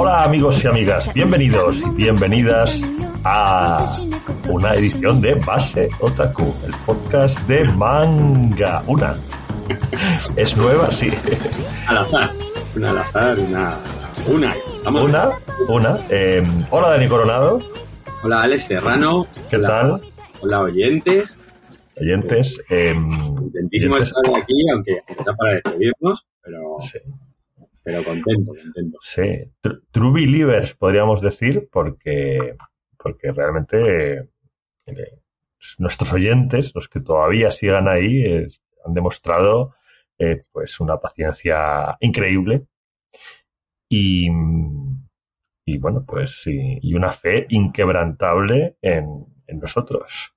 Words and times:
Hola 0.00 0.22
amigos 0.22 0.62
y 0.62 0.68
amigas, 0.68 1.12
bienvenidos 1.12 1.76
y 1.76 1.90
bienvenidas 1.90 2.70
a 3.24 3.84
una 4.48 4.74
edición 4.74 5.20
de 5.20 5.34
Base 5.34 5.88
Otaku, 5.98 6.54
el 6.64 6.72
podcast 6.86 7.36
de 7.48 7.64
manga. 7.72 8.80
Una. 8.86 9.16
Es 10.36 10.56
nueva, 10.56 10.92
sí. 10.92 11.10
Al 11.88 11.98
azar. 11.98 12.30
Una 12.76 12.90
al 12.90 12.98
azar, 12.98 13.38
una. 13.40 13.74
Una. 14.28 14.54
Vamos. 14.84 15.02
Una, 15.02 15.30
una. 15.68 15.98
Eh, 16.10 16.44
hola 16.70 16.90
Dani 16.90 17.08
Coronado. 17.08 17.60
Hola 18.22 18.42
Alex 18.42 18.62
Serrano. 18.66 19.26
¿Qué 19.50 19.56
Hola. 19.56 19.68
tal? 19.68 20.00
Hola 20.42 20.60
oyentes. 20.60 21.36
Oyentes. 22.00 22.60
eh, 22.70 22.94
Contentísimo 22.94 23.96
estar 23.96 24.22
aquí, 24.40 24.54
aunque 24.72 25.02
está 25.08 25.34
para 25.34 25.54
despedirnos, 25.54 26.24
pero, 26.40 26.76
Sí, 26.80 26.98
pero 27.88 28.04
contento, 28.04 28.52
contento. 28.54 28.98
sí. 29.02 29.22
Tr- 29.62 29.82
True 29.90 30.12
Believers, 30.20 30.74
podríamos 30.74 31.20
decir, 31.20 31.68
porque, 31.72 32.56
porque 32.98 33.32
realmente 33.32 34.28
eh, 34.86 35.18
nuestros 35.78 36.12
oyentes, 36.12 36.72
los 36.74 36.88
que 36.88 37.00
todavía 37.00 37.50
sigan 37.50 37.88
ahí, 37.88 38.24
han 38.84 38.94
demostrado 38.94 39.74
eh, 40.18 40.40
pues 40.52 40.80
una 40.80 40.98
paciencia 40.98 41.96
increíble 42.00 42.66
y, 43.90 44.28
y 45.66 45.78
bueno, 45.78 46.04
pues 46.06 46.42
sí, 46.42 46.78
y 46.80 46.94
una 46.94 47.12
fe 47.12 47.46
inquebrantable 47.50 48.76
en, 48.82 49.26
en 49.46 49.58
nosotros. 49.58 50.34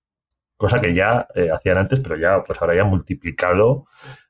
Cosa 0.58 0.80
que 0.82 0.96
ya 0.96 1.28
eh, 1.36 1.50
hacían 1.52 1.80
antes, 1.80 2.02
pero 2.02 2.18
ya 2.18 2.44
pues 2.46 2.62
ahora 2.62 2.76
ya 2.78 2.86
multiplicado 2.86 3.88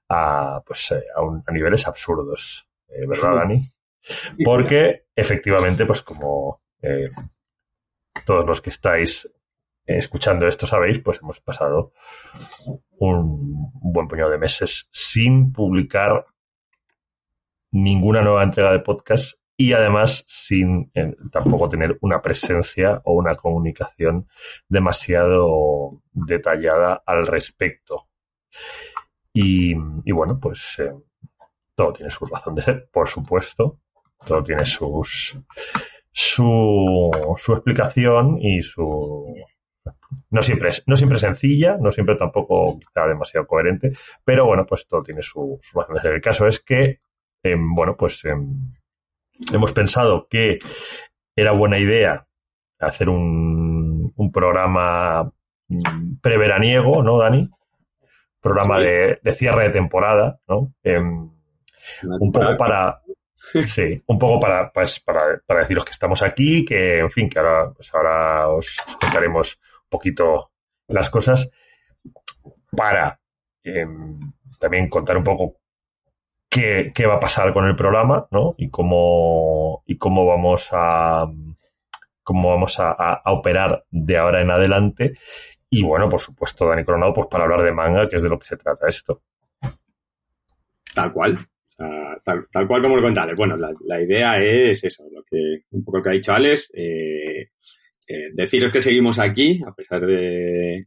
a, 0.09 0.63
pues, 0.67 0.93
a, 1.15 1.21
un- 1.23 1.43
a 1.47 1.53
niveles 1.53 1.87
absurdos. 1.87 2.69
Eh, 2.91 3.05
¿Verdad, 3.07 3.35
Dani? 3.35 3.61
Porque 4.45 5.05
efectivamente, 5.15 5.85
pues 5.85 6.01
como 6.01 6.61
eh, 6.81 7.09
todos 8.25 8.45
los 8.45 8.61
que 8.61 8.69
estáis 8.69 9.31
escuchando 9.85 10.47
esto 10.47 10.67
sabéis, 10.67 10.99
pues 10.99 11.19
hemos 11.21 11.39
pasado 11.39 11.93
un, 12.99 13.71
un 13.81 13.93
buen 13.93 14.07
puñado 14.07 14.29
de 14.29 14.37
meses 14.37 14.87
sin 14.91 15.51
publicar 15.51 16.25
ninguna 17.71 18.21
nueva 18.21 18.43
entrega 18.43 18.71
de 18.71 18.79
podcast 18.79 19.41
y 19.61 19.73
además 19.73 20.23
sin 20.27 20.91
eh, 20.95 21.15
tampoco 21.31 21.69
tener 21.69 21.97
una 22.01 22.21
presencia 22.21 23.01
o 23.05 23.13
una 23.13 23.35
comunicación 23.35 24.27
demasiado 24.67 26.01
detallada 26.13 27.03
al 27.05 27.27
respecto. 27.27 28.07
Y, 29.33 29.75
y 30.03 30.11
bueno, 30.11 30.39
pues 30.41 30.79
eh, 30.79 30.91
todo 31.81 31.93
tiene 31.93 32.11
su 32.11 32.25
razón 32.25 32.53
de 32.53 32.61
ser, 32.61 32.87
por 32.91 33.07
supuesto. 33.07 33.79
Todo 34.23 34.43
tiene 34.43 34.65
sus 34.67 35.35
su, 36.11 37.09
su 37.37 37.53
explicación 37.53 38.37
y 38.39 38.61
su 38.61 39.33
no 40.29 40.41
siempre 40.43 40.69
es 40.69 40.83
no 40.85 40.95
siempre 40.95 41.17
sencilla, 41.17 41.77
no 41.79 41.89
siempre 41.89 42.17
tampoco 42.17 42.77
quizá 42.79 43.07
demasiado 43.07 43.47
coherente, 43.47 43.93
pero 44.23 44.45
bueno, 44.45 44.65
pues 44.67 44.87
todo 44.87 45.01
tiene 45.01 45.23
su, 45.23 45.57
su 45.61 45.79
razón 45.79 45.95
de 45.95 46.01
ser. 46.01 46.13
El 46.13 46.21
caso 46.21 46.45
es 46.45 46.59
que 46.59 46.99
em, 47.43 47.73
bueno, 47.73 47.95
pues 47.97 48.23
em, 48.25 48.69
hemos 49.51 49.71
pensado 49.71 50.27
que 50.29 50.59
era 51.35 51.51
buena 51.51 51.79
idea 51.79 52.27
hacer 52.79 53.09
un, 53.09 54.13
un 54.15 54.31
programa 54.31 55.31
mm, 55.67 56.17
preveraniego, 56.21 57.01
¿no, 57.01 57.17
Dani? 57.17 57.49
Programa 58.39 58.77
Sí. 58.77 58.83
de, 58.83 59.19
de 59.23 59.31
cierre 59.31 59.63
de 59.63 59.69
temporada, 59.71 60.39
¿no? 60.47 60.73
Em, 60.83 61.31
un 62.03 62.31
poco 62.31 62.45
para 62.57 63.01
sí 63.67 64.01
un 64.07 64.19
poco 64.19 64.39
para 64.39 64.71
pues 64.71 64.99
para, 64.99 65.39
para 65.45 65.61
deciros 65.61 65.85
que 65.85 65.91
estamos 65.91 66.21
aquí 66.21 66.63
que 66.65 66.99
en 66.99 67.11
fin 67.11 67.29
que 67.29 67.39
ahora 67.39 67.71
pues 67.73 67.93
ahora 67.93 68.49
os, 68.49 68.77
os 68.87 68.97
contaremos 68.97 69.59
un 69.83 69.89
poquito 69.89 70.51
las 70.87 71.09
cosas 71.09 71.51
para 72.75 73.19
em, 73.63 74.19
también 74.59 74.89
contar 74.89 75.17
un 75.17 75.23
poco 75.23 75.57
qué, 76.49 76.91
qué 76.93 77.05
va 77.05 77.15
a 77.15 77.19
pasar 77.19 77.53
con 77.53 77.65
el 77.65 77.75
programa 77.75 78.27
no 78.31 78.53
y 78.57 78.69
cómo 78.69 79.83
y 79.85 79.97
cómo 79.97 80.25
vamos 80.25 80.69
a 80.71 81.25
cómo 82.23 82.49
vamos 82.49 82.79
a, 82.79 82.91
a- 82.91 83.21
a 83.25 83.31
operar 83.33 83.83
de 83.89 84.17
ahora 84.17 84.41
en 84.41 84.51
adelante. 84.51 85.17
Y 85.69 85.83
bueno 85.83 86.09
por 86.09 86.19
supuesto 86.19 86.67
Dani 86.67 86.85
Coronado 86.85 87.13
pues 87.13 87.27
para 87.27 87.45
hablar 87.45 87.63
de 87.63 87.71
manga 87.71 88.09
que 88.09 88.17
es 88.17 88.23
de 88.23 88.29
lo 88.29 88.37
que 88.39 88.45
se 88.45 88.57
trata 88.57 88.87
esto. 88.87 89.21
Tal 90.93 91.11
cual. 91.13 91.37
Tal, 92.23 92.67
cual 92.67 92.81
como 92.81 92.95
lo 92.95 93.01
contales. 93.01 93.35
Bueno, 93.35 93.57
la, 93.57 93.71
la 93.85 94.01
idea 94.01 94.37
es 94.37 94.83
eso, 94.83 95.03
lo 95.11 95.23
que, 95.23 95.63
un 95.71 95.83
poco 95.83 95.97
lo 95.97 96.03
que 96.03 96.09
ha 96.09 96.13
dicho 96.13 96.33
Alex. 96.33 96.71
eh, 96.73 97.49
eh, 98.07 98.29
deciros 98.33 98.71
que 98.71 98.81
seguimos 98.81 99.19
aquí, 99.19 99.59
a 99.65 99.73
pesar 99.73 99.99
de, 100.01 100.85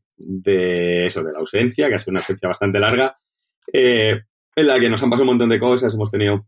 eso, 1.04 1.22
de 1.22 1.32
la 1.32 1.38
ausencia, 1.38 1.88
que 1.88 1.94
ha 1.94 1.98
sido 1.98 2.12
una 2.12 2.20
ausencia 2.20 2.48
bastante 2.48 2.78
larga, 2.78 3.16
eh, 3.72 4.20
en 4.54 4.66
la 4.66 4.78
que 4.78 4.90
nos 4.90 5.02
han 5.02 5.10
pasado 5.10 5.22
un 5.22 5.28
montón 5.28 5.48
de 5.48 5.58
cosas, 5.58 5.94
hemos 5.94 6.10
tenido 6.10 6.46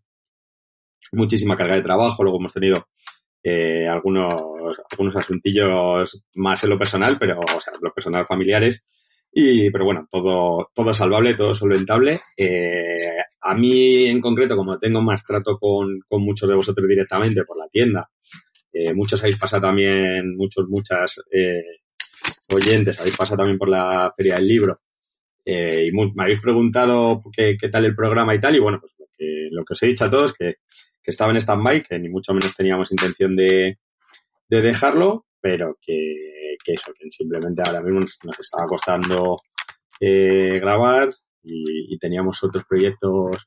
muchísima 1.13 1.57
carga 1.57 1.77
de 1.77 1.83
trabajo, 1.83 2.23
luego 2.23 2.39
hemos 2.39 2.53
tenido 2.53 2.89
algunos, 3.89 4.83
algunos 4.91 5.15
asuntillos 5.15 6.21
más 6.35 6.65
en 6.65 6.71
lo 6.71 6.79
personal, 6.79 7.17
pero, 7.17 7.39
o 7.39 7.61
sea, 7.61 7.75
lo 7.81 7.95
personal 7.95 8.27
familiares, 8.27 8.85
y, 9.33 9.71
pero 9.71 9.85
bueno, 9.85 10.09
todo, 10.11 10.71
todo 10.75 10.93
salvable, 10.93 11.35
todo 11.35 11.55
solventable. 11.55 12.19
A 13.41 13.55
mí 13.55 14.07
en 14.07 14.21
concreto, 14.21 14.57
como 14.57 14.79
tengo 14.79 15.01
más 15.03 15.25
trato 15.25 15.59
con, 15.59 16.01
con 16.09 16.23
muchos 16.23 16.49
de 16.49 16.55
vosotros 16.55 16.89
directamente 16.89 17.45
por 17.45 17.59
la 17.59 17.69
tienda, 17.69 18.09
eh, 18.73 18.93
muchos 18.95 19.23
habéis 19.23 19.39
pasado 19.39 19.63
también, 19.63 20.37
muchos, 20.37 20.69
muchas 20.69 21.21
eh, 21.33 21.63
oyentes 22.53 22.99
habéis 23.01 23.17
pasado 23.17 23.39
también 23.39 23.59
por 23.59 23.69
la 23.69 24.13
Feria 24.17 24.37
del 24.37 24.47
Libro 24.47 24.81
eh, 25.45 25.87
y 25.89 25.93
mu- 25.93 26.13
me 26.15 26.25
habéis 26.25 26.41
preguntado 26.43 27.23
qué, 27.35 27.57
qué 27.61 27.69
tal 27.69 27.85
el 27.85 27.95
programa 27.95 28.35
y 28.35 28.41
tal, 28.41 28.57
y 28.57 28.61
bueno, 28.61 28.79
pues 28.81 28.93
lo 28.99 29.07
que, 29.17 29.49
lo 29.51 29.65
que 29.65 29.73
os 29.75 29.83
he 29.83 29.87
dicho 29.87 30.05
a 30.05 30.11
todos, 30.11 30.33
que, 30.35 30.57
que 31.03 31.11
estaba 31.11 31.31
en 31.31 31.37
stand-by, 31.41 31.83
que 31.83 31.99
ni 31.99 32.09
mucho 32.09 32.33
menos 32.35 32.55
teníamos 32.55 32.91
intención 32.91 33.37
de, 33.37 33.79
de 34.49 34.61
dejarlo, 34.63 35.27
pero 35.41 35.79
que, 35.81 36.57
que 36.65 36.73
eso, 36.73 36.93
que 36.99 37.09
simplemente 37.11 37.63
ahora 37.65 37.81
mismo 37.81 38.01
nos, 38.01 38.19
nos 38.25 38.39
estaba 38.41 38.67
costando 38.67 39.37
eh, 40.01 40.59
grabar 40.61 41.11
y, 41.47 41.99
teníamos 41.99 42.43
otros 42.45 42.65
proyectos 42.69 43.47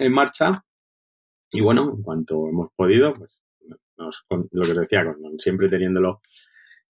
en 0.00 0.12
marcha. 0.12 0.64
Y 1.50 1.60
bueno, 1.60 1.92
en 1.96 2.02
cuanto 2.02 2.48
hemos 2.48 2.70
podido, 2.74 3.14
pues 3.14 3.40
nos- 3.96 4.22
con 4.28 4.48
lo 4.50 4.62
que 4.62 4.70
os 4.72 4.76
decía, 4.76 5.04
con- 5.04 5.38
siempre 5.38 5.68
teniéndolo 5.68 6.20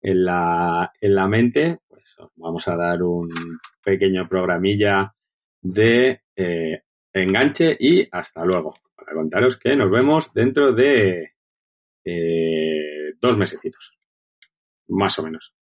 en 0.02 0.26
la, 0.26 0.92
en 1.00 1.16
la 1.16 1.28
mente, 1.28 1.80
pues 1.88 2.04
os 2.20 2.32
vamos 2.36 2.68
a 2.68 2.76
dar 2.76 3.02
un 3.04 3.30
pequeño 3.84 4.28
programilla 4.28 5.14
de 5.62 6.22
eh, 6.36 6.84
enganche 7.14 7.76
y 7.80 8.08
hasta 8.12 8.44
luego. 8.46 8.74
Para 8.96 9.14
contaros 9.14 9.58
que 9.58 9.76
nos 9.76 9.90
vemos 9.92 10.34
dentro 10.34 10.72
de 10.74 11.28
eh, 12.06 13.14
dos 13.20 13.38
mesecitos. 13.38 13.98
Más 14.88 15.18
o 15.20 15.24
menos. 15.24 15.54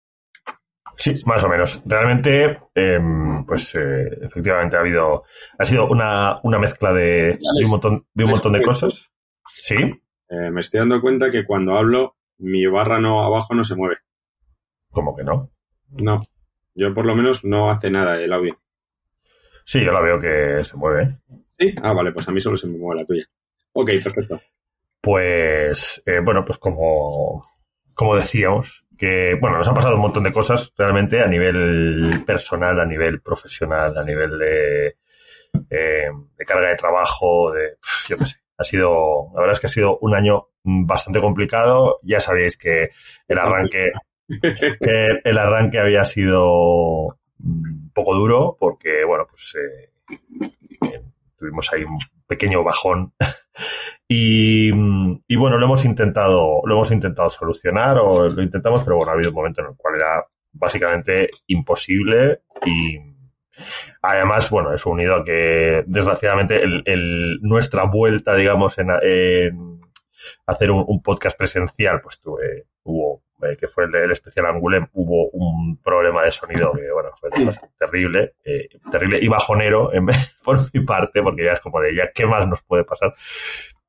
Sí, 1.03 1.13
más 1.25 1.43
o 1.45 1.49
menos. 1.49 1.81
Realmente, 1.85 2.59
em, 2.75 3.45
pues 3.45 3.73
eh, 3.75 4.05
efectivamente 4.21 4.75
ha 4.75 4.81
habido, 4.81 5.23
ha 5.57 5.65
sido 5.65 5.87
una, 5.87 6.39
una 6.43 6.59
mezcla 6.59 6.91
de, 6.93 7.37
de 7.39 7.63
un 7.65 7.69
montón, 7.71 8.05
de 8.13 8.23
un 8.25 8.31
montón 8.31 8.53
de 8.53 8.61
cosas. 8.61 9.09
Sí, 9.47 9.75
Eh, 10.31 10.51
me 10.51 10.61
estoy 10.61 10.79
dando 10.81 11.01
cuenta 11.01 11.31
que 11.31 11.45
cuando 11.45 11.75
hablo, 11.77 12.15
mi 12.37 12.65
barra 12.67 12.99
no 12.99 13.23
abajo 13.23 13.55
no 13.55 13.63
se 13.63 13.75
mueve. 13.75 13.97
como 14.91 15.15
que 15.15 15.23
no. 15.23 15.49
No. 15.89 16.21
Yo 16.75 16.93
por 16.93 17.05
lo 17.05 17.15
menos 17.15 17.43
no 17.45 17.69
hace 17.71 17.89
nada 17.89 18.19
el 18.21 18.31
audio. 18.33 18.59
Sí, 19.65 19.83
yo 19.83 19.91
la 19.91 20.01
veo 20.01 20.19
que 20.19 20.63
se 20.63 20.75
mueve. 20.77 21.17
¿Sí? 21.57 21.73
Ah, 21.81 21.93
vale, 21.93 22.11
pues 22.11 22.27
a 22.27 22.31
mí 22.31 22.41
solo 22.41 22.57
se 22.57 22.67
me 22.67 22.77
mueve 22.77 23.01
la 23.01 23.07
tuya. 23.07 23.25
Ok, 23.73 23.89
perfecto. 24.03 24.41
pues, 25.01 26.01
eh, 26.05 26.19
bueno, 26.23 26.43
pues 26.45 26.57
como, 26.57 27.43
como 27.99 28.15
decíamos, 28.15 28.85
que, 28.97 29.35
bueno, 29.41 29.57
nos 29.57 29.67
han 29.67 29.73
pasado 29.73 29.95
un 29.95 30.01
montón 30.03 30.23
de 30.23 30.31
cosas 30.31 30.71
realmente 30.77 31.19
a 31.19 31.27
nivel 31.27 32.23
personal, 32.25 32.79
a 32.79 32.85
nivel 32.85 33.19
profesional, 33.19 33.97
a 33.97 34.05
nivel 34.05 34.39
de, 34.39 34.87
eh, 35.69 36.09
de 36.37 36.45
carga 36.45 36.69
de 36.69 36.77
trabajo, 36.77 37.51
de, 37.51 37.75
yo 38.07 38.17
qué 38.17 38.25
sé. 38.25 38.37
Ha 38.57 38.63
sido, 38.63 39.31
la 39.35 39.41
verdad 39.41 39.51
es 39.55 39.59
que 39.59 39.67
ha 39.67 39.69
sido 39.69 39.97
un 39.99 40.15
año 40.15 40.47
bastante 40.63 41.19
complicado. 41.19 41.99
Ya 42.01 42.21
sabéis 42.21 42.55
que 42.55 42.91
el 43.27 43.37
arranque, 43.37 43.91
que 44.29 45.07
el 45.21 45.37
arranque 45.37 45.79
había 45.79 46.05
sido 46.05 47.17
un 47.43 47.91
poco 47.93 48.15
duro 48.15 48.55
porque, 48.57 49.03
bueno, 49.03 49.27
pues 49.29 49.57
eh, 49.57 51.01
tuvimos 51.37 51.69
ahí 51.73 51.83
un 51.83 51.99
pequeño 52.27 52.63
bajón 52.63 53.11
y, 54.07 54.71
bueno, 54.71 55.57
lo 55.57 55.65
hemos 55.65 55.85
intentado, 55.85 56.61
lo 56.65 56.75
hemos 56.75 56.91
intentado 56.91 57.29
solucionar 57.29 57.97
o 57.97 58.29
lo 58.29 58.41
intentamos, 58.41 58.83
pero 58.83 58.97
bueno, 58.97 59.11
ha 59.11 59.15
habido 59.15 59.29
un 59.29 59.35
momento 59.35 59.61
en 59.61 59.67
el 59.67 59.75
cual 59.77 59.95
era 59.95 60.25
básicamente 60.51 61.29
imposible 61.47 62.41
y 62.65 62.97
además, 64.01 64.49
bueno, 64.49 64.73
eso 64.73 64.89
unido 64.89 65.15
a 65.15 65.23
que 65.23 65.83
desgraciadamente 65.85 66.61
el, 66.63 67.39
nuestra 67.41 67.83
vuelta, 67.83 68.35
digamos, 68.35 68.77
en, 68.77 68.89
en 69.01 69.81
hacer 70.45 70.71
un, 70.71 70.83
un, 70.87 71.01
podcast 71.01 71.37
presencial, 71.37 72.01
pues 72.01 72.19
tuve, 72.19 72.65
hubo 72.83 73.23
eh, 73.41 73.57
que 73.57 73.67
fue 73.67 73.85
el, 73.85 73.95
el, 73.95 74.11
especial 74.11 74.47
Angulem, 74.47 74.87
hubo 74.93 75.29
un 75.29 75.77
problema 75.77 76.23
de 76.23 76.31
sonido 76.31 76.71
que, 76.73 76.91
bueno, 76.91 77.09
fue 77.19 77.29
terrible, 77.77 78.33
eh, 78.43 78.67
terrible 78.91 79.19
y 79.21 79.27
bajonero 79.27 79.93
en, 79.93 80.07
por 80.43 80.59
mi 80.73 80.83
parte, 80.85 81.21
porque 81.21 81.45
ya 81.45 81.53
es 81.53 81.61
como 81.61 81.79
de, 81.79 81.95
ya, 81.95 82.11
¿qué 82.13 82.25
más 82.25 82.47
nos 82.47 82.61
puede 82.63 82.83
pasar? 82.83 83.13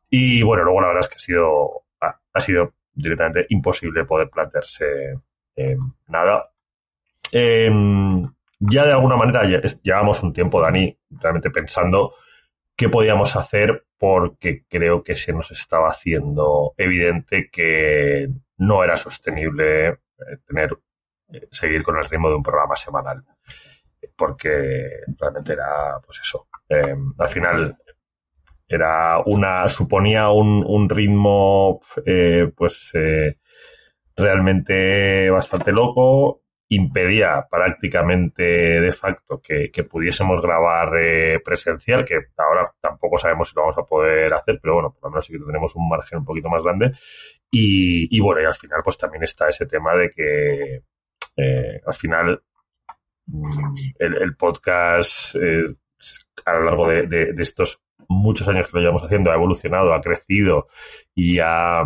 Y 0.09 0.43
bueno, 0.43 0.65
luego 0.65 0.81
la 0.81 0.89
verdad 0.89 1.05
es 1.05 1.09
que 1.09 1.17
ha 1.17 1.21
sido, 1.21 1.85
ha, 2.01 2.19
ha 2.33 2.41
sido 2.41 2.75
directamente 2.93 3.47
imposible 3.49 4.05
poder 4.05 4.29
plantearse 4.31 5.15
eh, 5.57 5.77
nada. 6.09 6.51
Em, 7.33 8.23
ya 8.59 8.87
de 8.87 8.93
alguna 8.93 9.17
manera 9.17 9.43
llevamos 9.83 10.23
un 10.23 10.33
tiempo, 10.33 10.61
Dani, 10.61 10.97
realmente 11.11 11.51
pensando 11.51 12.13
qué 12.81 12.89
podíamos 12.89 13.37
hacer 13.37 13.85
porque 13.99 14.65
creo 14.67 15.05
que 15.05 15.15
se 15.15 15.35
nos 15.35 15.51
estaba 15.51 15.91
haciendo 15.91 16.73
evidente 16.79 17.51
que 17.53 18.31
no 18.57 18.83
era 18.83 18.97
sostenible 18.97 19.89
eh, 19.89 19.99
tener 20.47 20.71
eh, 21.31 21.47
seguir 21.53 21.83
con 21.83 21.99
el 21.99 22.07
ritmo 22.07 22.31
de 22.31 22.37
un 22.37 22.43
programa 22.43 22.77
semanal 22.77 23.23
porque 24.17 24.89
realmente 25.19 25.53
era 25.53 26.01
pues 26.07 26.21
eso 26.23 26.49
eh, 26.71 26.97
al 27.19 27.29
final 27.29 27.77
era 28.67 29.19
una 29.27 29.69
suponía 29.69 30.31
un, 30.31 30.65
un 30.67 30.89
ritmo 30.89 31.83
eh, 32.07 32.51
pues 32.57 32.93
realmente 34.17 35.29
bastante 35.29 35.71
loco 35.71 36.40
impedía 36.73 37.49
prácticamente 37.51 38.43
de 38.45 38.93
facto 38.93 39.43
que, 39.43 39.71
pudiésemos 39.85 40.41
grabar 40.41 40.97
eh, 40.99 41.41
presencial, 41.45 42.05
que 42.05 42.15
ahora 42.37 42.73
tampoco 42.81 43.19
sabemos 43.19 43.49
si 43.49 43.57
lo 43.57 43.63
vamos 43.63 43.79
a 43.79 43.83
poder 43.83 44.33
hacer, 44.33 44.61
pero 44.63 44.75
bueno, 44.75 44.93
por 44.93 45.03
lo 45.03 45.11
menos 45.11 45.27
sí 45.27 45.33
que 45.33 45.45
tenemos 45.45 45.75
un 45.75 45.89
margen 45.89 46.21
un 46.21 46.25
poquito 46.25 46.49
más 46.49 46.63
grande. 46.63 46.93
Y, 47.51 48.17
y 48.17 48.21
bueno, 48.21 48.41
y 48.41 48.45
al 48.45 48.55
final 48.55 48.83
pues 48.85 48.97
también 48.97 49.25
está 49.25 49.49
ese 49.49 49.67
tema 49.67 49.97
de 49.97 50.11
que 50.11 50.83
eh, 51.37 51.81
al 51.85 51.95
final 51.95 52.41
mm, 53.27 53.75
el, 53.99 54.37
podcast 54.37 55.35
eh, 55.35 55.75
a 56.45 56.53
lo 56.55 56.65
largo 56.65 56.89
de, 56.89 57.07
de, 57.07 57.43
estos 57.43 57.83
muchos 58.09 58.47
años 58.47 58.67
que 58.67 58.75
lo 58.75 58.81
llevamos 58.81 59.03
haciendo 59.03 59.33
ha 59.33 59.35
evolucionado, 59.35 59.93
ha 59.93 60.01
crecido 60.01 60.69
y 61.17 61.41
ha... 61.41 61.83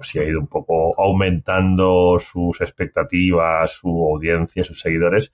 Pues 0.00 0.08
sí 0.08 0.18
ha 0.18 0.24
ido 0.24 0.40
un 0.40 0.46
poco 0.46 0.98
aumentando 0.98 2.18
sus 2.18 2.62
expectativas, 2.62 3.70
su 3.70 3.90
audiencia, 3.90 4.64
sus 4.64 4.80
seguidores, 4.80 5.30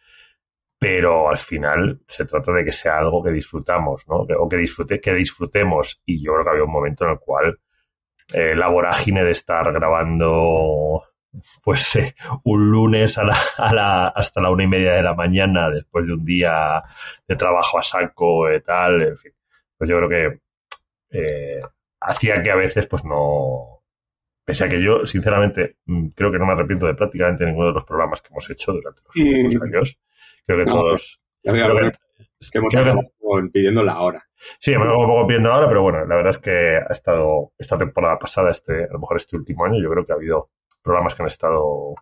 pero 0.76 1.28
al 1.28 1.36
final 1.36 2.00
se 2.08 2.24
trata 2.24 2.50
de 2.50 2.64
que 2.64 2.72
sea 2.72 2.98
algo 2.98 3.22
que 3.22 3.30
disfrutamos, 3.30 4.08
¿no? 4.08 4.26
O 4.40 4.48
que 4.48 4.56
disfrute, 4.56 5.00
que 5.00 5.14
disfrutemos. 5.14 6.02
Y 6.04 6.20
yo 6.20 6.32
creo 6.32 6.42
que 6.42 6.50
había 6.50 6.64
un 6.64 6.72
momento 6.72 7.04
en 7.04 7.12
el 7.12 7.18
cual 7.20 7.60
eh, 8.34 8.56
la 8.56 8.66
vorágine 8.66 9.22
de 9.22 9.30
estar 9.30 9.72
grabando 9.72 11.04
pues 11.62 11.94
eh, 11.96 12.16
un 12.42 12.68
lunes 12.68 13.18
a 13.18 13.22
la, 13.22 13.38
a 13.58 13.72
la, 13.72 14.08
hasta 14.08 14.40
la 14.40 14.50
una 14.50 14.64
y 14.64 14.66
media 14.66 14.94
de 14.94 15.02
la 15.04 15.14
mañana, 15.14 15.70
después 15.70 16.08
de 16.08 16.14
un 16.14 16.24
día 16.24 16.82
de 17.28 17.36
trabajo 17.36 17.78
a 17.78 17.84
saco 17.84 18.52
y 18.52 18.60
tal, 18.62 19.00
en 19.00 19.16
fin. 19.16 19.32
Pues 19.78 19.88
yo 19.88 19.96
creo 19.98 20.08
que 20.08 20.40
eh, 21.10 21.62
hacía 22.00 22.42
que 22.42 22.50
a 22.50 22.56
veces 22.56 22.88
pues 22.88 23.04
no, 23.04 23.75
Pese 24.46 24.64
a 24.64 24.68
que 24.68 24.80
yo, 24.80 25.04
sinceramente, 25.04 25.76
mm, 25.86 26.10
creo 26.14 26.30
que 26.30 26.38
no 26.38 26.46
me 26.46 26.52
arrepiento 26.52 26.86
de 26.86 26.94
prácticamente 26.94 27.44
ninguno 27.44 27.66
de 27.66 27.74
los 27.74 27.84
programas 27.84 28.22
que 28.22 28.28
hemos 28.30 28.48
hecho 28.48 28.72
durante 28.72 29.02
los 29.04 29.16
últimos 29.16 29.52
sí. 29.52 29.58
años. 29.62 29.98
Creo 30.46 30.58
que 30.58 30.64
no, 30.64 30.72
todos. 30.72 31.20
Ya 31.42 31.52
creo 31.52 31.74
que, 31.74 31.92
es 32.40 32.50
que 32.50 32.58
hemos 32.58 32.72
estado 32.72 33.00
que, 33.00 33.48
pidiendo 33.52 33.82
la 33.82 34.00
hora. 34.00 34.24
Sí, 34.60 34.72
hemos 34.72 34.86
estado 34.86 35.00
un 35.00 35.08
poco 35.08 35.26
pidiendo 35.26 35.50
la 35.50 35.58
hora, 35.58 35.68
pero 35.68 35.82
bueno, 35.82 36.06
la 36.06 36.14
verdad 36.14 36.30
es 36.30 36.38
que 36.38 36.76
ha 36.76 36.92
estado 36.92 37.52
esta 37.58 37.76
temporada 37.76 38.18
pasada, 38.18 38.52
este, 38.52 38.84
a 38.84 38.92
lo 38.92 39.00
mejor 39.00 39.16
este 39.16 39.36
último 39.36 39.64
año, 39.64 39.82
yo 39.82 39.90
creo 39.90 40.06
que 40.06 40.12
ha 40.12 40.16
habido 40.16 40.50
programas 40.80 41.14
que 41.14 41.22
han 41.24 41.28
estado 41.28 41.96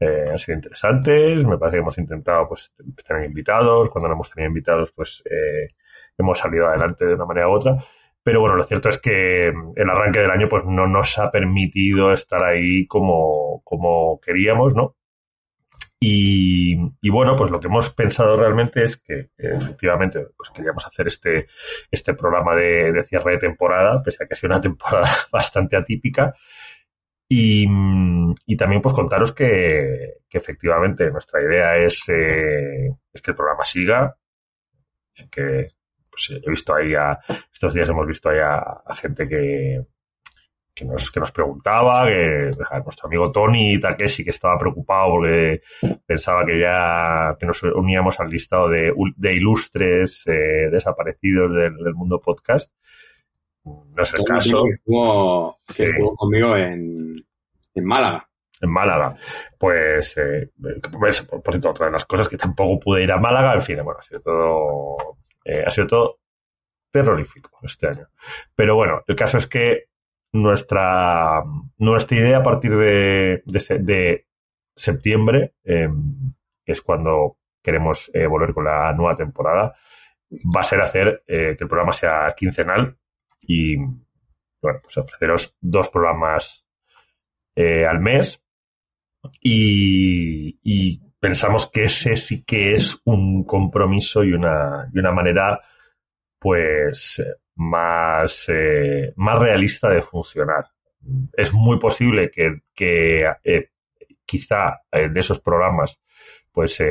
eh, 0.00 0.24
han 0.30 0.38
sido 0.38 0.56
interesantes. 0.56 1.44
Me 1.46 1.58
parece 1.58 1.76
que 1.76 1.80
hemos 1.80 1.98
intentado 1.98 2.48
pues 2.48 2.72
tener 3.06 3.24
invitados. 3.24 3.88
Cuando 3.90 4.08
no 4.08 4.14
hemos 4.14 4.30
tenido 4.30 4.48
invitados, 4.48 4.92
pues 4.92 5.22
eh, 5.30 5.74
hemos 6.18 6.38
salido 6.38 6.66
adelante 6.66 7.06
de 7.06 7.14
una 7.14 7.26
manera 7.26 7.48
u 7.48 7.52
otra. 7.52 7.84
Pero 8.24 8.40
bueno, 8.40 8.56
lo 8.56 8.64
cierto 8.64 8.88
es 8.88 8.98
que 8.98 9.48
el 9.48 9.90
arranque 9.90 10.20
del 10.20 10.30
año 10.30 10.48
pues 10.48 10.64
no 10.64 10.86
nos 10.86 11.18
ha 11.18 11.30
permitido 11.30 12.12
estar 12.12 12.42
ahí 12.44 12.86
como, 12.86 13.62
como 13.64 14.20
queríamos, 14.20 14.74
¿no? 14.74 14.96
Y, 16.04 16.76
y, 17.00 17.10
bueno, 17.10 17.36
pues 17.36 17.52
lo 17.52 17.60
que 17.60 17.68
hemos 17.68 17.90
pensado 17.90 18.36
realmente 18.36 18.82
es 18.82 18.96
que 18.96 19.30
efectivamente 19.38 20.26
pues 20.36 20.50
queríamos 20.50 20.84
hacer 20.84 21.06
este, 21.06 21.46
este 21.92 22.14
programa 22.14 22.56
de, 22.56 22.92
de 22.92 23.04
cierre 23.04 23.32
de 23.32 23.38
temporada, 23.38 24.02
pese 24.02 24.24
a 24.24 24.26
que 24.26 24.34
ha 24.34 24.36
sido 24.36 24.52
una 24.52 24.60
temporada 24.60 25.08
bastante 25.32 25.76
atípica. 25.76 26.34
Y, 27.28 27.66
y 28.46 28.56
también 28.56 28.82
pues 28.82 28.94
contaros 28.94 29.32
que, 29.32 30.14
que, 30.28 30.38
efectivamente 30.38 31.10
nuestra 31.10 31.40
idea 31.40 31.76
es, 31.76 32.06
eh, 32.08 32.90
que 33.22 33.30
el 33.30 33.36
programa 33.36 33.64
siga, 33.64 34.16
que 35.30 35.68
pues 36.12 36.30
he 36.30 36.50
visto 36.50 36.74
ahí 36.74 36.94
a, 36.94 37.18
estos 37.52 37.72
días 37.72 37.88
hemos 37.88 38.06
visto 38.06 38.28
ahí 38.28 38.38
a, 38.38 38.58
a 38.58 38.94
gente 38.94 39.26
que, 39.26 39.82
que 40.74 40.84
nos, 40.84 41.10
que 41.10 41.20
nos 41.20 41.32
preguntaba, 41.32 42.06
que 42.06 42.50
nuestro 42.84 43.06
amigo 43.06 43.32
Tony 43.32 43.80
Takeshi 43.80 44.24
que 44.24 44.30
estaba 44.30 44.58
preocupado 44.58 45.12
porque 45.12 45.62
pensaba 46.06 46.44
que 46.44 46.60
ya 46.60 47.34
que 47.38 47.46
nos 47.46 47.62
uníamos 47.62 48.20
al 48.20 48.28
listado 48.28 48.68
de, 48.68 48.92
de 49.16 49.34
ilustres 49.34 50.26
eh, 50.26 50.68
desaparecidos 50.70 51.50
del, 51.54 51.76
del, 51.76 51.94
mundo 51.94 52.20
podcast. 52.20 52.72
No 53.64 54.02
es 54.02 54.12
el 54.12 54.24
Tony 54.24 54.38
caso. 54.38 54.64
Que 54.64 54.70
estuvo, 54.70 55.58
que 55.66 55.74
sí. 55.74 55.84
estuvo 55.84 56.16
conmigo 56.16 56.56
en, 56.56 57.24
en 57.74 57.84
Málaga 57.84 58.28
en 58.60 58.70
Málaga. 58.70 59.16
Pues, 59.58 60.16
eh, 60.18 60.50
pues, 60.98 61.22
por 61.22 61.42
cierto, 61.50 61.70
otra 61.70 61.86
de 61.86 61.92
las 61.92 62.04
cosas 62.04 62.28
que 62.28 62.36
tampoco 62.36 62.78
pude 62.78 63.02
ir 63.02 63.10
a 63.10 63.18
Málaga, 63.18 63.54
en 63.54 63.62
fin, 63.62 63.76
bueno, 63.82 63.98
ha 63.98 64.02
sido 64.04 64.20
todo 64.20 65.16
eh, 65.44 65.64
ha 65.66 65.70
sido 65.70 65.86
todo 65.86 66.18
terrorífico 66.90 67.50
este 67.62 67.88
año. 67.88 68.08
Pero 68.54 68.76
bueno, 68.76 69.02
el 69.06 69.16
caso 69.16 69.38
es 69.38 69.46
que 69.46 69.86
nuestra, 70.32 71.42
nuestra 71.78 72.16
idea 72.16 72.38
a 72.38 72.42
partir 72.42 72.76
de, 72.76 73.42
de, 73.44 74.26
septiembre, 74.74 75.54
eh, 75.64 75.88
que 76.64 76.72
es 76.72 76.82
cuando 76.82 77.38
queremos 77.62 78.10
eh, 78.14 78.26
volver 78.26 78.54
con 78.54 78.64
la 78.64 78.92
nueva 78.92 79.16
temporada, 79.16 79.76
va 80.56 80.60
a 80.60 80.64
ser 80.64 80.80
hacer 80.80 81.22
eh, 81.26 81.54
que 81.56 81.64
el 81.64 81.68
programa 81.68 81.92
sea 81.92 82.32
quincenal 82.36 82.96
y, 83.42 83.76
bueno, 83.76 84.80
pues 84.82 84.96
ofreceros 84.96 85.56
dos 85.60 85.88
programas 85.90 86.64
al 87.54 88.00
mes 88.00 88.42
y 89.42 91.11
pensamos 91.22 91.70
que 91.70 91.84
ese 91.84 92.16
sí 92.16 92.42
que 92.42 92.74
es 92.74 93.00
un 93.04 93.44
compromiso 93.44 94.24
y 94.24 94.32
una, 94.32 94.90
y 94.92 94.98
una 94.98 95.12
manera 95.12 95.60
pues 96.40 97.24
más, 97.54 98.46
eh, 98.48 99.12
más 99.14 99.38
realista 99.38 99.88
de 99.88 100.02
funcionar. 100.02 100.64
Es 101.32 101.54
muy 101.54 101.78
posible 101.78 102.28
que, 102.28 102.62
que 102.74 103.24
eh, 103.44 103.68
quizá 104.24 104.80
eh, 104.90 105.10
de 105.10 105.20
esos 105.20 105.38
programas 105.38 106.00
pues 106.50 106.82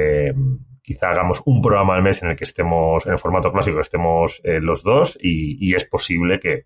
quizá 0.82 1.10
hagamos 1.10 1.44
un 1.46 1.62
programa 1.62 1.96
al 1.96 2.02
mes 2.02 2.24
en 2.24 2.30
el 2.30 2.38
que 2.38 2.46
estemos 2.46 3.06
en 3.06 3.12
el 3.12 3.20
formato 3.20 3.52
clásico 3.52 3.82
estemos 3.82 4.42
eh, 4.46 4.60
los 4.62 4.82
dos 4.82 5.20
y, 5.22 5.58
y, 5.60 5.76
es 5.76 5.86
posible 5.86 6.40
que, 6.40 6.66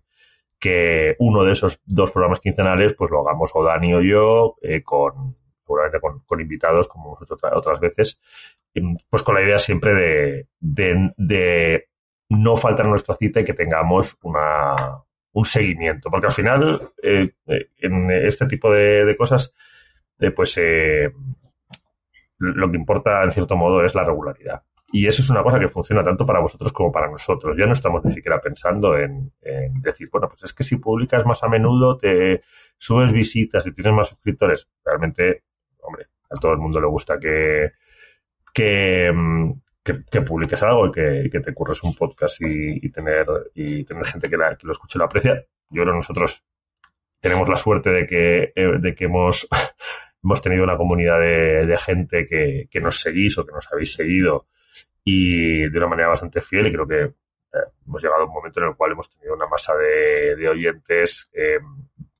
que 0.58 1.16
uno 1.18 1.44
de 1.44 1.52
esos 1.52 1.80
dos 1.84 2.12
programas 2.12 2.40
quincenales 2.40 2.94
pues 2.94 3.10
lo 3.10 3.20
hagamos 3.20 3.50
o 3.54 3.62
Dani 3.62 3.92
o 3.92 4.00
yo 4.00 4.56
con 4.84 5.36
seguramente 5.66 6.00
con, 6.00 6.40
invitados, 6.40 6.86
como 6.88 7.10
hemos 7.10 7.22
hecho 7.22 7.34
otra, 7.34 7.56
otras 7.56 7.80
veces, 7.80 8.20
pues 9.10 9.22
con 9.22 9.34
la 9.34 9.42
idea 9.42 9.58
siempre 9.58 10.46
de, 10.60 11.12
de, 11.16 11.88
no 12.28 12.56
faltar 12.56 12.86
a 12.86 12.90
nuestra 12.90 13.14
cita 13.14 13.40
y 13.40 13.44
que 13.44 13.54
tengamos 13.54 14.16
una, 14.22 14.74
un 15.32 15.44
seguimiento, 15.44 16.10
porque 16.10 16.26
al 16.26 16.32
final 16.32 16.90
eh, 17.02 17.32
eh, 17.46 17.70
en 17.78 18.10
este 18.10 18.46
tipo 18.46 18.70
de, 18.70 19.14
cosas, 19.16 19.52
eh, 20.18 20.30
pues 20.30 20.60
lo 22.38 22.70
que 22.70 22.76
importa 22.76 23.22
en 23.22 23.30
cierto 23.30 23.56
modo 23.56 23.84
es 23.84 23.94
la 23.94 24.04
regularidad. 24.04 24.62
Y 24.92 25.06
eso 25.08 25.20
es 25.20 25.30
una 25.30 25.42
cosa 25.42 25.58
que 25.58 25.68
funciona 25.68 26.04
tanto 26.04 26.24
para 26.24 26.40
vosotros 26.40 26.72
como 26.72 26.92
para 26.92 27.10
nosotros. 27.10 27.56
Ya 27.58 27.66
no 27.66 27.72
estamos 27.72 28.04
ni 28.04 28.12
siquiera 28.12 28.40
pensando 28.40 28.96
en, 28.96 29.32
decir, 29.82 30.08
bueno, 30.12 30.28
pues 30.28 30.44
es 30.44 30.52
que 30.52 30.62
si 30.62 30.76
publicas 30.76 31.26
más 31.26 31.42
a 31.42 31.48
menudo, 31.48 31.96
te 31.96 32.42
subes 32.78 33.12
visitas 33.12 33.66
y 33.66 33.72
tienes 33.72 33.92
más 33.92 34.08
suscriptores. 34.08 34.68
Realmente, 34.84 35.42
hombre, 35.86 36.06
a 36.30 36.34
todo 36.40 36.52
el 36.52 36.58
mundo 36.58 36.80
le 36.80 36.86
gusta 36.86 37.18
que, 37.18 37.72
que, 38.52 39.10
mm, 39.12 39.52
que, 39.82 40.22
publiques 40.22 40.62
algo 40.62 40.88
y 40.88 41.30
que, 41.30 41.40
te 41.40 41.54
curres 41.54 41.82
un 41.82 41.94
podcast 41.94 42.40
y, 42.40 42.90
tener, 42.90 43.26
y 43.54 43.84
tener 43.84 44.04
gente 44.06 44.28
que, 44.28 44.36
lo 44.36 44.72
escuche 44.72 44.96
y 44.96 44.98
lo 44.98 45.04
aprecia. 45.04 45.34
Yo 45.70 45.82
creo 45.82 45.94
que 45.94 45.98
nosotros 45.98 46.44
tenemos 47.20 47.48
la 47.48 47.56
suerte 47.56 47.90
de 47.90 48.06
que, 48.06 48.52
eh, 48.54 48.78
de 48.78 48.94
que 48.94 49.04
hemos, 49.04 49.48
hemos 50.22 50.42
tenido 50.42 50.64
una 50.64 50.76
comunidad 50.76 51.20
de, 51.20 51.76
gente 51.78 52.26
que, 52.26 52.68
que, 52.70 52.80
nos 52.80 53.00
seguís 53.00 53.38
o 53.38 53.46
que 53.46 53.52
nos 53.52 53.70
habéis 53.72 53.94
seguido 53.94 54.46
y 55.04 55.68
de 55.70 55.78
una 55.78 55.86
manera 55.86 56.08
bastante 56.08 56.42
fiel 56.42 56.66
y 56.66 56.72
creo 56.72 56.86
que 56.86 57.02
eh, 57.04 57.64
hemos 57.86 58.02
llegado 58.02 58.22
a 58.22 58.26
un 58.26 58.32
momento 58.32 58.60
en 58.60 58.68
el 58.68 58.74
cual 58.74 58.92
hemos 58.92 59.08
tenido 59.08 59.34
una 59.34 59.46
masa 59.46 59.74
de, 59.76 60.48
oyentes 60.48 61.30
eh, 61.32 61.60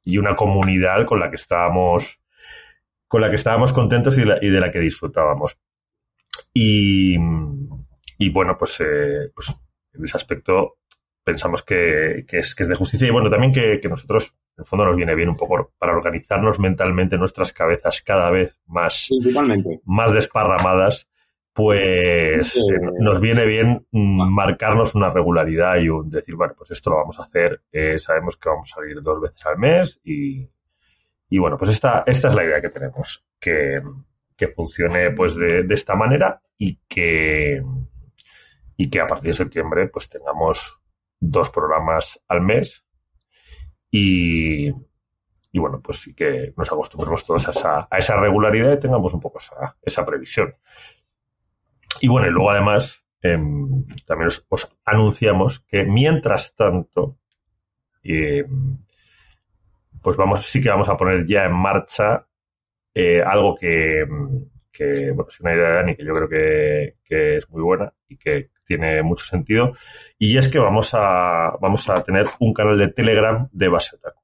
y 0.05 0.19
una 0.19 0.37
comunidad 0.37 1.05
con 1.05 1.19
la 1.19 1.29
que 1.29 1.37
estábamos 1.37 2.21
con 3.09 3.21
la 3.21 3.31
que 3.31 3.37
estábamos 3.37 3.73
contentos 3.73 4.19
y 4.19 4.25
de 4.25 4.61
la 4.61 4.71
que 4.71 4.81
disfrutábamos. 4.81 5.59
Y, 6.53 7.19
bueno, 8.31 8.57
pues, 8.59 8.81
eh, 8.81 9.31
pues, 9.35 9.55
en 9.93 10.05
ese 10.05 10.17
aspecto 10.17 10.79
pensamos 11.23 11.63
que, 11.63 12.25
es, 12.29 12.55
que 12.55 12.63
es 12.63 12.69
de 12.69 12.75
justicia 12.75 13.09
y 13.09 13.11
bueno, 13.11 13.29
también 13.29 13.53
que, 13.53 13.89
nosotros, 13.89 14.33
en 14.57 14.63
el 14.63 14.67
fondo, 14.67 14.87
nos 14.87 14.97
viene 14.97 15.15
bien 15.15 15.29
un 15.29 15.37
poco 15.37 15.73
para 15.79 15.93
organizarnos 15.93 16.61
mentalmente 16.61 17.19
nuestras 17.19 17.53
cabezas 17.53 18.01
cada 18.03 18.31
vez 18.31 18.57
más, 18.67 19.09
más 19.85 20.15
desparramadas, 20.15 21.09
pues 21.53 22.57
eh, 22.57 22.61
nos 23.01 23.21
viene 23.21 23.45
bien 23.45 23.87
mm, 23.91 24.33
marcarnos 24.33 24.95
una 24.95 25.11
regularidad 25.11 25.77
y 25.79 25.89
un 25.89 26.11
decir, 26.11 26.37
bueno, 26.37 26.55
pues 26.57 26.71
esto 26.71 26.91
lo 26.91 26.97
vamos 26.97 27.19
a 27.19 27.25
hacer, 27.25 27.63
eh, 27.73 27.99
sabemos 27.99 28.37
que 28.37 28.49
vamos 28.49 28.71
a 28.73 28.77
salir 28.77 29.03
dos 29.03 29.21
veces 29.21 29.45
al 29.47 29.59
mes 29.59 30.01
y, 30.05 30.49
y 31.29 31.39
bueno, 31.39 31.57
pues 31.59 31.71
esta, 31.71 32.05
esta 32.07 32.29
es 32.29 32.35
la 32.35 32.45
idea 32.45 32.61
que 32.61 32.71
tenemos, 32.71 33.27
que, 33.41 33.81
que 34.37 34.49
funcione 34.49 35.11
pues 35.11 35.35
de, 35.35 35.65
de, 35.65 35.75
esta 35.75 35.95
manera 35.95 36.41
y 36.57 36.79
que, 36.89 37.63
y 38.77 38.91
que 38.91 39.01
a 39.01 39.07
partir 39.07 39.29
de 39.31 39.37
septiembre 39.37 39.89
pues 39.89 40.09
tengamos 40.09 40.81
dos 41.19 41.51
programas 41.51 42.21
al 42.29 42.43
mes 42.43 42.85
y, 43.91 44.69
y 45.57 45.59
bueno, 45.59 45.81
pues 45.83 46.03
sí 46.03 46.15
que 46.15 46.53
nos 46.57 46.71
acostumbremos 46.71 47.25
todos 47.25 47.49
a 47.49 47.51
esa, 47.51 47.89
a 47.91 47.97
esa 47.97 48.17
regularidad 48.17 48.75
y 48.75 48.79
tengamos 48.79 49.15
un 49.15 49.21
poco 49.21 49.39
esa, 49.39 49.77
esa 49.83 50.05
previsión. 50.05 50.55
Y 52.01 52.09
bueno, 52.09 52.27
y 52.27 52.31
luego 52.31 52.51
además 52.51 53.03
em, 53.23 53.87
también 54.07 54.29
os, 54.29 54.77
anunciamos 54.85 55.61
que 55.61 55.85
mientras 55.85 56.55
tanto, 56.55 57.17
em, 58.03 58.79
pues 60.07 60.17
vamos, 60.17 60.47
sí 60.47 60.61
que 60.61 60.69
vamos 60.69 60.89
a 60.89 60.97
poner 60.97 61.27
ya 61.27 61.47
en 61.47 61.53
marcha 61.53 62.29
eh, 62.95 63.21
algo 63.21 63.57
que, 63.57 64.07
que, 64.73 65.11
bueno, 65.11 65.27
es 65.29 65.41
una 65.41 65.53
idea 65.53 65.67
de 65.67 65.75
Dani 65.75 65.97
que 65.97 66.05
yo 66.05 66.15
creo 66.15 66.29
que, 66.29 67.39
es 67.39 67.51
muy 67.51 67.61
buena 67.61 67.93
y 68.09 68.17
que 68.17 68.51
tiene 68.65 69.03
mucho 69.03 69.25
sentido. 69.25 69.73
Y 70.17 70.39
es 70.39 70.47
que 70.47 70.61
vamos 70.61 70.95
a, 70.95 71.57
vamos 71.61 71.89
a 71.89 72.05
tener 72.05 72.29
un 72.39 72.55
canal 72.55 72.79
de 72.79 72.87
Telegram 72.87 73.49
de 73.51 73.67
base 73.67 73.97
otaku. 73.97 74.21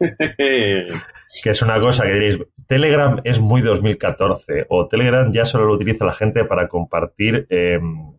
que 0.38 1.50
es 1.50 1.60
una 1.60 1.80
cosa 1.80 2.06
que 2.06 2.14
diréis, 2.14 2.38
Telegram 2.66 3.20
es 3.22 3.38
muy 3.38 3.60
2014 3.60 4.64
o 4.70 4.88
Telegram 4.88 5.30
ya 5.34 5.44
solo 5.44 5.66
lo 5.66 5.74
utiliza 5.74 6.06
la 6.06 6.14
gente 6.14 6.46
para 6.46 6.66
compartir 6.66 7.46
em, 7.50 8.14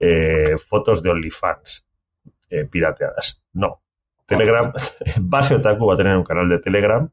eh, 0.00 0.56
fotos 0.56 1.02
de 1.02 1.10
OnlyFans 1.10 1.86
eh, 2.48 2.64
pirateadas. 2.64 3.42
No. 3.52 3.82
Telegram, 4.26 4.72
base 5.20 5.54
otaku 5.54 5.86
va 5.86 5.94
a 5.94 5.96
tener 5.96 6.16
un 6.16 6.24
canal 6.24 6.48
de 6.48 6.58
Telegram 6.58 7.08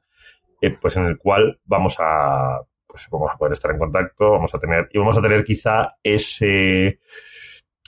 eh, 0.61 0.77
pues 0.79 0.95
en 0.97 1.05
el 1.05 1.17
cual 1.17 1.59
vamos 1.65 1.97
a 1.99 2.61
pues 2.93 3.07
vamos 3.11 3.31
a 3.33 3.37
poder 3.37 3.53
estar 3.53 3.71
en 3.71 3.79
contacto, 3.79 4.31
vamos 4.31 4.53
a 4.53 4.59
tener, 4.59 4.87
y 4.93 4.99
vamos 4.99 5.17
a 5.17 5.21
tener 5.21 5.43
quizá 5.43 5.95
ese, 6.03 6.99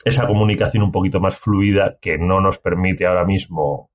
esa 0.04 0.26
comunicación 0.26 0.82
un 0.82 0.92
poquito 0.92 1.20
más 1.20 1.38
fluida 1.38 2.00
que 2.02 2.18
no 2.18 2.42
nos 2.42 2.58
permite 2.58 3.06
ahora 3.06 3.24
mismo 3.24 3.92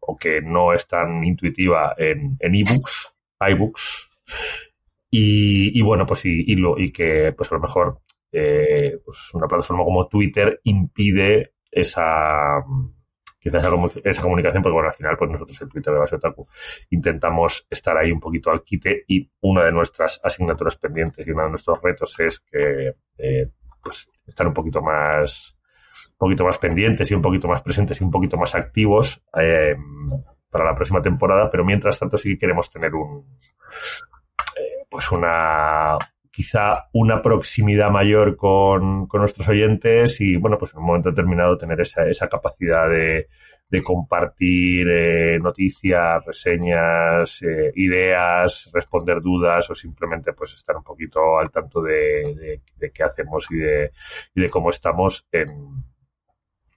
o 0.00 0.16
que 0.16 0.40
no 0.42 0.72
es 0.72 0.88
tan 0.88 1.22
intuitiva 1.22 1.94
en, 1.96 2.36
en 2.40 2.54
ebooks, 2.56 3.14
iBooks. 3.38 4.10
Y, 5.12 5.78
y, 5.78 5.82
bueno, 5.82 6.04
pues 6.06 6.24
y, 6.24 6.42
y, 6.44 6.56
lo, 6.56 6.76
y 6.76 6.90
que 6.90 7.32
pues 7.36 7.52
a 7.52 7.54
lo 7.54 7.60
mejor 7.60 8.00
eh, 8.32 8.98
pues 9.04 9.30
una 9.34 9.46
plataforma 9.46 9.84
como 9.84 10.08
Twitter 10.08 10.60
impide 10.64 11.52
esa, 11.70 12.64
esa, 13.56 14.22
comunicación, 14.22 14.62
porque 14.62 14.74
bueno, 14.74 14.88
al 14.88 14.94
final, 14.94 15.16
pues 15.16 15.30
nosotros 15.30 15.60
en 15.62 15.68
Twitter 15.68 15.92
de 15.92 15.98
Base 15.98 16.16
Otaku 16.16 16.46
intentamos 16.90 17.66
estar 17.70 17.96
ahí 17.96 18.12
un 18.12 18.20
poquito 18.20 18.50
al 18.50 18.62
quite 18.62 19.04
y 19.06 19.30
una 19.40 19.64
de 19.64 19.72
nuestras 19.72 20.20
asignaturas 20.22 20.76
pendientes 20.76 21.26
y 21.26 21.30
uno 21.30 21.44
de 21.44 21.50
nuestros 21.50 21.80
retos 21.82 22.18
es 22.20 22.40
que, 22.40 22.94
eh, 23.18 23.50
pues, 23.82 24.08
estar 24.26 24.46
un 24.46 24.54
poquito 24.54 24.82
más, 24.82 25.56
un 26.12 26.18
poquito 26.18 26.44
más 26.44 26.58
pendientes 26.58 27.10
y 27.10 27.14
un 27.14 27.22
poquito 27.22 27.48
más 27.48 27.62
presentes 27.62 28.00
y 28.00 28.04
un 28.04 28.10
poquito 28.10 28.36
más 28.36 28.54
activos 28.54 29.22
eh, 29.38 29.76
para 30.50 30.64
la 30.64 30.74
próxima 30.74 31.02
temporada, 31.02 31.50
pero 31.50 31.64
mientras 31.64 31.98
tanto 31.98 32.16
sí 32.16 32.36
queremos 32.36 32.70
tener 32.70 32.94
un, 32.94 33.38
eh, 34.56 34.84
pues 34.88 35.10
una, 35.12 35.96
quizá 36.38 36.88
una 36.92 37.20
proximidad 37.20 37.90
mayor 37.90 38.36
con, 38.36 39.08
nuestros 39.12 39.48
oyentes 39.48 40.20
y, 40.20 40.36
bueno, 40.36 40.56
pues 40.56 40.72
en 40.72 40.78
un 40.78 40.86
momento 40.86 41.10
determinado 41.10 41.58
tener 41.58 41.80
esa, 41.80 42.06
esa 42.06 42.28
capacidad 42.28 42.88
de, 42.88 43.26
compartir 43.82 44.86
eh, 44.88 45.38
noticias, 45.40 46.24
reseñas, 46.24 47.42
eh, 47.42 47.72
ideas, 47.74 48.70
responder 48.72 49.20
dudas 49.20 49.68
o 49.68 49.74
simplemente 49.74 50.32
pues 50.32 50.54
estar 50.54 50.76
un 50.76 50.84
poquito 50.84 51.38
al 51.40 51.50
tanto 51.50 51.82
de, 51.82 52.60
qué 52.94 53.02
hacemos 53.02 53.50
y 53.50 53.56
de, 53.56 53.90
y 54.32 54.42
de 54.42 54.48
cómo 54.48 54.70
estamos 54.70 55.26
en, 55.32 55.48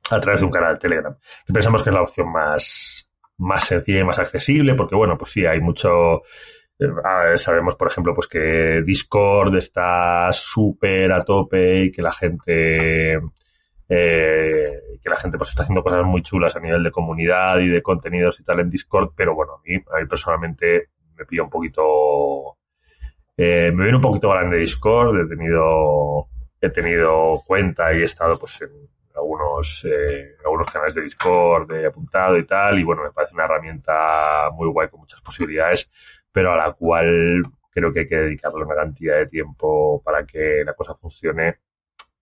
a 0.10 0.20
través 0.20 0.42
de 0.42 0.46
un 0.48 0.52
canal 0.52 0.74
de 0.74 0.80
Telegram. 0.80 1.16
Que 1.46 1.54
pensamos 1.54 1.84
que 1.84 1.92
es 1.92 1.96
la 1.96 2.02
opción 2.02 2.32
más, 2.32 3.08
más 3.38 3.68
sencilla 3.68 4.00
y 4.00 4.06
más 4.06 4.18
accesible 4.18 4.74
porque, 4.74 4.96
bueno, 4.96 5.20
pues 5.20 5.32
sí, 5.32 5.46
hay 5.46 5.62
mucho 5.62 6.24
eh, 6.82 7.38
sabemos, 7.38 7.76
por 7.76 7.88
ejemplo, 7.88 8.16
pues 8.16 8.28
que 8.28 8.82
Discord 8.84 9.56
está 9.56 10.32
súper 10.32 11.14
a 11.14 11.22
tope 11.22 11.86
y 11.86 11.92
que 11.92 12.02
la 12.02 12.12
gente 12.12 13.20
eh, 13.94 14.82
que 15.04 15.10
la 15.10 15.18
gente 15.18 15.38
pues 15.38 15.50
está 15.50 15.64
haciendo 15.64 15.84
cosas 15.84 16.06
muy 16.06 16.24
chulas 16.24 16.56
a 16.56 16.60
nivel 16.60 16.82
de 16.82 16.92
comunidad 16.92 17.60
y 17.60 17.68
de 17.68 17.82
contenidos 17.82 18.40
y 18.40 18.44
tal 18.44 18.62
en 18.62 18.70
Discord, 18.70 19.12
pero 19.16 19.36
bueno, 19.36 19.56
a 19.56 19.62
mí, 19.66 19.76
a 19.76 20.00
mí 20.00 20.08
personalmente 20.08 20.90
me 21.18 21.26
pilla 21.26 21.44
un 21.44 21.50
poquito 21.50 22.58
eh, 23.36 23.72
me 23.74 23.84
viene 23.84 23.98
un 23.98 24.02
poquito 24.02 24.30
grande 24.30 24.58
Discord, 24.58 25.20
he 25.20 25.28
tenido 25.28 26.28
he 26.62 26.70
tenido 26.70 27.42
cuenta 27.46 27.94
y 27.94 28.02
he 28.02 28.06
estado 28.06 28.40
pues 28.40 28.62
en 28.62 28.70
algunos 29.14 29.86
eh, 29.86 30.36
algunos 30.46 30.72
canales 30.72 30.96
de 30.96 31.02
Discord 31.02 31.70
he 31.74 31.86
apuntado 31.86 32.38
y 32.38 32.46
tal 32.46 32.80
y 32.80 32.84
bueno, 32.84 33.04
me 33.04 33.12
parece 33.12 33.34
una 33.34 33.44
herramienta 33.44 34.50
muy 34.54 34.70
guay 34.70 34.88
con 34.88 35.02
muchas 35.02 35.20
posibilidades 35.22 35.92
pero 36.32 36.54
a 36.54 36.58
la 36.58 36.74
cual 36.74 37.44
creo 37.72 37.94
que 37.94 38.02
hay 38.02 38.08
que 38.08 38.18
dedicarle 38.18 38.64
una 38.64 38.76
cantidad 38.76 39.18
de 39.18 39.28
tiempo 39.28 40.02
para 40.04 40.26
que 40.26 40.64
la 40.66 40.74
cosa 40.74 40.96
funcione. 40.96 41.58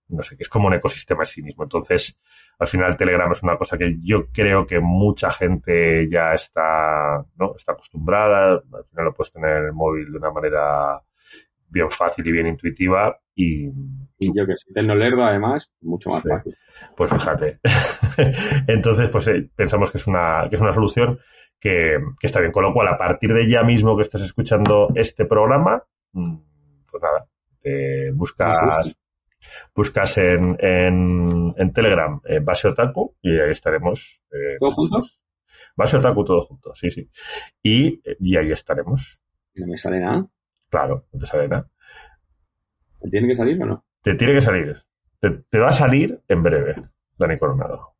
No 0.10 0.24
sé, 0.24 0.36
que 0.36 0.44
es 0.44 0.50
como 0.50 0.68
un 0.68 0.74
ecosistema 0.74 1.22
en 1.22 1.28
sí 1.28 1.44
mismo. 1.44 1.63
Entonces, 1.63 2.20
al 2.58 2.68
final 2.68 2.98
Telegram 2.98 3.32
es 3.32 3.44
una 3.44 3.58
cosa 3.58 3.78
que 3.78 3.98
yo 4.01 4.28
creo 4.34 4.66
que 4.66 4.80
mucha 4.80 5.30
gente 5.30 6.10
ya 6.10 6.34
está, 6.34 7.24
¿no? 7.38 7.56
está 7.56 7.74
acostumbrada. 7.74 8.54
Al 8.54 8.86
final 8.86 9.06
lo 9.06 9.13
puedes 9.13 9.32
tener 9.32 9.58
en 9.58 9.66
el 9.66 9.74
móvil 9.74 10.12
de 10.12 10.18
una 10.18 10.32
manera 10.32 11.01
bien 11.70 11.89
fácil 11.92 12.28
y 12.28 12.32
bien 12.32 12.48
intuitiva 12.48 13.20
y, 13.36 13.68
y 14.18 14.36
yo 14.36 14.46
que 14.46 14.58
soy 14.58 14.74
tecnolerdo 14.74 15.24
además 15.24 15.72
mucho 15.82 16.10
más 16.10 16.24
fácil 16.24 16.58
pues 16.96 17.12
fíjate 17.12 17.60
entonces 18.68 19.10
pues 19.10 19.28
eh, 19.28 19.50
pensamos 19.56 19.92
que 19.92 20.00
es 20.00 20.08
una 20.08 20.48
que 20.50 20.56
es 20.56 20.62
una 20.62 20.74
solución 20.74 21.20
que, 21.60 22.00
está 22.22 22.39
bien. 22.39 22.51
Con 22.51 22.63
lo 22.63 22.74
cual, 22.74 22.88
a 22.88 22.98
partir 22.98 23.34
de 23.34 23.50
ya 23.50 23.63
mismo 23.63 23.96
que 23.96 24.04
estás 24.04 24.22
escuchando 24.22 24.89
este 24.96 25.25
programa, 25.25 25.84
mm, 26.13 26.36
pues 26.89 27.04
nada, 27.04 27.25
te 27.62 28.12
buscas, 28.12 28.96
buscas 29.75 30.18
en, 30.18 30.58
en, 30.60 31.74
Telegram 31.74 32.20
eh, 32.25 32.39
Base 32.39 32.68
Otaku 32.68 33.16
y 33.22 33.39
ahí 33.39 33.51
estaremos. 33.51 34.22
Eh, 34.32 34.58
¿Todos 34.60 34.75
juntos? 34.75 35.20
Base 35.75 35.98
Otaku, 35.98 36.25
todo 36.25 36.42
junto, 36.42 36.74
sí, 36.75 36.92
sí. 36.92 37.10
Y, 37.63 38.01
y 38.20 38.38
ahí 38.38 38.51
estaremos. 38.51 39.20
¿No 39.56 39.68
me 39.68 39.78
sale 39.78 40.00
nada? 40.00 40.25
Claro, 40.70 41.06
no 41.12 41.20
te 41.20 41.25
sale 41.25 41.48
nada. 41.48 41.70
¿Te 43.01 43.10
tiene 43.10 43.28
que 43.28 43.36
salir 43.36 43.62
o 43.62 43.66
no? 43.66 43.86
Te 44.01 44.16
tiene 44.16 44.34
que 44.34 44.42
salir. 44.42 44.78
Te, 45.20 45.60
va 45.60 45.70
a 45.70 45.74
salir 45.74 46.22
en 46.28 46.44
breve, 46.44 46.75
Dani 47.18 47.38
Coronado. 47.38 47.94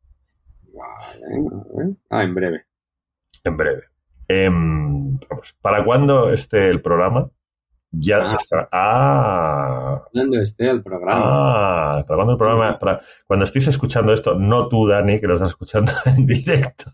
Ah, 2.10 2.22
en 2.22 2.34
breve. 2.34 2.64
En 3.44 3.56
breve. 3.56 3.82
Vamos, 5.28 5.54
¿Para 5.60 5.84
cuándo 5.84 6.30
esté 6.32 6.68
el 6.68 6.80
programa? 6.80 7.28
Ya 7.92 8.18
Ah. 8.18 8.36
está. 8.38 8.68
Ah. 8.70 10.04
¿Cuándo 10.12 10.38
esté 10.38 10.70
el 10.70 10.82
programa? 10.82 11.20
Ah, 11.24 12.04
¿para 12.06 12.16
cuándo 12.16 12.32
el 12.34 12.38
programa? 12.38 12.78
Para, 12.78 13.00
cuando 13.26 13.44
estéis 13.44 13.66
escuchando 13.66 14.12
esto, 14.12 14.34
no 14.36 14.68
tú, 14.68 14.86
Dani, 14.86 15.18
que 15.20 15.26
lo 15.26 15.34
estás 15.34 15.50
escuchando 15.50 15.90
en 16.06 16.26
directo, 16.26 16.92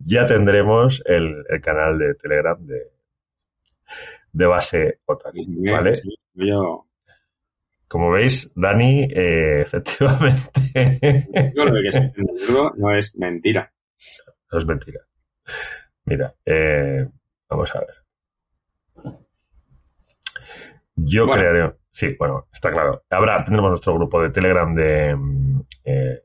ya 0.00 0.26
tendremos 0.26 1.00
el, 1.06 1.44
el 1.48 1.60
canal 1.60 1.98
de 1.98 2.14
Telegram 2.16 2.58
de, 2.66 2.82
de 4.32 4.46
base 4.46 4.98
Otaku, 5.06 5.44
Sí, 5.44 5.70
¿vale? 5.70 5.96
sí, 5.96 6.14
yo, 6.34 6.86
Como 7.86 8.10
veis, 8.10 8.50
Dani, 8.56 9.04
eh, 9.10 9.60
efectivamente, 9.62 10.50
yo 11.54 11.64
de 11.66 11.82
que 11.82 11.88
es 11.88 12.00
no 12.76 12.94
es 12.96 13.14
mentira. 13.16 13.72
No 14.52 14.58
es 14.58 14.64
mentira. 14.66 15.00
Mira, 16.04 16.34
eh, 16.44 17.06
vamos 17.48 17.74
a 17.74 17.80
ver. 17.80 17.94
Yo 20.96 21.26
Bueno. 21.26 21.40
crearé. 21.42 21.74
Sí, 21.90 22.14
bueno, 22.18 22.46
está 22.52 22.70
claro. 22.70 23.02
Habrá, 23.10 23.44
tendremos 23.44 23.70
nuestro 23.70 23.94
grupo 23.94 24.22
de 24.22 24.30
Telegram 24.30 24.74
de, 24.74 25.14
mm, 25.16 25.60
eh, 25.84 26.22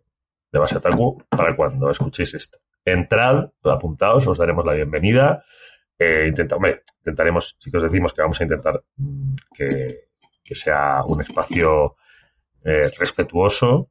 de 0.51 0.59
Base 0.59 0.77
Otaku 0.77 1.23
para 1.29 1.55
cuando 1.55 1.89
escuchéis 1.89 2.33
esto. 2.35 2.59
Entrad, 2.85 3.49
apuntaos, 3.63 4.27
os 4.27 4.37
daremos 4.37 4.65
la 4.65 4.73
bienvenida. 4.73 5.43
Eh, 5.97 6.25
intenta- 6.27 6.55
hombre, 6.55 6.83
intentaremos, 6.99 7.55
sí 7.59 7.71
que 7.71 7.77
os 7.77 7.83
decimos 7.83 8.13
que 8.13 8.21
vamos 8.21 8.39
a 8.39 8.43
intentar 8.43 8.83
mm, 8.97 9.35
que, 9.55 10.07
que 10.43 10.55
sea 10.55 11.01
un 11.05 11.21
espacio 11.21 11.95
eh, 12.65 12.89
respetuoso, 12.97 13.89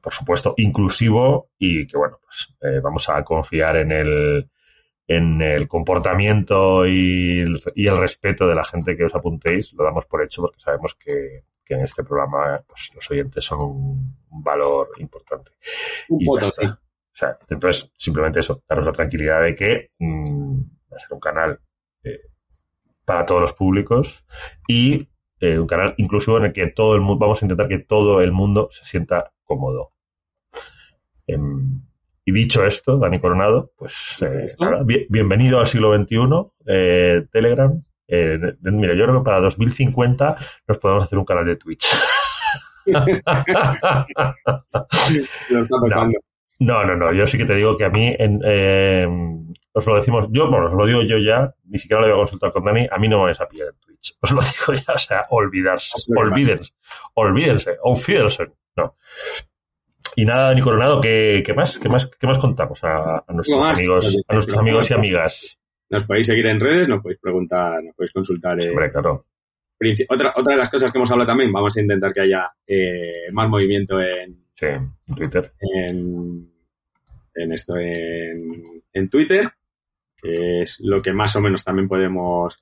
por 0.00 0.12
supuesto, 0.12 0.54
inclusivo 0.56 1.50
y 1.58 1.86
que, 1.86 1.96
bueno, 1.96 2.18
pues 2.22 2.54
eh, 2.60 2.80
vamos 2.82 3.08
a 3.08 3.22
confiar 3.24 3.76
en 3.76 3.92
el, 3.92 4.50
en 5.06 5.40
el 5.40 5.68
comportamiento 5.68 6.86
y 6.86 7.40
el, 7.40 7.62
y 7.74 7.86
el 7.86 7.98
respeto 7.98 8.46
de 8.46 8.54
la 8.54 8.64
gente 8.64 8.96
que 8.96 9.04
os 9.04 9.14
apuntéis. 9.14 9.72
Lo 9.74 9.84
damos 9.84 10.06
por 10.06 10.22
hecho 10.22 10.42
porque 10.42 10.60
sabemos 10.60 10.94
que, 10.94 11.44
que 11.64 11.74
en 11.74 11.82
este 11.82 12.04
programa 12.04 12.62
pues, 12.66 12.90
los 12.94 13.10
oyentes 13.10 13.44
son 13.44 13.60
un, 13.60 14.16
un 14.30 14.42
valor 14.42 14.90
importante. 14.98 15.52
Un 16.08 16.22
Y 16.22 16.26
sí. 16.42 16.66
O 16.66 17.18
sea, 17.18 17.38
entonces, 17.48 17.90
simplemente 17.96 18.40
eso, 18.40 18.62
daros 18.68 18.84
la 18.84 18.92
tranquilidad 18.92 19.42
de 19.42 19.54
que 19.54 19.90
mm, 19.98 20.60
va 20.92 20.96
a 20.96 21.00
ser 21.00 21.12
un 21.12 21.20
canal 21.20 21.58
eh, 22.04 22.20
para 23.06 23.24
todos 23.24 23.40
los 23.40 23.54
públicos 23.54 24.22
y 24.68 25.08
eh, 25.40 25.58
un 25.58 25.66
canal 25.66 25.94
inclusivo 25.96 26.36
en 26.36 26.44
el 26.44 26.52
que 26.52 26.66
todo 26.66 26.94
el 26.94 27.00
mundo, 27.00 27.20
vamos 27.20 27.42
a 27.42 27.46
intentar 27.46 27.68
que 27.68 27.78
todo 27.78 28.20
el 28.20 28.32
mundo 28.32 28.68
se 28.70 28.84
sienta 28.84 29.32
cómodo. 29.46 29.92
Em, 31.26 31.80
y 32.24 32.32
dicho 32.32 32.64
esto, 32.66 32.98
Dani 32.98 33.20
Coronado, 33.20 33.70
pues 33.78 34.20
eh, 34.22 34.44
¿Esto? 34.46 34.64
nada, 34.64 34.82
bien- 34.84 35.06
bienvenido 35.08 35.60
al 35.60 35.66
siglo 35.66 35.94
XXI, 35.96 36.18
eh, 36.66 37.26
Telegram. 37.32 37.82
Eh, 38.08 38.38
mira, 38.62 38.94
yo 38.94 39.04
creo 39.04 39.18
que 39.18 39.24
para 39.24 39.40
2050 39.40 40.36
nos 40.68 40.78
podemos 40.78 41.04
hacer 41.04 41.18
un 41.18 41.24
canal 41.24 41.44
de 41.46 41.56
Twitch. 41.56 41.86
Lo 42.86 43.04
está 45.62 45.80
petando. 45.82 46.18
No, 46.58 46.84
no, 46.84 46.96
no. 46.96 47.12
Yo 47.12 47.26
sí 47.26 47.36
que 47.36 47.44
te 47.44 47.54
digo 47.54 47.76
que 47.76 47.84
a 47.84 47.90
mí, 47.90 48.14
en, 48.18 48.40
eh, 48.44 49.06
os 49.72 49.86
lo 49.86 49.96
decimos, 49.96 50.26
yo, 50.30 50.48
bueno, 50.50 50.66
os 50.66 50.72
lo 50.72 50.86
digo 50.86 51.02
yo 51.02 51.18
ya, 51.18 51.52
ni 51.64 51.78
siquiera 51.78 52.00
lo 52.00 52.06
voy 52.08 52.14
a 52.14 52.18
consultar 52.20 52.52
con 52.52 52.64
Dani, 52.64 52.86
a 52.90 52.98
mí 52.98 53.08
no 53.08 53.18
me 53.18 53.24
vais 53.24 53.40
a 53.40 53.48
pillar 53.48 53.68
en 53.68 53.78
Twitch. 53.80 53.95
Os 54.20 54.30
lo 54.32 54.40
digo 54.40 54.80
ya, 54.86 54.94
o 54.94 54.98
sea, 54.98 55.26
olvidarse, 55.30 55.92
olvídense, 56.16 56.72
olvídense, 57.14 57.76
olvídense. 57.82 58.46
No. 58.76 58.96
Y 60.16 60.24
nada, 60.24 60.48
Dani 60.48 60.62
Coronado, 60.62 61.00
¿qué, 61.00 61.42
qué 61.44 61.52
más? 61.54 61.78
¿Qué 61.78 61.88
más, 61.88 62.06
qué 62.18 62.26
más 62.26 62.38
contamos 62.38 62.82
a, 62.84 63.24
a 63.26 63.32
nuestros 63.32 63.58
más? 63.58 63.78
amigos, 63.78 64.16
a 64.28 64.32
nuestros 64.32 64.58
amigos 64.58 64.90
y 64.90 64.94
amigas? 64.94 65.58
Nos 65.90 66.04
podéis 66.04 66.26
seguir 66.26 66.46
en 66.46 66.58
redes, 66.58 66.88
nos 66.88 67.02
podéis 67.02 67.20
preguntar, 67.20 67.82
nos 67.82 67.94
podéis 67.94 68.12
consultar. 68.12 68.58
eh, 68.62 68.70
Hombre, 68.70 68.90
claro. 68.90 69.26
otra, 70.08 70.32
otra 70.36 70.54
de 70.54 70.58
las 70.58 70.70
cosas 70.70 70.90
que 70.90 70.98
hemos 70.98 71.10
hablado 71.10 71.28
también, 71.28 71.52
vamos 71.52 71.76
a 71.76 71.80
intentar 71.80 72.12
que 72.12 72.22
haya 72.22 72.50
eh, 72.66 73.30
más 73.32 73.48
movimiento 73.48 74.00
en, 74.00 74.46
Sí, 74.54 74.66
Twitter. 75.14 75.52
en, 75.60 76.50
en 77.34 77.52
esto 77.52 77.76
en, 77.76 78.48
en 78.94 79.10
Twitter, 79.10 79.50
que 80.16 80.62
es 80.62 80.80
lo 80.80 81.02
que 81.02 81.12
más 81.12 81.36
o 81.36 81.40
menos 81.42 81.62
también 81.62 81.86
podemos, 81.88 82.56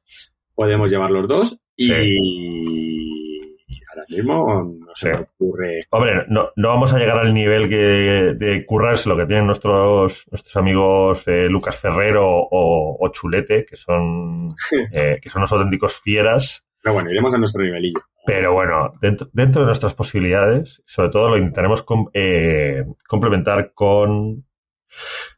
podemos 0.55 0.90
llevar 0.90 1.11
los 1.11 1.27
dos. 1.29 1.61
Y, 1.77 1.88
ahora 3.90 4.05
mismo 4.09 4.62
no 4.79 4.95
se 4.95 5.12
Sí. 5.12 5.19
me 5.19 5.25
ocurre. 5.25 5.81
Hombre, 5.90 6.25
no, 6.29 6.51
no 6.57 6.69
vamos 6.69 6.93
a 6.93 6.99
llegar 6.99 7.19
al 7.19 7.35
nivel 7.35 7.69
que, 7.69 7.77
de 8.37 8.64
currarse 8.67 9.09
lo 9.09 9.17
que 9.17 9.27
tienen 9.27 9.47
nuestros, 9.47 10.27
nuestros 10.31 10.57
amigos 10.57 11.27
eh, 11.29 11.49
Lucas 11.49 11.79
Ferrero 11.81 12.25
o, 12.27 12.97
o 13.01 13.09
Chulete, 13.11 13.64
que 13.67 13.77
son, 13.77 14.49
eh, 14.93 15.19
que 15.21 15.31
son 15.31 15.40
unos 15.40 15.53
auténticos 15.53 16.01
fieras. 16.01 16.64
Pero 16.83 16.95
bueno, 16.95 17.11
iremos 17.11 17.35
a 17.35 17.38
nuestro 17.38 17.62
nivelillo. 17.64 18.01
Pero 18.27 18.53
bueno, 18.55 18.90
dentro, 19.01 19.29
dentro 19.33 19.62
de 19.62 19.67
nuestras 19.67 19.95
posibilidades, 19.95 20.83
sobre 20.87 21.11
todo 21.11 21.29
lo 21.31 21.37
intentaremos 21.38 21.83
com- 21.83 22.09
eh, 22.14 22.85
complementar 23.07 23.73
con 23.75 24.45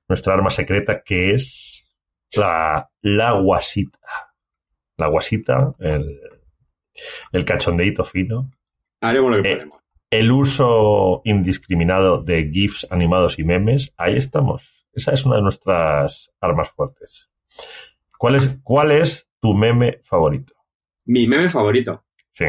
nuestra 0.08 0.34
arma 0.34 0.50
secreta, 0.50 1.02
que 1.04 1.32
es 1.34 1.92
la, 2.36 2.88
la 3.00 3.32
guasita. 3.32 3.98
La 4.98 5.08
guasita, 5.08 5.74
el, 5.78 6.20
el 7.32 7.44
cachondeíto 7.44 8.04
fino, 8.04 8.50
Haremos 9.00 9.36
lo 9.36 9.42
que 9.42 9.52
Eh, 9.52 9.56
podemos. 9.56 9.80
el 10.10 10.32
uso 10.32 11.20
indiscriminado 11.24 12.22
de 12.22 12.48
GIFs 12.50 12.86
animados 12.90 13.38
y 13.38 13.44
memes, 13.44 13.92
ahí 13.98 14.16
estamos. 14.16 14.86
Esa 14.94 15.12
es 15.12 15.26
una 15.26 15.36
de 15.36 15.42
nuestras 15.42 16.32
armas 16.40 16.70
fuertes. 16.70 17.28
¿Cuál 18.18 18.36
es, 18.36 18.58
cuál 18.62 18.92
es 18.92 19.28
tu 19.40 19.52
meme 19.52 20.00
favorito? 20.04 20.54
Mi 21.04 21.26
meme 21.28 21.48
favorito, 21.50 22.04
Sí, 22.32 22.46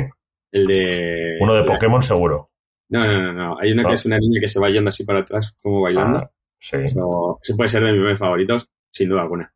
el 0.51 0.65
de. 0.65 1.37
uno 1.41 1.53
de 1.55 1.63
Pokémon 1.63 2.01
seguro. 2.01 2.49
No, 2.89 3.05
no, 3.05 3.21
no, 3.21 3.33
no. 3.33 3.59
Hay 3.59 3.71
una 3.73 3.83
¿No? 3.83 3.89
que 3.89 3.93
es 3.95 4.05
una 4.05 4.17
niña 4.17 4.39
que 4.39 4.47
se 4.47 4.59
va 4.61 4.69
yendo 4.69 4.87
así 4.89 5.03
para 5.03 5.19
atrás, 5.19 5.53
como 5.61 5.81
bailando. 5.81 6.19
Ah, 6.19 6.31
sí. 6.59 6.77
Eso, 6.77 7.39
ese 7.43 7.55
puede 7.55 7.67
ser 7.67 7.83
de 7.83 7.91
mis 7.91 8.01
memes 8.01 8.19
favoritos, 8.19 8.69
sin 8.91 9.09
duda 9.09 9.23
alguna. 9.23 9.53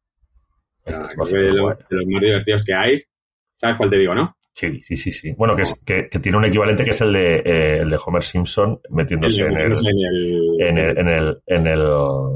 O 0.85 0.89
sea, 0.89 0.99
Va 0.99 1.05
a 1.05 1.07
creo 1.09 1.25
ser 1.25 1.39
que 1.41 1.45
de, 1.47 1.53
los, 1.53 1.77
de 1.77 1.95
los 1.95 2.05
más 2.07 2.21
divertidos 2.21 2.65
que 2.65 2.73
hay. 2.73 3.01
¿Sabes 3.57 3.77
cuál 3.77 3.89
te 3.89 3.97
digo, 3.97 4.15
no? 4.15 4.35
Sí, 4.53 4.81
sí, 4.83 4.97
sí, 4.97 5.11
sí. 5.11 5.31
Bueno, 5.37 5.55
que, 5.55 5.61
es- 5.61 5.79
que, 5.85 6.09
que 6.09 6.19
tiene 6.19 6.37
un 6.37 6.45
equivalente 6.45 6.83
que 6.83 6.89
es 6.91 7.01
el 7.01 7.13
de, 7.13 7.35
eh, 7.37 7.77
el 7.81 7.89
de 7.89 7.99
Homer 8.05 8.23
Simpson 8.23 8.81
metiéndose 8.89 9.41
El- 9.43 9.51
en 9.51 9.57
el, 9.57 9.71
en 9.71 9.97
el- 9.97 10.61
en 10.61 10.77
el, 10.77 10.97
en 10.97 11.07
el, 11.07 11.41
en 11.45 11.67
el 11.67 11.87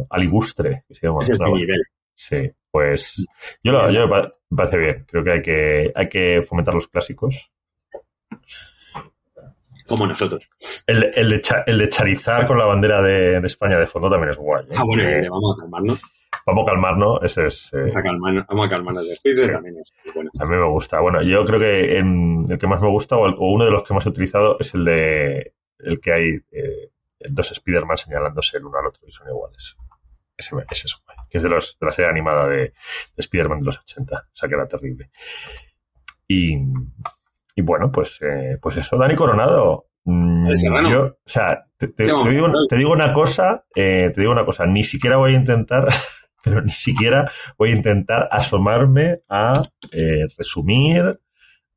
aligustre, 0.09 0.83
que 0.87 0.95
se 0.95 1.07
llama. 1.07 1.19
ese 1.21 1.33
es 1.33 1.39
¿no? 1.39 1.47
mi 1.51 1.59
nivel. 1.61 1.81
Sí, 2.13 2.49
pues 2.71 3.25
yo, 3.63 3.71
lo, 3.73 3.91
yo 3.91 4.01
me 4.01 4.09
pa- 4.09 4.31
me 4.49 4.55
parece 4.57 4.77
bien. 4.77 5.05
Creo 5.09 5.23
que 5.23 5.31
hay 5.31 5.41
que, 5.41 5.91
hay 5.93 6.07
que 6.09 6.41
fomentar 6.41 6.73
los 6.73 6.87
clásicos. 6.87 7.51
Como 9.87 10.07
nosotros. 10.07 10.43
El, 10.87 11.11
el, 11.13 11.29
de, 11.29 11.41
Cha- 11.41 11.63
el 11.67 11.77
de 11.77 11.89
Charizard 11.89 12.47
con 12.47 12.57
la 12.57 12.65
bandera 12.65 13.01
de, 13.01 13.39
de 13.39 13.45
España 13.47 13.77
de 13.77 13.85
fondo 13.85 14.09
también 14.09 14.31
es 14.31 14.37
guay. 14.37 14.65
¿eh? 14.65 14.73
Ah, 14.77 14.83
bueno, 14.83 15.03
Eh, 15.03 15.29
vamos 15.29 15.57
a 15.57 15.61
calmarnos. 15.61 16.01
Vamos 16.45 16.63
a 16.67 16.71
calmarnos, 16.71 17.19
ese 17.23 17.47
es. 17.47 17.73
eh, 17.73 17.77
Vamos 17.77 17.95
a 17.95 18.03
calmarnos, 18.03 18.45
vamos 18.47 18.67
a 18.67 18.69
calmarnos 18.69 19.07
de 19.09 19.15
Twitter 19.23 19.45
Sí. 19.45 19.51
también 19.51 19.75
es 19.79 20.13
bueno. 20.13 20.29
a 20.39 20.45
mí 20.45 20.55
me 20.55 20.67
gusta. 20.69 20.99
Bueno, 20.99 21.21
yo 21.23 21.43
creo 21.45 21.59
que 21.59 21.97
en- 21.97 22.43
el 22.49 22.57
que 22.57 22.67
más 22.67 22.81
me 22.81 22.89
gusta, 22.89 23.17
o, 23.17 23.25
el- 23.27 23.35
o 23.37 23.51
uno 23.53 23.65
de 23.65 23.71
los 23.71 23.83
que 23.83 23.93
más 23.93 24.05
he 24.05 24.09
utilizado, 24.09 24.57
es 24.59 24.73
el 24.73 24.85
de 24.85 25.53
el 25.79 25.99
que 25.99 26.13
hay 26.13 26.29
eh, 26.51 26.89
dos 27.29 27.51
Spider-Man 27.51 27.97
señalándose 27.97 28.57
el 28.57 28.65
uno 28.65 28.77
al 28.77 28.87
otro 28.87 29.03
y 29.07 29.11
son 29.11 29.27
iguales. 29.27 29.75
Ese, 30.37 30.55
ese 30.69 30.87
es 30.87 31.01
que 31.29 31.37
es 31.37 31.43
de, 31.43 31.49
los, 31.49 31.77
de 31.79 31.85
la 31.85 31.91
serie 31.93 32.09
animada 32.11 32.47
de, 32.47 32.57
de 32.57 32.73
Spider-Man 33.17 33.59
de 33.59 33.65
los 33.67 33.79
80. 33.79 34.15
O 34.17 34.35
sea, 34.35 34.49
que 34.49 34.55
era 34.55 34.67
terrible. 34.67 35.09
Y, 36.27 36.55
y 37.55 37.61
bueno, 37.61 37.91
pues, 37.91 38.19
eh, 38.21 38.57
pues 38.61 38.77
eso, 38.77 38.97
Dani 38.97 39.15
Coronado. 39.15 39.85
mm, 40.03 40.49
yo, 40.89 41.03
o 41.05 41.17
sea, 41.25 41.65
te 41.77 42.03
digo 42.77 42.91
una 42.91 43.11
cosa, 43.13 43.65
eh, 43.75 44.11
te 44.13 44.21
digo 44.21 44.33
una 44.33 44.45
cosa, 44.45 44.65
ni 44.65 44.83
siquiera 44.83 45.17
voy 45.17 45.33
a 45.33 45.37
intentar, 45.37 45.87
pero 46.45 46.61
ni 46.61 46.71
siquiera 46.71 47.29
voy 47.57 47.71
a 47.71 47.75
intentar 47.75 48.29
asomarme 48.31 49.19
a 49.27 49.63
eh, 49.91 50.27
resumir, 50.37 51.19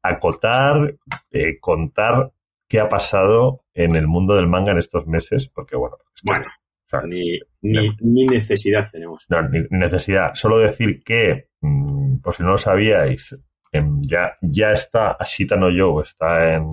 acotar, 0.03 0.95
eh, 1.33 1.59
contar 1.59 2.31
qué 2.69 2.81
ha 2.81 2.89
pasado 2.89 3.65
en 3.75 3.97
el 3.97 4.07
mundo 4.07 4.35
del 4.37 4.47
manga 4.47 4.73
en 4.73 4.79
estos 4.79 5.07
meses, 5.07 5.49
porque 5.49 5.77
bueno, 5.77 5.97
es 6.15 6.23
que- 6.23 6.31
Bueno, 6.31 6.47
o 6.47 6.89
sea, 6.91 7.01
ni, 7.03 7.39
ni, 7.63 7.91
ni 8.01 8.27
necesidad 8.27 8.91
tenemos. 8.93 9.25
no, 9.29 9.43
ni 9.49 9.63
necesidad. 9.71 10.35
Solo 10.35 10.59
decir 10.59 11.03
que, 11.03 11.49
mm, 11.61 12.19
por 12.21 12.35
si 12.35 12.43
no 12.43 12.51
lo 12.51 12.59
sabíais, 12.59 13.37
em, 13.73 14.01
ya, 14.03 14.37
ya 14.43 14.73
está 14.73 15.13
Ashita 15.13 15.57
no 15.57 15.71
Yo, 15.71 16.01
está 16.01 16.55
en, 16.55 16.71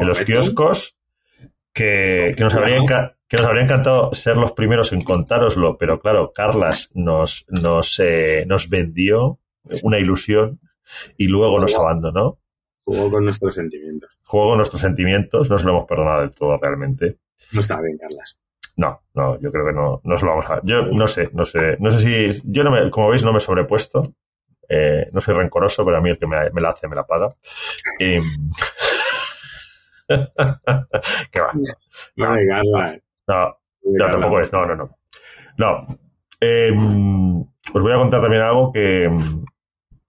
en 0.00 0.06
los 0.06 0.20
kioscos, 0.22 0.96
que, 1.74 2.32
que, 2.36 2.44
nos 2.44 2.54
habría 2.54 2.78
enca- 2.78 3.16
que 3.28 3.36
nos 3.36 3.46
habría 3.46 3.64
encantado 3.64 4.14
ser 4.14 4.36
los 4.36 4.52
primeros 4.52 4.92
en 4.92 5.02
contároslo, 5.02 5.76
pero 5.76 6.00
claro, 6.00 6.32
Carlas 6.34 6.90
nos, 6.94 7.44
nos, 7.48 7.98
eh, 8.00 8.44
nos 8.46 8.68
vendió 8.68 9.38
una 9.82 9.98
ilusión 9.98 10.60
y 11.18 11.26
luego 11.28 11.58
nos 11.58 11.74
abandonó. 11.74 12.38
Jugó 12.84 13.10
con 13.10 13.24
nuestros 13.24 13.54
sentimientos. 13.54 14.10
Juego 14.24 14.56
nuestros 14.56 14.80
sentimientos, 14.82 15.50
no 15.50 15.58
se 15.58 15.64
lo 15.64 15.70
hemos 15.72 15.86
perdonado 15.86 16.20
del 16.20 16.34
todo 16.34 16.56
realmente. 16.58 17.16
No 17.52 17.60
está 17.60 17.80
bien, 17.80 17.96
Carlas. 17.98 18.38
No, 18.76 19.02
no, 19.14 19.40
yo 19.40 19.50
creo 19.52 19.66
que 19.66 19.72
no, 19.72 20.00
no 20.04 20.18
se 20.18 20.24
lo 20.26 20.32
vamos 20.32 20.46
a. 20.50 20.60
Yo 20.64 20.82
no 20.86 21.06
sé, 21.06 21.30
no 21.32 21.44
sé, 21.44 21.76
no 21.78 21.90
sé 21.90 21.98
si. 22.32 22.40
Yo 22.44 22.62
no 22.64 22.70
me, 22.70 22.90
como 22.90 23.08
veis, 23.08 23.22
no 23.22 23.32
me 23.32 23.38
he 23.38 23.40
sobrepuesto. 23.40 24.12
Eh, 24.68 25.08
no 25.12 25.20
soy 25.20 25.34
rencoroso, 25.34 25.84
pero 25.84 25.96
a 25.96 26.00
mí 26.00 26.10
el 26.10 26.18
que 26.18 26.26
me, 26.26 26.50
me 26.50 26.60
la 26.60 26.70
hace 26.70 26.88
me 26.88 26.96
la 26.96 27.04
paga. 27.06 27.28
Y... 27.98 28.16
¿Qué 31.30 31.40
va? 31.40 31.52
No, 32.16 32.36
no, 32.36 32.62
no, 33.26 33.58
no 33.84 34.10
tampoco 34.10 34.40
es. 34.40 34.52
No, 34.52 34.66
no, 34.66 34.76
no. 34.76 34.96
No. 35.56 35.98
Eh, 36.40 36.70
os 37.72 37.82
voy 37.82 37.92
a 37.92 37.96
contar 37.96 38.20
también 38.20 38.42
algo 38.42 38.72
que, 38.72 39.08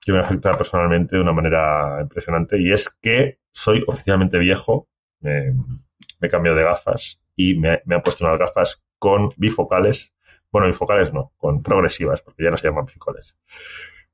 que 0.01 0.11
me 0.11 0.19
afecta 0.19 0.51
personalmente 0.51 1.15
de 1.15 1.21
una 1.21 1.31
manera 1.33 1.99
impresionante 2.01 2.61
y 2.61 2.71
es 2.71 2.89
que 3.01 3.39
soy 3.51 3.83
oficialmente 3.87 4.37
viejo. 4.37 4.87
Me, 5.21 5.53
me 6.19 6.27
he 6.27 6.29
cambiado 6.29 6.57
de 6.57 6.63
gafas 6.63 7.21
y 7.35 7.57
me, 7.57 7.81
me 7.85 7.95
han 7.95 8.01
puesto 8.01 8.25
unas 8.25 8.39
gafas 8.39 8.83
con 8.99 9.29
bifocales. 9.37 10.13
Bueno, 10.51 10.67
bifocales 10.67 11.13
no, 11.13 11.33
con 11.37 11.61
progresivas, 11.61 12.21
porque 12.21 12.43
ya 12.43 12.51
no 12.51 12.57
se 12.57 12.67
llaman 12.67 12.85
bifocales. 12.85 13.35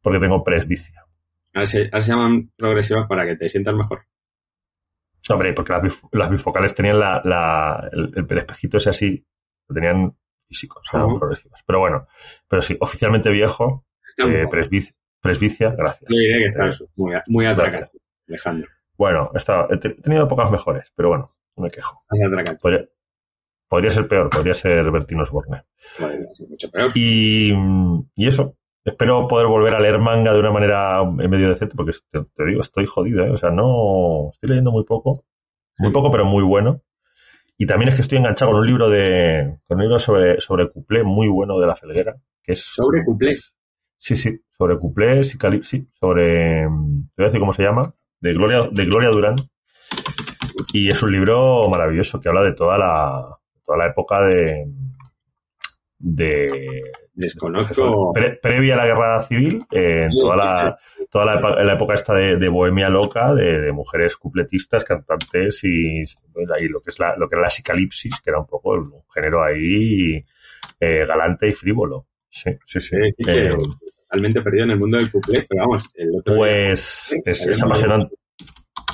Porque 0.01 0.19
tengo 0.19 0.43
presbicia. 0.43 1.05
Ahora 1.53 1.65
se, 1.65 1.89
ahora 1.91 2.01
se 2.01 2.11
llaman 2.11 2.51
progresivas 2.57 3.07
para 3.07 3.25
que 3.25 3.35
te 3.35 3.49
sientas 3.49 3.75
mejor. 3.75 4.05
Hombre, 5.33 5.53
porque 5.53 5.73
las, 5.73 5.83
las 6.11 6.29
bifocales 6.29 6.73
tenían 6.75 6.99
la, 6.99 7.21
la- 7.23 7.89
el, 7.91 8.13
el 8.29 8.37
espejito 8.37 8.77
ese 8.77 8.89
así, 8.91 9.25
lo 9.67 9.73
tenían 9.75 10.15
eran 10.93 11.09
Ajá. 11.09 11.19
progresivas. 11.19 11.61
Pero 11.65 11.79
bueno, 11.79 12.07
pero 12.47 12.61
sí, 12.61 12.77
oficialmente 12.79 13.29
viejo, 13.29 13.85
eh, 14.17 14.45
presbicia, 15.21 15.69
gracias. 15.77 16.09
Diré 16.09 16.39
que 16.39 16.59
Eh, 16.67 16.87
muy, 16.95 17.13
muy 17.27 17.45
atracado, 17.45 17.89
Alejandro. 18.27 18.69
bueno, 18.97 19.31
he, 19.69 19.77
tenido 19.77 20.27
pocas 20.27 20.51
mejores, 20.51 20.91
pero 20.95 21.09
bueno, 21.09 21.35
no 21.55 21.63
me 21.63 21.71
quejo. 21.71 22.03
Podría, 22.61 22.85
podría 23.69 23.91
ser 23.91 24.07
peor, 24.07 24.29
podría 24.29 24.53
ser 24.53 24.91
Bertino 24.91 25.23
Osborne. 25.23 25.63
Es 25.99 26.41
mucho 26.49 26.69
peor. 26.69 26.91
Y, 26.95 27.53
y 28.15 28.27
eso, 28.27 28.57
espero 28.85 29.27
poder 29.27 29.47
volver 29.47 29.75
a 29.75 29.79
leer 29.79 29.99
manga 29.99 30.33
de 30.33 30.39
una 30.39 30.51
manera 30.51 31.03
medio 31.05 31.49
decente, 31.49 31.75
porque 31.75 31.93
te, 32.11 32.21
te 32.35 32.45
digo, 32.45 32.61
estoy 32.61 32.85
jodido, 32.85 33.23
¿eh? 33.25 33.29
O 33.31 33.37
sea, 33.37 33.49
no. 33.51 34.29
Estoy 34.33 34.49
leyendo 34.49 34.71
muy 34.71 34.83
poco, 34.85 35.23
muy 35.79 35.89
Sí. 35.89 35.93
poco, 35.93 36.11
pero 36.11 36.25
muy 36.25 36.43
bueno. 36.43 36.81
Y 37.57 37.67
también 37.67 37.89
es 37.89 37.95
que 37.95 38.01
estoy 38.01 38.17
enganchado 38.17 38.51
con 38.51 38.61
un 38.61 38.67
libro 38.67 38.89
de. 38.89 39.57
con 39.67 39.77
un 39.77 39.83
libro 39.83 39.99
sobre, 39.99 40.41
sobre 40.41 40.69
cuplé 40.69 41.03
muy 41.03 41.27
bueno 41.27 41.59
de 41.59 41.67
la 41.67 41.75
Felguera, 41.75 42.15
que 42.43 42.53
es. 42.53 42.63
¿Sobre 42.65 43.03
cuplé? 43.05 43.35
Sí, 43.97 44.15
sí, 44.15 44.39
sobre 44.57 44.79
cuplé, 44.79 45.23
sí, 45.23 45.37
sí, 45.61 45.85
sobre. 45.99 46.61
Te 46.63 46.67
voy 46.67 47.05
a 47.19 47.23
decir 47.25 47.39
cómo 47.39 47.53
se 47.53 47.61
llama, 47.63 47.93
de 48.19 48.33
Gloria, 48.33 48.67
de 48.71 48.85
Gloria 48.85 49.09
Durán. 49.09 49.35
Y 50.73 50.89
es 50.89 51.01
un 51.03 51.11
libro 51.11 51.69
maravilloso 51.69 52.19
que 52.19 52.29
habla 52.29 52.41
de 52.43 52.53
toda 52.53 52.77
la, 52.77 53.37
toda 53.65 53.77
la 53.77 53.87
época 53.87 54.21
de. 54.21 54.65
De 56.03 56.81
Desconozco. 57.13 58.11
Pre- 58.13 58.37
previa 58.41 58.73
a 58.73 58.77
la 58.77 58.85
guerra 58.85 59.23
civil, 59.23 59.59
eh, 59.71 60.07
en 60.09 60.17
toda 60.17 60.35
la, 60.35 60.79
toda 61.11 61.25
la, 61.25 61.63
la 61.63 61.73
época 61.73 61.93
esta 61.93 62.13
de, 62.15 62.37
de 62.37 62.49
bohemia 62.49 62.89
loca, 62.89 63.33
de, 63.35 63.61
de 63.61 63.71
mujeres 63.71 64.17
cupletistas, 64.17 64.83
cantantes 64.83 65.63
y, 65.63 66.01
y 66.01 66.67
lo 66.67 66.81
que 66.81 66.89
es 66.89 66.99
la, 66.99 67.15
lo 67.17 67.29
que 67.29 67.35
era 67.35 67.43
la 67.43 67.49
psicalipsis, 67.49 68.19
que 68.21 68.29
era 68.31 68.39
un 68.39 68.47
poco 68.47 68.71
un 68.71 69.03
género 69.13 69.43
ahí 69.43 70.23
eh, 70.79 71.05
galante 71.05 71.49
y 71.49 71.53
frívolo. 71.53 72.07
Sí, 72.29 72.51
sí, 72.65 72.79
sí. 72.79 72.95
Eh, 73.27 73.51
totalmente 74.07 74.41
perdido 74.41 74.63
en 74.63 74.71
el 74.71 74.79
mundo 74.79 74.97
del 74.97 75.11
cuplé, 75.11 75.45
pero 75.47 75.63
vamos, 75.63 75.85
el 75.95 76.09
otro 76.17 76.33
día 76.35 76.43
pues 76.43 77.13
es, 77.25 77.47
es 77.47 77.61
apasionante. 77.61 78.15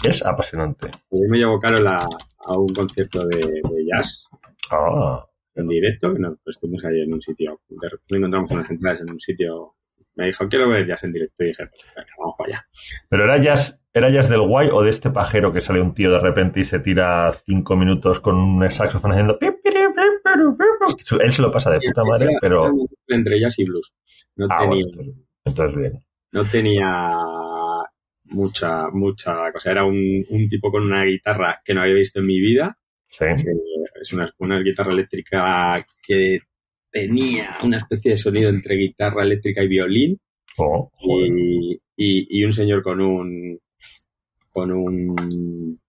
Es 0.04 0.26
apasionante. 0.26 0.92
Me 1.12 1.38
llevó 1.38 1.60
Carol 1.60 1.88
a, 1.88 2.00
a 2.00 2.58
un 2.58 2.68
concierto 2.70 3.26
de, 3.28 3.38
de 3.40 3.86
jazz 3.86 4.26
Ah, 4.70 5.24
en 5.58 5.68
directo, 5.68 6.14
que 6.14 6.20
nos 6.20 6.38
pues, 6.44 6.56
estuvimos 6.56 6.84
ahí 6.86 7.02
en 7.02 7.14
un 7.14 7.22
sitio, 7.22 7.60
repente 7.70 8.18
encontramos 8.18 8.52
unas 8.52 8.70
entradas 8.70 9.02
en 9.02 9.12
un 9.12 9.20
sitio, 9.20 9.74
me 10.16 10.28
dijo, 10.28 10.48
quiero 10.48 10.70
ver 10.70 10.88
jazz 10.88 11.04
en 11.04 11.14
directo, 11.14 11.44
y 11.44 11.48
dije, 11.48 11.66
pues 11.68 11.86
venga, 11.96 12.10
vamos 12.20 12.36
para 12.38 12.50
allá. 12.50 12.68
pero 13.10 13.24
era 13.26 13.42
jazz, 13.42 13.80
era 13.94 14.10
jazz 14.10 14.30
del 14.30 14.42
guay 14.42 14.70
o 14.72 14.82
de 14.84 14.90
este 14.90 15.10
pajero 15.10 15.52
que 15.52 15.62
sale 15.62 15.82
un 15.82 15.94
tío 15.94 16.12
de 16.12 16.20
repente 16.20 16.60
y 16.60 16.64
se 16.64 16.80
tira 16.80 17.32
cinco 17.46 17.76
minutos 17.76 18.20
con 18.20 18.36
un 18.36 18.70
saxofón 18.72 19.12
haciendo 19.12 19.38
él 21.22 21.32
se 21.32 21.42
lo 21.42 21.52
pasa 21.52 21.72
de 21.72 21.80
puta 21.80 22.04
madre, 22.04 22.38
pero 22.42 22.72
entre 23.08 23.40
jazz 23.40 23.58
y 23.60 23.64
blues. 23.64 23.94
No 24.36 24.48
ah, 24.50 24.58
tenía, 24.62 24.86
bueno, 24.96 25.14
entonces, 25.46 25.76
entonces 25.76 25.80
bien. 25.80 25.94
no 26.32 26.46
tenía 26.46 27.18
mucha, 28.26 28.90
mucha 28.92 29.52
cosa. 29.52 29.72
Era 29.72 29.86
un, 29.86 30.26
un 30.30 30.48
tipo 30.48 30.72
con 30.72 30.84
una 30.84 31.04
guitarra 31.04 31.62
que 31.64 31.74
no 31.74 31.82
había 31.82 31.96
visto 31.96 32.20
en 32.20 32.28
mi 32.28 32.40
vida, 32.40 32.78
Sí. 33.08 33.26
es 34.02 34.14
una, 34.14 34.32
una 34.40 34.60
guitarra 34.60 34.92
eléctrica 34.92 35.84
que 36.06 36.40
tenía 36.92 37.52
una 37.64 37.78
especie 37.78 38.12
de 38.12 38.18
sonido 38.18 38.50
entre 38.50 38.76
guitarra 38.76 39.24
eléctrica 39.24 39.64
y 39.64 39.68
violín 39.68 40.20
Oh, 40.60 40.90
y, 41.06 41.80
y 41.96 42.44
un 42.44 42.54
señor 42.54 42.82
con 42.82 43.00
un 43.00 43.60
con 44.52 44.72
un 44.72 45.80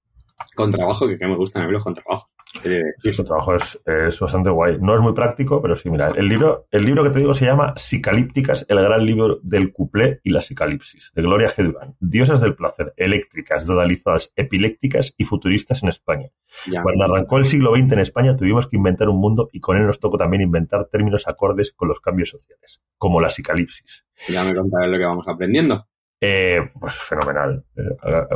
contrabajo 0.54 1.08
que, 1.08 1.18
que 1.18 1.26
me 1.26 1.36
gustan 1.36 1.62
a 1.62 1.66
mí 1.66 1.72
los 1.72 1.82
contrabajos. 1.82 2.30
Decir. 2.62 3.14
Su 3.14 3.24
trabajo 3.24 3.54
es, 3.54 3.80
es 3.84 4.18
bastante 4.18 4.50
guay. 4.50 4.78
No 4.80 4.94
es 4.94 5.00
muy 5.00 5.12
práctico, 5.12 5.60
pero 5.60 5.76
sí, 5.76 5.90
mira, 5.90 6.08
el 6.16 6.28
libro, 6.28 6.66
el 6.70 6.84
libro 6.84 7.04
que 7.04 7.10
te 7.10 7.18
digo 7.20 7.34
se 7.34 7.44
llama 7.44 7.74
Psicalípticas, 7.76 8.66
el 8.68 8.80
gran 8.80 9.04
libro 9.04 9.38
del 9.42 9.72
cuplé 9.72 10.20
y 10.24 10.30
la 10.30 10.40
psicalipsis, 10.40 11.12
de 11.14 11.22
Gloria 11.22 11.48
G. 11.48 11.64
Durán. 11.64 11.94
Diosas 12.00 12.40
del 12.40 12.54
placer, 12.54 12.94
eléctricas, 12.96 13.66
dodalizadas, 13.66 14.32
epilépticas 14.36 15.14
y 15.16 15.24
futuristas 15.24 15.82
en 15.82 15.90
España. 15.90 16.28
Ya, 16.66 16.82
Cuando 16.82 17.04
arrancó 17.04 17.38
el 17.38 17.44
siglo 17.44 17.74
XX 17.76 17.92
en 17.92 17.98
España 18.00 18.36
tuvimos 18.36 18.66
que 18.66 18.76
inventar 18.76 19.08
un 19.08 19.20
mundo 19.20 19.48
y 19.52 19.60
con 19.60 19.76
él 19.76 19.86
nos 19.86 20.00
tocó 20.00 20.16
también 20.16 20.42
inventar 20.42 20.86
términos 20.86 21.28
acordes 21.28 21.72
con 21.72 21.88
los 21.88 22.00
cambios 22.00 22.30
sociales, 22.30 22.80
como 22.96 23.20
la 23.20 23.30
psicalipsis. 23.30 24.04
ya 24.28 24.42
me 24.44 24.54
contaré 24.54 24.88
lo 24.88 24.98
que 24.98 25.04
vamos 25.04 25.28
aprendiendo. 25.28 25.86
Eh, 26.20 26.70
pues 26.80 27.00
fenomenal. 27.00 27.64
Eh, 27.76 27.82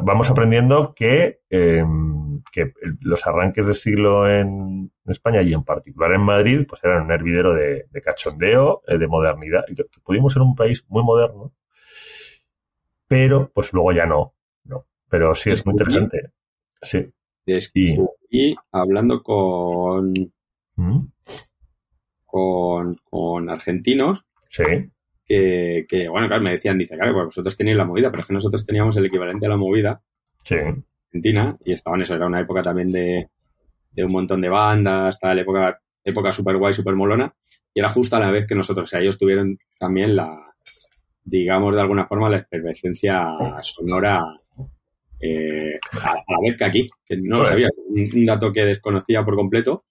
vamos 0.03 0.31
aprendiendo 0.31 0.95
que, 0.95 1.41
eh, 1.51 1.85
que 2.53 2.73
los 3.01 3.27
arranques 3.27 3.67
del 3.67 3.75
siglo 3.75 4.31
en 4.31 4.93
España 5.07 5.43
y 5.43 5.53
en 5.53 5.65
particular 5.65 6.13
en 6.13 6.21
Madrid, 6.21 6.65
pues 6.69 6.83
eran 6.85 7.05
un 7.05 7.11
hervidero 7.11 7.55
de, 7.55 7.87
de 7.91 8.03
cachondeo, 8.03 8.83
eh, 8.87 8.99
de 8.99 9.09
modernidad, 9.09 9.65
y 9.69 9.75
que 9.75 9.85
pudimos 10.05 10.33
ser 10.33 10.43
un 10.43 10.55
país 10.55 10.85
muy 10.89 11.03
moderno, 11.03 11.53
pero 13.09 13.51
pues 13.53 13.73
luego 13.73 13.93
ya 13.93 14.07
no, 14.07 14.35
no. 14.65 14.87
Pero 15.09 15.35
sí 15.35 15.51
es 15.51 15.67
muy 15.67 15.73
interesante. 15.73 16.31
Sí. 16.81 17.13
Descubrí 17.45 18.55
hablando 18.71 19.23
con, 19.23 20.15
Mm, 20.77 21.07
con, 22.25 22.97
con 23.11 23.51
argentinos 23.51 24.25
Sí. 24.49 24.63
Que, 25.25 25.87
que, 25.89 26.09
bueno, 26.09 26.27
claro, 26.29 26.43
me 26.43 26.53
decían, 26.53 26.79
dice, 26.79 26.97
claro, 26.97 27.13
pues 27.15 27.27
vosotros 27.27 27.57
tenéis 27.57 27.77
la 27.77 27.85
movida, 27.85 28.11
pero 28.11 28.23
es 28.23 28.27
que 28.29 28.35
nosotros 28.35 28.65
teníamos 28.67 28.97
el 28.97 29.07
equivalente 29.07 29.47
a 29.47 29.51
la 29.51 29.57
movida 29.57 30.03
Sí. 30.45 30.57
Argentina 30.57 31.57
y 31.65 31.73
estaban 31.73 32.03
eso, 32.03 32.15
era 32.15 32.27
una 32.27 32.41
época 32.41 32.63
también 32.63 32.91
de, 32.91 33.29
de 33.93 34.05
un 34.05 34.13
montón 34.13 34.41
de 34.41 34.49
bandas, 34.49 35.19
tal, 35.21 35.39
época, 35.39 35.79
época 36.05 36.33
super 36.33 36.57
guay, 36.57 36.75
super 36.75 36.95
molona, 36.95 37.33
y 37.75 37.81
era 37.81 37.89
justo 37.89 38.17
a 38.17 38.21
la 38.21 38.31
vez 38.31 38.47
que 38.47 38.55
nosotros, 38.55 38.85
o 38.85 38.91
sea, 38.91 39.01
ellos 39.01 39.19
tuvieron 39.19 39.59
también 39.79 40.17
la, 40.17 40.53
digamos 41.25 41.75
de 41.75 41.81
alguna 41.81 42.07
forma, 42.07 42.29
la 42.29 42.39
efervescencia 42.39 43.25
sonora 43.61 44.23
eh, 45.21 45.79
a, 46.03 46.15
la 46.15 46.39
vez 46.43 46.57
que 46.57 46.65
aquí, 46.65 46.87
que 47.07 47.17
no 47.17 47.39
lo 47.39 47.45
Joder. 47.45 47.53
sabía, 47.53 47.69
un, 47.89 48.25
dato 48.25 48.53
que 48.53 48.65
desconocía 48.65 49.25
por 49.25 49.37
completo. 49.37 49.85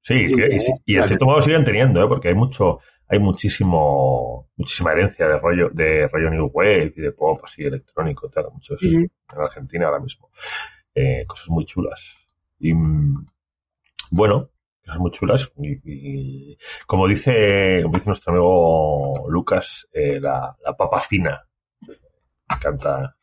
Sí, 0.00 0.30
sí, 0.30 0.40
y, 0.52 0.60
sí, 0.60 0.72
y 0.84 0.96
en 0.96 1.08
cierto 1.08 1.26
modo 1.26 1.42
siguen 1.42 1.64
teniendo, 1.64 2.00
¿eh? 2.00 2.06
porque 2.08 2.28
hay 2.28 2.34
mucho, 2.34 2.78
hay 3.08 3.18
muchísimo, 3.18 4.50
muchísima 4.56 4.92
herencia 4.92 5.28
de 5.28 5.38
rollo, 5.38 5.70
de 5.72 6.08
rollo 6.08 6.30
New 6.30 6.50
Wave 6.52 6.92
y 6.96 7.00
de 7.00 7.12
pop 7.12 7.40
así 7.44 7.62
electrónico, 7.62 8.28
tal, 8.28 8.46
muchos 8.52 8.82
en 8.82 9.10
Argentina 9.28 9.86
ahora 9.86 10.00
mismo. 10.00 10.28
Eh, 10.94 11.24
cosas 11.26 11.48
muy 11.50 11.64
chulas. 11.66 12.14
Y 12.58 12.72
mm, 12.74 13.14
bueno, 14.10 14.50
cosas 14.84 14.98
muy 15.00 15.10
chulas. 15.10 15.52
Y, 15.58 15.78
y 15.84 16.58
como 16.86 17.06
dice, 17.06 17.80
como 17.82 17.94
dice 17.96 18.08
nuestro 18.08 18.32
amigo 18.32 19.26
Lucas, 19.28 19.86
eh, 19.92 20.18
la, 20.20 20.56
la 20.64 20.76
papa 20.76 21.00
fina. 21.00 21.46
Me 21.86 21.94
encanta, 22.56 23.16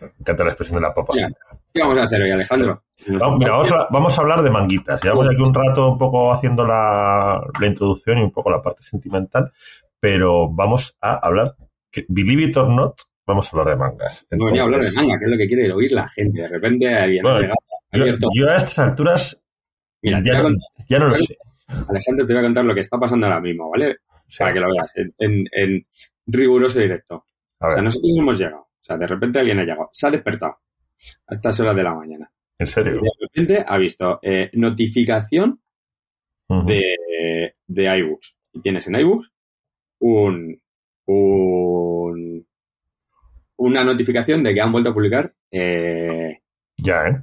me 0.00 0.08
encanta 0.20 0.44
la 0.44 0.50
expresión 0.50 0.76
de 0.76 0.82
la 0.82 0.94
papa 0.94 1.12
Ya. 1.16 1.26
fina. 1.28 1.38
¿Qué 1.72 1.80
vamos 1.80 1.98
a 1.98 2.04
hacer 2.04 2.22
hoy, 2.22 2.30
Alejandro? 2.30 2.82
Vamos, 3.08 3.38
mira, 3.38 3.52
vamos 3.52 3.72
a, 3.72 3.86
vamos 3.90 4.18
a 4.18 4.20
hablar 4.22 4.42
de 4.42 4.50
manguitas. 4.50 5.02
Llevamos 5.02 5.28
aquí 5.28 5.40
un 5.42 5.54
rato 5.54 5.92
un 5.92 5.98
poco 5.98 6.32
haciendo 6.32 6.64
la, 6.64 7.40
la 7.60 7.66
introducción 7.66 8.18
y 8.18 8.22
un 8.22 8.30
poco 8.32 8.50
la 8.50 8.62
parte 8.62 8.82
sentimental, 8.82 9.52
pero 10.00 10.48
vamos 10.50 10.96
a 11.00 11.14
hablar, 11.26 11.54
que, 11.90 12.04
believe 12.08 12.44
it 12.44 12.56
or 12.56 12.68
not, 12.68 12.94
vamos 13.26 13.46
a 13.46 13.56
hablar 13.56 13.74
de 13.76 13.80
mangas. 13.80 14.26
No 14.30 14.44
venía 14.46 14.62
a 14.62 14.64
hablar 14.64 14.80
de 14.80 14.86
Entonces, 14.88 15.02
manga, 15.08 15.18
que 15.18 15.24
es 15.24 15.30
lo 15.30 15.36
que 15.38 15.46
quiere 15.46 15.72
oír 15.72 15.92
la 15.92 16.08
gente. 16.08 16.40
De 16.42 16.48
repente 16.48 16.94
alguien 16.94 17.22
Bueno, 17.22 17.36
ha 17.38 17.40
llegado, 17.40 17.56
ha 17.92 18.30
Yo, 18.34 18.48
a 18.50 18.56
estas 18.56 18.78
alturas 18.78 19.42
Mira, 20.02 20.20
ya, 20.24 20.34
no, 20.34 20.42
contar- 20.44 20.86
ya 20.88 20.98
no 20.98 21.08
lo 21.08 21.14
sé. 21.14 21.36
Alejandro, 21.88 22.26
te 22.26 22.32
voy 22.32 22.40
a 22.42 22.44
contar 22.46 22.64
lo 22.64 22.74
que 22.74 22.80
está 22.80 22.98
pasando 22.98 23.26
ahora 23.26 23.40
mismo, 23.40 23.70
¿vale? 23.70 23.96
Sí, 24.28 24.38
Para 24.38 24.52
que 24.52 24.60
lo 24.60 24.66
veas, 24.70 24.92
en, 24.96 25.14
en, 25.18 25.44
en 25.52 25.86
riguroso 26.26 26.78
directo. 26.78 27.24
a 27.60 27.68
O 27.68 27.72
sea, 27.72 27.82
nosotros 27.82 28.14
hemos 28.18 28.38
llegado. 28.38 28.60
O 28.62 28.84
sea, 28.84 28.96
de 28.96 29.06
repente 29.06 29.38
alguien 29.40 29.58
ha 29.58 29.62
llegado. 29.64 29.90
Se 29.92 30.06
ha 30.06 30.10
despertado 30.10 30.58
a 31.26 31.34
estas 31.34 31.58
horas 31.60 31.74
de 31.76 31.82
la 31.82 31.94
mañana. 31.94 32.30
En 32.58 32.66
serio. 32.66 33.00
De 33.00 33.10
repente 33.20 33.64
ha 33.66 33.76
visto 33.78 34.18
eh, 34.22 34.50
notificación 34.54 35.60
de, 36.48 37.52
de 37.66 37.98
iBooks. 37.98 38.36
Y 38.52 38.60
tienes 38.60 38.86
en 38.86 38.96
iBooks 38.96 39.30
un, 40.00 40.60
un, 41.06 42.46
una 43.56 43.84
notificación 43.84 44.42
de 44.42 44.54
que 44.54 44.60
han 44.60 44.72
vuelto 44.72 44.90
a 44.90 44.94
publicar. 44.94 45.32
Eh, 45.50 46.38
ya, 46.76 47.06
¿eh? 47.08 47.22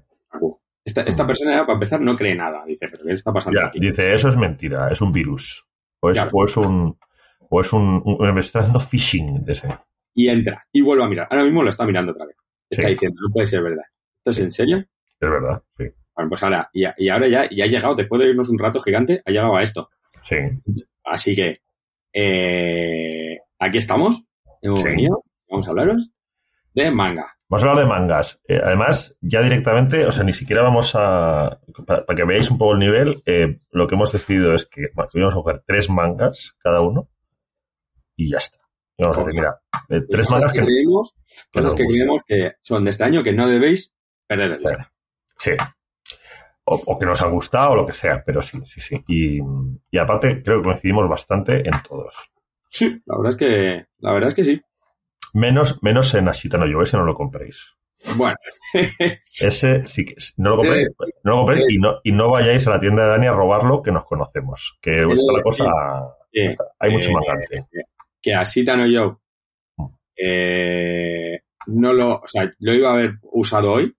Esta, 0.85 1.03
esta 1.03 1.25
persona, 1.25 1.61
para 1.61 1.75
empezar, 1.75 2.01
no 2.01 2.13
cree 2.13 2.35
nada. 2.35 2.65
Dice, 2.65 2.87
¿pero 2.89 3.05
qué 3.05 3.13
está 3.13 3.31
pasando 3.31 3.59
ya, 3.59 3.67
aquí? 3.67 3.79
Dice, 3.79 4.13
eso 4.13 4.27
es 4.27 4.35
mentira, 4.35 4.89
es 4.91 4.99
un 5.01 5.13
virus. 5.13 5.65
O 6.01 6.09
es, 6.11 6.19
o 6.31 6.43
es 6.43 6.57
un. 6.57 6.97
O 7.49 7.61
es 7.61 7.71
un, 7.71 8.01
un, 8.03 8.33
Me 8.33 8.41
está 8.41 8.59
haciendo 8.59 8.79
phishing 8.81 9.45
de 9.45 9.53
ese. 9.53 9.69
Y 10.13 10.27
entra, 10.27 10.65
y 10.73 10.81
vuelve 10.81 11.05
a 11.05 11.07
mirar. 11.07 11.27
Ahora 11.29 11.45
mismo 11.45 11.63
lo 11.63 11.69
está 11.69 11.85
mirando 11.85 12.11
otra 12.11 12.25
vez. 12.25 12.35
Está 12.69 12.83
Sí. 12.87 12.89
diciendo, 12.89 13.17
no 13.21 13.29
puede 13.31 13.45
ser 13.45 13.63
verdad. 13.63 13.85
¿Esto 14.17 14.31
es 14.31 14.39
en 14.39 14.51
serio? 14.51 14.85
Es 15.23 15.29
verdad, 15.29 15.61
sí. 15.77 15.85
Bueno, 16.15 16.29
pues 16.29 16.43
ahora, 16.43 16.69
y, 16.73 16.83
y 16.97 17.09
ahora 17.09 17.27
ya, 17.27 17.49
ya 17.49 17.63
ha 17.63 17.67
llegado, 17.67 17.95
después 17.95 18.21
de 18.21 18.29
irnos 18.29 18.49
un 18.49 18.59
rato 18.59 18.79
gigante, 18.79 19.21
ha 19.25 19.31
llegado 19.31 19.55
a 19.55 19.63
esto. 19.63 19.89
Sí. 20.23 20.35
Así 21.03 21.35
que, 21.35 21.57
eh, 22.13 23.39
aquí 23.59 23.77
estamos. 23.77 24.23
Hemos 24.61 24.79
Sí. 24.81 24.85
venido. 24.89 25.23
Vamos 25.49 25.67
a 25.67 25.71
hablaros 25.71 26.09
de 26.73 26.91
manga. 26.91 27.33
Vamos 27.49 27.63
a 27.63 27.69
hablar 27.69 27.83
de 27.85 27.89
mangas. 27.89 28.39
Eh, 28.47 28.59
además, 28.63 29.15
ya 29.21 29.41
directamente, 29.41 30.05
o 30.05 30.11
sea, 30.11 30.23
ni 30.23 30.33
siquiera 30.33 30.63
vamos 30.63 30.93
a. 30.95 31.59
Para, 31.85 32.05
para 32.05 32.15
que 32.17 32.25
veáis 32.25 32.49
un 32.49 32.57
poco 32.57 32.73
el 32.73 32.79
nivel, 32.79 33.15
eh, 33.25 33.55
lo 33.71 33.87
que 33.87 33.95
hemos 33.95 34.11
decidido 34.11 34.55
es 34.55 34.65
que 34.65 34.87
bueno, 34.95 35.09
vamos 35.13 35.33
a 35.33 35.35
coger 35.35 35.63
tres 35.67 35.89
mangas 35.89 36.55
cada 36.63 36.81
uno 36.81 37.09
y 38.15 38.29
ya 38.31 38.37
está. 38.37 38.57
Vamos 38.97 39.17
a 39.17 39.19
decir, 39.21 39.35
mira, 39.35 39.59
eh, 39.89 40.01
tres 40.09 40.29
mangas 40.29 40.53
que, 40.53 40.59
que. 40.59 40.65
creemos, 40.65 41.15
que 41.51 41.59
cosas 41.59 41.73
que 41.75 41.85
creemos 41.85 42.21
que 42.27 42.51
son 42.61 42.83
de 42.85 42.89
este 42.91 43.03
año 43.03 43.23
que 43.23 43.33
no 43.33 43.47
debéis 43.47 43.93
perder 44.27 44.51
de 44.51 44.57
vista. 44.57 44.91
Sí. 45.37 45.51
O, 46.65 46.79
o 46.87 46.97
que 46.99 47.05
nos 47.05 47.21
han 47.21 47.31
gustado 47.31 47.71
o 47.71 47.75
lo 47.75 47.85
que 47.85 47.93
sea, 47.93 48.23
pero 48.25 48.41
sí, 48.41 48.59
sí, 48.65 48.79
sí. 48.79 49.03
Y, 49.07 49.39
y 49.91 49.97
aparte, 49.97 50.41
creo 50.43 50.59
que 50.61 50.65
coincidimos 50.69 51.09
bastante 51.09 51.57
en 51.67 51.73
todos. 51.87 52.31
Sí, 52.69 53.01
la 53.05 53.17
verdad 53.17 53.31
es 53.31 53.37
que, 53.37 53.85
la 53.99 54.13
verdad 54.13 54.29
es 54.29 54.35
que 54.35 54.45
sí. 54.45 54.61
Menos, 55.33 55.81
menos 55.83 56.13
en 56.15 56.29
Ashita 56.29 56.57
no 56.57 56.65
Yo, 56.67 56.81
ese 56.81 56.95
no 56.97 57.03
lo 57.05 57.13
compréis. 57.13 57.73
Bueno, 58.17 58.35
Ese 59.41 59.85
sí 59.87 60.05
que 60.05 60.15
no 60.37 60.51
lo 60.51 60.55
compréis, 60.57 60.89
no 61.23 61.31
lo 61.31 61.37
compréis 61.37 61.65
y 61.69 61.77
no, 61.79 61.99
y 62.03 62.11
no 62.11 62.29
vayáis 62.29 62.67
a 62.67 62.71
la 62.71 62.79
tienda 62.79 63.03
de 63.03 63.09
Dani 63.09 63.27
a 63.27 63.31
robarlo, 63.33 63.81
que 63.81 63.91
nos 63.91 64.05
conocemos. 64.05 64.77
Que 64.81 64.91
está 65.03 65.31
la 65.33 65.41
cosa. 65.43 65.63
eh, 66.33 66.49
está- 66.49 66.65
hay 66.79 66.91
mucho 66.91 67.09
eh, 67.09 67.13
mangante. 67.13 67.65
que 68.21 68.33
así 68.33 68.63
no 68.63 68.87
yo 68.87 69.19
Mm. 69.77 69.85
eh, 70.17 71.39
no 71.67 71.93
lo, 71.93 72.15
o 72.17 72.27
sea, 72.27 72.51
lo 72.59 72.73
iba 72.73 72.89
a 72.91 72.93
haber 72.93 73.13
usado 73.23 73.71
hoy, 73.71 73.95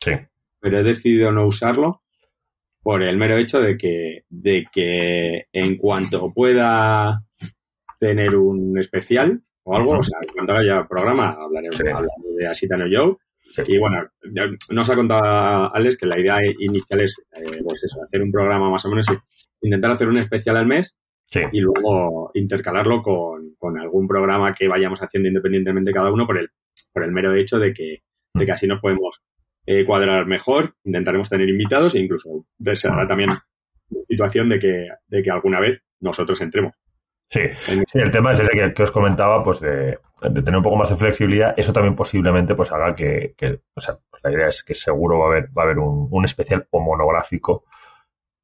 Sí, 0.00 0.12
pero 0.60 0.80
he 0.80 0.82
decidido 0.82 1.32
no 1.32 1.46
usarlo 1.46 2.02
por 2.82 3.02
el 3.02 3.16
mero 3.16 3.36
hecho 3.36 3.60
de 3.60 3.76
que, 3.76 4.22
de 4.28 4.66
que 4.72 5.46
en 5.52 5.76
cuanto 5.76 6.32
pueda 6.32 7.22
tener 7.98 8.36
un 8.36 8.78
especial 8.78 9.42
o 9.64 9.76
algo, 9.76 9.98
o 9.98 10.02
sea, 10.02 10.18
en 10.22 10.28
cuanto 10.32 10.52
haya 10.54 10.86
programa, 10.88 11.30
hablaremos, 11.40 11.76
Sí. 11.76 11.82
hablaremos 11.82 12.36
de 12.38 12.46
Asita 12.46 12.76
no 12.76 12.86
Joe. 12.90 13.16
Sí. 13.36 13.62
Y 13.66 13.78
bueno, 13.78 14.06
nos 14.70 14.90
ha 14.90 14.94
contado 14.94 15.74
Alex 15.74 15.96
que 15.96 16.06
la 16.06 16.18
idea 16.18 16.38
inicial 16.58 17.00
es, 17.00 17.16
eh, 17.36 17.60
pues 17.66 17.82
eso, 17.84 18.02
hacer 18.04 18.22
un 18.22 18.30
programa 18.32 18.70
más 18.70 18.84
o 18.84 18.90
menos, 18.90 19.06
intentar 19.60 19.90
hacer 19.92 20.08
un 20.08 20.18
especial 20.18 20.56
al 20.56 20.66
mes 20.66 20.96
sí, 21.26 21.40
y 21.52 21.60
luego 21.60 22.30
intercalarlo 22.34 23.02
con, 23.02 23.54
con 23.58 23.78
algún 23.78 24.06
programa 24.06 24.54
que 24.54 24.68
vayamos 24.68 25.00
haciendo 25.00 25.28
independientemente 25.28 25.92
cada 25.92 26.12
uno 26.12 26.26
por 26.26 26.38
el, 26.38 26.50
por 26.92 27.04
el 27.04 27.12
mero 27.12 27.34
hecho 27.34 27.58
de 27.58 27.72
que, 27.72 28.02
de 28.34 28.46
que 28.46 28.52
así 28.52 28.66
nos 28.66 28.80
podemos 28.80 29.20
eh, 29.70 29.84
cuadrar 29.86 30.26
mejor, 30.26 30.74
intentaremos 30.84 31.28
tener 31.30 31.48
invitados 31.48 31.94
e 31.94 32.00
incluso 32.00 32.46
se 32.74 32.88
dará 32.88 33.06
también 33.06 33.30
situación 34.08 34.48
de 34.48 34.58
que, 34.58 34.88
de 35.06 35.22
que 35.22 35.30
alguna 35.30 35.60
vez 35.60 35.82
nosotros 36.00 36.40
entremos. 36.40 36.74
sí. 37.30 37.40
Sí, 37.86 37.98
el 37.98 38.10
tema 38.10 38.32
es 38.32 38.40
ese 38.40 38.52
que, 38.52 38.72
que 38.72 38.82
os 38.82 38.90
comentaba, 38.90 39.42
pues 39.44 39.60
de, 39.60 39.98
de 40.22 40.42
tener 40.42 40.56
un 40.56 40.62
poco 40.62 40.76
más 40.76 40.90
de 40.90 40.96
flexibilidad. 40.96 41.54
Eso 41.56 41.72
también 41.72 41.94
posiblemente 41.96 42.54
pues 42.54 42.72
haga 42.72 42.92
que, 42.94 43.34
que- 43.36 43.60
o 43.74 43.80
sea, 43.80 43.96
pues 44.10 44.22
la 44.24 44.32
idea 44.32 44.48
es 44.48 44.64
que 44.64 44.74
seguro 44.74 45.18
va 45.18 45.26
a 45.26 45.28
haber, 45.28 45.44
va 45.56 45.62
a 45.62 45.64
haber 45.66 45.78
un, 45.78 46.08
un 46.10 46.24
especial 46.24 46.66
o 46.70 46.80
monográfico 46.80 47.64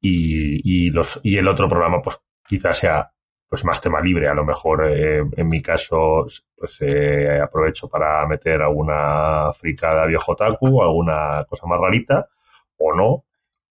y, 0.01 0.61
y 0.87 0.89
los, 0.91 1.19
y 1.23 1.37
el 1.37 1.47
otro 1.47 1.67
programa 1.67 2.01
pues 2.01 2.19
quizás 2.47 2.77
sea 2.77 3.11
pues 3.47 3.63
más 3.63 3.81
tema 3.81 4.01
libre. 4.01 4.27
A 4.27 4.33
lo 4.33 4.45
mejor 4.45 4.87
eh, 4.89 5.23
en 5.35 5.47
mi 5.47 5.61
caso 5.61 6.25
pues 6.55 6.81
eh, 6.81 7.39
aprovecho 7.41 7.87
para 7.87 8.25
meter 8.27 8.61
alguna 8.61 9.51
fricada 9.53 10.05
viejotaku, 10.05 10.81
alguna 10.81 11.45
cosa 11.47 11.67
más 11.67 11.79
rarita 11.79 12.27
o 12.77 12.93
no. 12.93 13.25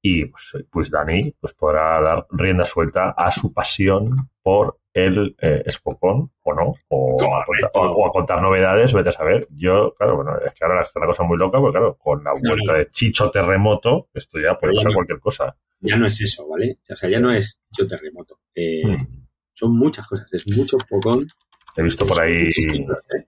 Y 0.06 0.26
pues, 0.26 0.52
pues 0.70 0.90
Dani 0.90 1.34
pues 1.40 1.54
podrá 1.54 2.00
dar 2.00 2.26
rienda 2.30 2.64
suelta 2.64 3.14
a 3.16 3.30
su 3.30 3.54
pasión 3.54 4.28
por 4.42 4.78
el 4.92 5.34
eh, 5.40 5.64
o 5.86 6.54
no, 6.54 6.74
o 6.88 7.16
a, 7.34 7.44
contar, 7.44 7.70
o, 7.74 7.80
o 7.80 8.06
a 8.06 8.12
contar 8.12 8.40
novedades, 8.40 8.92
vete 8.92 9.08
a 9.08 9.12
saber. 9.12 9.48
Yo, 9.50 9.94
claro, 9.94 10.16
bueno, 10.16 10.38
es 10.38 10.52
que 10.52 10.64
ahora 10.64 10.82
está 10.82 11.00
la 11.00 11.06
cosa 11.06 11.24
muy 11.24 11.36
loca, 11.36 11.58
porque 11.58 11.78
claro, 11.78 11.96
con 11.96 12.22
la 12.22 12.32
vuelta 12.32 12.74
de 12.74 12.90
Chicho 12.90 13.30
Terremoto, 13.30 14.08
esto 14.14 14.38
ya 14.38 14.56
puede 14.58 14.74
pasar 14.74 14.92
no. 14.92 14.96
cualquier 14.96 15.20
cosa. 15.20 15.56
Ya 15.80 15.96
no 15.96 16.06
es 16.06 16.20
eso, 16.20 16.46
¿vale? 16.48 16.78
O 16.88 16.96
sea, 16.96 17.08
ya 17.08 17.18
no 17.18 17.32
es 17.32 17.60
hecho 17.72 17.88
terremoto. 17.88 18.38
Eh, 18.54 18.82
Hmm. 18.84 19.23
Son 19.54 19.76
muchas 19.76 20.06
cosas, 20.06 20.32
es 20.32 20.46
mucho 20.56 20.76
pocón. 20.88 21.26
He 21.76 21.82
visto 21.82 22.06
por 22.06 22.20
ahí, 22.20 22.46
¿eh? 22.46 23.26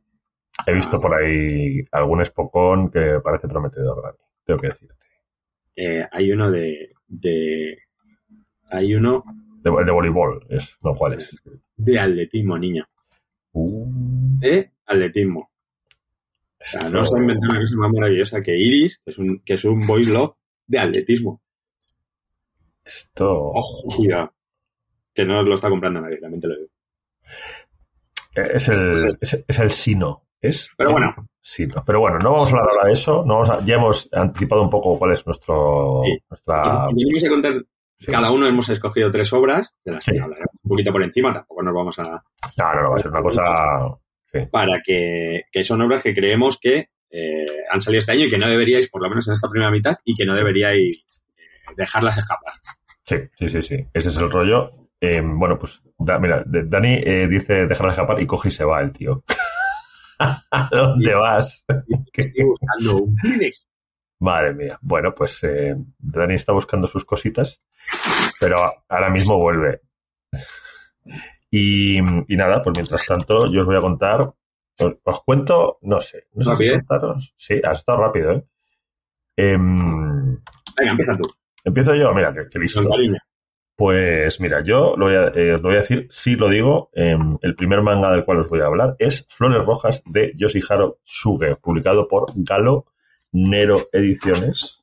he 0.67 0.73
visto 0.75 1.01
por 1.01 1.15
ahí 1.15 1.81
algún 1.93 2.25
Spokon 2.25 2.91
que 2.91 3.19
parece 3.23 3.49
prometedor, 3.49 4.03
Dani, 4.03 4.19
tengo 4.45 4.61
que 4.61 4.67
decirte. 4.69 4.95
Eh, 5.77 6.07
hay 6.11 6.33
uno 6.33 6.51
de, 6.51 6.89
de 7.07 7.79
hay 8.71 8.95
uno 8.95 9.25
De, 9.63 9.71
de 9.71 9.91
voleibol, 9.93 10.47
es, 10.49 10.77
no, 10.83 10.95
¿cuál 10.95 11.15
es? 11.15 11.35
de 11.77 11.99
atletismo, 12.01 12.59
niño. 12.59 12.85
Uh, 13.53 13.87
De 14.39 14.73
atletismo. 14.87 15.51
O 16.61 16.65
sea, 16.65 16.89
no 16.89 17.05
se 17.05 17.17
ha 17.17 17.21
inventado 17.21 17.53
una 17.53 17.61
cosa 17.63 17.77
más 17.77 17.93
maravillosa 17.93 18.43
que 18.43 18.57
Iris, 18.57 19.01
que 19.05 19.11
es 19.11 19.19
un, 19.19 19.41
que 19.45 19.55
es 19.55 19.65
un 19.65 19.87
boy 19.87 20.05
love 20.05 20.35
de 20.67 20.79
atletismo. 20.79 21.41
esto, 22.85 23.29
Ojo, 23.29 23.85
cuidado. 23.97 24.33
Que 25.17 25.25
no 25.25 25.43
lo 25.43 25.55
está 25.55 25.69
comprando 25.71 26.01
nadie, 26.01 26.19
también 26.19 26.41
te 26.43 26.49
lo 26.49 26.55
digo. 26.57 26.69
es 28.35 28.69
el, 28.69 29.17
es, 29.21 29.45
es 29.49 29.59
el 29.59 29.71
Sino, 29.73 30.25
¿es? 30.41 30.69
Pero 30.77 30.91
bueno. 30.91 31.15
Sino. 31.41 31.83
Pero 31.87 32.01
bueno, 32.01 32.19
no 32.19 32.33
vamos 32.33 32.49
a 32.53 32.59
hablar 32.59 32.69
ahora 32.71 32.87
de 32.89 32.93
eso, 32.93 33.25
no 33.25 33.35
vamos 33.35 33.51
a- 33.51 33.65
ya 33.65 33.77
hemos 33.77 34.09
anticipado 34.13 34.63
un 34.63 34.69
poco 34.71 34.99
cuál 34.99 35.13
es 35.13 35.25
nuestro, 35.27 36.03
Sí. 36.05 36.19
nuestra... 36.29 36.87
Venimos 36.89 37.25
a 37.25 37.29
contar, 37.31 37.55
Sí. 37.99 38.13
cada 38.13 38.31
uno 38.31 38.47
hemos 38.47 38.69
escogido 38.69 39.11
tres 39.11 39.33
obras, 39.33 39.73
de 39.85 39.93
las 39.93 40.05
que 40.05 40.13
Sí. 40.13 40.19
hablaremos 40.19 40.51
un 40.65 40.69
poquito 40.69 40.93
por 40.93 41.03
encima, 41.03 41.33
tampoco 41.33 41.63
nos 41.63 41.75
vamos 41.75 41.99
a... 41.99 42.03
No, 42.03 42.75
no, 42.75 42.83
no, 42.83 42.91
va 42.91 42.97
a 42.97 42.99
ser 42.99 43.11
una 43.11 43.23
cosa... 43.23 43.43
Para 44.51 44.83
que, 44.85 45.45
que 45.51 45.65
son 45.65 45.81
obras 45.81 46.03
que 46.03 46.13
creemos 46.15 46.59
que 46.61 46.91
eh, 47.11 47.47
han 47.71 47.81
salido 47.81 48.01
este 48.01 48.13
año 48.13 48.25
y 48.27 48.29
que 48.29 48.37
no 48.37 48.51
deberíais, 48.51 48.91
por 48.91 49.01
lo 49.03 49.09
menos 49.09 49.27
en 49.29 49.33
esta 49.33 49.49
primera 49.49 49.71
mitad, 49.71 49.97
y 50.05 50.15
que 50.15 50.27
no 50.27 50.35
deberíais 50.35 51.07
eh, 51.39 51.43
dejarlas 51.75 52.19
escapar. 52.19 52.53
Sí, 53.05 53.17
sí, 53.39 53.49
sí, 53.49 53.63
sí. 53.63 53.87
Ese 53.95 54.09
es 54.11 54.17
el 54.19 54.31
rollo. 54.31 54.86
Eh, 55.01 55.21
bueno, 55.23 55.59
pues, 55.59 55.83
da- 55.99 56.19
mira, 56.19 56.43
Dani 56.47 56.95
eh, 57.05 57.27
dice 57.29 57.67
dejarla 57.67 57.93
escapar 57.93 58.21
y 58.21 58.27
coge 58.27 58.49
y 58.49 58.53
se 58.53 58.65
va 58.65 58.81
el 58.81 58.93
tío. 58.93 59.23
¿A 60.19 60.69
dónde 60.73 61.15
vas? 61.15 61.65
Estoy 62.15 62.45
buscando 62.45 63.03
un 63.05 63.17
Kleenex. 63.17 63.67
Madre 64.21 64.55
mía. 64.55 64.79
Bueno, 64.81 65.15
pues 65.15 65.43
eh, 65.45 65.77
Dani 65.99 66.35
está 66.35 66.53
buscando 66.53 66.87
sus 66.87 67.05
cositas, 67.05 67.59
pero 68.41 68.57
ahora 68.89 69.11
mismo 69.11 69.39
vuelve. 69.39 69.83
Y, 71.51 71.99
y 71.99 72.37
nada, 72.37 72.63
pues 72.63 72.75
mientras 72.77 73.07
tanto, 73.07 73.51
yo 73.53 73.61
os 73.61 73.67
voy 73.67 73.77
a 73.77 73.81
contar. 73.81 74.21
Os, 74.79 74.95
os 75.05 75.23
cuento, 75.23 75.79
no 75.83 76.01
sé, 76.01 76.25
no 76.35 76.43
sé 76.45 76.51
si 76.51 76.53
Rápido, 76.53 76.75
¿eh? 76.75 76.79
contaros. 76.87 77.35
Sí, 77.37 77.61
has 77.65 77.79
estado 77.79 77.99
rápido, 77.99 78.33
¿eh? 78.33 78.45
Em, 79.37 80.37
Venga, 80.77 80.91
empieza 80.93 81.17
tú, 81.17 81.31
empiezo 81.65 81.95
yo, 81.95 82.13
mira, 82.15 82.33
que, 82.35 82.49
que 82.51 82.59
listo. 82.59 82.83
con 82.83 82.91
cariño. 82.93 83.19
Pues 83.77 84.41
mira, 84.41 84.63
yo 84.65 84.97
lo 84.97 85.05
voy 85.05 85.15
a, 85.15 85.27
eh, 85.29 85.53
os 85.53 85.63
lo 85.63 85.69
voy 85.69 85.77
a 85.77 85.81
decir, 85.81 86.09
sí 86.11 86.35
lo 86.35 86.49
digo, 86.49 86.89
el 86.95 87.55
primer 87.55 87.83
manga 87.83 88.11
del 88.11 88.25
cual 88.25 88.41
os 88.41 88.49
voy 88.49 88.61
a 88.61 88.67
hablar 88.67 88.97
es 88.99 89.27
Flores 89.29 89.67
Rojas 89.67 90.03
de 90.07 90.33
Yoshihiro 90.35 90.99
Suge, 91.03 91.57
publicado 91.57 92.09
por 92.09 92.25
Galo 92.35 92.87
Nero 93.33 93.77
Ediciones, 93.93 94.83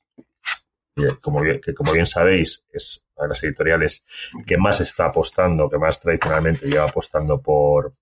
que 0.95 1.07
como 1.21 1.41
bien, 1.41 1.59
que 1.59 1.73
como 1.73 1.91
bien 1.91 2.05
sabéis 2.05 2.65
es 2.71 3.03
una 3.15 3.25
de 3.25 3.29
las 3.29 3.43
editoriales 3.43 4.05
que 4.45 4.57
más 4.57 4.79
está 4.79 5.07
apostando, 5.07 5.69
que 5.69 5.79
más 5.79 5.99
tradicionalmente 5.99 6.67
lleva 6.67 6.85
apostando 6.85 7.41
por, 7.41 7.95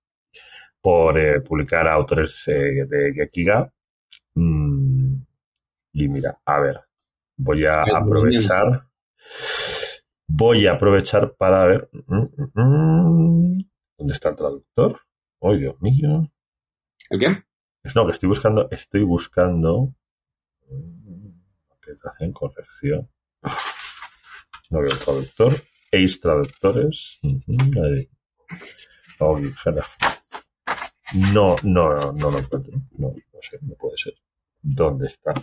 por 0.80 1.18
eh, 1.18 1.40
publicar 1.40 1.88
a 1.88 1.94
autores 1.94 2.44
eh, 2.48 2.84
de 2.86 3.14
Gekiga. 3.14 3.72
Mm, 4.34 5.14
y 5.94 6.08
mira, 6.08 6.38
a 6.44 6.60
ver, 6.60 6.80
voy 7.36 7.64
a 7.64 7.82
aprovechar. 7.82 8.86
Voy 10.34 10.66
a 10.66 10.72
aprovechar 10.72 11.34
para 11.34 11.66
ver. 11.66 11.90
mm, 11.92 12.16
mm, 12.16 12.50
mm, 12.54 13.64
¿Dónde 13.98 14.12
está 14.14 14.30
el 14.30 14.36
traductor? 14.36 15.00
¡Oh, 15.40 15.54
Dios 15.54 15.80
mío! 15.82 16.32
¿El 17.10 17.18
qué? 17.18 17.42
No, 17.94 18.06
que 18.06 18.12
estoy 18.12 18.30
buscando. 18.30 18.68
Estoy 18.70 19.02
buscando. 19.02 19.94
Que 21.82 21.92
hacen 22.08 22.32
corrección. 22.32 23.10
No 24.70 24.80
veo 24.80 24.90
el 24.90 24.98
traductor. 24.98 25.52
Ace 25.92 26.18
Traductores. 26.18 27.18
No, 31.34 31.56
no, 31.62 32.12
no 32.12 32.30
lo 32.30 32.38
encuentro. 32.38 32.72
No, 32.92 33.08
no 33.08 33.40
sé, 33.42 33.58
no 33.60 33.74
puede 33.74 33.98
ser. 33.98 34.14
¿Dónde 34.62 35.08
está? 35.08 35.34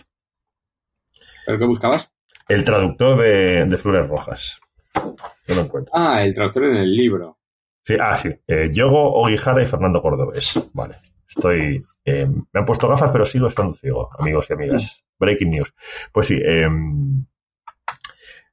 ¿El 1.46 1.58
que 1.60 1.64
buscabas? 1.64 2.10
El 2.48 2.64
traductor 2.64 3.22
de, 3.22 3.66
de 3.66 3.76
Flores 3.76 4.08
Rojas. 4.08 4.60
No 5.04 5.54
lo 5.54 5.60
encuentro. 5.62 5.92
Ah, 5.94 6.22
el 6.22 6.34
traductor 6.34 6.64
en 6.64 6.76
el 6.76 6.94
libro. 6.96 7.38
Sí, 7.84 7.94
ah, 8.00 8.16
sí. 8.16 8.28
Eh, 8.46 8.68
Yogo 8.72 9.14
Oguijara 9.20 9.62
y 9.62 9.66
Fernando 9.66 10.00
Cordobés. 10.02 10.54
Vale. 10.72 10.96
Estoy. 11.28 11.82
Eh, 12.04 12.26
me 12.26 12.60
han 12.60 12.64
puesto 12.66 12.88
gafas, 12.88 13.10
pero 13.12 13.24
sigo 13.24 13.46
estando 13.48 13.74
ciego, 13.74 14.08
amigos 14.18 14.48
y 14.50 14.52
amigas. 14.52 15.04
Breaking 15.18 15.50
news. 15.50 15.72
Pues 16.12 16.26
sí, 16.26 16.34
eh, 16.36 16.66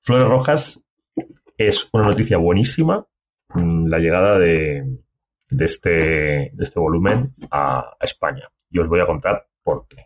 Flores 0.01 0.27
Rojas 0.27 0.81
es 1.57 1.89
una 1.93 2.05
noticia 2.05 2.37
buenísima. 2.37 3.05
mm, 3.53 3.87
La 3.87 3.99
llegada 3.99 4.37
de, 4.39 4.83
de, 5.49 5.65
este, 5.65 5.89
de 5.89 6.63
este 6.63 6.79
volumen 6.79 7.31
a, 7.51 7.79
a 7.79 7.97
España. 8.05 8.49
Y 8.69 8.79
os 8.79 8.89
voy 8.89 9.01
a 9.01 9.05
contar 9.05 9.47
por 9.63 9.87
qué. 9.87 10.05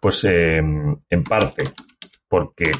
Pues 0.00 0.24
en 0.24 1.22
parte 1.28 1.64
porque 2.28 2.72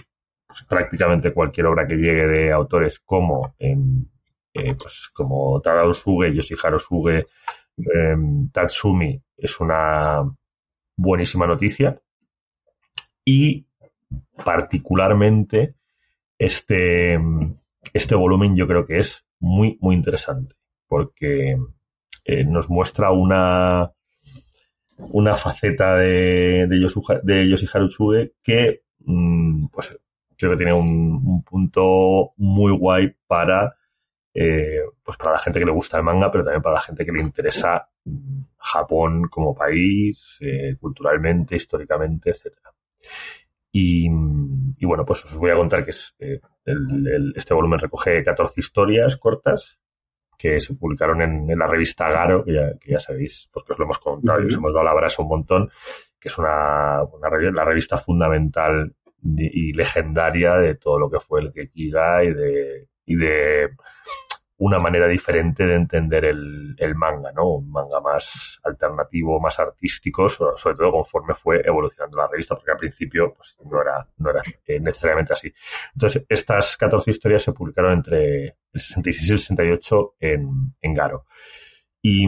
pues, 0.53 0.65
prácticamente 0.65 1.33
cualquier 1.33 1.67
obra 1.67 1.87
que 1.87 1.97
llegue 1.97 2.27
de 2.27 2.53
autores 2.53 3.01
como 3.01 3.55
em, 3.59 4.05
eh, 4.53 4.75
pues 4.75 5.11
como 5.15 5.61
Tadao 5.62 5.95
Suge, 5.95 6.35
Yoshihiro 6.35 6.79
Suge, 6.79 7.25
em, 7.79 8.51
Tatsumi 8.51 9.19
es 9.38 9.61
una 9.61 10.23
buenísima 10.97 11.47
noticia. 11.47 11.99
Y 13.25 13.67
particularmente 14.45 15.75
este, 16.38 17.19
este 17.95 18.15
volumen 18.15 18.55
yo 18.57 18.67
creo 18.67 18.85
que 18.85 18.99
es 18.99 19.25
muy 19.41 19.79
muy 19.81 19.95
interesante 19.95 20.55
porque 20.87 21.57
eh, 22.25 22.45
nos 22.45 22.69
muestra 22.69 23.11
una 23.11 23.93
una 24.99 25.37
faceta 25.37 25.97
de, 25.97 26.67
de, 26.69 26.81
Yosuha, 26.81 28.27
que 28.43 28.83
mm, 29.01 29.67
pues 29.69 29.99
creo 30.42 30.52
que 30.52 30.64
tiene 30.64 30.72
un, 30.72 31.22
un 31.24 31.42
punto 31.42 32.33
muy 32.37 32.72
guay 32.72 33.14
para 33.26 33.76
eh, 34.35 34.81
pues 35.02 35.18
para 35.18 35.33
la 35.33 35.38
gente 35.38 35.59
que 35.59 35.66
le 35.66 35.72
gusta 35.72 35.98
el 35.98 36.05
manga, 36.05 36.31
pero 36.31 36.42
también 36.42 36.62
para 36.62 36.76
la 36.76 36.81
gente 36.81 37.05
que 37.05 37.12
le 37.12 37.20
interesa 37.20 37.88
mm, 38.05 38.42
Japón 38.57 39.28
como 39.28 39.55
país, 39.55 40.38
eh, 40.40 40.76
culturalmente, 40.81 41.57
históricamente, 41.57 42.31
etcétera. 42.31 42.72
Y, 43.70 44.07
y, 44.07 44.87
bueno, 44.87 45.05
pues 45.05 45.24
os 45.24 45.37
voy 45.37 45.50
a 45.50 45.57
contar 45.57 45.85
que 45.85 45.90
es, 45.92 46.14
eh, 46.18 46.40
el, 46.64 47.07
el, 47.07 47.33
este 47.37 47.55
volumen 47.55 47.78
recoge 47.78 48.22
14 48.22 48.61
historias 48.61 49.16
cortas 49.16 49.78
que 50.38 50.61
se 50.61 50.74
publicaron 50.74 51.22
en, 51.22 51.50
en 51.50 51.59
la 51.59 51.66
revista 51.66 52.11
Garo, 52.11 52.44
que 52.44 52.55
ya, 52.55 52.78
que 52.78 52.92
ya, 52.92 53.00
sabéis, 53.00 53.48
porque 53.52 53.72
os 53.72 53.78
lo 53.78 53.85
hemos 53.85 53.98
contado 53.98 54.42
y 54.42 54.46
os 54.46 54.55
hemos 54.55 54.72
dado 54.72 54.85
la 54.85 54.90
abrazo 54.90 55.22
un 55.22 55.28
montón, 55.28 55.70
que 56.18 56.28
es 56.28 56.38
una, 56.38 57.02
una 57.02 57.31
la 57.52 57.64
revista 57.64 57.96
fundamental 57.96 58.94
y 59.22 59.72
legendaria 59.72 60.54
de 60.56 60.74
todo 60.74 60.98
lo 60.98 61.11
que 61.11 61.20
fue 61.20 61.40
el 61.40 61.52
Gekiga 61.52 62.24
y 62.24 62.32
de, 62.32 62.88
y 63.06 63.16
de 63.16 63.70
una 64.58 64.78
manera 64.78 65.08
diferente 65.08 65.64
de 65.64 65.74
entender 65.74 66.24
el, 66.24 66.76
el, 66.78 66.94
manga, 66.94 67.32
¿no? 67.32 67.56
Un 67.56 67.70
manga 67.70 68.00
más 68.00 68.61
alternativo, 68.62 69.40
más 69.40 69.58
artístico, 69.58 70.28
sobre, 70.28 70.76
todo 70.76 70.92
conforme 70.92 71.35
fue 71.35 71.62
evolucionando 71.64 72.18
la 72.18 72.28
revista, 72.28 72.54
porque 72.54 72.70
al 72.70 72.76
principio 72.76 73.35
pues, 73.35 73.56
no 73.64 73.82
era, 73.82 74.06
no 74.18 74.30
era 74.30 74.42
necesariamente 74.80 75.32
así. 75.32 75.52
Entonces, 75.94 76.24
estas 76.28 76.76
14 76.76 77.11
historias 77.11 77.42
se 77.42 77.52
publicaron 77.52 77.94
entre 77.94 78.44
el 78.72 78.80
66 78.80 79.28
y 79.28 79.32
el 79.32 79.38
68 79.40 80.14
en, 80.20 80.74
en 80.80 80.94
Garo. 80.94 81.26
Y, 82.03 82.27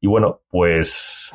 y, 0.00 0.06
bueno, 0.06 0.42
pues 0.48 1.34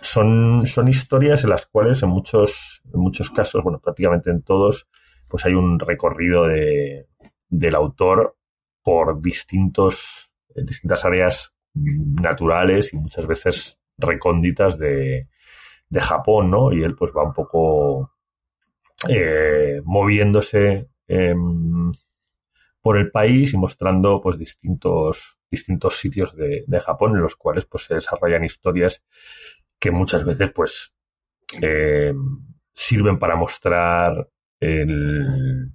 son, 0.00 0.66
son 0.66 0.88
historias 0.88 1.44
en 1.44 1.50
las 1.50 1.66
cuales 1.66 2.02
en 2.02 2.08
muchos, 2.08 2.82
en 2.92 3.00
muchos 3.00 3.30
casos, 3.30 3.62
bueno, 3.62 3.78
prácticamente 3.78 4.30
en 4.30 4.42
todos, 4.42 4.88
pues 5.28 5.44
hay 5.44 5.52
un 5.52 5.78
recorrido 5.78 6.46
de, 6.46 7.06
del 7.48 7.74
autor 7.74 8.36
por 8.82 9.20
distintos, 9.20 10.32
distintas 10.54 11.04
áreas 11.04 11.52
naturales 11.74 12.92
y 12.92 12.96
muchas 12.96 13.26
veces 13.26 13.78
recónditas 13.98 14.78
de, 14.78 15.28
de 15.88 16.00
Japón, 16.00 16.50
¿no? 16.50 16.72
Y 16.72 16.82
él 16.82 16.94
pues 16.96 17.12
va 17.16 17.22
un 17.22 17.34
poco 17.34 18.12
eh, 19.08 19.80
moviéndose 19.84 20.88
eh, 21.06 21.34
por 22.80 22.96
el 22.96 23.10
país 23.10 23.52
y 23.52 23.56
mostrando 23.58 24.20
pues 24.20 24.38
distintos, 24.38 25.38
distintos 25.52 26.00
sitios 26.00 26.34
de, 26.34 26.64
de, 26.66 26.80
Japón 26.80 27.12
en 27.12 27.22
los 27.22 27.36
cuales 27.36 27.66
pues 27.66 27.84
se 27.84 27.94
desarrollan 27.94 28.44
historias 28.44 29.04
que 29.78 29.92
muchas 29.92 30.24
veces 30.24 30.50
pues 30.50 30.92
eh, 31.60 32.12
sirven 32.74 33.18
para 33.18 33.36
mostrar 33.36 34.28
el, 34.58 35.70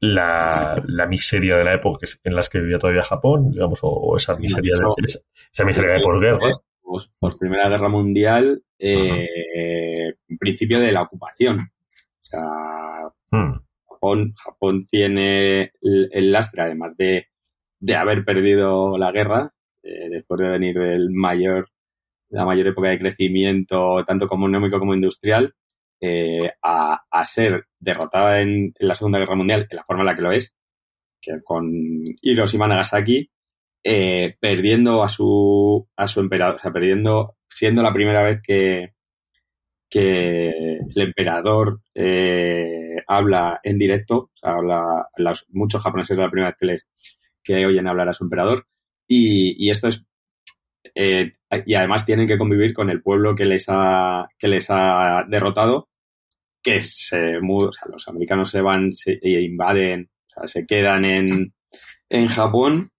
la, 0.00 0.80
la, 0.86 1.06
miseria 1.06 1.56
de 1.56 1.64
la 1.64 1.74
época 1.74 2.06
en 2.22 2.34
las 2.36 2.48
que 2.48 2.60
vivía 2.60 2.78
todavía 2.78 3.02
Japón, 3.02 3.50
digamos, 3.50 3.82
o, 3.82 3.88
o 3.88 4.16
esa 4.16 4.36
miseria 4.36 4.74
de, 4.76 5.04
esa, 5.04 5.20
esa 5.52 5.64
miseria 5.64 5.94
de 5.94 6.00
posguerra. 6.00 6.50
Pues, 6.82 7.08
por 7.18 7.38
Primera 7.38 7.70
Guerra 7.70 7.88
Mundial, 7.88 8.62
eh, 8.78 9.26
principio 10.38 10.80
de 10.80 10.92
la 10.92 11.02
ocupación. 11.02 11.70
O 12.20 12.24
sea, 12.24 12.42
hmm. 13.30 13.60
Japón, 13.88 14.34
Japón 14.36 14.86
tiene 14.90 15.72
el, 15.80 16.10
el, 16.12 16.32
lastre, 16.32 16.62
además 16.62 16.96
de, 16.96 17.28
de 17.82 17.96
haber 17.96 18.24
perdido 18.24 18.96
la 18.96 19.10
guerra, 19.10 19.52
eh, 19.82 20.08
después 20.08 20.40
de 20.40 20.48
venir 20.48 20.78
el 20.78 21.10
mayor, 21.10 21.68
la 22.30 22.44
mayor 22.44 22.68
época 22.68 22.90
de 22.90 22.98
crecimiento, 23.00 24.04
tanto 24.06 24.26
económico 24.26 24.78
como 24.78 24.94
industrial, 24.94 25.52
eh, 26.00 26.52
a, 26.62 27.24
ser 27.24 27.66
derrotada 27.80 28.40
en, 28.40 28.72
la 28.78 28.94
Segunda 28.94 29.18
Guerra 29.18 29.34
Mundial 29.36 29.66
en 29.68 29.76
la 29.76 29.84
forma 29.84 30.02
en 30.02 30.06
la 30.06 30.14
que 30.14 30.22
lo 30.22 30.32
es, 30.32 30.54
que 31.20 31.32
con 31.44 31.70
Hiroshima 32.22 32.68
Nagasaki, 32.68 33.30
eh, 33.84 34.36
perdiendo 34.40 35.02
a 35.02 35.08
su, 35.08 35.88
a 35.96 36.06
su 36.06 36.20
emperador, 36.20 36.56
o 36.56 36.58
sea, 36.60 36.72
perdiendo, 36.72 37.36
siendo 37.48 37.82
la 37.82 37.92
primera 37.92 38.22
vez 38.22 38.40
que, 38.42 38.92
que 39.90 40.50
el 40.78 41.02
emperador 41.02 41.80
eh, 41.94 43.02
habla 43.08 43.60
en 43.64 43.78
directo, 43.78 44.16
o 44.16 44.30
sea, 44.36 44.52
habla, 44.52 45.08
los, 45.16 45.46
muchos 45.50 45.82
japoneses 45.82 46.12
es 46.12 46.18
la 46.18 46.30
primera 46.30 46.50
vez 46.50 46.56
que 46.60 46.66
les 46.66 46.86
que 47.42 47.66
oyen 47.66 47.88
hablar 47.88 48.08
a 48.08 48.14
su 48.14 48.24
emperador, 48.24 48.66
y, 49.06 49.66
y 49.66 49.70
esto 49.70 49.88
es 49.88 50.04
eh, 50.94 51.32
y 51.64 51.74
además 51.74 52.04
tienen 52.04 52.26
que 52.26 52.38
convivir 52.38 52.74
con 52.74 52.90
el 52.90 53.02
pueblo 53.02 53.34
que 53.34 53.44
les 53.44 53.66
ha, 53.68 54.26
que 54.38 54.48
les 54.48 54.68
ha 54.70 55.24
derrotado 55.28 55.88
que 56.62 56.80
se, 56.82 57.38
o 57.38 57.72
sea, 57.72 57.88
los 57.90 58.06
americanos 58.08 58.50
se 58.50 58.60
van 58.60 58.92
se, 58.92 59.18
e 59.20 59.42
invaden, 59.42 60.08
o 60.28 60.30
sea, 60.30 60.46
se 60.46 60.66
quedan 60.66 61.04
en, 61.04 61.52
en 62.08 62.26
Japón 62.28 62.90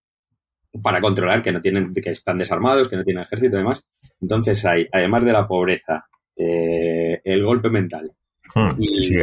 para 0.82 1.00
controlar 1.00 1.42
que 1.42 1.52
no 1.52 1.62
tienen, 1.62 1.94
que 1.94 2.10
están 2.10 2.38
desarmados, 2.38 2.90
que 2.90 2.98
no 2.98 3.04
tienen 3.04 3.24
ejército 3.24 3.56
y 3.56 3.60
demás. 3.60 3.86
Entonces 4.20 4.66
hay, 4.66 4.88
además 4.92 5.24
de 5.24 5.32
la 5.32 5.48
pobreza, 5.48 6.06
eh, 6.36 7.22
el 7.24 7.46
golpe 7.46 7.70
mental 7.70 8.12
hmm, 8.56 8.82
y, 8.82 8.88
sí, 8.96 9.04
sí, 9.04 9.16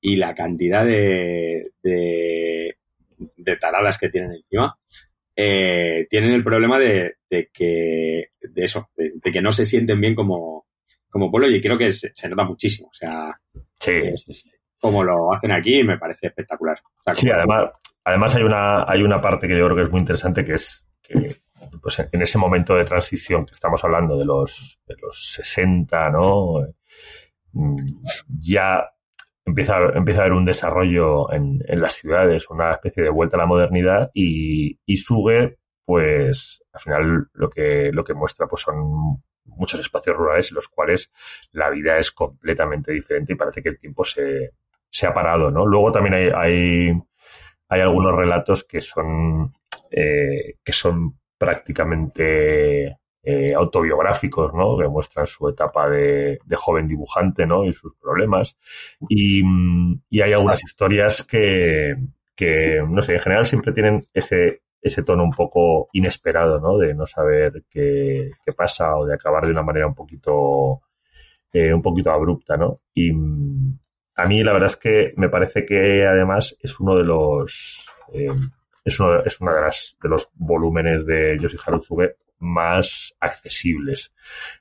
y, 0.00 0.16
la 0.16 0.34
cantidad 0.34 0.84
de, 0.84 1.62
de, 1.82 2.35
de, 3.36 3.56
taradas 3.56 3.98
que 3.98 4.08
tienen 4.08 4.32
encima, 4.32 4.76
eh, 5.34 6.06
tienen 6.08 6.32
el 6.32 6.42
problema 6.44 6.78
de, 6.78 7.16
de 7.28 7.50
que, 7.52 8.28
de 8.40 8.64
eso, 8.64 8.90
de, 8.96 9.12
de, 9.14 9.30
que 9.30 9.42
no 9.42 9.52
se 9.52 9.66
sienten 9.66 10.00
bien 10.00 10.14
como, 10.14 10.66
como 11.08 11.30
pueblo 11.30 11.48
y 11.48 11.60
creo 11.60 11.78
que 11.78 11.92
se, 11.92 12.12
se 12.14 12.28
nota 12.28 12.44
muchísimo. 12.44 12.88
O 12.88 12.94
sea, 12.94 13.38
sí, 13.80 13.92
sí, 14.16 14.32
sí. 14.32 14.50
como 14.80 15.04
lo 15.04 15.32
hacen 15.32 15.52
aquí 15.52 15.82
me 15.82 15.98
parece 15.98 16.28
espectacular. 16.28 16.78
O 16.84 17.02
sea, 17.04 17.14
sí, 17.14 17.28
además, 17.30 17.70
además 18.04 18.34
hay 18.34 18.42
una, 18.42 18.84
hay 18.90 19.02
una 19.02 19.20
parte 19.20 19.48
que 19.48 19.56
yo 19.56 19.64
creo 19.66 19.76
que 19.76 19.82
es 19.82 19.90
muy 19.90 20.00
interesante 20.00 20.44
que 20.44 20.54
es 20.54 20.86
que 21.02 21.36
pues 21.80 21.98
en 21.98 22.22
ese 22.22 22.38
momento 22.38 22.74
de 22.74 22.84
transición 22.84 23.46
que 23.46 23.54
estamos 23.54 23.82
hablando 23.84 24.18
de 24.18 24.24
los, 24.24 24.78
de 24.86 24.94
los 25.00 25.32
60, 25.34 26.10
¿no? 26.10 26.66
Ya 28.40 28.90
empieza, 29.46 29.76
empieza 29.94 30.20
a 30.20 30.24
haber 30.24 30.36
un 30.36 30.44
desarrollo 30.44 31.32
en, 31.32 31.62
en, 31.66 31.80
las 31.80 31.94
ciudades, 31.94 32.50
una 32.50 32.72
especie 32.72 33.02
de 33.02 33.10
vuelta 33.10 33.36
a 33.36 33.40
la 33.40 33.46
modernidad 33.46 34.10
y, 34.12 34.78
y 34.84 34.96
Suge, 34.96 35.56
pues 35.84 36.62
al 36.72 36.80
final 36.80 37.26
lo 37.32 37.48
que, 37.48 37.90
lo 37.92 38.04
que 38.04 38.14
muestra 38.14 38.46
pues 38.48 38.62
son 38.62 39.22
muchos 39.44 39.80
espacios 39.80 40.16
rurales 40.16 40.50
en 40.50 40.56
los 40.56 40.68
cuales 40.68 41.12
la 41.52 41.70
vida 41.70 41.98
es 41.98 42.10
completamente 42.10 42.92
diferente 42.92 43.32
y 43.32 43.36
parece 43.36 43.62
que 43.62 43.68
el 43.70 43.78
tiempo 43.78 44.04
se, 44.04 44.50
se 44.90 45.06
ha 45.06 45.14
parado, 45.14 45.50
¿no? 45.50 45.64
Luego 45.64 45.92
también 45.92 46.14
hay, 46.14 46.30
hay, 46.34 47.02
hay 47.68 47.80
algunos 47.80 48.16
relatos 48.16 48.64
que 48.64 48.80
son, 48.80 49.54
eh, 49.90 50.56
que 50.64 50.72
son 50.72 51.18
prácticamente 51.38 52.98
eh, 53.28 53.52
autobiográficos, 53.54 54.54
¿no? 54.54 54.78
Que 54.78 54.86
muestran 54.86 55.26
su 55.26 55.48
etapa 55.48 55.90
de, 55.90 56.38
de, 56.46 56.56
joven 56.56 56.86
dibujante, 56.86 57.44
¿no? 57.44 57.64
Y 57.64 57.72
sus 57.72 57.92
problemas. 57.96 58.56
Y, 59.08 59.42
y 60.08 60.20
hay 60.20 60.32
algunas 60.32 60.62
historias 60.62 61.24
que, 61.24 61.96
que, 62.36 62.80
no 62.88 63.02
sé, 63.02 63.14
en 63.14 63.20
general 63.20 63.44
siempre 63.44 63.72
tienen 63.72 64.06
ese, 64.14 64.62
ese 64.80 65.02
tono 65.02 65.24
un 65.24 65.32
poco 65.32 65.88
inesperado, 65.92 66.60
¿no? 66.60 66.78
De 66.78 66.94
no 66.94 67.04
saber 67.04 67.64
qué, 67.68 68.30
qué 68.44 68.52
pasa 68.52 68.96
o 68.96 69.04
de 69.04 69.14
acabar 69.14 69.44
de 69.44 69.50
una 69.50 69.64
manera 69.64 69.88
un 69.88 69.94
poquito, 69.96 70.82
eh, 71.52 71.74
un 71.74 71.82
poquito 71.82 72.12
abrupta, 72.12 72.56
¿no? 72.56 72.82
Y 72.94 73.10
a 73.10 74.26
mí 74.26 74.44
la 74.44 74.52
verdad 74.52 74.70
es 74.70 74.76
que 74.76 75.12
me 75.16 75.28
parece 75.28 75.64
que 75.66 76.06
además 76.06 76.56
es 76.60 76.78
uno 76.78 76.94
de 76.94 77.02
los, 77.02 77.86
eh, 78.12 78.28
es, 78.84 79.00
uno, 79.00 79.24
es 79.24 79.40
una 79.40 79.52
de 79.52 79.62
las, 79.62 79.96
de 80.00 80.08
los 80.08 80.30
volúmenes 80.34 81.04
de 81.04 81.36
Yoshi 81.40 81.56
Harutsuge 81.66 82.14
más 82.38 83.14
accesibles 83.20 84.12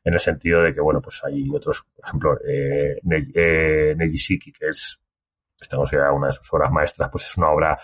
en 0.03 0.13
el 0.13 0.19
sentido 0.19 0.61
de 0.61 0.73
que 0.73 0.81
bueno 0.81 1.01
pues 1.01 1.21
hay 1.23 1.49
otros 1.53 1.85
por 1.95 2.05
ejemplo 2.05 2.39
eh, 2.47 2.99
eh 3.33 3.93
Nejishiki 3.97 4.51
que 4.51 4.67
es 4.69 4.99
esta 5.59 5.77
considerada 5.77 6.13
una 6.13 6.27
de 6.27 6.33
sus 6.33 6.51
obras 6.53 6.71
maestras 6.71 7.09
pues 7.11 7.25
es 7.25 7.37
una 7.37 7.49
obra 7.49 7.79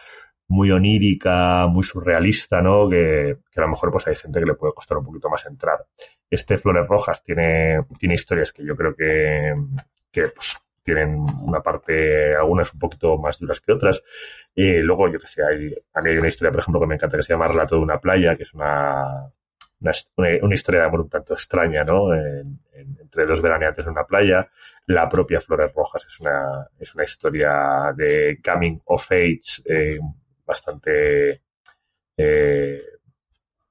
muy 0.51 0.69
onírica, 0.69 1.65
muy 1.67 1.83
surrealista, 1.83 2.61
¿no? 2.61 2.89
Que, 2.89 3.37
a 3.55 3.61
lo 3.61 3.67
mejor 3.69 3.89
pues 3.91 4.05
hay 4.07 4.15
gente 4.15 4.39
que 4.39 4.45
le 4.45 4.55
puede 4.55 4.73
costar 4.73 4.97
un 4.97 5.05
poquito 5.05 5.29
más 5.29 5.45
entrar. 5.45 5.85
Este 6.29 6.57
Flores 6.57 6.87
Rojas 6.87 7.23
tiene, 7.23 7.85
tiene 7.97 8.15
historias 8.15 8.51
que 8.51 8.65
yo 8.65 8.75
creo 8.75 8.93
que, 8.93 9.53
que 10.11 10.27
pues, 10.27 10.57
tienen 10.83 11.25
una 11.41 11.61
parte, 11.61 12.35
algunas 12.35 12.73
un 12.73 12.79
poquito 12.79 13.17
más 13.17 13.39
duras 13.39 13.61
que 13.61 13.71
otras. 13.71 14.03
Y 14.53 14.79
luego, 14.79 15.07
yo 15.09 15.19
que 15.19 15.27
sé, 15.27 15.41
hay, 15.41 15.73
hay 15.93 16.17
una 16.17 16.27
historia, 16.27 16.51
por 16.51 16.59
ejemplo, 16.59 16.81
que 16.81 16.87
me 16.87 16.95
encanta, 16.95 17.17
que 17.17 17.23
se 17.23 17.33
llama 17.33 17.47
Relato 17.47 17.75
de 17.75 17.81
una 17.81 17.99
playa, 17.99 18.35
que 18.35 18.43
es 18.43 18.53
una, 18.53 19.31
una, 19.81 20.55
historia 20.55 20.81
de 20.81 20.87
amor 20.87 21.01
un 21.01 21.09
tanto 21.09 21.33
extraña, 21.33 21.83
¿no? 21.83 22.13
entre 22.13 23.25
dos 23.25 23.41
veraneantes 23.41 23.85
en 23.85 23.91
una 23.91 24.05
playa. 24.05 24.49
La 24.87 25.09
propia 25.09 25.41
Flores 25.41 25.73
Rojas 25.73 26.05
es 26.05 26.19
una, 26.19 26.67
es 26.79 26.93
una 26.95 27.03
historia 27.03 27.93
de 27.95 28.39
coming 28.43 28.79
of 28.85 29.11
age 29.11 29.61
eh, 29.65 29.99
bastante, 30.45 31.41
eh, 32.17 32.81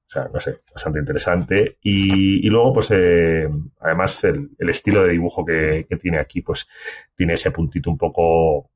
o 0.07 0.09
sea, 0.09 0.29
no 0.33 0.39
sé, 0.39 0.57
bastante 0.73 0.99
interesante. 0.99 1.77
Y, 1.81 2.47
luego, 2.49 2.73
pues, 2.73 2.91
eh, 2.91 3.47
además, 3.79 4.23
el, 4.23 4.49
estilo 4.69 5.03
de 5.03 5.11
dibujo 5.11 5.45
que, 5.45 5.85
tiene 6.01 6.19
aquí, 6.19 6.41
pues, 6.41 6.67
tiene 7.15 7.33
ese 7.33 7.51
puntito 7.51 7.89
un 7.89 7.97
poco, 7.97 8.69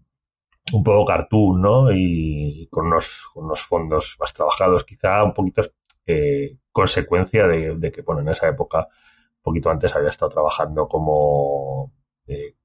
un 0.73 0.83
poco 0.83 1.05
cartoon, 1.05 1.61
¿no? 1.61 1.91
Y 1.91 2.67
con 2.71 2.88
unos, 2.88 3.29
unos 3.36 3.61
fondos 3.61 4.17
más 4.19 4.33
trabajados, 4.33 4.83
quizá 4.83 5.23
un 5.23 5.33
poquito 5.33 5.61
eh, 6.05 6.57
consecuencia 6.71 7.47
de, 7.47 7.91
que, 7.91 8.01
bueno, 8.01 8.21
en 8.21 8.29
esa 8.29 8.47
época, 8.47 8.87
un 8.87 9.41
poquito 9.41 9.69
antes 9.69 9.95
había 9.95 10.09
estado 10.09 10.31
trabajando 10.31 10.87
como, 10.87 11.93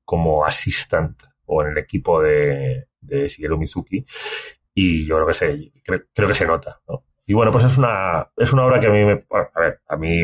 como 0.05 0.45
assistant 0.45 1.23
o 1.47 1.63
en 1.63 1.73
el 1.73 1.79
equipo 1.79 2.23
de, 2.23 2.87
de 3.01 3.29
Shigeru 3.29 3.59
Mizuki 3.59 4.05
y 4.75 5.07
yo 5.07 5.17
creo 5.17 5.27
que 5.27 5.35
se, 5.35 5.73
creo, 5.85 6.29
que 6.29 6.35
se 6.35 6.47
nota, 6.47 6.81
¿no? 6.89 7.05
Y 7.27 7.35
bueno, 7.35 7.53
pues 7.53 7.65
es 7.65 7.79
una, 7.79 8.29
es 8.37 8.53
una 8.53 8.65
obra 8.65 8.81
que 8.81 8.87
a 8.87 8.91
mí 8.91 9.05
me, 9.05 9.25
a 9.31 9.61
ver, 9.61 9.81
a 9.87 9.97
mí 9.97 10.23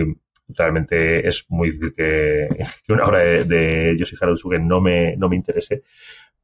realmente 0.48 1.26
es 1.26 1.44
muy 1.48 1.70
difícil 1.70 1.94
que, 1.94 2.48
una 2.92 3.04
obra 3.04 3.18
de, 3.20 3.44
de 3.44 3.96
Yoshiharu 3.98 4.36
no 4.60 4.80
me, 4.80 5.16
no 5.16 5.28
me 5.28 5.36
interese, 5.36 5.82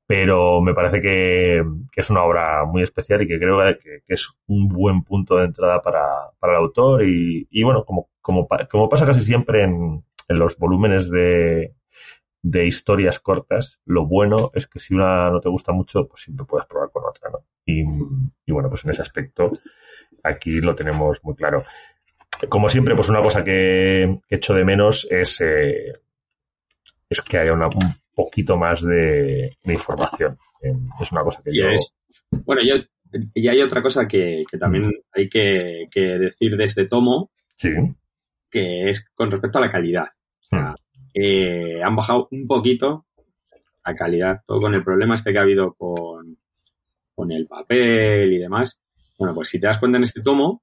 pero 0.06 0.60
me 0.60 0.74
parece 0.74 1.00
que, 1.00 1.62
es 1.94 2.10
una 2.10 2.24
obra 2.24 2.64
muy 2.64 2.82
especial 2.82 3.22
y 3.22 3.28
que 3.28 3.38
creo 3.38 3.58
que, 3.82 4.02
es 4.06 4.30
un 4.46 4.68
buen 4.68 5.02
punto 5.04 5.36
de 5.36 5.46
entrada 5.46 5.80
para, 5.80 6.30
para 6.38 6.54
el 6.54 6.58
autor 6.58 7.04
y, 7.04 7.62
bueno, 7.62 7.84
como, 7.84 8.10
como, 8.20 8.48
como 8.70 8.88
pasa 8.88 9.06
casi 9.06 9.22
siempre 9.22 9.64
en, 9.64 10.04
en 10.28 10.38
los 10.38 10.58
volúmenes 10.58 11.10
de, 11.10 11.74
de 12.42 12.66
historias 12.66 13.20
cortas, 13.20 13.80
lo 13.86 14.06
bueno 14.06 14.50
es 14.54 14.66
que 14.66 14.80
si 14.80 14.94
una 14.94 15.30
no 15.30 15.40
te 15.40 15.48
gusta 15.48 15.72
mucho, 15.72 16.08
pues 16.08 16.22
siempre 16.22 16.44
puedes 16.44 16.66
probar 16.66 16.90
con 16.90 17.04
otra, 17.04 17.30
¿no? 17.30 17.44
Y, 17.64 17.84
bueno, 18.52 18.68
pues 18.68 18.84
en 18.84 18.90
ese 18.90 19.02
aspecto 19.02 19.52
aquí 20.24 20.60
lo 20.60 20.74
tenemos 20.74 21.22
muy 21.22 21.36
claro. 21.36 21.64
Como 22.48 22.68
siempre, 22.68 22.96
pues 22.96 23.08
una 23.08 23.22
cosa 23.22 23.44
que, 23.44 24.18
echo 24.28 24.54
de 24.54 24.64
menos 24.64 25.06
es, 25.08 25.40
eh, 25.40 25.92
es 27.08 27.22
que 27.22 27.38
haya 27.38 27.52
una, 27.52 27.68
un 27.68 27.94
poquito 28.14 28.56
más 28.56 28.82
de, 28.82 29.56
información. 29.64 30.38
Es 31.00 31.12
una 31.12 31.22
cosa 31.22 31.42
que 31.42 31.50
yo... 31.54 31.64
bueno, 32.44 32.62
yo, 32.64 32.76
y 33.34 33.48
hay 33.48 33.60
otra 33.60 33.82
cosa 33.82 34.06
que, 34.06 34.44
también 34.58 34.92
hay 35.12 35.28
que, 35.28 35.88
decir 35.94 36.56
de 36.56 36.64
este 36.64 36.86
tomo, 36.86 37.30
sí. 37.56 37.70
que 38.50 38.90
es 38.90 39.04
con 39.14 39.30
respecto 39.30 39.58
a 39.58 39.62
la 39.62 39.70
calidad. 39.70 40.06
O 40.50 40.74
eh, 41.14 41.82
han 41.82 41.94
bajado 41.94 42.28
un 42.30 42.46
poquito 42.46 43.06
la 43.84 43.94
calidad, 43.94 44.40
todo 44.46 44.60
con 44.60 44.74
el 44.74 44.84
problema 44.84 45.14
este 45.14 45.32
que 45.32 45.38
ha 45.38 45.42
habido 45.42 45.74
con, 45.74 46.38
con 47.14 47.32
el 47.32 47.46
papel 47.46 48.32
y 48.32 48.38
demás. 48.38 48.80
Bueno, 49.18 49.34
pues 49.34 49.48
si 49.48 49.60
te 49.60 49.66
das 49.66 49.78
cuenta 49.78 49.98
en 49.98 50.04
este 50.04 50.22
tomo, 50.22 50.62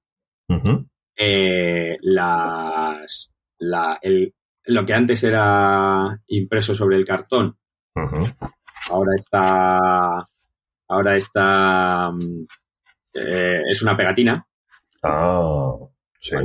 eh, 1.15 1.97
las, 2.01 3.33
la, 3.59 3.99
el, 4.01 4.33
lo 4.69 4.85
que 4.85 4.93
antes 4.93 5.23
era 5.23 6.19
impreso 6.27 6.75
sobre 6.75 6.97
el 6.97 7.05
cartón, 7.05 7.57
ahora 8.89 9.11
está, 9.15 10.29
ahora 10.87 11.17
está, 11.17 12.11
mm, 12.11 12.45
eh, 13.13 13.61
es 13.71 13.81
una 13.81 13.95
pegatina. 13.95 14.45
Ah, 15.03 15.73
sí. 16.19 16.35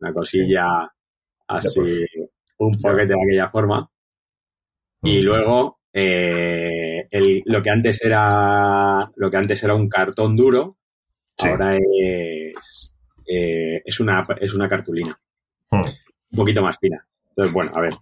Una 0.00 0.12
cosilla 0.12 0.92
así 1.46 1.80
un 2.58 2.78
paquete 2.78 3.14
de 3.14 3.22
aquella 3.22 3.50
forma. 3.50 3.88
Y 5.02 5.20
luego, 5.20 5.78
eh, 5.92 7.08
lo 7.46 7.62
que 7.62 7.70
antes 7.70 8.04
era, 8.04 8.98
lo 9.16 9.30
que 9.30 9.36
antes 9.36 9.62
era 9.62 9.74
un 9.74 9.88
cartón 9.88 10.36
duro, 10.36 10.76
ahora 11.38 11.76
es, 11.76 12.94
eh, 13.26 13.80
es 13.84 14.00
una, 14.00 14.26
es 14.40 14.54
una 14.54 14.68
cartulina. 14.68 15.18
Un 16.32 16.36
poquito 16.36 16.62
más 16.62 16.78
fina. 16.78 17.04
Entonces, 17.30 17.52
bueno, 17.52 17.70
a 17.74 17.80
ver, 17.80 17.94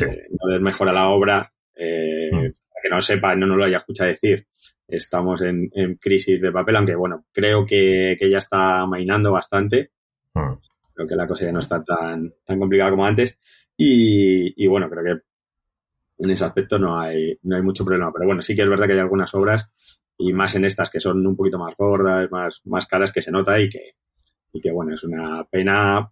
eh, 0.00 0.26
no 0.30 0.52
desmejora 0.52 0.92
la 0.92 1.08
obra, 1.08 1.52
para 1.74 2.82
que 2.82 2.88
no 2.90 3.00
sepa, 3.00 3.34
no 3.34 3.46
nos 3.46 3.56
lo 3.56 3.64
haya 3.64 3.78
escuchado 3.78 4.10
decir, 4.10 4.46
estamos 4.88 5.40
en, 5.42 5.70
crisis 6.00 6.40
de 6.40 6.52
papel, 6.52 6.76
aunque 6.76 6.94
bueno, 6.94 7.24
creo 7.32 7.64
que, 7.64 8.16
que 8.18 8.30
ya 8.30 8.38
está 8.38 8.86
mainando 8.86 9.32
bastante. 9.32 9.90
Creo 10.32 11.08
que 11.08 11.16
la 11.16 11.26
cosa 11.26 11.46
ya 11.46 11.52
no 11.52 11.60
está 11.60 11.82
tan, 11.82 12.32
tan 12.44 12.58
complicada 12.58 12.90
como 12.90 13.06
antes. 13.06 13.38
Y, 13.76 14.66
bueno, 14.66 14.90
creo 14.90 15.04
que 15.04 15.22
en 16.22 16.30
ese 16.30 16.44
aspecto 16.44 16.78
no 16.78 17.00
hay, 17.00 17.38
no 17.42 17.56
hay 17.56 17.62
mucho 17.62 17.84
problema. 17.84 18.12
Pero 18.12 18.26
bueno, 18.26 18.42
sí 18.42 18.54
que 18.54 18.62
es 18.62 18.68
verdad 18.68 18.86
que 18.86 18.92
hay 18.92 18.98
algunas 18.98 19.34
obras, 19.34 19.70
y 20.18 20.34
más 20.34 20.54
en 20.54 20.66
estas 20.66 20.90
que 20.90 21.00
son 21.00 21.26
un 21.26 21.36
poquito 21.36 21.58
más 21.58 21.74
gordas, 21.78 22.30
más, 22.30 22.60
más 22.64 22.86
caras, 22.86 23.10
que 23.10 23.22
se 23.22 23.30
nota 23.30 23.58
y 23.58 23.70
que, 23.70 23.94
y 24.52 24.60
que 24.60 24.70
bueno, 24.70 24.94
es 24.94 25.02
una 25.02 25.44
pena 25.44 26.10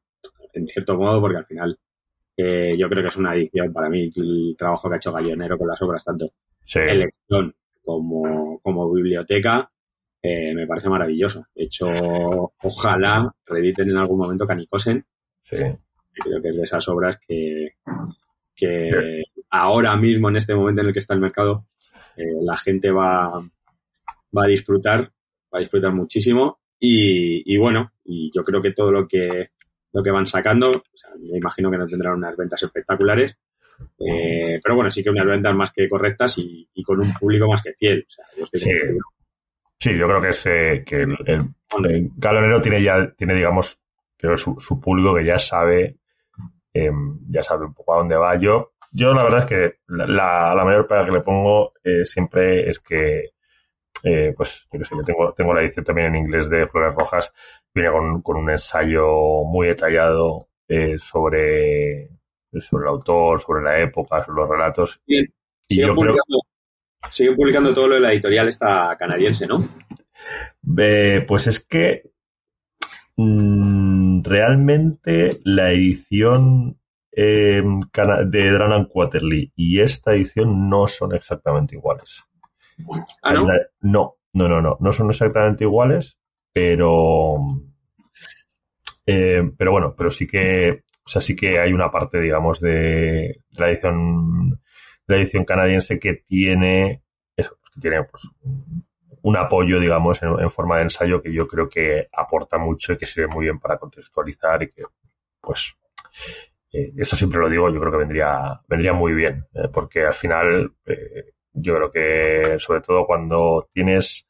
en 0.53 0.66
cierto 0.66 0.96
modo, 0.96 1.20
porque 1.20 1.38
al 1.38 1.46
final 1.46 1.78
eh, 2.36 2.76
yo 2.78 2.88
creo 2.88 3.03
que 3.03 3.09
es 3.09 3.16
una 3.16 3.34
edición 3.34 3.72
para 3.72 3.88
mí 3.88 4.11
el 4.14 4.55
trabajo 4.57 4.88
que 4.88 4.94
ha 4.94 4.99
hecho 4.99 5.12
Gallonero 5.12 5.59
con 5.59 5.68
las 5.68 5.82
obras, 5.82 6.05
tanto 6.05 6.30
elección 6.74 7.55
como, 7.82 8.61
como 8.61 8.92
biblioteca, 8.92 9.70
eh, 10.22 10.55
me 10.55 10.66
parece 10.66 10.88
maravilloso. 10.88 11.46
De 11.55 11.64
hecho, 11.64 11.86
ojalá 12.62 13.32
reediten 13.46 13.90
en 13.90 13.96
algún 13.96 14.18
momento 14.18 14.46
Canicosen. 14.46 15.05
Sí 15.42 15.57
creo 16.18 16.42
que 16.42 16.49
es 16.49 16.57
de 16.57 16.62
esas 16.62 16.88
obras 16.88 17.18
que, 17.26 17.74
que 18.55 19.22
ahora 19.51 19.96
mismo, 19.96 20.28
en 20.28 20.36
este 20.36 20.55
momento 20.55 20.82
en 20.82 20.88
el 20.88 20.92
que 20.92 20.99
está 20.99 21.14
el 21.14 21.20
mercado, 21.20 21.66
eh, 22.16 22.42
la 22.42 22.57
gente 22.57 22.90
va, 22.90 23.32
va 24.36 24.44
a 24.44 24.49
disfrutar, 24.49 25.12
va 25.53 25.59
a 25.59 25.61
disfrutar 25.61 25.92
muchísimo. 25.92 26.59
Y, 26.80 27.57
bueno, 27.59 27.92
y 28.05 28.30
yo 28.32 28.42
creo 28.42 28.62
que 28.62 28.72
todo 28.72 28.92
lo 28.92 29.09
que, 29.09 29.51
lo 29.93 30.03
que 30.03 30.11
van 30.11 30.26
sacando, 30.26 30.70
me 31.18 31.39
imagino 31.39 31.70
que 31.70 31.78
no 31.78 31.86
tendrán 31.86 32.14
unas 32.14 32.36
ventas 32.36 32.62
espectaculares, 32.62 33.39
eh, 33.99 34.59
pero 34.62 34.74
bueno, 34.74 34.91
sí 34.91 35.03
que 35.03 35.11
unas 35.11 35.26
ventas 35.26 35.55
más 35.55 35.72
que 35.72 35.89
correctas 35.89 36.39
y, 36.39 36.68
con 36.84 37.01
un 37.01 37.12
público 37.14 37.49
más 37.49 37.62
que 37.62 37.74
fiel. 37.74 38.07
sí. 39.78 39.97
yo 39.97 40.07
creo 40.07 40.20
que 40.20 40.28
es 40.28 40.47
eh, 40.47 40.82
que 40.84 41.03
el, 41.03 41.16
el, 41.26 42.11
galonero 42.16 42.61
tiene 42.61 42.82
ya, 42.82 43.12
tiene 43.16 43.34
digamos, 43.34 43.80
pero 44.20 44.36
su, 44.36 44.59
su 44.59 44.80
público 44.80 45.14
que 45.14 45.24
ya 45.24 45.39
sabe 45.39 45.99
Em, 46.78 47.16
ya 47.30 47.43
sabe 47.43 47.64
un 47.66 47.74
poco 47.74 47.95
a 47.95 47.99
dónde 47.99 48.16
va. 48.16 48.36
Yo, 48.36 48.72
yo 48.93 49.12
la 49.12 49.22
verdad 49.22 49.41
es 49.41 49.47
que 49.47 49.78
la, 49.89 50.55
la 50.55 50.64
mayor 50.64 50.86
pega 50.86 51.05
que 51.07 51.12
le 51.12 51.20
pongo 51.20 51.72
eh, 51.82 52.05
siempre 52.05 52.68
es 52.68 52.78
que, 52.78 53.30
eh, 54.05 54.34
pues, 54.36 54.68
yo, 54.72 54.84
sé, 54.84 54.95
yo 54.95 55.03
tengo, 55.03 55.32
tengo 55.32 55.55
la 55.55 55.62
edición 55.62 55.84
también 55.84 56.09
en 56.09 56.16
inglés 56.16 56.49
de 56.49 56.66
Flores 56.68 56.95
Rojas, 56.95 57.32
viene 57.79 57.93
con, 57.93 58.22
con 58.22 58.37
un 58.37 58.51
ensayo 58.51 59.45
muy 59.45 59.68
detallado 59.68 60.49
eh, 60.68 60.99
sobre, 60.99 62.09
sobre 62.61 62.85
el 62.85 62.91
autor, 62.91 63.41
sobre 63.41 63.64
la 63.64 63.81
época, 63.83 64.24
sobre 64.24 64.41
los 64.41 64.51
relatos. 64.51 65.01
Bien. 65.07 65.26
Siguen, 65.68 65.95
publicando, 65.95 66.41
publicando 67.37 67.74
todo 67.74 67.89
lo 67.89 67.95
de 67.95 68.01
la 68.01 68.12
editorial 68.12 68.49
esta 68.49 68.97
canadiense, 68.99 69.47
¿no? 69.47 69.59
pues 71.26 71.47
es 71.47 71.64
que 71.64 72.11
Mm, 73.20 74.22
realmente 74.22 75.41
la 75.43 75.72
edición 75.72 76.79
eh, 77.11 77.61
de 78.26 78.53
Dranan 78.53 78.85
Quarterly 78.85 79.53
y 79.57 79.81
esta 79.81 80.12
edición 80.12 80.70
no 80.70 80.87
son 80.87 81.16
exactamente 81.16 81.74
iguales. 81.74 82.22
¿Ah, 83.24 83.35
no? 83.35 83.49
no, 83.81 84.14
no, 84.35 84.49
no, 84.49 84.62
no, 84.62 84.76
no 84.79 84.93
son 84.93 85.11
exactamente 85.11 85.64
iguales, 85.64 86.16
pero, 86.53 87.35
eh, 89.11 89.42
pero 89.56 89.72
bueno, 89.72 89.94
pero 89.96 90.11
sí 90.11 90.26
que, 90.26 90.82
o 91.06 91.09
sea, 91.09 91.22
sí 91.22 91.34
que 91.34 91.59
hay 91.59 91.72
una 91.72 91.90
parte, 91.90 92.20
digamos, 92.20 92.61
de, 92.61 93.40
la 93.56 93.70
edición, 93.70 94.61
la 95.06 95.16
edición 95.16 95.46
canadiense 95.46 95.98
que 95.98 96.24
tiene, 96.28 97.02
eso, 97.34 97.56
que 97.74 97.80
tiene 97.80 98.04
pues, 98.04 98.28
un 99.22 99.36
apoyo, 99.38 99.80
digamos, 99.80 100.22
en, 100.22 100.50
forma 100.50 100.76
de 100.76 100.82
ensayo 100.82 101.22
que 101.22 101.32
yo 101.32 101.48
creo 101.48 101.70
que 101.70 102.09
aporta 102.12 102.59
mucho 102.59 102.92
y 102.92 102.98
que 102.98 103.06
sirve 103.06 103.28
muy 103.28 103.46
bien 103.46 103.59
para 103.59 103.78
contextualizar 103.78 104.62
y 104.62 104.72
que, 104.72 104.82
pues, 105.40 105.74
eh, 106.70 106.92
esto 106.98 107.16
siempre 107.16 107.40
lo 107.40 107.48
digo, 107.48 107.70
yo 107.70 107.80
creo 107.80 107.92
que 107.92 107.98
vendría, 107.98 108.61
vendría 108.68 108.92
muy 108.92 109.14
bien, 109.14 109.46
eh, 109.54 109.68
porque 109.72 110.04
al 110.04 110.14
final, 110.14 110.72
eh, 110.84 111.32
yo 111.54 111.76
creo 111.76 111.90
que 111.90 112.59
sobre 112.59 112.82
todo 112.82 113.06
cuando 113.06 113.70
tienes 113.72 114.28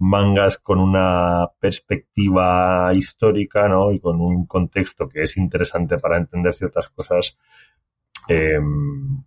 mangas 0.00 0.58
con 0.58 0.80
una 0.80 1.48
perspectiva 1.60 2.90
histórica, 2.94 3.68
¿no? 3.68 3.92
Y 3.92 4.00
con 4.00 4.20
un 4.20 4.46
contexto 4.46 5.08
que 5.08 5.22
es 5.22 5.36
interesante 5.36 5.98
para 5.98 6.16
entender 6.16 6.54
ciertas 6.54 6.88
cosas, 6.90 7.38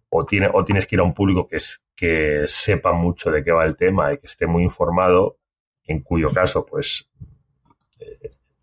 o, 0.09 0.25
tiene, 0.25 0.49
o 0.53 0.63
tienes 0.63 0.87
que 0.87 0.95
ir 0.95 0.99
a 1.01 1.03
un 1.03 1.13
público 1.13 1.47
que, 1.47 1.57
es, 1.57 1.83
que 1.95 2.43
sepa 2.45 2.93
mucho 2.93 3.31
de 3.31 3.43
qué 3.43 3.51
va 3.51 3.65
el 3.65 3.75
tema 3.75 4.13
y 4.13 4.17
que 4.17 4.27
esté 4.27 4.47
muy 4.47 4.63
informado, 4.63 5.37
en 5.85 6.01
cuyo 6.01 6.31
caso, 6.31 6.65
pues, 6.65 7.11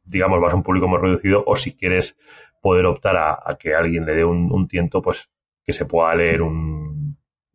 digamos, 0.04 0.40
vas 0.40 0.52
a 0.52 0.56
un 0.56 0.62
público 0.62 0.88
muy 0.88 0.98
reducido, 0.98 1.44
o 1.46 1.56
si 1.56 1.76
quieres 1.76 2.16
poder 2.60 2.86
optar 2.86 3.16
a, 3.16 3.56
que 3.58 3.74
alguien 3.74 4.04
le 4.04 4.14
dé 4.14 4.24
un, 4.24 4.68
tiento, 4.68 5.02
pues 5.02 5.30
que 5.64 5.72
se 5.72 5.84
pueda 5.84 6.14
leer 6.14 6.42
un, 6.42 6.79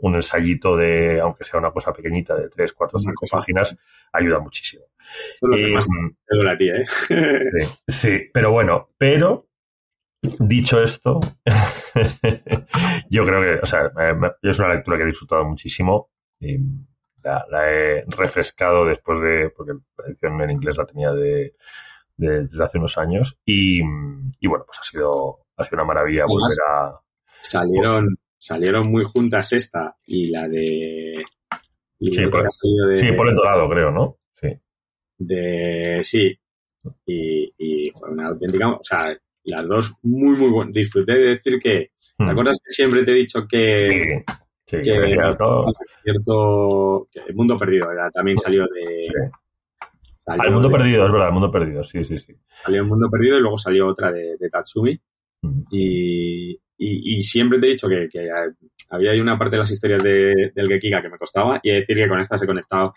un 0.06 0.16
ensayito 0.16 0.78
de, 0.78 1.20
aunque 1.20 1.44
sea 1.44 1.60
una 1.60 1.72
cosa 1.72 1.92
pequeñita, 1.92 2.36
de 2.36 2.50
3, 2.50 2.74
4, 2.74 3.00
5 3.00 3.26
páginas, 3.32 3.76
ayuda 4.14 4.40
muchísimo. 4.40 4.86
Eh, 5.42 5.74
¿eh? 5.74 6.86
sí, 6.86 7.14
sí, 7.88 8.20
pero 8.32 8.52
bueno, 8.52 8.90
pero 8.98 9.48
dicho 10.22 10.82
esto, 10.82 11.20
yo 13.10 13.26
creo 13.26 13.42
que, 13.42 13.60
o 13.62 13.66
sea, 13.66 13.92
es 14.42 14.60
una 14.60 14.76
lectura 14.76 14.98
que 14.98 15.04
he 15.04 15.08
disfrutado 15.08 15.44
muchísimo. 15.44 16.12
Y 16.40 16.58
la, 17.24 17.44
la, 17.50 17.72
he 17.72 18.06
refrescado 18.08 18.86
después 18.86 19.20
de, 19.22 19.50
porque 19.56 19.74
la 19.98 20.06
edición 20.08 20.40
en 20.42 20.52
inglés 20.52 20.78
la 20.78 20.86
tenía 20.86 21.12
de, 21.14 21.56
desde 22.16 22.64
hace 22.64 22.78
unos 22.78 22.98
años 23.00 23.40
y, 23.44 23.82
bueno, 23.82 24.66
pues 24.68 24.80
ha 24.80 24.84
sido, 24.84 25.40
ha 25.58 25.66
sido 25.66 25.78
una 25.78 25.86
maravilla 25.86 26.26
volver 26.28 26.58
a... 26.68 27.00
Salieron, 27.42 28.18
salieron 28.38 28.90
muy 28.90 29.04
juntas 29.04 29.54
esta 29.54 29.96
y 30.06 30.28
la 30.28 30.48
de... 30.48 31.22
sí, 32.00 32.28
por, 32.28 33.30
el 33.30 33.36
dorado, 33.36 33.70
creo, 33.70 33.92
¿no? 33.92 34.18
Sí. 34.40 34.50
De, 35.18 36.02
sí. 36.04 36.38
Y, 37.06 37.54
y 37.58 37.92
fue 37.92 38.12
una 38.12 38.28
auténtica, 38.28 38.70
o 38.70 38.84
sea, 38.84 39.18
las 39.44 39.68
dos 39.68 39.94
muy, 40.04 40.38
muy 40.38 40.52
buenas. 40.52 40.74
Disfruté 40.74 41.14
de 41.14 41.30
decir 41.30 41.60
que, 41.60 41.92
¿te 42.18 42.24
hmm. 42.24 42.30
acuerdas 42.30 42.60
que 42.64 42.72
siempre 42.72 43.04
te 43.04 43.12
he 43.12 43.16
dicho 43.16 43.48
que... 43.48 44.24
Sí, 44.68 44.78
que, 44.78 45.16
cierto, 46.04 47.06
que 47.14 47.20
el 47.28 47.36
mundo 47.36 47.56
perdido 47.56 47.88
también 48.12 48.40
salió 48.40 48.64
de, 48.64 49.08
el 50.28 50.52
mundo 50.52 50.72
perdido, 50.72 51.06
es 51.06 51.12
verdad, 51.12 51.28
el 51.28 51.34
mundo 51.34 51.52
perdido, 51.52 51.84
sí, 51.84 52.04
sí, 52.04 52.18
sí. 52.18 52.34
Salió 52.64 52.82
el 52.82 52.88
mundo 52.88 53.10
perdido 53.10 53.38
y 53.38 53.42
luego 53.42 53.58
salió 53.58 53.88
otra 53.88 54.12
de, 54.12 54.38
Tatsumi. 54.52 55.00
y, 55.72 56.60
y, 56.78 57.22
siempre 57.22 57.60
te 57.60 57.68
he 57.68 57.70
dicho 57.70 57.88
que, 57.88 58.10
había 58.90 59.12
ahí 59.12 59.20
una 59.20 59.38
parte 59.38 59.56
de 59.56 59.62
las 59.62 59.72
historias 59.72 60.04
de, 60.04 60.52
del 60.54 60.68
Gekiga 60.68 61.02
que 61.02 61.10
me 61.10 61.18
costaba 61.18 61.60
y 61.64 61.72
decir 61.72 61.96
que 61.96 62.08
con 62.08 62.20
estas 62.20 62.42
he 62.42 62.48
conectado 62.48 62.94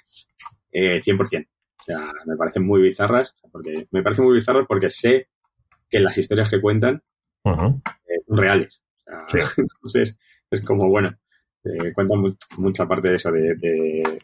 eh, 0.73 1.01
100%. 1.01 1.21
O 1.21 1.85
sea, 1.85 2.13
me 2.27 2.37
parecen 2.37 2.67
muy 2.67 2.83
bizarras, 2.83 3.35
porque 3.51 3.87
me 3.91 4.03
parecen 4.03 4.27
muy 4.27 4.35
bizarras 4.35 4.67
porque 4.67 4.91
sé 4.91 5.29
que 5.89 6.01
las 6.01 6.19
historias 6.19 6.51
que 6.51 6.61
cuentan 6.61 7.03
eh, 7.45 8.21
son 8.27 8.37
reales. 8.37 8.83
O 9.07 9.31
sea, 9.31 9.43
Entonces, 9.57 10.17
es 10.51 10.61
como, 10.63 10.89
bueno, 10.89 11.17
eh, 11.65 11.93
cuentan 11.95 12.37
mucha 12.59 12.87
parte 12.87 13.09
de 13.09 13.15
eso, 13.15 13.31
de, 13.31 14.21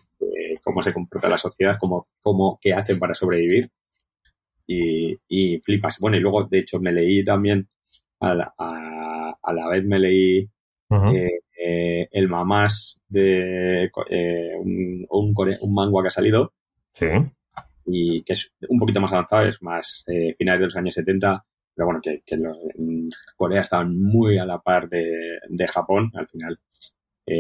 cómo 0.63 0.83
se 0.83 0.93
comporta 0.93 1.29
la 1.29 1.39
sociedad, 1.39 1.77
cómo, 1.79 2.07
cómo 2.21 2.59
qué 2.61 2.73
hacen 2.73 2.99
para 2.99 3.15
sobrevivir. 3.15 3.71
Y, 4.67 5.17
y, 5.29 5.61
flipas. 5.61 5.99
Bueno, 6.01 6.17
y 6.17 6.21
luego, 6.21 6.45
de 6.45 6.59
hecho, 6.59 6.81
me 6.81 6.93
leí 6.93 7.23
también, 7.23 7.69
a 8.21 8.35
la, 8.35 8.55
a, 8.59 9.14
la 9.53 9.69
vez 9.69 9.85
me 9.85 9.99
leí 9.99 10.49
eh, 10.91 11.41
eh, 11.59 12.09
el 12.11 12.29
mamás 12.29 13.01
de 13.09 13.85
eh, 14.11 14.53
un, 14.59 15.07
un, 15.11 15.35
un, 15.61 15.75
manga 15.75 16.03
que 16.03 16.09
ha 16.09 16.11
salido. 16.11 16.53
Sí. 16.93 17.07
Y 17.87 18.23
que 18.23 18.33
es 18.33 18.53
un 18.69 18.79
poquito 18.79 19.01
más 19.01 19.13
avanzado, 19.13 19.47
es 19.47 19.63
más 19.63 20.05
finales 20.39 20.61
de 20.61 20.67
los 20.67 20.77
años 20.77 20.95
70, 20.95 21.45
pero 21.75 21.87
bueno, 21.87 22.01
que, 22.03 22.23
que 22.25 22.37
en 22.37 23.11
Corea 23.37 23.61
estaban 23.61 23.99
muy 23.99 24.39
a 24.39 24.47
la 24.47 24.59
par 24.59 24.89
de, 24.89 25.39
de 25.49 25.69
Japón. 25.69 26.11
Al 26.15 26.27
final, 26.27 26.59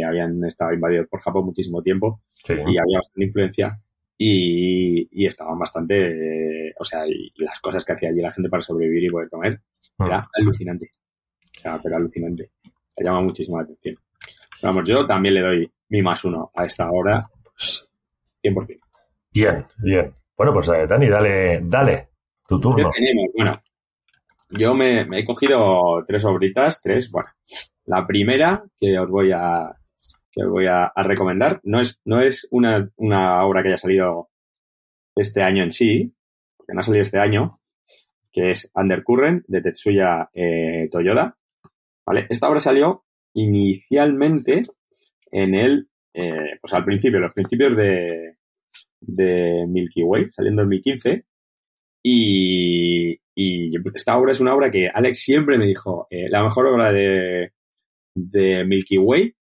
habían 0.07 0.45
estado 0.45 0.75
invadidos 0.75 1.09
por 1.09 1.21
Japón 1.21 1.47
muchísimo 1.47 1.83
tiempo 1.83 2.21
y 2.49 2.53
había 2.53 2.99
bastante 2.99 3.25
influencia 3.25 3.79
y, 4.17 5.09
y 5.11 5.27
estaban 5.27 5.59
bastante, 5.59 6.69
eh, 6.69 6.75
o 6.79 6.85
sea, 6.85 7.07
y, 7.07 7.33
las 7.37 7.61
cosas 7.61 7.85
que 7.85 7.93
hacía 7.93 8.11
allí 8.11 8.21
la 8.21 8.31
gente 8.31 8.49
para 8.49 8.63
sobrevivir 8.63 9.05
y 9.05 9.11
poder 9.11 9.29
comer 9.29 9.61
era 9.99 10.23
alucinante. 10.35 10.91
Sea, 11.65 11.79
pero 11.83 11.97
alucinante. 11.97 12.51
Se 12.95 13.03
llama 13.03 13.23
muchísimo 13.23 13.57
la 13.57 13.65
atención. 13.65 13.97
vamos, 14.63 14.87
yo 14.87 15.07
también 15.07 15.35
le 15.35 15.41
doy 15.41 15.73
mi 15.89 16.03
más 16.03 16.23
uno 16.25 16.51
a 16.55 16.67
esta 16.67 16.91
hora, 16.91 17.27
100%. 18.43 18.79
Bien, 19.33 19.67
bien. 19.79 20.15
Bueno, 20.37 20.53
pues 20.53 20.69
eh, 20.69 20.87
Dani, 20.87 21.09
dale, 21.09 21.61
dale, 21.63 22.09
tu 22.47 22.61
turno. 22.61 22.91
Bueno, 23.35 23.53
yo 24.51 24.75
me, 24.75 25.07
me, 25.07 25.21
he 25.21 25.25
cogido 25.25 26.05
tres 26.07 26.25
obritas, 26.27 26.83
tres, 26.83 27.11
bueno, 27.11 27.31
la 27.87 28.07
primera 28.07 28.63
que 28.79 28.99
os 28.99 29.09
voy 29.09 29.33
a, 29.33 29.75
que 30.31 30.45
os 30.45 30.51
voy 30.51 30.67
a, 30.67 30.93
recomendar 30.97 31.61
no 31.65 31.81
es, 31.81 32.01
no 32.05 32.21
es 32.21 32.47
una, 32.51 32.91
una, 32.97 33.45
obra 33.47 33.63
que 33.63 33.69
haya 33.69 33.79
salido 33.79 34.29
este 35.17 35.43
año 35.43 35.65
en 35.65 35.73
sí, 35.73 36.15
porque 36.57 36.75
no 36.75 36.81
ha 36.81 36.85
salido 36.85 37.05
este 37.05 37.19
año, 37.19 37.61
que 38.33 38.51
es 38.51 38.71
Undercurrent 38.75 39.45
de 39.47 39.63
Tetsuya 39.63 40.29
eh, 40.35 40.89
Toyoda. 40.91 41.37
¿Vale? 42.07 42.27
Esta 42.29 42.49
obra 42.49 42.61
salió 42.61 43.05
inicialmente 43.35 44.63
en 45.31 45.55
el, 45.55 45.89
eh, 46.13 46.59
pues 46.61 46.73
al 46.75 46.85
principio, 46.85 47.19
los 47.19 47.33
principios 47.33 47.77
de, 47.77 48.37
de 49.01 49.65
Milky 49.67 50.03
Way, 50.03 50.31
saliendo 50.31 50.63
en 50.63 50.69
2015. 50.69 51.25
Y, 52.07 53.19
y 53.35 53.73
esta 53.95 54.17
obra 54.17 54.33
es 54.33 54.41
una 54.41 54.55
obra 54.55 54.71
que 54.71 54.89
Alex 54.93 55.19
siempre 55.19 55.59
me 55.59 55.67
dijo, 55.67 56.07
eh, 56.11 56.29
la 56.29 56.43
mejor 56.43 56.67
obra 56.67 56.93
de, 56.93 57.53
de 58.15 58.65
Milky 58.65 58.99
Way 58.99 59.35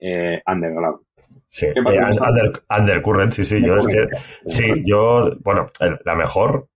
eh, 0.00 0.42
Underground. 0.46 1.00
Sí, 1.50 1.66
eh, 1.66 1.72
Undercurrent, 1.76 3.32
sí, 3.32 3.44
sí, 3.44 3.56
yo 3.64 3.76
es 3.76 3.86
que, 3.86 4.06
sí, 4.46 4.64
yo, 4.84 5.30
bueno, 5.40 5.66
la 6.04 6.14
mejor, 6.14 6.68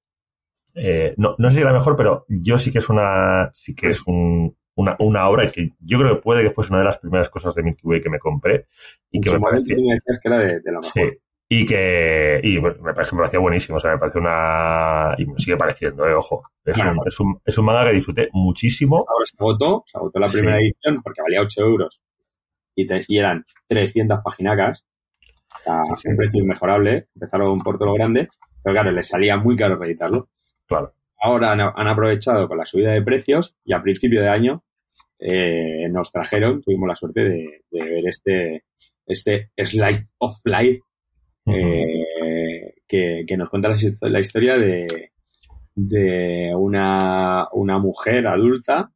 eh, 0.74 1.14
no, 1.18 1.34
no 1.38 1.50
sé 1.50 1.56
si 1.56 1.62
la 1.62 1.74
mejor, 1.74 1.94
pero 1.96 2.24
yo 2.28 2.58
sí 2.58 2.72
que 2.72 2.78
es 2.78 2.88
una, 2.88 3.50
sí 3.52 3.74
que 3.74 3.88
es 3.88 4.06
un, 4.06 4.56
una, 4.74 4.96
una 4.98 5.28
obra 5.28 5.50
que 5.50 5.72
yo 5.80 5.98
creo 5.98 6.16
que 6.16 6.22
puede 6.22 6.42
que 6.42 6.50
fuese 6.50 6.70
una 6.70 6.80
de 6.80 6.86
las 6.86 6.98
primeras 6.98 7.28
cosas 7.28 7.54
de 7.54 7.62
Milky 7.62 7.86
Way 7.86 8.00
que 8.00 8.10
me 8.10 8.18
compré 8.18 8.66
y 9.10 9.20
que 9.20 9.30
me 9.30 9.40
parecía, 9.40 9.76
que 9.76 10.28
era 10.28 10.38
de, 10.38 10.60
la 10.64 10.80
mejor. 10.80 10.84
Sí, 10.84 11.18
y 11.48 11.66
que 11.66 12.40
y 12.42 12.60
me, 12.60 12.72
parece, 12.94 13.14
me 13.14 13.20
parecía 13.20 13.40
buenísimo, 13.40 13.76
o 13.76 13.80
sea, 13.80 13.92
me 13.92 13.98
parece 13.98 14.18
una... 14.18 15.14
y 15.18 15.26
me 15.26 15.38
sigue 15.38 15.56
pareciendo, 15.56 16.06
eh, 16.06 16.14
ojo. 16.14 16.42
Es, 16.64 16.78
un, 16.78 17.00
es, 17.04 17.20
un, 17.20 17.40
es 17.44 17.58
un 17.58 17.64
manga 17.64 17.86
que 17.86 17.94
disfruté 17.94 18.28
muchísimo. 18.32 18.96
Ahora 18.96 19.26
se 19.26 19.36
agotó, 19.38 19.84
se 19.86 19.98
agotó 19.98 20.18
la 20.18 20.28
primera 20.28 20.58
edición 20.58 21.02
porque 21.02 21.22
valía 21.22 21.42
8 21.42 21.60
euros 21.60 22.00
y, 22.74 22.86
te, 22.86 23.00
y 23.06 23.18
eran 23.18 23.44
300 23.68 24.20
paginacas, 24.24 24.84
sea, 25.64 25.82
un 25.82 26.16
precio 26.16 26.42
inmejorable, 26.42 27.08
empezaron 27.14 27.58
por 27.58 27.78
todo 27.78 27.88
lo 27.88 27.94
grande, 27.94 28.28
pero 28.62 28.74
claro, 28.74 28.90
les 28.92 29.08
salía 29.08 29.36
muy 29.36 29.56
caro 29.56 29.76
reeditarlo. 29.76 30.28
Claro. 30.66 30.94
Ahora 31.24 31.52
han, 31.52 31.60
han, 31.60 31.86
aprovechado 31.86 32.48
con 32.48 32.58
la 32.58 32.66
subida 32.66 32.92
de 32.92 33.02
precios 33.02 33.54
y 33.64 33.72
a 33.72 33.80
principio 33.80 34.20
de 34.20 34.28
año 34.28 34.64
eh, 35.20 35.88
nos 35.88 36.10
trajeron, 36.10 36.60
tuvimos 36.60 36.88
la 36.88 36.96
suerte 36.96 37.20
de, 37.20 37.64
de 37.70 37.84
ver 37.84 38.08
este, 38.08 38.64
este 39.06 39.50
Slide 39.56 40.04
of 40.18 40.40
Life 40.44 40.80
eh, 41.46 42.74
que, 42.88 43.36
nos 43.36 43.48
cuenta 43.48 43.72
la, 44.00 44.20
historia 44.20 44.58
de, 44.58 45.10
de 45.76 46.52
una, 46.56 47.46
una 47.52 47.78
mujer 47.78 48.26
adulta 48.26 48.90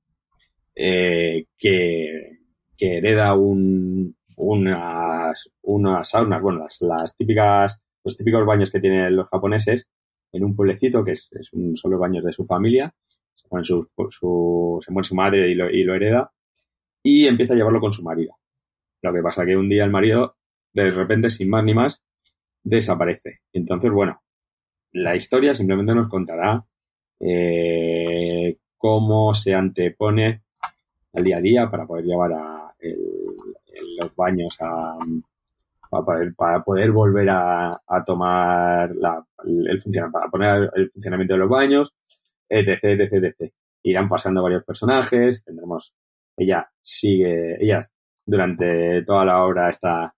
eh, 0.75 1.47
que, 1.57 2.39
que 2.77 2.99
hereda 2.99 3.35
un, 3.35 4.17
unas, 4.37 5.49
unas 5.63 6.09
saunas, 6.09 6.43
bueno, 6.43 6.65
las, 6.65 6.79
las, 6.81 7.17
típicas, 7.17 7.81
los 8.05 8.17
típicos 8.17 8.45
baños 8.45 8.73
que 8.73 8.81
tienen 8.81 9.15
los 9.15 9.29
japoneses 9.29 9.87
en 10.33 10.45
un 10.45 10.55
pueblecito 10.55 11.05
que 11.05 11.13
es, 11.13 11.29
un, 11.53 11.77
son 11.77 11.91
los 11.91 12.01
baños 12.01 12.25
de 12.25 12.33
su 12.33 12.45
familia, 12.45 12.93
se 13.35 13.49
muere 13.51 13.65
su 13.65 15.15
madre 15.15 15.51
y 15.51 15.55
lo, 15.55 15.71
y 15.71 15.85
lo 15.85 15.95
hereda 15.95 16.31
y 17.03 17.27
empieza 17.27 17.55
a 17.55 17.57
llevarlo 17.57 17.81
con 17.81 17.93
su 17.93 18.03
marido. 18.03 18.37
Lo 19.03 19.13
que 19.13 19.23
pasa 19.23 19.45
que 19.45 19.57
un 19.57 19.69
día 19.69 19.85
el 19.85 19.91
marido, 19.91 20.37
de 20.73 20.91
repente, 20.91 21.31
sin 21.31 21.49
más 21.49 21.65
ni 21.65 21.73
más, 21.73 22.03
desaparece. 22.65 23.41
Entonces, 23.53 23.93
bueno, 23.93 24.21
la 24.93 25.15
historia 25.15 25.55
simplemente 25.55 25.95
nos 25.95 26.09
contará 26.09 26.65
eh, 27.21 28.57
cómo 28.77 29.33
se 29.35 29.55
antepone 29.55 30.43
al 31.13 31.25
día 31.25 31.37
a 31.37 31.41
día 31.41 31.71
para 31.71 31.87
poder 31.87 32.05
llevar 32.05 32.33
a 32.33 32.75
los 33.99 34.15
baños 34.17 34.57
a, 34.61 34.99
para 35.91 36.05
poder, 36.05 36.35
para 36.35 36.63
poder 36.63 36.93
volver 36.93 37.29
a, 37.31 37.71
tomar 38.05 38.91
el 39.45 39.81
funcionamiento, 39.81 40.19
para 40.19 40.31
poner 40.31 40.71
el 40.75 40.91
funcionamiento 40.91 41.35
de 41.35 41.39
los 41.39 41.49
baños, 41.49 41.95
etc, 42.49 42.79
etc, 42.83 43.13
etc. 43.13 43.53
Irán 43.83 44.09
pasando 44.09 44.43
varios 44.43 44.65
personajes, 44.65 45.45
tendremos, 45.45 45.93
ella 46.37 46.69
sigue, 46.81 47.63
ella 47.63 47.81
durante 48.25 49.03
toda 49.05 49.25
la 49.25 49.45
obra 49.45 49.71
está, 49.71 50.15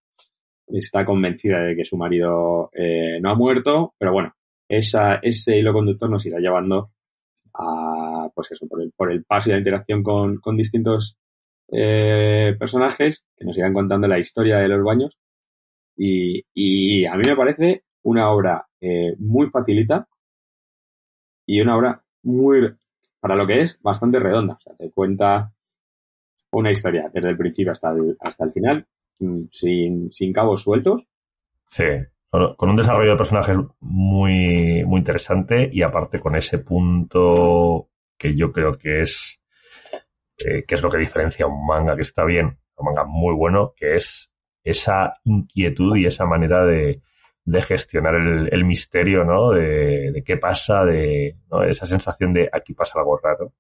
está 0.67 1.05
convencida 1.05 1.61
de 1.61 1.77
que 1.77 1.85
su 1.85 1.97
marido 1.97 2.71
eh, 2.73 3.19
no 3.21 3.31
ha 3.31 3.35
muerto, 3.35 3.95
pero 3.99 4.13
bueno, 4.13 4.35
esa, 4.69 5.17
ese 5.17 5.59
hilo 5.59 5.73
conductor 5.73 6.09
nos 6.11 6.25
irá 6.27 6.39
llevando 6.39 6.91
a, 7.55 8.29
pues 8.35 8.53
eso, 8.53 8.67
por 8.67 8.83
el, 8.83 8.93
por 8.93 9.11
el 9.13 9.25
paso 9.25 9.49
y 9.49 9.53
la 9.53 9.59
interacción 9.59 10.03
con, 10.03 10.37
con 10.39 10.57
distintos 10.57 11.19
eh, 11.71 12.57
personajes 12.59 13.25
que 13.37 13.45
nos 13.45 13.57
irán 13.59 13.75
contando 13.75 14.09
la 14.09 14.19
historia 14.19 14.59
de 14.59 14.69
los 14.69 14.83
baños 14.83 15.19
y, 15.99 16.43
y 16.55 17.07
a 17.07 17.15
mí 17.17 17.23
me 17.27 17.37
parece 17.37 17.83
una 18.03 18.31
obra 18.31 18.67
eh, 18.81 19.15
muy 19.19 19.51
facilita 19.51 20.09
y 21.47 21.61
una 21.61 21.77
obra 21.77 22.03
muy, 22.23 22.75
para 23.21 23.35
lo 23.35 23.47
que 23.47 23.63
es, 23.63 23.81
bastante 23.83 24.19
redonda. 24.19 24.55
O 24.55 24.61
sea, 24.61 24.77
te 24.77 24.91
cuenta 24.91 25.53
una 26.53 26.71
historia 26.71 27.11
desde 27.13 27.31
el 27.31 27.37
principio 27.37 27.73
hasta 27.73 27.91
el, 27.91 28.17
hasta 28.21 28.45
el 28.45 28.51
final, 28.51 28.87
mm, 29.19 29.41
sin, 29.51 30.13
sin 30.13 30.33
cabos 30.33 30.63
sueltos. 30.63 31.07
Sí, 31.71 31.85
con 32.31 32.71
un 32.71 32.77
desarrollo 32.77 33.13
de 33.13 33.17
personajes 33.17 33.57
muy, 33.81 34.85
muy 34.85 34.99
interesante 35.01 35.69
y 35.73 35.83
aparte 35.83 36.21
con 36.21 36.37
ese 36.37 36.59
punto 36.59 37.89
que 38.17 38.37
yo 38.37 38.53
creo 38.53 38.79
que 38.79 39.03
es, 39.03 39.41
eh, 40.47 40.65
que 40.67 40.75
es 40.75 40.83
lo 40.83 40.91
que 40.91 40.99
diferencia 40.99 41.47
un 41.47 41.67
manga 41.67 41.97
que 41.97 42.03
está 42.03 42.25
bien, 42.25 42.59
un 42.77 42.85
manga 42.85 43.05
muy 43.05 43.35
bueno, 43.35 43.73
que 43.77 43.97
es 43.97 44.31
esa 44.71 45.15
inquietud 45.25 45.97
y 45.97 46.07
esa 46.07 46.27
manera 46.27 46.65
de, 46.65 47.01
gestionar 47.63 48.15
el, 48.17 48.65
misterio, 48.65 49.25
¿no? 49.25 49.51
De, 49.51 50.23
qué 50.27 50.37
pasa, 50.37 50.85
de 50.85 51.37
esa 51.69 51.87
sensación 51.87 52.33
de 52.35 52.49
aquí 52.53 52.75
pasa 52.75 52.99
algo 52.99 53.19
raro. 53.19 53.53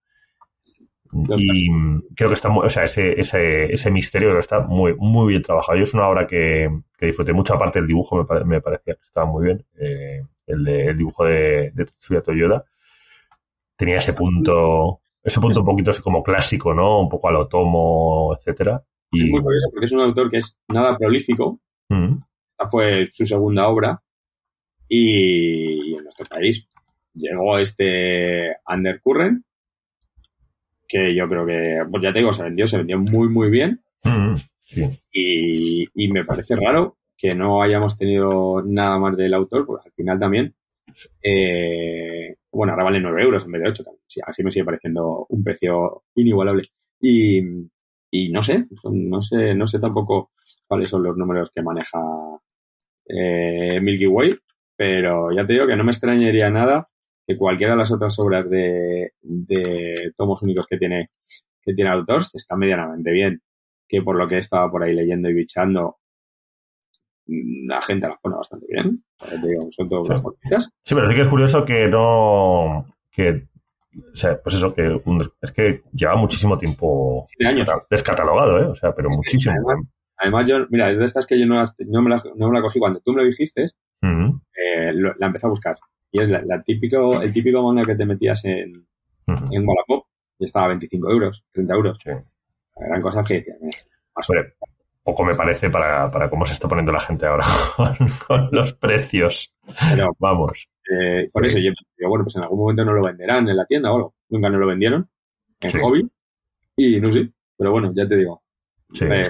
Y 1.11 1.69
creo 2.15 2.29
que 2.29 2.35
está 2.35 2.51
muy, 2.51 2.67
o 2.67 2.69
sea, 2.69 2.85
ese, 2.85 3.19
ese, 3.19 3.73
ese 3.73 3.91
misterio 3.91 4.39
está 4.39 4.61
muy, 4.61 4.95
muy 4.95 5.29
bien 5.29 5.43
trabajado. 5.43 5.79
Yo 5.79 5.85
es 5.85 5.95
una 5.95 6.07
obra 6.09 6.27
que, 6.27 6.69
que 6.99 7.07
disfruté 7.07 7.33
mucho, 7.33 7.55
aparte 7.55 7.79
del 7.79 7.89
dibujo 7.89 8.17
me, 8.17 8.45
me 8.45 8.61
parecía 8.61 8.95
que 8.95 9.03
estaba 9.03 9.27
muy 9.27 9.47
bien, 9.47 9.65
eh, 9.79 10.23
el, 10.47 10.65
de, 10.65 10.87
el 10.89 10.97
dibujo 10.99 11.25
de, 11.25 11.71
de 11.73 11.85
Tetsuya 11.87 12.21
Toyoda. 12.21 12.65
Tenía 13.77 13.99
ese 13.99 14.13
punto, 14.13 15.01
ese 15.23 15.41
punto 15.41 15.61
un 15.61 15.67
poquito 15.67 15.91
así 15.91 16.03
como 16.03 16.23
clásico, 16.23 16.75
¿no? 16.75 17.01
Un 17.01 17.09
poco 17.09 17.29
al 17.29 17.37
otomo, 17.37 18.35
etcétera. 18.37 18.83
Y... 19.11 19.25
Es 19.25 19.31
muy 19.31 19.43
curioso 19.43 19.69
porque 19.71 19.87
es 19.87 19.93
un 19.93 20.01
autor 20.01 20.31
que 20.31 20.39
es 20.39 20.57
nada 20.69 20.97
prolífico. 20.97 21.61
Mm. 21.89 22.15
Esta 22.51 22.71
fue 22.71 23.07
su 23.07 23.27
segunda 23.27 23.69
obra. 23.69 24.03
Y 24.89 25.95
en 25.95 26.05
nuestro 26.05 26.27
país 26.27 26.67
llegó 27.15 27.59
este 27.59 28.57
Undercurrent, 28.67 29.45
que 30.87 31.15
yo 31.15 31.29
creo 31.29 31.47
que, 31.47 31.79
pues 31.91 32.03
ya 32.03 32.13
te 32.13 32.21
digo, 32.21 32.33
se 32.33 32.43
vendió, 32.43 32.67
se 32.67 32.79
vendió 32.79 32.99
muy, 32.99 33.29
muy 33.29 33.51
bien. 33.51 33.81
Mm, 34.05 34.35
y, 35.13 35.87
y, 35.95 36.09
me 36.09 36.25
parece 36.25 36.57
raro 36.57 36.97
que 37.17 37.35
no 37.35 37.63
hayamos 37.63 37.99
tenido 37.99 38.63
nada 38.63 38.99
más 38.99 39.17
del 39.17 39.35
autor, 39.35 39.67
porque 39.67 39.89
al 39.89 39.93
final 39.93 40.19
también, 40.19 40.55
eh, 41.23 42.37
bueno, 42.53 42.73
ahora 42.73 42.85
vale 42.85 43.01
9 43.01 43.23
euros 43.23 43.45
en 43.45 43.53
vez 43.53 43.63
de 43.63 43.69
8, 43.71 43.85
así 44.27 44.43
me 44.43 44.53
sigue 44.53 44.65
pareciendo 44.65 45.27
un 45.29 45.43
precio 45.43 46.05
inigualable. 46.15 46.63
Y, 47.01 47.43
y 48.11 48.31
no 48.31 48.43
sé, 48.43 48.67
no 48.85 49.23
sé, 49.23 49.55
no 49.55 49.67
sé 49.67 49.79
tampoco 49.79 50.31
cuáles 50.67 50.89
son 50.89 51.03
los 51.03 51.17
números 51.17 51.51
que 51.55 51.63
maneja 51.63 52.01
eh, 53.07 53.81
Milky 53.81 54.07
Way, 54.07 54.35
pero 54.77 55.31
ya 55.31 55.47
te 55.47 55.55
digo 55.55 55.67
que 55.67 55.77
no 55.77 55.85
me 55.85 55.91
extrañaría 55.91 56.51
nada 56.51 56.89
que 57.27 57.37
cualquiera 57.37 57.73
de 57.73 57.79
las 57.79 57.93
otras 57.93 58.19
obras 58.21 58.49
de, 58.49 59.13
de 59.21 60.13
tomos 60.17 60.43
únicos 60.43 60.67
que 60.67 60.79
tiene 60.79 61.11
que 61.69 61.75
tiene 61.75 61.91
Autors 61.91 62.35
está 62.35 62.57
medianamente 62.57 63.11
bien. 63.11 63.43
Que 63.87 64.03
por 64.03 64.17
lo 64.17 64.27
que 64.27 64.37
he 64.37 64.39
estado 64.39 64.71
por 64.71 64.83
ahí 64.83 64.95
leyendo 64.95 65.29
y 65.29 65.35
bichando, 65.35 65.99
la 67.27 67.81
gente 67.83 68.09
las 68.09 68.19
pone 68.21 68.37
bastante 68.37 68.67
bien. 68.69 69.05
son 69.71 69.89
todas 69.89 70.23
sí. 70.43 70.71
Sí, 70.83 70.95
pero 70.95 71.09
sí 71.09 71.15
que 71.15 71.23
es 71.23 71.29
curioso 71.29 71.65
que 71.65 71.87
no. 71.89 72.87
que 73.11 73.49
o 73.97 74.17
sea, 74.17 74.41
pues 74.41 74.55
eso, 74.55 74.75
que 74.75 75.01
es 75.41 75.53
que 75.53 75.83
lleva 75.93 76.17
muchísimo 76.17 76.59
tiempo 76.59 77.27
descatalogado, 77.91 78.59
¿eh? 78.61 78.67
O 78.67 78.75
sea, 78.75 78.93
pero 78.95 79.11
muchísimo. 79.11 79.55
Además, 80.17 80.49
yo, 80.49 80.67
mira, 80.71 80.91
es 80.91 80.99
de 80.99 81.05
estas 81.05 81.27
que 81.27 81.39
yo 81.39 81.47
no, 81.47 81.63
no, 81.63 82.03
me, 82.03 82.11
la, 82.11 82.23
no 82.37 82.49
me 82.49 82.55
la 82.55 82.63
cogí 82.63 82.79
cuando 82.79 83.01
tú 83.01 83.13
me 83.13 83.23
lo 83.23 83.29
dijiste, 83.29 83.71
eh, 84.03 84.93
la 84.93 85.27
empecé 85.27 85.47
a 85.47 85.51
buscar. 85.51 85.77
Y 86.11 86.23
es 86.23 86.31
la, 86.31 86.63
típico, 86.63 87.21
el 87.21 87.33
típico 87.33 87.63
manga 87.63 87.85
que 87.85 87.95
te 87.95 88.07
metías 88.07 88.45
en, 88.45 88.87
en 89.27 89.69
Wallapop 89.69 90.07
y 90.39 90.45
estaba 90.45 90.67
a 90.67 90.69
25 90.69 91.11
euros, 91.11 91.45
30 91.53 91.75
euros. 91.75 91.99
Sí. 92.03 92.11
Eran 92.81 93.03
cosas 93.03 93.27
que 93.27 93.35
decían, 93.35 93.59
más 94.15 94.29
poco 95.09 95.25
me 95.25 95.35
parece 95.35 95.71
para, 95.71 96.11
para 96.11 96.29
cómo 96.29 96.45
se 96.45 96.53
está 96.53 96.69
poniendo 96.69 96.93
la 96.93 97.01
gente 97.01 97.25
ahora 97.27 97.47
con, 98.27 98.51
los 98.53 98.75
precios. 98.75 99.55
Pero, 99.91 100.15
Vamos. 100.19 100.69
Eh, 100.89 101.29
por 101.33 101.45
eso 101.45 101.59
yo, 101.59 101.73
bueno, 102.09 102.25
pues 102.25 102.37
en 102.37 102.43
algún 102.43 102.61
momento 102.61 102.85
no 102.85 102.93
lo 102.93 103.03
venderán 103.03 103.49
en 103.49 103.57
la 103.57 103.67
tienda 103.67 103.93
o 103.93 103.97
algo. 103.97 104.15
Nunca 104.31 104.49
no 104.49 104.59
lo 104.59 104.67
vendieron 104.67 105.09
en 105.61 105.81
hobby. 105.81 106.11
Y 106.77 107.01
no 107.01 107.11
sé, 107.11 107.31
pero 107.57 107.73
bueno, 107.73 107.93
ya 107.95 108.07
te 108.07 108.17
digo. 108.17 108.43
Sí, 108.93 109.05
eh, 109.05 109.23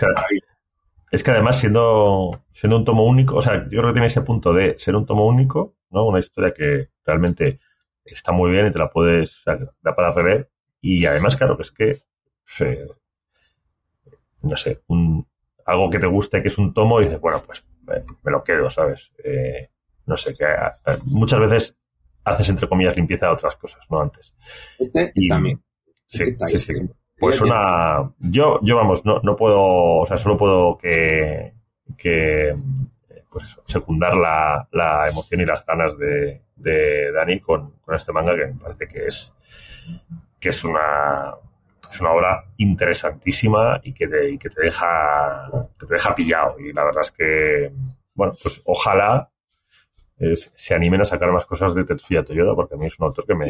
es, 1.11 1.23
que, 1.23 1.31
además 1.31 1.59
siendo, 1.59 2.45
siendo 2.53 2.77
un 2.77 2.85
tomo 2.85 3.05
único, 3.07 3.37
o 3.37 3.41
sea, 3.41 3.65
yo 3.65 3.81
creo 3.81 3.87
que 3.87 3.93
tiene 3.93 4.07
ese 4.07 4.23
punto 4.23 4.53
de 4.53 4.79
ser 4.79 4.95
un 4.95 5.07
tomo 5.07 5.27
único, 5.27 5.75
¿no? 5.91 6.07
Una 6.07 6.21
historia 6.21 6.53
que 6.53 6.91
realmente 7.05 7.59
está 8.05 8.31
muy 8.31 8.51
bien 8.51 8.67
y 8.67 8.71
te 8.71 8.79
la 8.79 8.91
puedes, 8.91 9.39
o 9.39 9.43
sea, 9.43 9.59
da 9.83 9.97
para 9.97 10.13
rever. 10.13 10.51
Y 10.81 11.07
además, 11.07 11.37
claro, 11.37 11.57
que 11.57 11.63
es 11.63 11.73
que, 11.73 12.03
no 14.43 14.57
sé, 14.57 14.83
un, 14.87 15.27
algo 15.65 15.91
que 15.91 15.99
te 15.99 16.07
guste, 16.07 16.41
que 16.41 16.49
es 16.49 16.59
un 16.59 16.73
tomo, 16.73 17.01
y 17.01 17.05
dices, 17.05 17.21
bueno, 17.21 17.43
pues 17.45 17.65
me 18.23 18.31
lo 18.31 18.45
quedo, 18.45 18.71
¿sabes? 18.71 19.11
Eh, 19.25 19.71
no 20.09 20.17
sé, 20.17 20.33
que 20.37 20.45
eh, 20.45 20.99
muchas 21.05 21.41
veces 21.41 21.77
haces, 22.25 22.49
entre 22.49 22.69
comillas, 22.69 22.97
limpieza 22.97 23.27
de 23.27 23.33
otras 23.33 23.57
cosas, 23.57 23.87
¿no? 23.91 24.01
Antes. 24.01 24.35
Este 24.79 25.13
y, 25.15 25.29
también. 25.29 25.63
Sí, 26.07 26.25
este 26.25 26.49
sí, 26.49 26.61
sí. 26.61 26.73
Pues 27.19 27.41
una... 27.41 28.13
Yo, 28.19 28.61
yo 28.63 28.77
vamos, 28.77 29.05
no, 29.05 29.21
no 29.23 29.37
puedo, 29.37 30.01
o 30.01 30.07
sea, 30.07 30.17
solo 30.17 30.37
puedo 30.37 30.79
que, 30.79 31.53
que 31.97 32.57
pues 33.31 33.57
secundar 33.67 34.17
la, 34.17 34.69
la 34.73 35.09
emoción 35.09 35.41
y 35.41 35.45
las 35.45 35.65
ganas 35.67 35.97
de, 35.99 36.43
de 36.57 37.13
Dani 37.13 37.41
con, 37.41 37.73
con 37.81 37.95
este 37.95 38.13
manga 38.13 38.37
que 38.37 38.47
me 38.47 38.61
parece 38.61 38.89
que 38.89 39.07
es 39.07 39.33
que 40.41 40.51
es 40.51 40.65
una 40.65 41.35
es 41.91 42.01
una 42.01 42.13
obra 42.13 42.45
interesantísima 42.59 43.81
y 43.83 43.93
que 43.93 44.09
te, 44.09 44.39
que 44.39 44.51
te 44.51 44.63
deja 44.63 45.51
que 45.79 45.87
te 45.87 45.95
deja 45.95 46.15
pillado 46.15 46.59
y 46.61 46.73
la 46.73 46.85
verdad 46.85 47.03
es 47.03 47.11
que 47.11 47.73
bueno 48.15 48.35
pues 48.43 48.61
ojalá 48.65 49.31
se 50.55 50.75
animen 50.75 51.03
a 51.03 51.05
sacar 51.05 51.31
más 51.33 51.47
cosas 51.47 51.75
de 51.75 51.85
Tetsuya 51.85 52.25
Toyoda 52.25 52.55
porque 52.55 52.75
a 52.75 52.79
mí 52.79 52.87
es 52.87 52.99
un 52.99 53.07
autor 53.07 53.27
que 53.27 53.35
me, 53.35 53.47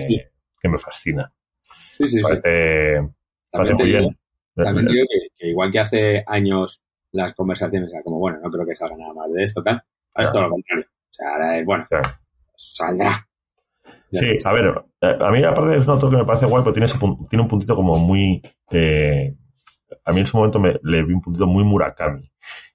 que 0.60 0.68
me 0.68 0.78
fascina. 0.78 1.32
Sí 1.96 2.08
sí, 2.08 2.20
parece, 2.20 3.08
También 3.50 3.76
muy 3.76 3.90
bien. 3.90 4.18
también 4.54 4.86
digo 4.86 5.06
que, 5.36 5.48
igual 5.48 5.70
que 5.70 5.80
hace 5.80 6.24
años 6.26 6.82
las 7.12 7.34
conversaciones 7.34 7.90
eran 7.90 8.02
como 8.02 8.18
bueno 8.18 8.38
no 8.42 8.50
creo 8.50 8.66
que 8.66 8.74
salga 8.74 8.96
nada 8.96 9.14
más 9.14 9.32
de 9.32 9.42
esto 9.42 9.62
tal 9.62 9.82
ahora 10.14 10.24
es 10.24 10.32
todo 10.32 10.42
lo 10.42 10.50
contrario. 10.50 10.84
O 10.86 11.12
sea 11.12 11.28
ahora 11.30 11.58
es 11.58 11.64
bueno 11.64 11.86
saldrá 12.56 13.28
Sí, 14.10 14.26
a 14.44 14.52
ver, 14.52 14.84
eh, 15.02 15.16
a 15.20 15.30
mí 15.30 15.44
aparte 15.44 15.76
es 15.76 15.86
un 15.86 15.92
autor 15.92 16.10
que 16.10 16.16
me 16.16 16.24
parece 16.24 16.46
guay, 16.46 16.64
pero 16.64 16.72
tiene, 16.72 16.88
tiene 17.28 17.42
un 17.42 17.48
puntito 17.48 17.74
como 17.74 17.94
muy... 17.96 18.40
Eh, 18.70 19.34
a 20.04 20.12
mí 20.12 20.20
en 20.20 20.26
su 20.26 20.38
momento 20.38 20.58
me, 20.58 20.76
le 20.82 21.04
vi 21.04 21.12
un 21.12 21.20
puntito 21.20 21.46
muy 21.46 21.64
Murakami 21.64 22.30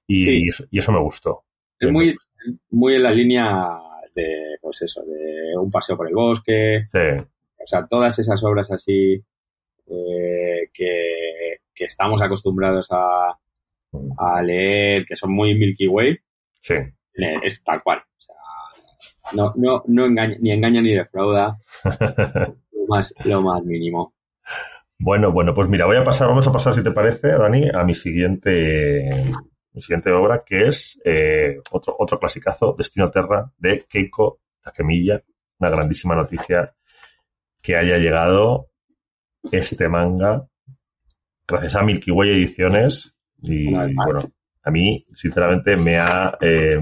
y, 0.06 0.46
y, 0.46 0.78
eso, 0.78 0.92
me 0.92 1.00
gustó. 1.00 1.44
Es 1.78 1.90
muy, 1.90 2.14
muy 2.70 2.94
en 2.94 3.02
la 3.02 3.10
línea 3.10 3.78
de, 4.14 4.56
pues 4.60 4.82
eso, 4.82 5.02
de 5.02 5.56
un 5.56 5.70
paseo 5.70 5.96
por 5.96 6.08
el 6.08 6.14
bosque. 6.14 6.86
Sí. 6.90 7.22
O 7.62 7.66
sea, 7.66 7.86
todas 7.86 8.18
esas 8.18 8.42
obras 8.44 8.70
así 8.70 9.14
eh, 9.86 10.70
que, 10.72 11.58
que, 11.74 11.84
estamos 11.84 12.20
acostumbrados 12.22 12.88
a, 12.90 13.38
a 14.18 14.42
leer, 14.42 15.04
que 15.06 15.16
son 15.16 15.34
muy 15.34 15.54
Milky 15.54 15.86
Way. 15.86 16.18
Sí. 16.60 16.74
Es 17.14 17.62
tal 17.62 17.82
cual. 17.82 18.02
No, 19.32 19.52
no, 19.56 19.82
no 19.86 20.06
engaña, 20.06 20.36
ni 20.40 20.52
engaña 20.52 20.82
ni 20.82 20.94
defrauda. 20.94 21.58
lo, 21.84 22.86
más, 22.88 23.14
lo 23.24 23.42
más 23.42 23.64
mínimo. 23.64 24.14
Bueno, 24.98 25.32
bueno, 25.32 25.54
pues 25.54 25.68
mira, 25.68 25.86
voy 25.86 25.96
a 25.96 26.04
pasar, 26.04 26.28
vamos 26.28 26.46
a 26.46 26.52
pasar, 26.52 26.74
si 26.74 26.82
te 26.82 26.92
parece, 26.92 27.28
Dani, 27.28 27.68
a 27.74 27.84
mi 27.84 27.94
siguiente, 27.94 29.10
mi 29.74 29.82
siguiente 29.82 30.10
obra, 30.12 30.42
que 30.46 30.68
es 30.68 31.00
eh, 31.04 31.60
otro, 31.70 31.96
otro 31.98 32.18
clasicazo, 32.18 32.74
Destino 32.78 33.10
Terra, 33.10 33.50
de 33.58 33.84
Keiko 33.88 34.40
Takemiya. 34.62 35.22
Una 35.58 35.70
grandísima 35.70 36.14
noticia 36.14 36.72
que 37.60 37.76
haya 37.76 37.98
llegado 37.98 38.68
este 39.50 39.88
manga 39.88 40.46
gracias 41.46 41.74
a 41.76 41.82
Milky 41.82 42.10
Way 42.10 42.30
Ediciones. 42.30 43.14
Y 43.42 43.70
bueno, 43.72 44.22
a 44.62 44.70
mí, 44.70 45.06
sinceramente, 45.14 45.76
me 45.76 45.96
ha, 45.98 46.36
eh, 46.40 46.80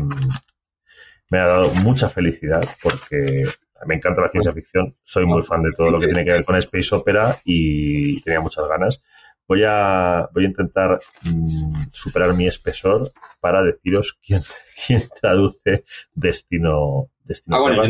me 1.30 1.38
ha 1.38 1.46
dado 1.46 1.74
mucha 1.76 2.08
felicidad 2.08 2.62
porque 2.82 3.44
me 3.86 3.96
encanta 3.96 4.22
la 4.22 4.28
ciencia 4.28 4.52
ficción, 4.52 4.94
soy 5.02 5.26
muy 5.26 5.42
fan 5.42 5.62
de 5.62 5.72
todo 5.72 5.90
lo 5.90 5.98
que 5.98 6.06
tiene 6.06 6.24
que 6.24 6.32
ver 6.32 6.44
con 6.44 6.56
Space 6.56 6.94
Opera 6.94 7.36
y 7.44 8.20
tenía 8.22 8.40
muchas 8.40 8.66
ganas. 8.68 9.02
Voy 9.48 9.62
a, 9.66 10.28
voy 10.32 10.44
a 10.44 10.48
intentar 10.48 11.00
mm, 11.24 11.84
superar 11.92 12.34
mi 12.34 12.46
espesor 12.46 13.12
para 13.40 13.62
deciros 13.62 14.18
quién, 14.24 14.40
quién 14.86 15.02
traduce 15.20 15.84
Destino. 16.14 17.10
Destino 17.24 17.56
ah, 17.56 17.60
bueno, 17.60 17.82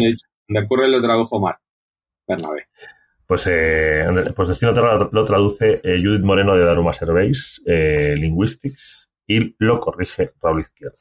me 0.49 0.65
ocurre 0.65 0.89
lo 0.89 1.01
tradujo 1.01 1.41
Mar 1.41 1.59
Bernabé. 2.27 2.67
Pues, 3.27 3.47
eh, 3.51 4.05
pues 4.37 4.49
Destino 4.49 4.75
Terra 4.75 5.09
lo 5.11 5.25
traduce 5.25 5.81
eh, 5.83 6.03
Judith 6.03 6.23
Moreno 6.23 6.55
de 6.55 6.67
Daruma 6.67 6.93
Surveys, 6.93 7.63
eh, 7.65 8.15
Linguistics, 8.17 9.11
y 9.27 9.55
lo 9.59 9.81
corrige 9.81 10.27
Raúl 10.41 10.61
Izquierdo. 10.61 10.99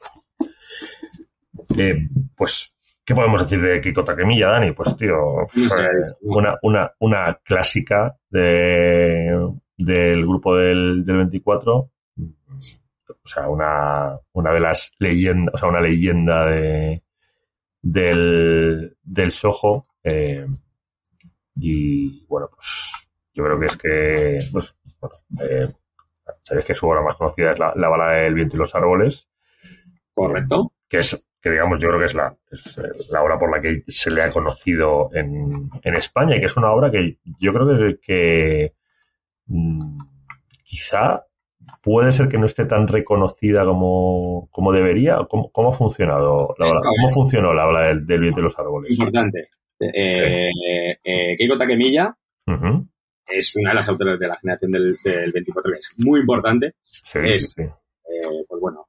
Eh, 1.78 2.08
pues 2.36 2.72
¿Qué 3.04 3.14
podemos 3.16 3.42
decir 3.42 3.60
de 3.60 3.80
Kiko 3.80 4.04
Takemiya, 4.04 4.48
Dani? 4.48 4.72
Pues, 4.72 4.96
tío, 4.96 5.16
una, 6.22 6.56
una, 6.62 6.92
una 7.00 7.38
clásica 7.42 8.16
de, 8.30 9.36
del 9.84 10.26
grupo 10.26 10.56
del, 10.56 11.04
del 11.04 11.16
24. 11.18 11.74
O 11.74 13.28
sea, 13.28 13.48
una, 13.48 14.18
una 14.32 14.52
de 14.52 14.60
las 14.60 14.94
leyendas, 14.98 15.54
o 15.54 15.58
sea, 15.58 15.68
una 15.68 15.80
leyenda 15.80 16.46
de, 16.46 17.02
del, 17.80 18.96
del 19.02 19.30
Soho. 19.30 19.84
Eh, 20.02 20.46
y 21.56 22.26
bueno, 22.26 22.48
pues 22.54 22.92
yo 23.34 23.44
creo 23.44 23.60
que 23.60 23.66
es 23.66 23.76
que, 23.76 24.38
pues, 24.52 24.74
bueno, 25.00 25.16
eh, 25.40 25.72
sabéis 26.42 26.66
que 26.66 26.74
su 26.74 26.88
obra 26.88 27.02
más 27.02 27.16
conocida 27.16 27.52
es 27.52 27.58
la, 27.58 27.72
la 27.76 27.88
bala 27.88 28.12
del 28.12 28.34
viento 28.34 28.56
y 28.56 28.58
los 28.58 28.74
árboles. 28.74 29.28
Correcto. 30.14 30.72
Que 30.88 30.98
es 30.98 31.24
que 31.42 31.50
digamos 31.50 31.80
yo 31.80 31.88
creo 31.88 31.98
que 31.98 32.06
es 32.06 32.14
la, 32.14 32.36
eh, 32.52 33.02
la 33.10 33.22
obra 33.22 33.38
por 33.38 33.50
la 33.50 33.60
que 33.60 33.82
se 33.88 34.10
le 34.12 34.22
ha 34.22 34.30
conocido 34.30 35.10
en, 35.12 35.68
en 35.82 35.94
España 35.96 36.36
y 36.36 36.40
que 36.40 36.46
es 36.46 36.56
una 36.56 36.70
obra 36.70 36.90
que 36.90 37.18
yo 37.40 37.52
creo 37.52 37.66
que, 37.66 37.98
que 38.00 38.74
quizá 40.64 41.26
puede 41.82 42.12
ser 42.12 42.28
que 42.28 42.38
no 42.38 42.46
esté 42.46 42.66
tan 42.66 42.88
reconocida 42.88 43.64
como, 43.64 44.48
como 44.50 44.72
debería. 44.72 45.18
¿Cómo, 45.28 45.50
¿Cómo, 45.50 45.70
ha 45.70 45.76
funcionado 45.76 46.54
la 46.58 46.66
obra? 46.68 46.80
¿Cómo 46.80 47.10
funcionó 47.10 47.52
la 47.52 47.66
obra 47.66 47.88
del, 47.88 48.06
del 48.06 48.34
de 48.34 48.42
los 48.42 48.58
árboles? 48.58 48.98
Importante. 48.98 49.48
Eh, 49.80 50.50
eh, 51.02 51.36
Keiko 51.36 51.56
Takemiya 51.56 52.16
es 53.26 53.56
una 53.56 53.70
de 53.70 53.76
las 53.76 53.88
autoras 53.88 54.18
de 54.18 54.28
la 54.28 54.36
generación 54.36 54.70
del, 54.70 54.92
del 55.04 55.32
24 55.32 55.72
que 55.72 55.78
es 55.78 55.94
muy 55.98 56.20
importante. 56.20 56.74
Sí, 56.80 57.18
es, 57.24 57.52
sí, 57.52 57.62
sí. 57.62 57.62
Eh, 57.62 58.44
pues 58.46 58.60
bueno, 58.60 58.86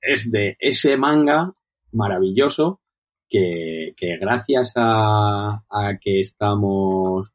es 0.00 0.30
de 0.30 0.56
ese 0.58 0.96
manga 0.96 1.52
maravilloso 1.92 2.80
que, 3.28 3.92
que 3.96 4.18
gracias 4.18 4.72
a, 4.76 5.64
a, 5.68 5.98
que 6.00 6.20
estamos, 6.20 7.31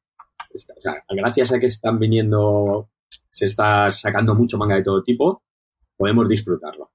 o 0.78 0.82
sea, 0.82 1.03
gracias 1.10 1.53
a 1.53 1.60
que 1.60 1.68
están 1.68 1.99
viniendo, 1.99 2.89
se 3.30 3.45
está 3.45 3.89
sacando 3.91 4.36
mucho 4.36 4.58
manga 4.58 4.76
de 4.76 4.84
todo 4.84 5.03
tipo, 5.03 5.43
podemos 5.95 6.28
disfrutarlo. 6.28 6.91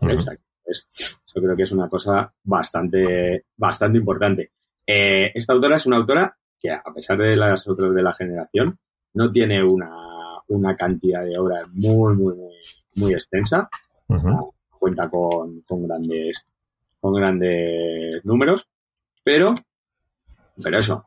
Uh 0.00 0.06
-huh. 0.06 0.14
Exacto. 0.14 0.44
Eso 0.64 1.40
creo 1.40 1.56
que 1.56 1.62
es 1.62 1.72
una 1.72 1.88
cosa 1.88 2.30
bastante, 2.44 3.46
bastante 3.56 3.98
importante. 3.98 4.52
Eh, 4.86 5.30
esta 5.34 5.54
autora 5.54 5.76
es 5.76 5.86
una 5.86 5.96
autora 5.96 6.36
que, 6.60 6.70
a 6.70 6.92
pesar 6.94 7.18
de 7.18 7.36
las 7.36 7.66
otras 7.66 7.94
de 7.94 8.02
la 8.02 8.12
generación, 8.12 8.78
no 9.14 9.30
tiene 9.30 9.62
una, 9.62 9.96
una 10.48 10.76
cantidad 10.76 11.24
de 11.24 11.38
obras 11.38 11.64
muy, 11.72 12.14
muy, 12.14 12.34
muy, 12.34 12.54
muy 12.96 13.12
extensa. 13.12 13.68
Uh 14.08 14.16
-huh. 14.16 14.52
Cuenta 14.78 15.08
con, 15.08 15.62
con 15.62 15.86
grandes 15.86 16.46
con 17.00 17.14
grandes 17.14 18.24
números, 18.24 18.66
pero, 19.22 19.54
pero 20.62 20.78
eso, 20.78 21.04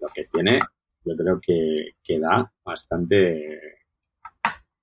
lo 0.00 0.08
que 0.08 0.24
tiene, 0.24 0.60
yo 1.04 1.16
creo 1.16 1.40
que, 1.40 1.94
que 2.02 2.18
da 2.18 2.50
bastante, 2.64 3.60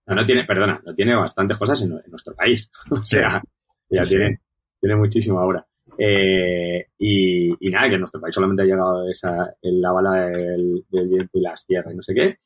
no, 0.07 0.15
no 0.15 0.26
tiene, 0.26 0.45
perdona, 0.45 0.82
no 0.86 0.93
tiene 0.93 1.15
bastantes 1.15 1.57
cosas 1.57 1.82
en, 1.82 1.93
en 1.93 2.11
nuestro 2.11 2.36
país. 2.36 2.72
o 2.91 3.03
sea, 3.03 3.41
ya 3.89 4.05
sí, 4.05 4.11
tiene, 4.11 4.36
sí. 4.36 4.41
tiene 4.82 4.95
muchísimo 4.95 5.39
ahora. 5.39 5.65
Eh, 5.97 6.88
y, 6.97 7.49
y, 7.59 7.72
nada, 7.72 7.89
que 7.89 7.95
en 7.95 8.01
nuestro 8.01 8.22
país 8.22 8.34
solamente 8.34 8.63
ha 8.63 8.65
llegado 8.65 9.09
esa, 9.09 9.53
la 9.61 9.91
bala 9.91 10.28
del, 10.28 10.86
del 10.89 11.09
viento 11.09 11.38
y 11.38 11.41
las 11.41 11.65
tierras 11.65 11.93
y 11.93 11.97
no 11.97 12.03
sé 12.03 12.13
qué. 12.13 12.38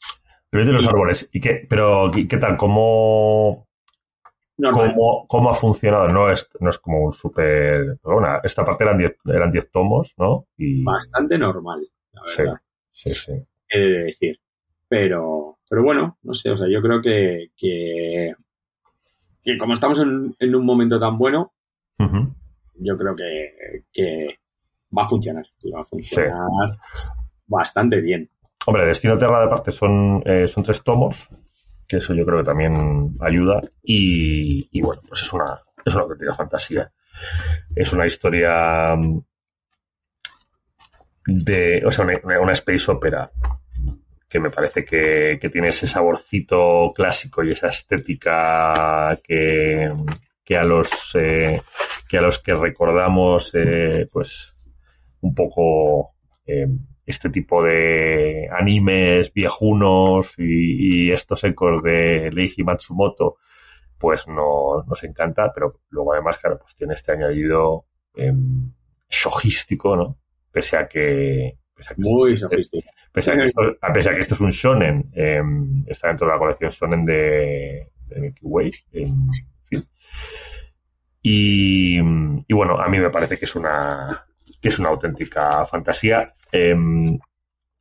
Viento 0.52 0.72
y 0.72 0.76
los 0.76 0.88
árboles. 0.88 1.30
¿Y 1.32 1.40
qué, 1.40 1.66
pero, 1.70 2.12
¿qué 2.12 2.38
tal? 2.38 2.58
¿Cómo, 2.58 3.68
Cómo, 4.56 5.26
cómo, 5.28 5.50
ha 5.50 5.56
funcionado. 5.56 6.08
No 6.10 6.32
es, 6.32 6.50
no 6.60 6.70
es 6.70 6.78
como 6.78 7.06
un 7.06 7.14
súper. 7.14 7.98
Esta 8.44 8.64
parte 8.64 8.84
eran 8.84 8.98
10 8.98 9.18
eran 9.26 9.52
diez 9.52 9.70
tomos, 9.72 10.14
¿no? 10.18 10.48
Y... 10.58 10.84
Bastante 10.84 11.38
normal, 11.38 11.88
la 12.12 12.22
verdad. 12.22 12.56
Sí, 12.92 13.10
sí, 13.10 13.16
sí. 13.16 13.46
He 13.70 13.80
de 13.80 14.04
decir. 14.06 14.40
Pero, 14.88 15.58
pero 15.70 15.84
bueno, 15.84 16.18
no 16.24 16.34
sé, 16.34 16.52
o 16.52 16.58
sea, 16.58 16.68
yo 16.70 16.82
creo 16.82 17.02
que, 17.02 17.48
que, 17.58 18.34
que 19.44 19.58
como 19.58 19.74
estamos 19.74 20.00
en, 20.00 20.36
en, 20.40 20.56
un 20.56 20.66
momento 20.66 21.00
tan 21.00 21.18
bueno, 21.18 21.54
uh 21.98 22.04
-huh. 22.04 22.36
yo 22.76 22.98
creo 22.98 23.16
que, 23.16 23.86
que, 23.92 24.28
va 24.96 25.04
a 25.04 25.08
funcionar. 25.08 25.46
Va 25.76 25.82
a 25.82 25.86
funcionar 25.86 26.48
sí. 26.94 27.08
bastante 27.48 28.02
bien. 28.02 28.30
Hombre, 28.68 28.86
Destino 28.86 29.18
Terra 29.18 29.42
de 29.42 29.50
parte 29.50 29.72
son, 29.72 30.22
eh, 30.26 30.48
son 30.48 30.64
tres 30.64 30.84
tomos 30.84 31.30
que 31.88 31.98
eso 31.98 32.14
yo 32.14 32.26
creo 32.26 32.40
que 32.40 32.46
también 32.46 33.14
ayuda 33.22 33.60
y, 33.84 34.68
y 34.72 34.82
bueno, 34.82 35.02
pues 35.08 35.22
es 35.22 35.34
una, 35.34 35.60
es 35.86 35.94
una 35.94 36.04
auténtica 36.04 36.34
fantasía. 36.34 36.92
Es 37.76 37.94
una 37.94 38.08
historia 38.08 38.96
de, 41.26 41.84
o 41.86 41.92
sea, 41.92 42.06
una, 42.06 42.40
una 42.40 42.54
space 42.54 42.92
opera 42.92 43.32
que 44.30 44.40
me 44.40 44.50
parece 44.50 44.84
que, 44.84 45.38
que, 45.40 45.50
tiene 45.50 45.70
ese 45.70 45.86
saborcito 45.86 46.92
clásico 46.96 47.44
y 47.44 47.52
esa 47.52 47.68
estética 47.68 49.20
que, 49.24 49.88
que 50.44 50.58
a 50.58 50.64
los 50.64 51.16
eh, 51.16 51.62
que 52.10 52.18
a 52.18 52.22
los 52.22 52.40
que 52.40 52.56
recordamos 52.56 53.54
eh, 53.54 54.08
pues 54.12 54.56
un 55.22 55.36
poco 55.36 56.16
eh, 56.46 56.68
este 57.06 57.30
tipo 57.30 57.62
de 57.64 58.50
animes 58.52 59.34
viejunos 59.34 60.34
y, 60.38 61.12
estos 61.12 61.44
ecos 61.44 61.84
de 61.84 62.32
Leiji 62.32 62.64
Matsumoto, 62.64 63.38
pues 63.98 64.28
no, 64.28 64.84
nos 64.88 65.04
encanta, 65.04 65.52
pero 65.54 65.80
luego 65.90 66.14
además, 66.14 66.38
claro, 66.38 66.60
pues 66.60 66.76
tiene 66.76 66.94
este 66.94 67.12
añadido 67.12 67.86
eh, 68.16 68.34
shojístico, 69.10 69.96
¿no? 69.96 70.18
Pese 70.54 70.78
a 70.78 70.88
que... 70.88 71.58
Pese 71.76 71.94
a 71.94 71.96
que 71.96 72.02
Muy 72.02 72.36
shojístico. 72.36 72.90
Pese 73.14 73.32
a, 73.32 73.36
que 73.36 73.46
esto, 73.46 73.62
pese 73.94 74.10
a 74.10 74.14
que 74.14 74.20
esto 74.20 74.36
es 74.36 74.40
un 74.40 74.52
shonen, 74.52 75.12
eh, 75.16 75.42
está 75.88 76.08
dentro 76.10 76.28
de 76.28 76.34
la 76.34 76.40
colección 76.40 76.72
shonen 76.72 77.06
de, 77.06 77.88
de 78.08 78.22
Milky 78.22 78.42
Way, 78.44 78.72
en 78.94 79.30
fin. 79.66 79.88
Y, 81.22 81.98
y 81.98 82.54
bueno, 82.54 82.80
a 82.80 82.88
mí 82.88 83.00
me 83.00 83.10
parece 83.10 83.38
que 83.38 83.46
es 83.46 83.56
una, 83.56 84.26
que 84.62 84.70
es 84.70 84.80
una 84.80 84.90
auténtica 84.90 85.66
fantasía, 85.66 86.32
eh, 86.52 86.76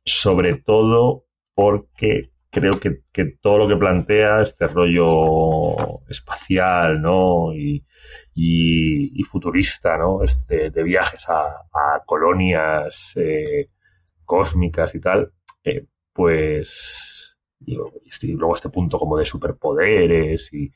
sobre 0.03 0.55
todo 0.57 1.25
porque 1.53 2.31
creo 2.49 2.79
que, 2.79 3.01
que, 3.11 3.37
todo 3.41 3.57
lo 3.57 3.67
que 3.67 3.75
plantea, 3.75 4.43
este 4.43 4.67
rollo 4.67 6.01
espacial, 6.09 7.01
¿no? 7.01 7.53
Y, 7.53 7.83
y, 8.35 9.19
y 9.19 9.23
futurista, 9.23 9.97
¿no? 9.97 10.23
Este, 10.23 10.69
de 10.69 10.83
viajes 10.83 11.27
a, 11.29 11.67
a 11.73 12.03
colonias 12.05 13.13
eh, 13.15 13.69
cósmicas 14.25 14.95
y 14.95 14.99
tal, 14.99 15.31
eh, 15.63 15.85
pues, 16.11 17.37
y, 17.59 17.73
y, 17.73 18.31
luego 18.33 18.55
este 18.55 18.69
punto 18.69 18.97
como 18.97 19.17
de 19.17 19.25
superpoderes 19.25 20.51
y, 20.53 20.71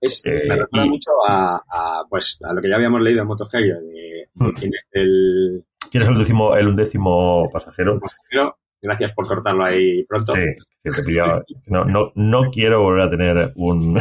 es, 0.00 0.24
eh, 0.24 0.44
me 0.48 0.56
recuerda 0.56 0.86
mucho 0.86 1.10
a, 1.28 1.56
a, 1.56 2.04
pues, 2.08 2.38
a 2.42 2.54
lo 2.54 2.62
que 2.62 2.70
ya 2.70 2.76
habíamos 2.76 3.02
leído 3.02 3.20
en 3.20 3.28
MotoGP, 3.28 3.52
de, 3.52 3.70
de 3.70 4.28
hmm. 4.34 4.54
quién 4.54 4.74
es 4.74 4.86
el... 4.92 5.64
¿Quién 5.90 6.02
es 6.02 6.08
el 6.08 6.14
undécimo, 6.14 6.56
el 6.56 6.68
undécimo 6.68 7.50
pasajero? 7.52 7.94
El 7.94 8.00
pasajero. 8.00 8.56
Gracias 8.82 9.12
por 9.12 9.26
cortarlo 9.26 9.64
ahí 9.64 10.04
pronto. 10.04 10.32
Sí, 10.32 10.40
que 10.82 10.90
te 10.90 11.02
pillaba. 11.02 11.44
No, 11.66 11.84
no, 11.84 12.12
no 12.14 12.50
quiero 12.50 12.82
volver 12.82 13.02
a 13.02 13.10
tener 13.10 13.52
un, 13.56 13.98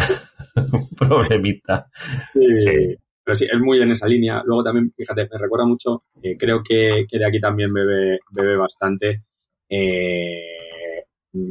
un 0.71 0.89
problemita. 0.97 1.87
Sí, 2.33 2.57
sí, 2.57 2.95
Pero 3.23 3.35
sí, 3.35 3.45
es 3.45 3.59
muy 3.59 3.81
en 3.81 3.91
esa 3.91 4.07
línea. 4.07 4.41
Luego 4.45 4.63
también, 4.63 4.91
fíjate, 4.95 5.27
me 5.31 5.37
recuerda 5.37 5.65
mucho, 5.65 5.93
eh, 6.21 6.37
creo 6.37 6.61
que, 6.63 7.05
que, 7.09 7.17
de 7.17 7.25
aquí 7.25 7.39
también 7.39 7.73
bebe, 7.73 8.19
bebe 8.31 8.57
bastante. 8.57 9.23
Eh, 9.69 11.03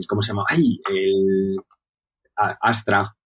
¿Cómo 0.09 0.22
se 0.22 0.28
llama? 0.32 0.44
¡Ay! 0.48 0.80
El 0.90 1.56
Astra, 2.34 3.16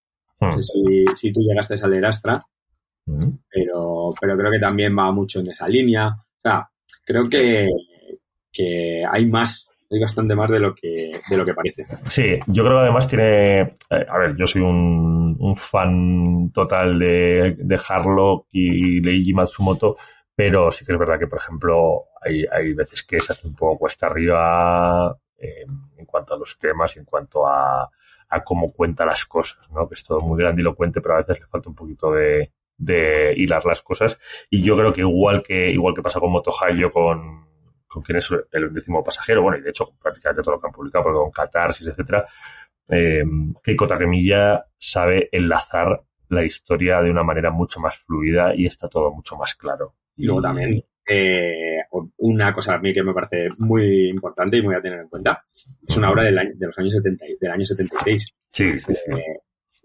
Hmm. 0.43 0.61
Si, 0.61 1.05
si, 1.17 1.33
tú 1.33 1.41
llegaste 1.41 1.75
a 1.81 1.87
leer 1.87 2.05
Astra. 2.05 2.41
pero, 3.07 4.11
pero 4.21 4.37
creo 4.37 4.51
que 4.51 4.59
también 4.59 4.97
va 4.99 5.13
mucho 5.13 5.39
en 5.39 5.49
esa 5.49 5.69
línea. 5.69 6.09
O 6.09 6.41
sea, 6.43 6.69
creo 7.05 7.29
que, 7.29 7.69
que 8.53 9.05
hay 9.09 9.27
más 9.27 9.69
hay 9.93 10.01
bastante 10.01 10.35
más 10.35 10.51
de 10.51 10.59
lo 10.61 10.75
que 10.75 11.11
de 11.29 11.37
lo 11.37 11.45
que 11.45 11.55
parece. 11.55 11.87
Sí, 12.09 12.39
yo 12.47 12.65
creo 12.65 12.79
que 12.79 12.83
además 12.83 13.09
tiene, 13.09 13.61
eh, 13.61 14.07
a 14.09 14.19
ver, 14.19 14.37
yo 14.37 14.47
soy 14.47 14.63
un, 14.63 15.37
un 15.39 15.57
fan 15.57 16.51
total 16.53 16.99
de, 16.99 17.57
de 17.59 17.81
Harlock 17.89 18.47
y 18.53 19.01
Leiji 19.01 19.35
Matsumoto, 19.35 19.97
pero 20.35 20.71
sí 20.73 20.85
que 20.85 20.93
es 20.93 20.99
verdad 20.99 21.19
que, 21.19 21.27
por 21.27 21.39
ejemplo, 21.39 22.05
hay, 22.21 22.45
hay 22.51 22.73
veces 22.73 23.03
que 23.03 23.21
se 23.21 23.33
hace 23.33 23.47
un 23.47 23.55
poco 23.55 23.79
cuesta 23.79 24.07
arriba 24.07 25.17
eh, 25.39 25.67
en 25.97 26.07
cuanto 26.07 26.35
a 26.35 26.39
los 26.39 26.59
temas 26.59 26.97
y 26.97 27.01
en 27.01 27.05
cuanto 27.05 27.47
a, 27.47 27.91
a 28.29 28.45
cómo 28.45 28.73
cuenta 28.73 29.05
las 29.05 29.27
cosas, 29.27 29.71
¿no? 29.71 29.87
Que 29.89 29.95
es 29.95 30.05
todo 30.05 30.21
muy 30.21 30.39
grandilocuente, 30.39 31.01
pero 31.01 31.15
a 31.15 31.19
veces 31.19 31.41
le 31.41 31.47
falta 31.47 31.69
un 31.69 31.75
poquito 31.75 32.13
de, 32.13 32.51
de 32.79 33.35
hilar 33.37 33.65
las 33.67 33.83
cosas. 33.83 34.19
Y 34.51 34.63
yo 34.63 34.77
creo 34.77 34.93
que 34.93 35.03
igual 35.03 35.43
que, 35.43 35.71
igual 35.71 35.95
que 35.95 36.03
pasa 36.03 36.19
con 36.19 36.33
Motohayo 36.33 36.91
con 36.91 37.52
con 37.93 38.03
quién 38.03 38.19
es 38.19 38.29
el 38.53 38.73
décimo 38.73 39.05
pasajero, 39.05 39.43
bueno, 39.43 39.59
y 39.59 39.63
de 39.63 39.71
hecho 39.71 39.93
prácticamente 40.01 40.43
todo 40.43 40.55
lo 40.55 40.61
que 40.61 40.67
han 40.67 40.73
publicado, 40.73 41.05
porque 41.05 41.19
con 41.19 41.31
Catarsis, 41.31 41.87
etcétera, 41.87 42.27
eh, 42.89 43.23
Keiko 43.63 43.87
Takemiya 43.87 44.65
sabe 44.79 45.29
enlazar 45.31 46.03
la 46.29 46.43
historia 46.43 47.03
de 47.03 47.11
una 47.11 47.23
manera 47.23 47.51
mucho 47.51 47.81
más 47.81 47.99
fluida 47.99 48.55
y 48.55 48.67
está 48.67 48.89
todo 48.89 49.13
mucho 49.13 49.37
más 49.37 49.55
claro. 49.55 49.95
Y 50.17 50.25
luego 50.25 50.43
también, 50.43 50.83
eh, 51.07 51.77
una 52.19 52.55
cosa 52.55 52.75
a 52.75 52.79
mí 52.79 52.95
que 52.95 53.03
me 53.03 53.13
parece 53.13 53.49
muy 53.59 54.09
importante 54.09 54.57
y 54.57 54.63
muy 54.63 54.75
a 54.75 54.81
tener 54.81 55.01
en 55.01 55.09
cuenta, 55.09 55.43
es 55.45 55.97
una 55.97 56.11
obra 56.11 56.25
del 56.25 56.39
año, 56.39 56.53
de 56.55 56.67
los 56.67 56.79
años 56.79 56.93
70, 56.95 57.25
del 57.41 57.51
año 57.51 57.65
76. 57.65 58.35
Sí, 58.53 58.81
sí, 58.81 58.95
sí. 58.95 59.11
Eh, 59.11 59.41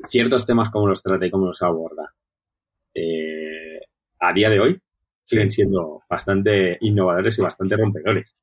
ciertos 0.05 0.45
temas, 0.45 0.69
cómo 0.69 0.87
los 0.87 1.03
trata 1.03 1.25
y 1.25 1.31
cómo 1.31 1.47
los 1.47 1.61
aborda. 1.61 2.13
Eh, 2.93 3.79
a 4.19 4.33
día 4.33 4.49
de 4.49 4.59
hoy, 4.59 4.81
siguen 5.27 5.51
siendo 5.51 6.01
bastante 6.09 6.77
innovadores 6.81 7.37
y 7.37 7.41
bastante 7.41 7.75
rompedores. 7.75 8.35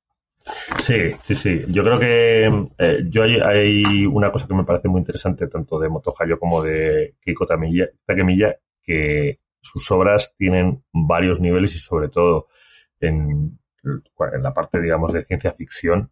Sí, 0.83 1.17
sí, 1.23 1.35
sí. 1.35 1.65
Yo 1.69 1.83
creo 1.83 1.99
que 1.99 2.47
eh, 2.79 2.99
yo 3.09 3.23
hay, 3.23 4.07
una 4.07 4.31
cosa 4.31 4.47
que 4.47 4.55
me 4.55 4.65
parece 4.65 4.89
muy 4.89 5.01
interesante 5.01 5.47
tanto 5.47 5.79
de 5.79 5.89
Motohayo 5.89 6.39
como 6.39 6.63
de 6.63 7.15
Keiko 7.23 7.47
Takemiya, 7.47 8.57
que 8.83 9.41
sus 9.63 9.91
obras 9.91 10.35
tienen 10.37 10.85
varios 10.93 11.41
niveles 11.41 11.75
y 11.75 11.79
sobre 11.79 12.09
todo 12.09 12.49
en 13.01 13.59
la 14.43 14.53
parte, 14.53 14.81
digamos, 14.81 15.13
de 15.13 15.25
ciencia 15.25 15.53
ficción, 15.53 16.11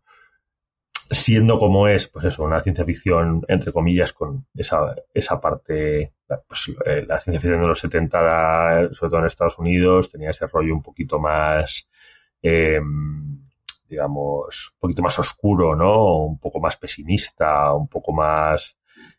siendo 1.12 1.58
como 1.58 1.88
es, 1.88 2.08
pues 2.08 2.24
eso, 2.24 2.42
una 2.42 2.60
ciencia 2.60 2.84
ficción, 2.84 3.42
entre 3.48 3.72
comillas, 3.72 4.12
con 4.12 4.46
esa, 4.54 4.94
esa 5.12 5.40
parte, 5.40 6.14
pues, 6.26 6.72
eh, 6.86 7.04
la 7.06 7.20
ciencia 7.20 7.40
ficción 7.40 7.60
de 7.60 7.68
los 7.68 7.80
70, 7.80 8.94
sobre 8.94 9.10
todo 9.10 9.20
en 9.20 9.26
Estados 9.26 9.58
Unidos, 9.58 10.10
tenía 10.10 10.30
ese 10.30 10.46
rollo 10.46 10.74
un 10.74 10.82
poquito 10.82 11.18
más, 11.18 11.88
eh, 12.42 12.80
digamos, 13.88 14.72
un 14.74 14.80
poquito 14.80 15.02
más 15.02 15.18
oscuro, 15.18 15.76
¿no? 15.76 16.24
Un 16.24 16.38
poco 16.38 16.60
más 16.60 16.76
pesimista, 16.78 17.72
un 17.74 17.88
poco 17.88 18.12
más, 18.12 18.76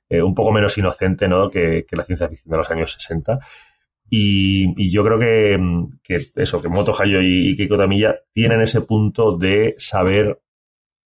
eh, 0.10 0.22
un 0.22 0.34
poco 0.34 0.52
menos 0.52 0.78
inocente, 0.78 1.28
¿no? 1.28 1.50
Que, 1.50 1.86
la 1.92 2.04
ciencia 2.04 2.28
ficción 2.28 2.52
de 2.52 2.58
los 2.58 2.72
años 2.72 2.94
60. 2.94 3.40
Y, 4.10 4.74
y 4.84 4.92
yo 4.92 5.04
creo 5.04 5.20
que, 5.20 5.58
que 6.04 6.18
eso, 6.36 6.62
que 6.62 6.70
Moto 6.70 6.94
Hayo 7.00 7.22
y, 7.22 7.52
y 7.52 7.56
Keiko 7.56 7.78
Tamilla 7.78 8.16
tienen 8.32 8.62
ese 8.62 8.82
punto 8.82 9.38
de 9.38 9.76
saber 9.78 10.40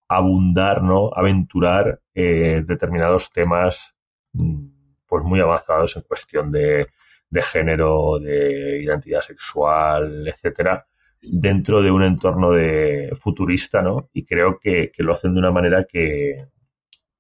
abundar, 0.07 0.83
¿no? 0.83 1.09
Aventurar 1.13 2.01
eh, 2.13 2.63
determinados 2.65 3.29
temas 3.31 3.95
mm, 4.33 4.67
pues 5.07 5.23
muy 5.23 5.39
avanzados 5.39 5.95
en 5.97 6.03
cuestión 6.03 6.51
de, 6.51 6.85
de 7.29 7.41
género, 7.41 8.19
de 8.19 8.77
identidad 8.81 9.21
sexual, 9.21 10.27
etcétera, 10.27 10.85
dentro 11.21 11.81
de 11.81 11.91
un 11.91 12.03
entorno 12.03 12.51
de 12.51 13.11
futurista, 13.15 13.81
¿no? 13.81 14.09
Y 14.13 14.25
creo 14.25 14.59
que, 14.59 14.91
lo 14.97 15.13
hacen 15.13 15.33
de 15.33 15.39
una 15.39 15.51
manera 15.51 15.85
que, 15.85 16.47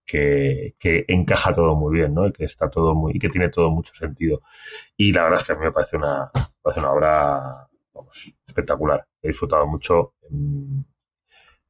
que, 0.05 0.73
encaja 1.07 1.53
todo 1.53 1.75
muy 1.75 1.95
bien, 1.95 2.13
¿no? 2.13 2.27
Y 2.27 2.31
que 2.31 2.45
está 2.45 2.69
todo 2.69 2.95
muy, 2.95 3.13
y 3.15 3.19
que 3.19 3.29
tiene 3.29 3.49
todo 3.49 3.69
mucho 3.71 3.93
sentido. 3.93 4.41
Y 4.95 5.11
la 5.13 5.23
verdad 5.23 5.41
es 5.41 5.47
que 5.47 5.53
a 5.53 5.55
mí 5.55 5.65
me 5.65 5.71
parece 5.71 5.97
una, 5.97 6.29
parece 6.61 6.79
una 6.79 6.91
obra, 6.91 7.67
vamos, 7.93 8.33
espectacular. 8.45 9.05
He 9.21 9.29
disfrutado 9.29 9.67
mucho. 9.67 10.13
En, 10.29 10.85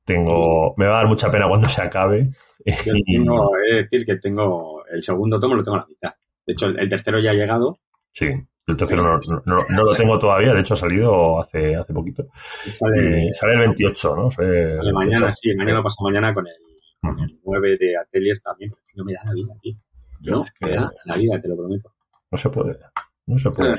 tengo, 0.07 0.73
me 0.77 0.87
va 0.87 0.93
a 0.93 0.97
dar 0.99 1.07
mucha 1.07 1.29
pena 1.29 1.49
cuando 1.49 1.67
se 1.67 1.81
acabe. 1.81 2.29
Yo 2.65 2.93
tengo, 3.05 3.51
he 3.57 3.71
de 3.71 3.77
decir 3.81 4.05
que 4.05 4.15
tengo 4.15 4.83
el 4.89 5.03
segundo 5.03 5.37
tomo 5.39 5.55
lo 5.55 5.63
tengo 5.63 5.75
a 5.75 5.81
la 5.81 5.87
mitad. 5.87 6.11
De 6.45 6.53
hecho, 6.53 6.67
el, 6.67 6.79
el 6.79 6.89
tercero 6.89 7.19
ya 7.19 7.31
ha 7.31 7.33
llegado. 7.33 7.77
Sí, 8.13 8.25
el 8.25 8.77
tercero 8.77 9.03
no, 9.03 9.19
no, 9.45 9.65
no, 9.69 9.83
lo 9.83 9.95
tengo 9.95 10.17
todavía, 10.17 10.53
de 10.53 10.61
hecho 10.61 10.75
ha 10.75 10.77
salido 10.77 11.41
hace, 11.41 11.75
hace 11.75 11.93
poquito. 11.93 12.25
Sale, 12.71 13.27
eh, 13.27 13.33
sale 13.33 13.53
el 13.53 13.59
28, 13.59 14.15
¿no? 14.15 14.31
Sale, 14.31 14.77
sale 14.77 14.93
mañana, 14.93 15.33
sí, 15.33 15.49
mañana 15.57 15.83
pasa 15.83 15.97
mañana 16.01 16.33
con 16.33 16.47
el, 16.47 16.53
con 17.01 17.19
el 17.19 17.39
9 17.43 17.77
de 17.77 17.97
Atelier 17.97 18.39
también, 18.39 18.71
no 18.95 19.03
me 19.03 19.13
da 19.13 19.21
la 19.25 19.33
vida, 19.33 19.53
tío. 19.61 19.75
No, 20.21 20.43
es 20.43 20.51
que 20.51 20.65
me 20.65 20.75
da 20.75 20.91
la 21.05 21.17
vida, 21.17 21.39
te 21.39 21.49
lo 21.49 21.57
prometo. 21.57 21.93
No 22.31 22.37
se 22.37 22.49
puede, 22.49 22.77
no 23.25 23.37
se 23.37 23.51
puede. 23.51 23.75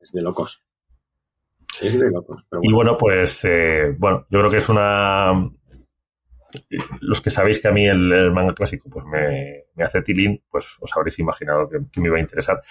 Es 0.00 0.12
de 0.12 0.22
locos. 0.22 0.62
Es 1.80 1.98
de 1.98 2.10
locos. 2.10 2.44
Pero 2.48 2.60
bueno. 2.60 2.70
Y 2.70 2.72
bueno, 2.74 2.96
pues, 2.96 3.44
eh, 3.44 3.94
bueno, 3.98 4.26
yo 4.30 4.38
creo 4.40 4.50
que 4.50 4.58
es 4.58 4.68
una, 4.68 5.32
los 7.00 7.20
que 7.20 7.30
sabéis 7.30 7.60
que 7.60 7.68
a 7.68 7.72
mí 7.72 7.86
el, 7.86 8.12
el 8.12 8.32
manga 8.32 8.54
clásico 8.54 8.88
pues 8.88 9.04
me, 9.04 9.64
me, 9.74 9.84
hace 9.84 10.02
tilín, 10.02 10.42
pues 10.50 10.76
os 10.80 10.96
habréis 10.96 11.18
imaginado 11.18 11.68
que, 11.68 11.78
que 11.92 12.00
me 12.00 12.08
iba 12.08 12.16
a 12.16 12.20
interesar. 12.20 12.62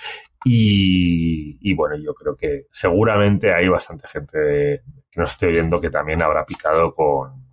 Y, 0.44 1.58
y, 1.62 1.74
bueno, 1.76 1.96
yo 1.98 2.14
creo 2.14 2.36
que 2.36 2.66
seguramente 2.72 3.54
hay 3.54 3.68
bastante 3.68 4.08
gente 4.08 4.82
que 5.12 5.20
nos 5.20 5.32
esté 5.32 5.48
oyendo 5.48 5.80
que 5.80 5.90
también 5.90 6.22
habrá 6.22 6.46
picado 6.46 6.94
con, 6.94 7.48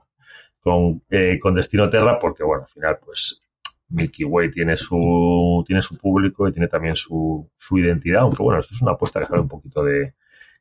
con, 0.60 1.02
eh, 1.10 1.38
con 1.38 1.54
Destino 1.54 1.90
Terra, 1.90 2.18
porque 2.18 2.44
bueno, 2.44 2.64
al 2.64 2.70
final 2.70 2.98
pues 3.04 3.42
Milky 3.88 4.24
Way 4.24 4.50
tiene 4.50 4.76
su, 4.76 5.62
tiene 5.66 5.82
su 5.82 5.98
público 5.98 6.48
y 6.48 6.52
tiene 6.52 6.68
también 6.68 6.96
su, 6.96 7.50
su 7.56 7.78
identidad, 7.78 8.22
aunque 8.22 8.42
bueno, 8.42 8.60
esto 8.60 8.74
es 8.74 8.82
una 8.82 8.92
apuesta 8.92 9.20
que 9.20 9.26
sale 9.26 9.42
un 9.42 9.48
poquito 9.48 9.84
de, 9.84 10.14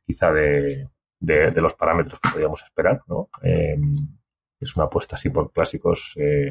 quizá 0.06 0.32
de, 0.32 0.88
de, 1.20 1.50
de 1.50 1.60
los 1.60 1.74
parámetros 1.74 2.20
que 2.20 2.30
podíamos 2.30 2.62
esperar, 2.62 3.02
¿no? 3.06 3.28
Eh, 3.42 3.76
es 4.60 4.76
una 4.76 4.86
apuesta 4.86 5.16
así 5.16 5.30
por 5.30 5.52
clásicos 5.52 6.14
eh, 6.16 6.48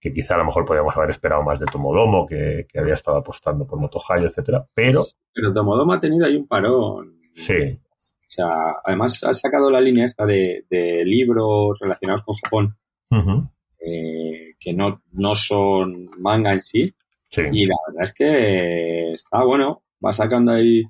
que 0.00 0.12
quizá 0.12 0.34
a 0.34 0.38
lo 0.38 0.46
mejor 0.46 0.64
podríamos 0.64 0.96
haber 0.96 1.10
esperado 1.10 1.42
más 1.42 1.60
de 1.60 1.66
Tomodomo, 1.66 2.26
que, 2.26 2.66
que 2.68 2.80
había 2.80 2.94
estado 2.94 3.18
apostando 3.18 3.66
por 3.66 3.78
Motohayo, 3.78 4.26
etcétera, 4.26 4.66
pero... 4.74 5.04
Pero 5.32 5.52
Tomodomo 5.52 5.92
ha 5.92 6.00
tenido 6.00 6.26
ahí 6.26 6.36
un 6.36 6.48
parón. 6.48 7.20
Sí. 7.34 7.54
O 7.54 8.32
sea, 8.32 8.46
además 8.84 9.22
ha 9.24 9.34
sacado 9.34 9.70
la 9.70 9.80
línea 9.80 10.06
esta 10.06 10.24
de, 10.24 10.64
de 10.70 11.04
libros 11.04 11.78
relacionados 11.80 12.24
con 12.24 12.34
Japón, 12.36 12.76
uh 13.10 13.16
-huh. 13.16 13.50
eh, 13.80 14.54
que 14.58 14.72
no, 14.72 15.02
no 15.12 15.34
son 15.34 16.06
manga 16.18 16.52
en 16.52 16.62
sí. 16.62 16.94
sí. 17.28 17.42
Y 17.52 17.66
la 17.66 17.76
verdad 17.88 18.04
es 18.04 18.14
que 18.14 19.12
está 19.12 19.44
bueno, 19.44 19.82
va 20.04 20.12
sacando 20.12 20.52
ahí 20.52 20.84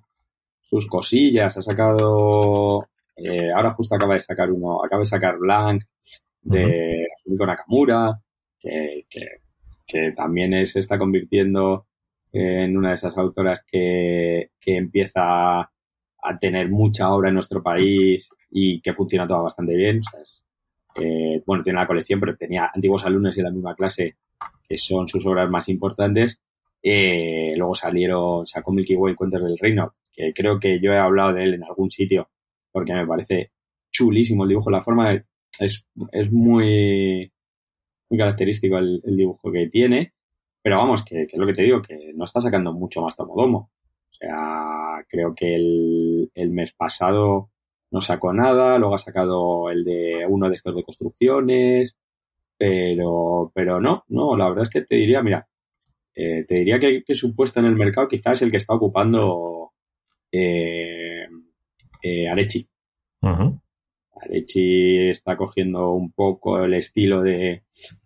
sus 0.71 0.87
cosillas, 0.87 1.57
ha 1.57 1.63
sacado 1.63 2.89
eh, 3.17 3.51
ahora 3.55 3.73
justo 3.73 3.97
acaba 3.97 4.15
de 4.15 4.21
sacar 4.21 4.51
uno, 4.51 4.83
acaba 4.83 5.01
de 5.01 5.07
sacar 5.07 5.37
Blank 5.39 5.83
de 6.43 7.07
uh 7.27 7.35
-huh. 7.35 7.47
Nakamura, 7.47 8.21
que, 8.59 9.07
que, 9.11 9.27
que, 9.87 10.13
también 10.13 10.67
se 10.67 10.81
está 10.81 10.99
convirtiendo 10.99 11.87
en 12.33 12.77
una 12.77 12.91
de 12.91 12.95
esas 12.95 13.19
autoras 13.19 13.61
que, 13.67 14.53
que 14.61 14.77
empieza 14.77 15.61
a 16.23 16.39
tener 16.39 16.69
mucha 16.71 17.13
obra 17.13 17.29
en 17.29 17.35
nuestro 17.35 17.63
país 17.63 18.29
y 18.51 18.81
que 18.81 18.95
funciona 18.95 19.27
todo 19.27 19.43
bastante 19.45 19.75
bien. 19.75 19.99
O 19.99 20.03
sea, 20.03 20.21
es, 20.21 20.43
eh, 20.97 21.43
bueno, 21.47 21.63
tiene 21.63 21.81
la 21.81 21.87
colección, 21.87 22.21
pero 22.21 22.37
tenía 22.37 22.71
antiguos 22.73 23.05
alumnos 23.05 23.37
de 23.37 23.43
la 23.43 23.51
misma 23.51 23.75
clase 23.75 24.17
que 24.69 24.79
son 24.79 25.09
sus 25.09 25.25
obras 25.27 25.51
más 25.51 25.69
importantes. 25.69 26.41
Eh, 26.83 27.55
luego 27.57 27.75
salieron, 27.75 28.47
sacó 28.47 28.73
Milky 28.73 28.97
Way 28.97 29.15
Cuentos 29.15 29.43
del 29.43 29.59
Reino, 29.59 29.93
que 30.13 30.33
creo 30.33 30.59
que 30.59 30.81
yo 30.81 30.93
he 30.93 30.99
hablado 30.99 31.35
de 31.35 31.45
él 31.45 31.55
en 31.55 31.65
algún 31.65 31.91
sitio 31.91 32.29
porque 32.73 32.93
me 32.93 33.07
parece 33.07 33.53
chulísimo 33.91 34.45
el 34.45 34.51
dibujo. 34.51 34.71
La 34.71 34.83
forma 34.83 35.11
de, 35.11 35.25
es, 35.59 35.87
es 36.13 36.33
muy, 36.33 37.33
muy 38.09 38.19
característico 38.19 38.79
el, 38.79 39.03
dibujo 39.05 39.51
que 39.51 39.69
tiene. 39.69 40.13
Pero 40.63 40.77
vamos, 40.77 41.03
que, 41.05 41.27
que, 41.27 41.37
es 41.37 41.39
lo 41.39 41.47
que 41.47 41.55
te 41.55 41.63
digo, 41.63 41.81
que 41.81 42.13
no 42.15 42.25
está 42.25 42.41
sacando 42.41 42.73
mucho 42.73 43.01
más 43.01 43.17
Tomodomo. 43.17 43.71
O 44.11 44.15
sea, 44.15 45.05
creo 45.09 45.35
que 45.35 45.55
el, 45.55 46.31
el 46.35 46.51
mes 46.51 46.73
pasado 46.73 47.51
no 47.91 48.01
sacó 48.01 48.33
nada, 48.33 48.79
luego 48.79 48.95
ha 48.95 48.99
sacado 48.99 49.71
el 49.71 49.85
de 49.85 50.27
uno 50.29 50.49
de 50.49 50.55
estos 50.55 50.77
de 50.77 50.85
construcciones, 50.85 51.97
pero, 52.59 53.51
pero 53.55 53.81
no, 53.81 54.05
no, 54.09 54.37
la 54.37 54.49
verdad 54.49 54.65
es 54.65 54.71
que 54.71 54.83
te 54.83 54.97
diría, 54.97 55.23
mira, 55.23 55.49
eh, 56.15 56.45
te 56.47 56.55
diría 56.55 56.79
que, 56.79 57.03
que 57.05 57.15
su 57.15 57.35
puesto 57.35 57.61
en 57.61 57.67
el 57.67 57.77
mercado 57.77 58.09
quizás 58.09 58.35
es 58.35 58.43
el 58.43 58.51
que 58.51 58.57
está 58.59 58.75
ocupando 58.75 59.73
eh, 60.33 61.27
eh, 62.03 62.29
Arechi. 62.29 62.69
Uh 63.23 63.29
-huh. 63.29 63.61
Arechi 64.23 65.09
está 65.09 65.37
cogiendo 65.37 65.93
un 65.93 66.13
poco 66.13 66.63
el 66.63 66.75
estilo 66.75 67.23
de, 67.23 67.63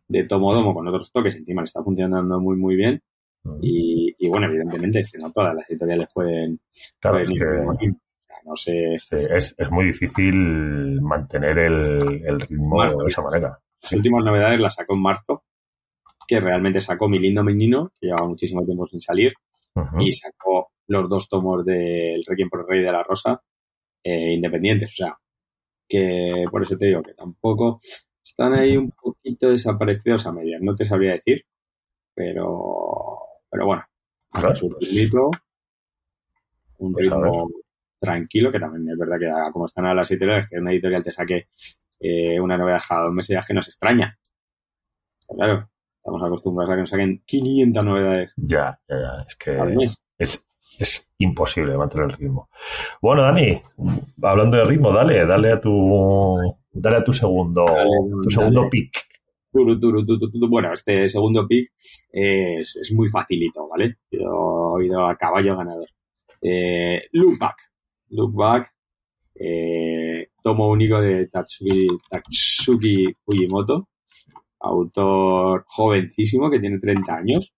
de 0.08 0.24
Tomodomo 0.24 0.74
con 0.74 0.86
otros 0.88 1.10
toques, 1.12 1.34
encima 1.36 1.62
le 1.62 1.66
está 1.66 1.82
funcionando 1.82 2.40
muy 2.40 2.56
muy 2.56 2.76
bien 2.76 3.02
Mm. 3.44 3.58
Y, 3.60 4.28
bueno, 4.28 4.46
evidentemente, 4.46 5.04
que 5.04 5.18
no 5.18 5.30
todas 5.30 5.54
las 5.54 5.68
editoriales 5.70 6.08
pueden. 6.12 6.60
Claro, 6.98 7.18
es 7.18 7.30
que 7.30 7.92
no 8.44 8.56
sé. 8.56 8.94
Es, 8.94 9.54
es, 9.56 9.70
muy 9.70 9.86
difícil 9.86 11.00
mantener 11.00 11.58
el, 11.58 12.22
el 12.26 12.40
ritmo 12.40 12.82
de 12.82 13.06
esa 13.06 13.22
manera. 13.22 13.58
Las 13.82 13.92
últimas 13.92 14.24
novedades 14.24 14.60
las 14.60 14.74
sacó 14.74 14.94
en 14.94 15.02
marzo, 15.02 15.44
que 16.26 16.40
realmente 16.40 16.80
sacó 16.80 17.08
Mi 17.08 17.18
lindo 17.18 17.42
menino, 17.42 17.90
que 18.00 18.06
llevaba 18.06 18.28
muchísimo 18.28 18.64
tiempo 18.64 18.86
sin 18.86 19.00
salir, 19.00 19.32
y 20.00 20.12
sacó 20.12 20.68
los 20.86 21.08
dos 21.08 21.28
tomos 21.28 21.64
del 21.64 22.22
Requiem 22.26 22.48
por 22.48 22.60
el 22.60 22.68
Rey 22.68 22.82
de 22.82 22.92
la 22.92 23.02
Rosa 23.02 23.42
eh, 24.04 24.34
independientes. 24.34 24.92
O 24.92 24.94
sea, 24.94 25.18
que 25.88 26.44
por 26.50 26.62
eso 26.62 26.76
te 26.76 26.86
digo 26.86 27.02
que 27.02 27.14
tampoco 27.14 27.80
están 28.24 28.54
ahí 28.54 28.76
un 28.76 28.90
poquito 28.90 29.48
desaparecidos 29.50 30.26
a 30.26 30.32
medias. 30.32 30.60
No 30.62 30.74
te 30.74 30.86
sabría 30.86 31.12
decir, 31.12 31.44
pero, 32.14 33.18
pero 33.50 33.66
bueno, 33.66 33.84
pues 34.30 34.62
un 34.62 34.76
ritmo, 34.80 35.30
un 36.78 36.92
pues 36.92 37.06
ritmo 37.06 37.48
tranquilo, 38.00 38.52
que 38.52 38.58
también 38.58 38.88
es 38.90 38.98
verdad 38.98 39.18
que 39.18 39.52
como 39.52 39.66
están 39.66 39.86
a 39.86 39.94
las 39.94 40.10
editoriales, 40.10 40.46
que 40.48 40.58
una 40.58 40.72
editorial 40.72 41.02
te 41.02 41.12
saque 41.12 41.48
eh, 42.00 42.38
una 42.40 42.58
novedad 42.58 42.80
cada 42.86 43.02
dos 43.02 43.12
meses 43.12 43.34
ya 43.34 43.46
que 43.46 43.54
nos 43.54 43.66
extraña. 43.66 44.10
claro, 45.26 45.70
estamos 46.04 46.22
acostumbrados 46.22 46.70
a 46.70 46.76
que 46.76 46.80
nos 46.82 46.90
saquen 46.90 47.22
500 47.24 47.84
novedades. 47.84 48.32
Ya, 48.36 48.78
ya, 48.86 48.96
ya. 48.96 49.24
Es 49.26 49.36
que 49.36 49.58
es, 50.18 50.44
es 50.78 51.10
imposible 51.18 51.78
mantener 51.78 52.10
el 52.10 52.16
ritmo. 52.16 52.50
Bueno, 53.00 53.22
Dani, 53.22 53.58
hablando 54.22 54.58
de 54.58 54.64
ritmo, 54.64 54.92
dale, 54.92 55.26
dale 55.26 55.52
a 55.52 55.60
tu, 55.60 56.56
dale 56.72 56.96
a 56.98 57.04
tu 57.04 57.12
segundo, 57.14 57.64
tu 58.22 58.30
segundo 58.30 58.68
pick. 58.68 59.02
Bueno, 59.50 60.72
este 60.74 61.08
segundo 61.08 61.46
pick 61.48 61.72
es, 62.10 62.76
es 62.76 62.92
muy 62.92 63.08
facilito, 63.08 63.66
¿vale? 63.66 63.96
Yo 64.10 64.76
he 64.78 64.86
ido 64.86 65.06
a 65.06 65.16
caballo 65.16 65.56
ganador. 65.56 65.88
Eh, 66.42 67.02
look 67.12 67.38
back. 67.38 67.56
Look 68.10 68.34
back. 68.34 68.74
Eh, 69.34 70.28
tomo 70.42 70.68
único 70.68 71.00
de 71.00 71.28
Tatsuki, 71.28 71.86
Tatsuki 72.10 73.06
Fujimoto, 73.24 73.88
autor 74.64 75.64
jovencísimo 75.66 76.50
que 76.50 76.60
tiene 76.60 76.78
30 76.78 77.14
años 77.14 77.54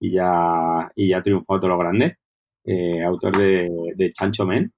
y 0.00 0.12
ya, 0.12 0.90
y 0.94 1.10
ya 1.10 1.22
triunfó 1.22 1.58
todo 1.58 1.70
lo 1.70 1.78
grande. 1.78 2.18
Eh, 2.64 3.02
autor 3.02 3.36
de, 3.36 3.68
de, 3.94 4.12
Chancho 4.12 4.46
Men. 4.46 4.72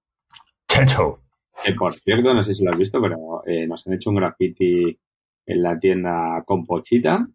Chancho. 0.68 1.20
Que 1.64 1.72
por 1.72 1.94
cierto, 1.94 2.34
no 2.34 2.42
sé 2.42 2.54
si 2.54 2.64
lo 2.64 2.70
has 2.70 2.78
visto, 2.78 3.00
pero 3.00 3.42
eh, 3.46 3.66
nos 3.66 3.86
han 3.86 3.94
hecho 3.94 4.10
un 4.10 4.16
graffiti 4.16 4.98
en 5.46 5.62
la 5.62 5.78
tienda 5.78 6.42
con 6.44 6.64
Pochita. 6.66 7.26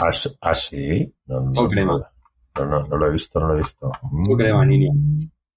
¿Ah, 0.00 0.10
ah 0.40 0.54
sí? 0.54 1.12
No, 1.26 1.40
no, 1.40 1.68
crema. 1.68 2.10
No, 2.58 2.66
no, 2.66 2.86
no, 2.86 2.96
lo 2.96 3.06
he 3.06 3.12
visto, 3.12 3.38
no 3.38 3.48
lo 3.48 3.54
he 3.54 3.58
visto. 3.58 3.88
O 3.88 4.36
crema, 4.36 4.64
niño. 4.64 4.92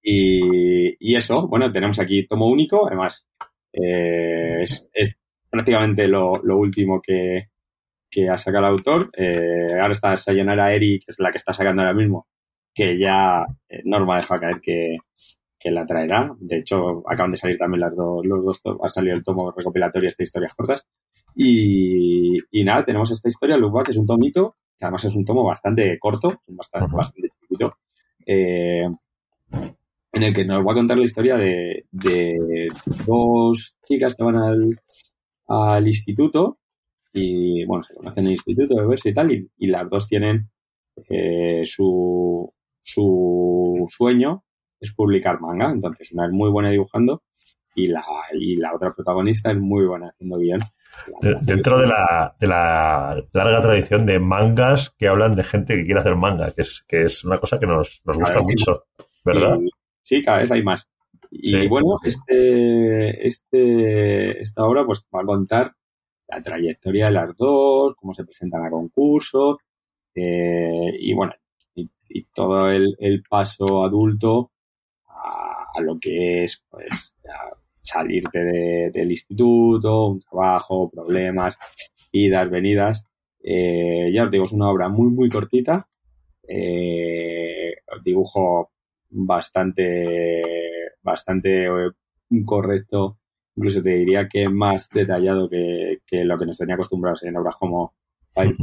Y, 0.02 1.12
y, 1.12 1.16
eso, 1.16 1.48
bueno, 1.48 1.72
tenemos 1.72 1.98
aquí 1.98 2.26
tomo 2.26 2.46
único, 2.46 2.86
además 2.86 3.26
eh, 3.72 4.62
es, 4.62 4.86
es, 4.92 5.16
prácticamente 5.50 6.06
lo, 6.06 6.34
lo 6.42 6.58
último 6.58 7.00
que, 7.00 7.48
que 8.14 8.28
ha 8.28 8.38
sacado 8.38 8.66
el 8.66 8.72
autor. 8.72 9.10
Eh, 9.16 9.72
ahora 9.80 9.92
está 9.92 10.16
Sayonara 10.16 10.72
Eri, 10.72 11.00
que 11.00 11.10
es 11.10 11.18
la 11.18 11.32
que 11.32 11.38
está 11.38 11.52
sacando 11.52 11.82
ahora 11.82 11.94
mismo, 11.94 12.28
que 12.72 12.96
ya 12.96 13.44
eh, 13.68 13.82
Norma 13.84 14.16
deja 14.16 14.38
caer 14.38 14.60
que, 14.60 14.98
que, 15.58 15.70
la 15.72 15.84
traerá. 15.84 16.30
De 16.38 16.58
hecho, 16.58 17.02
acaban 17.10 17.32
de 17.32 17.36
salir 17.36 17.56
también 17.56 17.80
las 17.80 17.96
dos, 17.96 18.24
los 18.24 18.44
dos, 18.44 18.62
ha 18.82 18.88
salido 18.88 19.16
el 19.16 19.24
tomo 19.24 19.50
recopilatorio 19.50 20.10
de 20.16 20.22
historias 20.22 20.54
cortas. 20.54 20.86
Y, 21.34 22.38
y 22.52 22.64
nada, 22.64 22.84
tenemos 22.84 23.10
esta 23.10 23.28
historia, 23.28 23.56
Look 23.56 23.82
que 23.82 23.90
es 23.90 23.96
un 23.96 24.06
tomito, 24.06 24.54
que 24.78 24.84
además 24.84 25.04
es 25.06 25.14
un 25.16 25.24
tomo 25.24 25.42
bastante 25.44 25.98
corto, 25.98 26.40
bastante, 26.46 26.94
bastante 26.94 27.28
chiquito, 27.40 27.78
eh, 28.24 28.88
en 30.12 30.22
el 30.22 30.32
que 30.32 30.44
nos 30.44 30.64
va 30.64 30.70
a 30.70 30.74
contar 30.76 30.96
la 30.96 31.06
historia 31.06 31.36
de, 31.36 31.86
de 31.90 32.68
dos 33.04 33.74
chicas 33.84 34.14
que 34.14 34.22
van 34.22 34.36
al, 34.36 34.80
al 35.48 35.88
instituto 35.88 36.54
y 37.14 37.64
bueno, 37.64 37.84
se 37.84 37.94
conocen 37.94 38.24
en 38.24 38.26
el 38.26 38.32
instituto 38.32 38.74
de 38.74 38.86
verse 38.86 39.10
y 39.10 39.14
tal, 39.14 39.32
y, 39.32 39.48
y 39.56 39.68
las 39.68 39.88
dos 39.88 40.08
tienen 40.08 40.50
eh, 41.08 41.62
su, 41.64 42.52
su 42.82 43.86
sueño 43.88 44.42
es 44.80 44.92
publicar 44.94 45.40
manga, 45.40 45.70
entonces 45.70 46.12
una 46.12 46.26
es 46.26 46.32
muy 46.32 46.50
buena 46.50 46.70
dibujando 46.70 47.22
y 47.74 47.86
la, 47.86 48.04
y 48.32 48.56
la 48.56 48.74
otra 48.74 48.90
protagonista 48.90 49.50
es 49.52 49.58
muy 49.58 49.86
buena 49.86 50.08
haciendo 50.08 50.38
bien. 50.38 50.60
Dentro 51.42 51.78
de 51.78 51.86
la, 51.86 52.36
de 52.38 52.46
la 52.46 53.24
larga 53.32 53.60
tradición 53.60 54.06
de 54.06 54.18
mangas 54.18 54.90
que 54.96 55.08
hablan 55.08 55.34
de 55.34 55.42
gente 55.42 55.74
que 55.74 55.84
quiere 55.84 56.00
hacer 56.00 56.14
manga, 56.16 56.52
que 56.52 56.62
es, 56.62 56.84
que 56.86 57.04
es 57.04 57.24
una 57.24 57.38
cosa 57.38 57.58
que 57.58 57.66
nos, 57.66 58.00
nos 58.04 58.18
gusta 58.18 58.40
mucho, 58.40 58.84
¿verdad? 59.24 59.58
sí, 60.02 60.22
cada 60.22 60.38
vez 60.38 60.52
hay 60.52 60.62
más. 60.62 60.88
Y 61.30 61.66
bueno, 61.68 61.96
este, 62.04 63.26
este, 63.26 64.40
esta 64.40 64.64
obra 64.64 64.84
pues 64.86 65.04
va 65.12 65.22
a 65.22 65.26
contar 65.26 65.72
la 66.34 66.42
trayectoria 66.42 67.06
de 67.06 67.12
las 67.12 67.36
dos, 67.36 67.94
cómo 67.96 68.14
se 68.14 68.24
presentan 68.24 68.64
a 68.64 68.70
concurso 68.70 69.58
eh, 70.14 70.90
y 70.98 71.14
bueno, 71.14 71.32
y, 71.74 72.24
todo 72.34 72.70
el, 72.70 73.22
paso 73.28 73.84
adulto 73.84 74.52
a, 75.08 75.80
lo 75.80 75.98
que 75.98 76.44
es 76.44 76.62
pues 76.70 76.86
salirte 77.80 78.38
del 78.92 79.10
instituto, 79.10 80.06
un 80.06 80.20
trabajo, 80.20 80.90
problemas, 80.90 81.58
idas, 82.12 82.50
venidas. 82.50 83.04
Eh, 83.42 84.10
ya 84.12 84.24
os 84.24 84.30
digo, 84.30 84.44
es 84.44 84.52
una 84.52 84.70
obra 84.70 84.88
muy, 84.88 85.10
muy 85.10 85.28
cortita. 85.28 85.86
Eh, 86.46 87.74
dibujo 88.04 88.70
bastante, 89.10 90.42
bastante 91.02 91.66
correcto 92.44 93.18
incluso 93.56 93.82
te 93.82 93.90
diría 93.90 94.28
que 94.28 94.48
más 94.48 94.88
detallado 94.90 95.48
que, 95.48 95.83
lo 96.10 96.38
que 96.38 96.46
nos 96.46 96.58
tenía 96.58 96.74
acostumbrados 96.74 97.22
en 97.24 97.36
obras 97.36 97.56
como 97.56 97.94
Five 98.34 98.54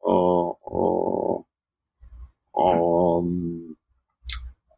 o, 0.00 0.58
o, 0.60 1.46
o, 2.52 3.24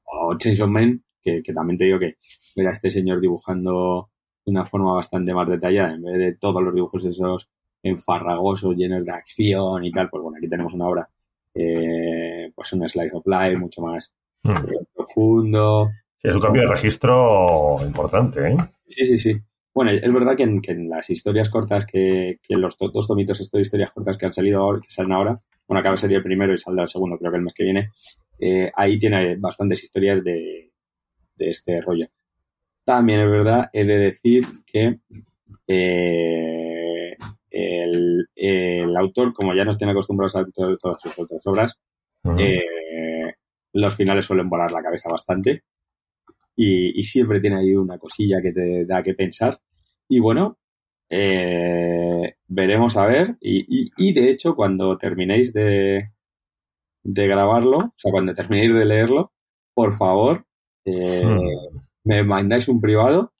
o 0.04 0.38
Chainsaw 0.38 0.68
Man, 0.68 1.02
que, 1.22 1.42
también 1.54 1.78
te 1.78 1.84
digo 1.84 1.98
que 1.98 2.16
ver 2.56 2.68
a 2.68 2.72
este 2.72 2.90
señor 2.90 3.20
dibujando 3.20 4.10
de 4.44 4.50
una 4.50 4.66
forma 4.66 4.94
bastante 4.94 5.32
más 5.32 5.48
detallada, 5.48 5.94
en 5.94 6.02
vez 6.02 6.18
de 6.18 6.36
todos 6.36 6.62
los 6.62 6.74
dibujos 6.74 7.04
esos 7.04 7.48
enfarragosos, 7.82 8.76
llenos 8.76 9.04
de 9.04 9.12
acción 9.12 9.84
y 9.84 9.90
tal, 9.90 10.10
pues 10.10 10.22
bueno, 10.22 10.38
aquí 10.38 10.48
tenemos 10.48 10.74
una 10.74 10.88
obra, 10.88 11.08
eh, 11.54 12.52
pues 12.54 12.72
un 12.72 12.88
slice 12.88 13.16
of 13.16 13.26
life 13.26 13.56
mucho 13.56 13.82
más 13.82 14.12
hmm. 14.42 14.50
eh, 14.50 14.86
profundo. 14.94 15.90
Sí, 16.18 16.28
es 16.28 16.34
un 16.34 16.40
cambio 16.40 16.62
de 16.62 16.68
registro 16.68 17.78
importante, 17.84 18.48
¿eh? 18.48 18.56
Sí, 18.86 19.06
sí, 19.06 19.18
sí. 19.18 19.40
Bueno, 19.74 19.90
es 19.92 20.12
verdad 20.12 20.36
que 20.36 20.42
en, 20.72 20.88
las 20.90 21.08
historias 21.08 21.48
cortas, 21.48 21.86
que, 21.86 22.38
que 22.42 22.56
los 22.56 22.76
dos 22.76 23.06
tomitos 23.06 23.40
estos 23.40 23.58
de 23.58 23.62
historias 23.62 23.92
cortas 23.92 24.18
que 24.18 24.26
han 24.26 24.34
salido 24.34 24.60
ahora, 24.60 24.80
que 24.80 24.90
salen 24.90 25.12
ahora, 25.12 25.40
bueno, 25.66 25.80
acaba 25.80 25.94
de 25.94 26.00
salir 26.00 26.16
el 26.18 26.22
primero 26.22 26.52
y 26.52 26.58
saldrá 26.58 26.82
el 26.82 26.88
segundo, 26.88 27.16
creo 27.16 27.32
que 27.32 27.38
el 27.38 27.44
mes 27.44 27.54
que 27.54 27.64
viene, 27.64 27.90
eh, 28.38 28.70
ahí 28.74 28.98
tiene 28.98 29.36
bastantes 29.36 29.82
historias 29.82 30.22
de, 30.22 30.70
de, 31.36 31.50
este 31.50 31.80
rollo. 31.80 32.08
También 32.84 33.20
es 33.20 33.30
verdad, 33.30 33.70
he 33.72 33.86
de 33.86 33.96
decir 33.96 34.44
que 34.66 34.98
eh, 35.66 37.16
el, 37.50 38.28
el, 38.34 38.96
autor, 38.96 39.32
como 39.32 39.54
ya 39.54 39.64
nos 39.64 39.78
tiene 39.78 39.92
acostumbrados 39.92 40.36
a 40.36 40.44
todas 40.52 41.00
sus 41.00 41.18
otras 41.18 41.46
obras, 41.46 41.78
eh, 42.38 43.32
los 43.72 43.96
finales 43.96 44.26
suelen 44.26 44.50
volar 44.50 44.70
la 44.70 44.82
cabeza 44.82 45.08
bastante 45.10 45.62
y, 46.56 47.02
siempre 47.02 47.40
tiene 47.40 47.56
ahí 47.56 47.74
una 47.74 47.98
cosilla 47.98 48.40
que 48.42 48.52
te 48.52 48.84
da 48.86 49.02
que 49.02 49.14
pensar. 49.14 49.60
Y 50.08 50.20
bueno, 50.20 50.58
eh, 51.10 52.34
veremos 52.48 52.96
a 52.96 53.06
ver. 53.06 53.36
Y, 53.40 53.90
y, 53.96 54.12
de 54.12 54.30
hecho, 54.30 54.54
cuando 54.54 54.96
terminéis 54.98 55.52
de, 55.52 56.10
de 57.02 57.26
grabarlo, 57.26 57.78
o 57.78 57.94
sea, 57.96 58.12
cuando 58.12 58.34
terminéis 58.34 58.74
de 58.74 58.84
leerlo, 58.84 59.32
por 59.74 59.96
favor, 59.96 60.44
eh, 60.84 61.24
hmm. 61.24 61.78
me 62.04 62.22
mandáis 62.24 62.68
un 62.68 62.80
privado 62.80 63.32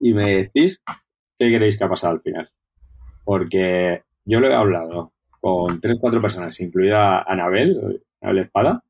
y 0.00 0.12
me 0.12 0.36
decís 0.36 0.82
qué 1.38 1.48
queréis 1.50 1.78
que 1.78 1.84
ha 1.84 1.88
pasado 1.88 2.14
al 2.14 2.20
final. 2.20 2.50
Porque 3.24 4.02
yo 4.24 4.40
lo 4.40 4.48
he 4.48 4.54
hablado 4.54 5.12
con 5.40 5.80
tres, 5.80 5.98
cuatro 6.00 6.20
personas, 6.20 6.60
incluida 6.60 7.22
Anabel, 7.22 8.02
Anabel 8.20 8.44
Espada, 8.44 8.82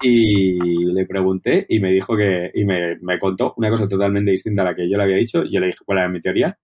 y 0.00 0.84
le 0.92 1.06
pregunté 1.06 1.66
y 1.68 1.80
me 1.80 1.90
dijo 1.90 2.16
que, 2.16 2.50
y 2.54 2.64
me, 2.64 2.96
me, 3.00 3.18
contó 3.18 3.54
una 3.56 3.70
cosa 3.70 3.88
totalmente 3.88 4.30
distinta 4.30 4.62
a 4.62 4.66
la 4.66 4.74
que 4.74 4.90
yo 4.90 4.96
le 4.96 5.04
había 5.04 5.16
dicho. 5.16 5.44
Yo 5.44 5.60
le 5.60 5.66
dije 5.66 5.84
cuál 5.84 5.98
era 5.98 6.08
mi 6.08 6.20
teoría. 6.20 6.58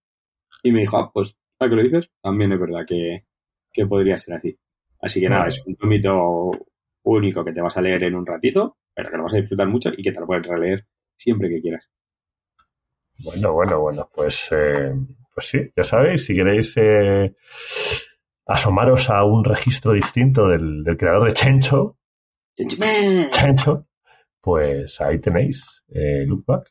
Y 0.63 0.73
me 0.73 0.81
dijo, 0.81 0.99
ah, 0.99 1.11
pues, 1.13 1.35
¿a 1.59 1.69
que 1.69 1.75
lo 1.75 1.83
dices? 1.83 2.11
También 2.21 2.53
es 2.53 2.61
verdad 2.61 2.85
que, 2.87 3.25
que 3.73 3.87
podría 3.87 4.19
ser 4.19 4.35
así. 4.35 4.59
Así 5.01 5.21
que 5.21 5.29
nada, 5.29 5.49
es 5.49 5.63
un 5.67 5.77
tomito 5.77 6.51
único 7.05 7.45
que 7.45 7.53
te 7.53 7.61
vas 7.61 7.77
a 7.77 7.83
leer 7.83 8.05
en 8.05 8.15
un 8.15 8.27
ratito, 8.27 8.77
pero 8.95 9.11
que 9.11 9.17
lo 9.17 9.25
vas 9.25 9.35
a 9.35 9.39
disfrutar 9.39 9.67
mucho 9.67 9.91
y 9.97 10.03
que 10.03 10.13
te 10.13 10.21
lo 10.21 10.27
puedes 10.27 10.47
releer 10.47 10.87
siempre 11.17 11.49
que 11.49 11.61
quieras. 11.61 11.89
Bueno, 13.25 13.53
bueno, 13.53 13.81
bueno, 13.81 14.09
pues, 14.15 14.51
eh, 14.53 14.95
pues 15.35 15.47
sí, 15.47 15.59
ya 15.77 15.85
sabéis, 15.85 16.25
si 16.25 16.35
queréis 16.35 16.75
eh, 16.77 17.35
asomaros 18.47 19.11
a 19.11 19.25
un 19.25 19.45
registro 19.45 19.93
distinto 19.93 20.49
del, 20.49 20.85
del 20.85 20.97
creador 20.97 21.27
de 21.27 21.35
Chencho, 21.35 21.97
Chancho, 23.31 23.87
pues 24.41 25.01
ahí 25.01 25.21
tenéis 25.21 25.83
eh, 25.89 26.25
Look 26.27 26.45
Back. 26.47 26.71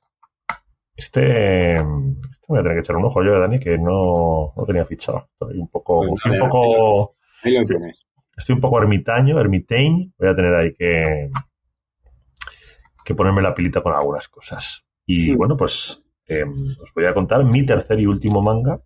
Este, 0.95 1.71
este 1.71 1.83
me 1.83 2.13
voy 2.47 2.59
a 2.59 2.63
tener 2.63 2.73
que 2.77 2.79
echar 2.81 2.95
un 2.95 3.05
ojo 3.05 3.23
yo, 3.23 3.39
Dani, 3.39 3.59
que 3.59 3.77
no, 3.77 4.53
no 4.55 4.65
tenía 4.65 4.85
fichado. 4.85 5.29
Estoy 5.33 5.57
un 5.57 5.67
poco, 5.69 5.99
Pues 6.07 6.11
estoy 6.25 6.31
un 6.39 6.49
poco, 6.49 7.15
Ahí 7.43 7.53
lo 7.53 7.63
tienes. 7.65 8.05
estoy 8.37 8.55
un 8.55 8.61
poco 8.61 8.79
ermitaño, 8.79 9.39
ermitaño. 9.39 10.11
Voy 10.19 10.29
a 10.29 10.35
tener 10.35 10.53
ahí 10.53 10.73
que, 10.73 11.29
que 13.03 13.15
ponerme 13.15 13.41
la 13.41 13.55
pilita 13.55 13.81
con 13.81 13.93
algunas 13.93 14.27
cosas. 14.27 14.85
Y 15.07 15.19
Sí. 15.19 15.35
bueno, 15.35 15.57
pues 15.57 16.03
eh, 16.27 16.43
os 16.43 16.91
voy 16.93 17.05
a 17.05 17.13
contar 17.13 17.43
mi 17.45 17.65
tercer 17.65 17.99
y 17.99 18.05
último 18.05 18.41
manga 18.41 18.79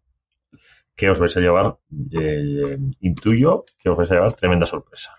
que 0.95 1.09
os 1.09 1.19
vais 1.19 1.35
a 1.35 1.41
llevar, 1.41 1.77
eh, 2.17 2.77
intuyo 3.01 3.65
que 3.77 3.89
os 3.89 3.97
vais 3.97 4.09
a 4.11 4.15
llevar 4.15 4.33
tremenda 4.33 4.65
sorpresa. 4.65 5.11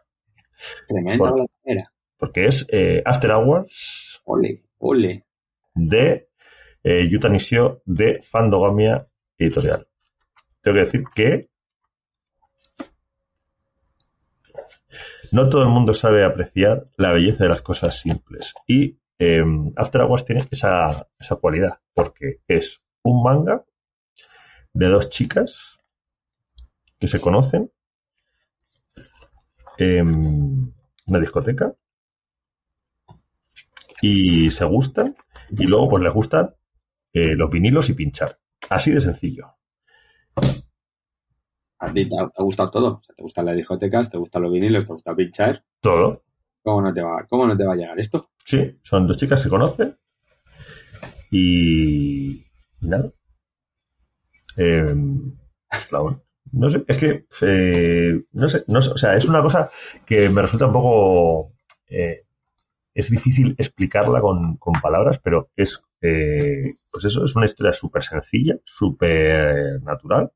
Tremenda 0.86 1.18
Bueno. 1.18 1.34
balacera. 1.36 1.92
Porque 2.18 2.46
es 2.46 2.66
eh, 2.72 3.02
After 3.04 3.30
Hours 3.32 4.20
Ole, 4.24 4.62
ole. 4.78 5.24
de 5.74 6.28
eh, 6.82 7.08
Yuta 7.10 7.28
Nishio 7.28 7.82
de 7.84 8.22
Fandogamia 8.22 9.06
Editorial. 9.38 9.86
Tengo 10.62 10.74
que 10.76 10.80
decir 10.80 11.04
que 11.14 11.48
no 15.32 15.48
todo 15.48 15.62
el 15.62 15.68
mundo 15.68 15.92
sabe 15.94 16.24
apreciar 16.24 16.86
la 16.96 17.12
belleza 17.12 17.44
de 17.44 17.50
las 17.50 17.62
cosas 17.62 18.00
simples. 18.00 18.54
Y 18.66 18.98
eh, 19.18 19.42
After 19.76 20.00
Hours 20.02 20.24
tiene 20.24 20.46
esa, 20.50 21.08
esa 21.18 21.36
cualidad, 21.36 21.78
porque 21.94 22.40
es 22.48 22.80
un 23.02 23.22
manga 23.22 23.64
de 24.72 24.88
dos 24.88 25.10
chicas 25.10 25.78
que 26.98 27.08
se 27.08 27.20
conocen 27.20 27.70
en 29.78 30.74
una 31.06 31.20
discoteca 31.20 31.74
y 34.00 34.50
se 34.50 34.64
gustan 34.64 35.14
y 35.50 35.66
luego 35.66 35.90
pues 35.90 36.02
les 36.02 36.12
gustan 36.12 36.54
eh, 37.12 37.36
los 37.36 37.50
vinilos 37.50 37.90
y 37.90 37.94
pinchar. 37.94 38.38
Así 38.70 38.92
de 38.92 39.00
sencillo. 39.00 39.54
A 41.84 41.86
ti 41.94 42.02
te 42.08 42.16
ha, 42.22 42.26
te 42.26 42.34
ha 42.38 42.44
gustado 42.44 42.70
todo. 42.70 42.88
O 42.96 43.02
sea, 43.02 43.14
te 43.16 43.22
gustan 43.22 43.46
las 43.46 43.56
discotecas, 43.56 44.10
te 44.10 44.18
gustan 44.18 44.42
los 44.42 44.52
vinilos, 44.52 44.84
te 44.84 44.92
gusta 44.92 45.14
pinchar. 45.16 45.64
Todo. 45.80 46.22
¿Cómo 46.62 46.82
no 46.82 46.92
te 46.92 47.00
va, 47.02 47.24
cómo 47.30 47.46
no 47.46 47.56
te 47.56 47.64
va 47.64 47.72
a 47.72 47.76
llegar 47.76 47.98
esto? 47.98 48.28
Sí, 48.44 48.78
son 48.82 49.06
dos 49.06 49.16
chicas 49.16 49.38
que 49.40 49.44
se 49.44 49.48
conocen 49.50 49.96
y, 51.30 52.36
y 52.80 52.88
nada. 52.88 53.12
Eh, 54.56 54.94
la- 55.90 56.20
no 56.52 56.70
sé, 56.70 56.84
es 56.86 56.96
que 56.96 57.26
eh, 57.42 58.22
no 58.32 58.48
sé, 58.48 58.64
no 58.68 58.80
sé, 58.82 58.90
o 58.90 58.96
sea, 58.96 59.16
es 59.16 59.26
una 59.26 59.42
cosa 59.42 59.70
que 60.06 60.28
me 60.28 60.42
resulta 60.42 60.66
un 60.66 60.72
poco 60.72 61.52
eh, 61.88 62.22
es 62.94 63.10
difícil 63.10 63.54
explicarla 63.58 64.20
con, 64.20 64.56
con 64.56 64.74
palabras, 64.80 65.18
pero 65.22 65.50
es 65.56 65.82
eh, 66.02 66.62
pues 66.92 67.04
eso, 67.04 67.24
es 67.24 67.34
una 67.36 67.46
historia 67.46 67.72
súper 67.72 68.04
sencilla, 68.04 68.56
súper 68.64 69.82
natural 69.82 70.30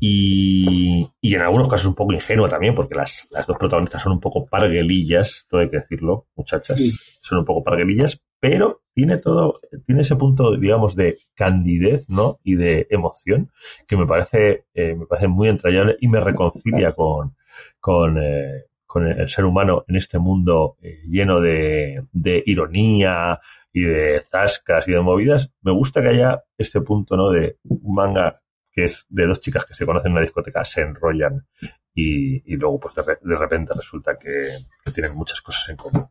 y, 0.00 1.08
y 1.20 1.34
en 1.34 1.40
algunos 1.40 1.68
casos 1.68 1.86
un 1.86 1.94
poco 1.94 2.12
ingenua 2.12 2.48
también, 2.48 2.74
porque 2.74 2.94
las, 2.94 3.26
las 3.30 3.46
dos 3.46 3.56
protagonistas 3.56 4.02
son 4.02 4.12
un 4.12 4.20
poco 4.20 4.44
parguelillas, 4.46 5.46
todo 5.48 5.60
hay 5.62 5.70
que 5.70 5.78
decirlo, 5.78 6.26
muchachas, 6.36 6.78
Sí. 6.78 6.92
son 7.22 7.38
un 7.38 7.44
poco 7.44 7.62
parguelillas, 7.64 8.20
pero 8.44 8.82
tiene 8.92 9.16
todo, 9.16 9.54
tiene 9.86 10.02
ese 10.02 10.16
punto, 10.16 10.54
digamos, 10.58 10.94
de 10.94 11.16
candidez, 11.34 12.04
¿no? 12.10 12.40
Y 12.44 12.56
de 12.56 12.86
emoción 12.90 13.50
que 13.88 13.96
me 13.96 14.06
parece, 14.06 14.66
eh, 14.74 14.94
me 14.94 15.06
parece 15.06 15.28
muy 15.28 15.48
entrañable 15.48 15.96
y 15.98 16.08
me 16.08 16.20
reconcilia 16.20 16.92
con, 16.92 17.36
con, 17.80 18.18
eh, 18.22 18.66
el 18.96 19.30
ser 19.30 19.46
humano 19.46 19.86
en 19.88 19.96
este 19.96 20.18
mundo 20.18 20.76
eh, 20.82 21.00
lleno 21.08 21.40
de, 21.40 22.04
ironía 22.44 23.40
y 23.72 23.84
de 23.84 24.20
zascas 24.30 24.86
y 24.88 24.92
de 24.92 25.00
movidas. 25.00 25.50
Me 25.62 25.72
gusta 25.72 26.02
que 26.02 26.08
haya 26.08 26.42
este 26.58 26.82
punto, 26.82 27.16
¿no? 27.16 27.30
De 27.30 27.56
un 27.64 27.94
manga 27.94 28.42
que 28.70 28.84
es 28.84 29.06
de 29.08 29.26
dos 29.26 29.40
chicas 29.40 29.64
que 29.64 29.72
se 29.72 29.86
conocen 29.86 30.08
en 30.08 30.16
una 30.18 30.20
discoteca, 30.20 30.66
se 30.66 30.82
enrollan 30.82 31.46
y, 31.94 32.56
luego 32.56 32.78
pues 32.78 32.94
de, 32.94 33.02
re- 33.04 33.18
de 33.22 33.36
repente 33.38 33.72
resulta 33.74 34.18
que 34.18 34.48
tienen 34.92 35.16
muchas 35.16 35.40
cosas 35.40 35.66
en 35.70 35.76
común. 35.76 36.08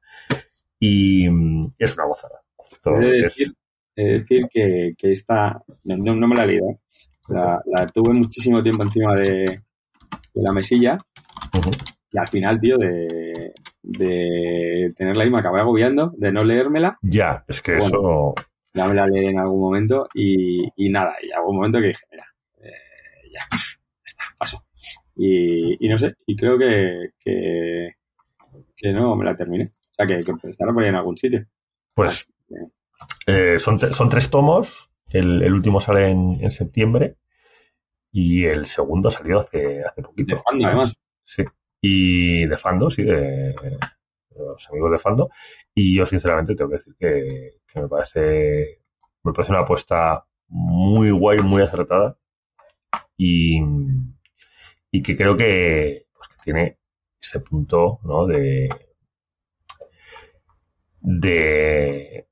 Y 0.85 1.27
es 1.79 1.95
una 1.95 2.05
gozada. 2.07 2.41
He 2.85 2.99
de 2.99 3.15
es- 3.19 3.23
decir, 3.23 3.53
he 3.95 4.03
de 4.03 4.11
decir 4.13 4.41
que, 4.51 4.93
que 4.97 5.11
esta, 5.13 5.61
no, 5.85 6.27
me 6.27 6.35
la 6.35 6.43
he 6.43 6.47
leído, 6.47 6.79
la, 7.29 7.61
la 7.65 7.87
tuve 7.87 8.13
muchísimo 8.13 8.61
tiempo 8.61 8.83
encima 8.83 9.15
de, 9.15 9.61
de 10.33 10.41
la 10.41 10.51
mesilla 10.51 10.97
y 12.11 12.17
al 12.17 12.27
final, 12.27 12.59
tío, 12.59 12.77
de, 12.77 13.53
de 13.81 14.93
tenerla 14.97 15.23
ahí 15.23 15.29
me 15.29 15.39
acabé 15.39 15.61
agobiando, 15.61 16.11
de 16.17 16.31
no 16.33 16.43
leérmela, 16.43 16.97
Ya, 17.01 17.45
es 17.47 17.61
que 17.61 17.75
Bueno. 17.77 17.85
eso 17.87 18.35
ya 18.73 18.87
me 18.87 18.93
la 18.95 19.07
leí 19.07 19.27
en 19.27 19.39
algún 19.39 19.61
momento 19.61 20.07
y, 20.13 20.67
y 20.75 20.89
nada, 20.89 21.13
y 21.21 21.31
algún 21.31 21.55
momento 21.55 21.79
que 21.79 21.87
dije, 21.87 22.05
mira, 22.11 22.25
eh, 22.61 23.29
ya, 23.31 23.41
ya 23.51 23.57
está, 24.05 24.23
paso. 24.37 24.65
Y, 25.15 25.85
y 25.85 25.89
no 25.89 25.97
sé, 25.97 26.13
y 26.25 26.35
creo 26.35 26.57
que, 26.57 27.11
que, 27.23 27.91
que 28.75 28.91
no 28.91 29.15
me 29.15 29.23
la 29.25 29.37
terminé. 29.37 29.69
O 29.93 29.95
sea, 29.95 30.07
que, 30.07 30.19
que 30.23 30.49
estará 30.49 30.73
por 30.73 30.83
ahí 30.83 30.89
en 30.89 30.95
algún 30.95 31.17
sitio. 31.17 31.45
Pues 31.93 32.27
eh, 33.27 33.59
son, 33.59 33.79
son 33.79 34.09
tres 34.09 34.29
tomos. 34.29 34.89
El, 35.09 35.43
el 35.43 35.53
último 35.53 35.79
sale 35.79 36.09
en, 36.09 36.43
en 36.43 36.49
septiembre 36.49 37.17
y 38.11 38.45
el 38.45 38.65
segundo 38.65 39.11
salió 39.11 39.39
hace, 39.39 39.83
hace 39.83 40.01
poquito. 40.01 40.35
De 40.35 40.41
Fando, 40.41 40.67
además. 40.67 40.95
Sí. 41.23 41.43
Y 41.81 42.45
de 42.47 42.57
Fando, 42.57 42.89
sí, 42.89 43.03
de, 43.03 43.13
de 43.13 43.79
los 44.35 44.67
amigos 44.69 44.91
de 44.91 44.97
Fando. 44.97 45.29
Y 45.75 45.95
yo, 45.97 46.05
sinceramente, 46.05 46.55
tengo 46.55 46.71
que 46.71 46.77
decir 46.77 46.95
que, 46.99 47.59
que 47.67 47.81
me 47.81 47.87
parece 47.87 48.79
me 49.23 49.31
parece 49.31 49.51
una 49.51 49.61
apuesta 49.61 50.25
muy 50.47 51.11
guay, 51.11 51.39
muy 51.39 51.61
acertada. 51.61 52.17
Y, 53.17 53.61
y 54.91 55.03
que 55.03 55.15
creo 55.15 55.37
que, 55.37 56.07
pues, 56.15 56.27
que 56.29 56.35
tiene 56.43 56.77
ese 57.21 57.39
punto, 57.39 57.99
¿no? 58.03 58.25
De, 58.25 58.69
de, 61.03 62.27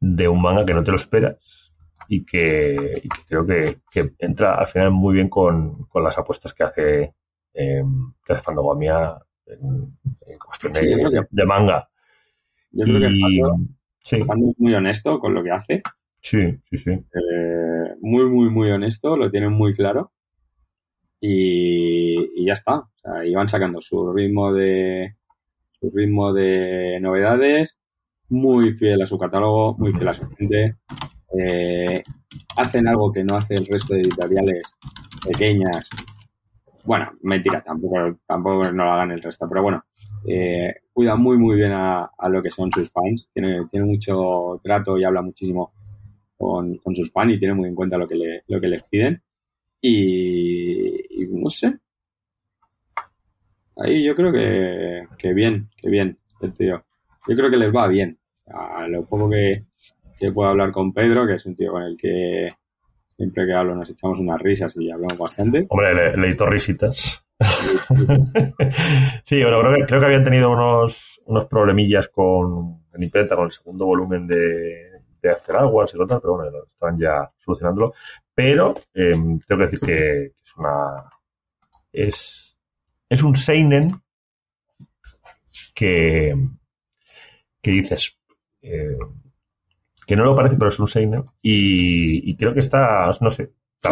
de 0.00 0.28
un 0.28 0.42
manga 0.42 0.66
que 0.66 0.74
no 0.74 0.84
te 0.84 0.92
lo 0.92 0.96
esperas 0.96 1.72
y 2.08 2.24
que, 2.24 3.00
y 3.04 3.08
que 3.08 3.22
creo 3.28 3.46
que, 3.46 3.78
que 3.90 4.12
entra 4.18 4.54
al 4.56 4.66
final 4.68 4.90
muy 4.92 5.14
bien 5.14 5.28
con, 5.30 5.72
con 5.86 6.04
las 6.04 6.18
apuestas 6.18 6.54
que 6.54 6.64
hace, 6.64 7.14
eh, 7.54 7.82
que 8.24 8.32
hace 8.32 8.42
Fandogamia 8.42 9.16
en, 9.46 9.96
en 10.26 10.38
cuestión 10.38 10.72
de, 10.74 10.80
Sí, 10.80 10.86
que- 10.86 11.44
manga. 11.46 11.88
Yo 12.72 12.84
creo 12.86 13.00
que 13.00 13.08
Y- 13.16 13.40
Fando, 13.40 13.66
sí, 14.02 14.22
Fando 14.24 14.50
es 14.50 14.58
muy 14.60 14.74
honesto 14.74 15.18
con 15.20 15.34
lo 15.34 15.42
que 15.42 15.50
hace. 15.52 15.82
sí, 16.20 16.48
sí, 16.70 16.76
sí. 16.78 16.90
Eh, 16.90 17.94
muy, 18.00 18.26
muy, 18.28 18.50
muy 18.50 18.70
honesto, 18.70 19.16
lo 19.16 19.30
tienen 19.30 19.52
muy 19.52 19.74
claro. 19.74 20.12
Y, 21.20 22.40
y 22.42 22.46
ya 22.46 22.54
está. 22.54 22.78
O 22.80 22.90
sea, 23.02 23.24
iban 23.24 23.48
sacando 23.48 23.80
su 23.80 24.12
ritmo 24.12 24.52
de 24.52 25.16
su 25.80 25.90
ritmo 25.94 26.32
de 26.32 26.98
novedades, 27.00 27.78
muy 28.32 28.72
fiel 28.72 29.02
a 29.02 29.06
su 29.06 29.18
catálogo, 29.18 29.76
muy 29.78 29.92
fiel 29.92 30.08
a 30.08 30.14
su 30.14 30.26
gente. 30.30 30.76
Eh, 31.38 32.02
hacen 32.56 32.88
algo 32.88 33.12
que 33.12 33.22
no 33.22 33.36
hace 33.36 33.54
el 33.54 33.66
resto 33.66 33.94
de 33.94 34.00
editoriales 34.00 34.64
pequeñas. 35.26 35.88
Bueno, 36.84 37.12
mentira, 37.22 37.62
tampoco, 37.62 38.18
tampoco 38.26 38.72
no 38.72 38.84
lo 38.84 38.92
hagan 38.92 39.12
el 39.12 39.22
resto, 39.22 39.46
pero 39.48 39.62
bueno, 39.62 39.84
eh, 40.26 40.74
cuida 40.92 41.14
muy 41.14 41.38
muy 41.38 41.56
bien 41.56 41.72
a, 41.72 42.10
lo 42.28 42.42
que 42.42 42.50
son 42.50 42.72
sus 42.72 42.90
fans, 42.90 43.28
tiene, 43.32 43.66
tiene 43.70 43.86
mucho 43.86 44.60
trato 44.64 44.98
y 44.98 45.04
habla 45.04 45.22
muchísimo 45.22 45.72
con, 46.36 46.76
con 46.78 46.96
sus 46.96 47.12
fans 47.12 47.34
y 47.34 47.38
tiene 47.38 47.54
muy 47.54 47.68
en 47.68 47.74
cuenta 47.74 47.98
lo 47.98 48.06
que, 48.06 48.16
le, 48.16 48.42
lo 48.48 48.60
que 48.60 48.68
les 48.68 48.82
piden. 48.84 49.22
Y, 49.80 51.22
y 51.22 51.26
no 51.28 51.50
sé. 51.50 51.74
Ahí 53.76 54.04
yo 54.04 54.14
creo 54.14 54.32
que, 54.32 55.06
que 55.18 55.34
bien, 55.34 55.68
que 55.76 55.90
bien, 55.90 56.16
el 56.40 56.52
tío. 56.54 56.82
Yo 57.28 57.36
creo 57.36 57.50
que 57.50 57.56
les 57.56 57.74
va 57.74 57.86
bien. 57.86 58.18
A 58.54 58.86
lo 58.88 59.04
poco 59.04 59.30
que, 59.30 59.64
que 60.18 60.32
puedo 60.32 60.50
hablar 60.50 60.72
con 60.72 60.92
Pedro, 60.92 61.26
que 61.26 61.34
es 61.34 61.46
un 61.46 61.56
tío 61.56 61.72
con 61.72 61.82
el 61.82 61.96
que 61.96 62.48
siempre 63.06 63.46
que 63.46 63.52
hablo 63.52 63.74
nos 63.74 63.90
echamos 63.90 64.18
unas 64.18 64.40
risas 64.40 64.74
y 64.76 64.90
hablamos 64.90 65.18
bastante. 65.18 65.66
Hombre, 65.68 65.94
le, 65.94 66.16
le 66.16 66.28
editó 66.28 66.46
risitas. 66.46 67.24
sí, 69.24 69.42
bueno, 69.42 69.60
creo 69.60 69.74
que, 69.76 69.84
creo 69.86 70.00
que 70.00 70.06
habían 70.06 70.24
tenido 70.24 70.50
unos, 70.50 71.20
unos 71.26 71.46
problemillas 71.46 72.08
con 72.08 72.82
en 72.94 73.02
imprenta, 73.02 73.36
con 73.36 73.46
el 73.46 73.52
segundo 73.52 73.86
volumen 73.86 74.26
de, 74.26 74.90
de 75.20 75.30
After 75.30 75.56
Hours 75.56 75.94
y 75.94 75.98
tal, 76.06 76.20
pero 76.20 76.36
bueno, 76.36 76.64
estaban 76.68 76.98
ya 76.98 77.30
solucionándolo. 77.38 77.94
Pero 78.34 78.74
eh, 78.94 79.12
tengo 79.12 79.58
que 79.58 79.66
decir 79.66 79.80
que 79.80 80.24
es 80.42 80.56
una. 80.56 81.10
Es, 81.92 82.56
es 83.08 83.22
un 83.22 83.36
Seinen 83.36 84.00
que, 85.74 86.34
que 87.60 87.70
dices. 87.70 88.18
Eh, 88.62 88.96
que 90.06 90.16
no 90.16 90.24
lo 90.24 90.36
parece, 90.36 90.56
pero 90.56 90.68
es 90.68 90.78
un 90.78 90.88
Seinen. 90.88 91.24
Y, 91.42 92.30
y 92.30 92.36
creo 92.36 92.54
que 92.54 92.60
está, 92.60 93.10
no 93.20 93.30
sé. 93.30 93.52
Yo 93.82 93.90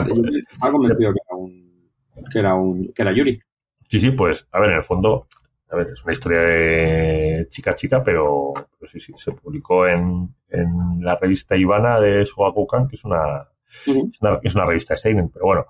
estaba 0.50 0.72
convencido 0.72 1.12
que 1.12 1.20
era 1.26 1.36
un, 1.36 1.90
que 2.32 2.38
era 2.38 2.54
un, 2.54 2.92
que 2.92 3.02
era 3.02 3.12
Yuri. 3.12 3.40
Sí, 3.88 3.98
sí, 3.98 4.10
pues, 4.12 4.46
a 4.52 4.60
ver, 4.60 4.70
en 4.70 4.76
el 4.76 4.84
fondo, 4.84 5.26
a 5.68 5.76
ver, 5.76 5.88
es 5.92 6.04
una 6.04 6.12
historia 6.12 6.40
de 6.40 7.46
chica 7.50 7.74
chica, 7.74 8.02
pero, 8.04 8.54
sí, 8.86 9.00
sí, 9.00 9.12
se 9.16 9.32
publicó 9.32 9.86
en, 9.88 10.32
en 10.48 11.00
la 11.00 11.16
revista 11.16 11.56
Ivana 11.56 12.00
de 12.00 12.24
Shogakukan, 12.24 12.86
que 12.86 12.96
es 12.96 13.04
una, 13.04 13.48
es 13.86 14.20
una, 14.20 14.40
es 14.42 14.54
una 14.54 14.66
revista 14.66 14.94
de 14.94 14.98
Seinen, 14.98 15.28
pero 15.28 15.46
bueno. 15.46 15.66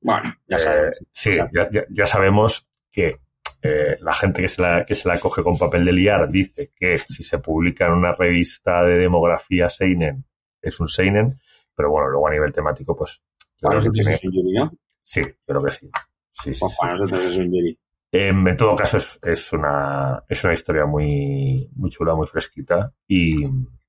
Bueno, 0.00 0.34
ya 0.46 0.58
sabemos. 0.58 0.96
Eh, 1.00 1.06
sí, 1.12 1.30
ya, 1.32 1.68
ya, 1.70 1.84
ya, 1.88 2.06
sabemos 2.06 2.68
que 2.92 3.18
eh, 3.62 3.96
la 4.00 4.14
gente 4.14 4.42
que 4.42 4.48
se, 4.48 4.62
la, 4.62 4.84
que 4.84 4.94
se 4.94 5.08
la 5.08 5.18
coge 5.18 5.42
con 5.42 5.58
papel 5.58 5.84
de 5.84 5.92
liar 5.92 6.28
dice 6.28 6.72
que 6.74 6.98
si 6.98 7.22
se 7.22 7.38
publica 7.38 7.86
en 7.86 7.92
una 7.92 8.12
revista 8.12 8.84
de 8.84 8.98
demografía 8.98 9.68
Seinen 9.70 10.24
es 10.62 10.78
un 10.80 10.88
Seinen, 10.88 11.40
pero 11.74 11.90
bueno, 11.90 12.08
luego 12.08 12.28
a 12.28 12.32
nivel 12.32 12.52
temático, 12.52 12.96
pues. 12.96 13.22
Para 13.60 13.76
nosotros 13.76 13.94
tiene... 13.94 14.12
es 14.12 14.24
un 14.24 14.32
Yuri, 14.32 14.52
¿no? 14.54 14.72
Sí, 15.02 15.22
creo 15.46 15.64
que 15.64 15.72
sí. 15.72 15.90
sí, 16.32 16.54
sí, 16.54 16.60
pues 16.60 16.76
para 16.78 16.94
sí. 16.94 17.00
nosotros 17.00 17.32
es 17.32 17.36
un 17.36 17.46
Yuri. 17.46 17.78
Eh, 18.10 18.28
en 18.28 18.56
todo 18.56 18.74
caso, 18.74 18.96
es, 18.96 19.18
es, 19.22 19.52
una, 19.52 20.24
es 20.28 20.42
una 20.44 20.54
historia 20.54 20.86
muy, 20.86 21.68
muy 21.74 21.90
chula, 21.90 22.14
muy 22.14 22.26
fresquita 22.26 22.92
y, 23.06 23.42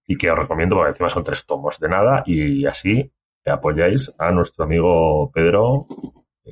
y 0.05 0.17
que 0.17 0.29
os 0.29 0.37
recomiendo 0.37 0.75
porque 0.75 0.89
encima 0.89 1.09
son 1.09 1.23
tres 1.23 1.45
tomos 1.45 1.79
de 1.79 1.87
nada 1.87 2.23
y 2.25 2.65
así 2.65 3.11
apoyáis 3.49 4.13
a 4.17 4.31
nuestro 4.31 4.65
amigo 4.65 5.31
Pedro 5.31 5.73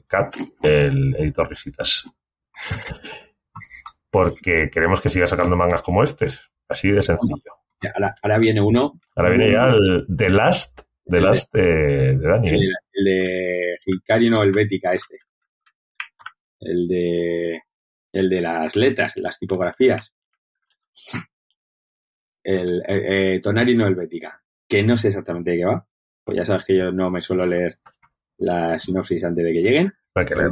Cat, 0.08 0.36
el 0.64 1.16
editor 1.16 1.50
Risitas. 1.50 2.06
Porque 4.10 4.70
queremos 4.72 5.02
que 5.02 5.10
siga 5.10 5.28
sacando 5.28 5.56
mangas 5.56 5.82
como 5.82 6.04
estos, 6.04 6.52
así 6.68 6.90
de 6.92 7.02
sencillo. 7.02 7.54
Ahora, 7.94 8.16
ahora 8.22 8.38
viene 8.40 8.62
uno. 8.62 9.00
Ahora 9.16 9.30
viene 9.30 9.52
ya 9.52 9.68
el 9.68 10.06
The 10.16 10.30
Last, 10.30 10.82
The 11.06 11.22
Last 11.22 11.54
de, 11.54 12.18
de 12.18 12.28
Dani. 12.28 12.50
El, 12.50 12.74
el 12.94 13.06
de 13.06 13.76
Hikari 13.86 14.30
no 14.30 14.44
Helvética 14.44 14.94
este. 14.94 15.20
El 16.60 16.88
de 16.88 17.62
el 18.14 18.30
de 18.30 18.42
las 18.42 18.76
letras, 18.76 19.16
las 19.18 19.38
tipografías. 19.38 20.12
El 22.44 22.82
eh, 22.88 23.36
eh, 23.36 23.42
Tonari 23.42 23.76
no 23.76 23.86
Helvética, 23.86 24.42
que 24.68 24.82
no 24.82 24.98
sé 24.98 25.10
exactamente 25.10 25.52
de 25.52 25.58
qué 25.58 25.66
va. 25.66 25.86
Pues 26.24 26.38
ya 26.38 26.46
sabes 26.46 26.66
que 26.66 26.78
yo 26.78 26.92
no 26.92 27.12
me 27.12 27.22
suelo 27.22 27.46
leer 27.46 27.78
las 28.38 28.84
sinopsis 28.84 29.24
antes 29.24 29.44
de 29.44 29.54
que 29.54 29.62
lleguen. 29.62 29.94
Hay 30.16 30.26
que 30.26 30.36
leer, 30.36 30.50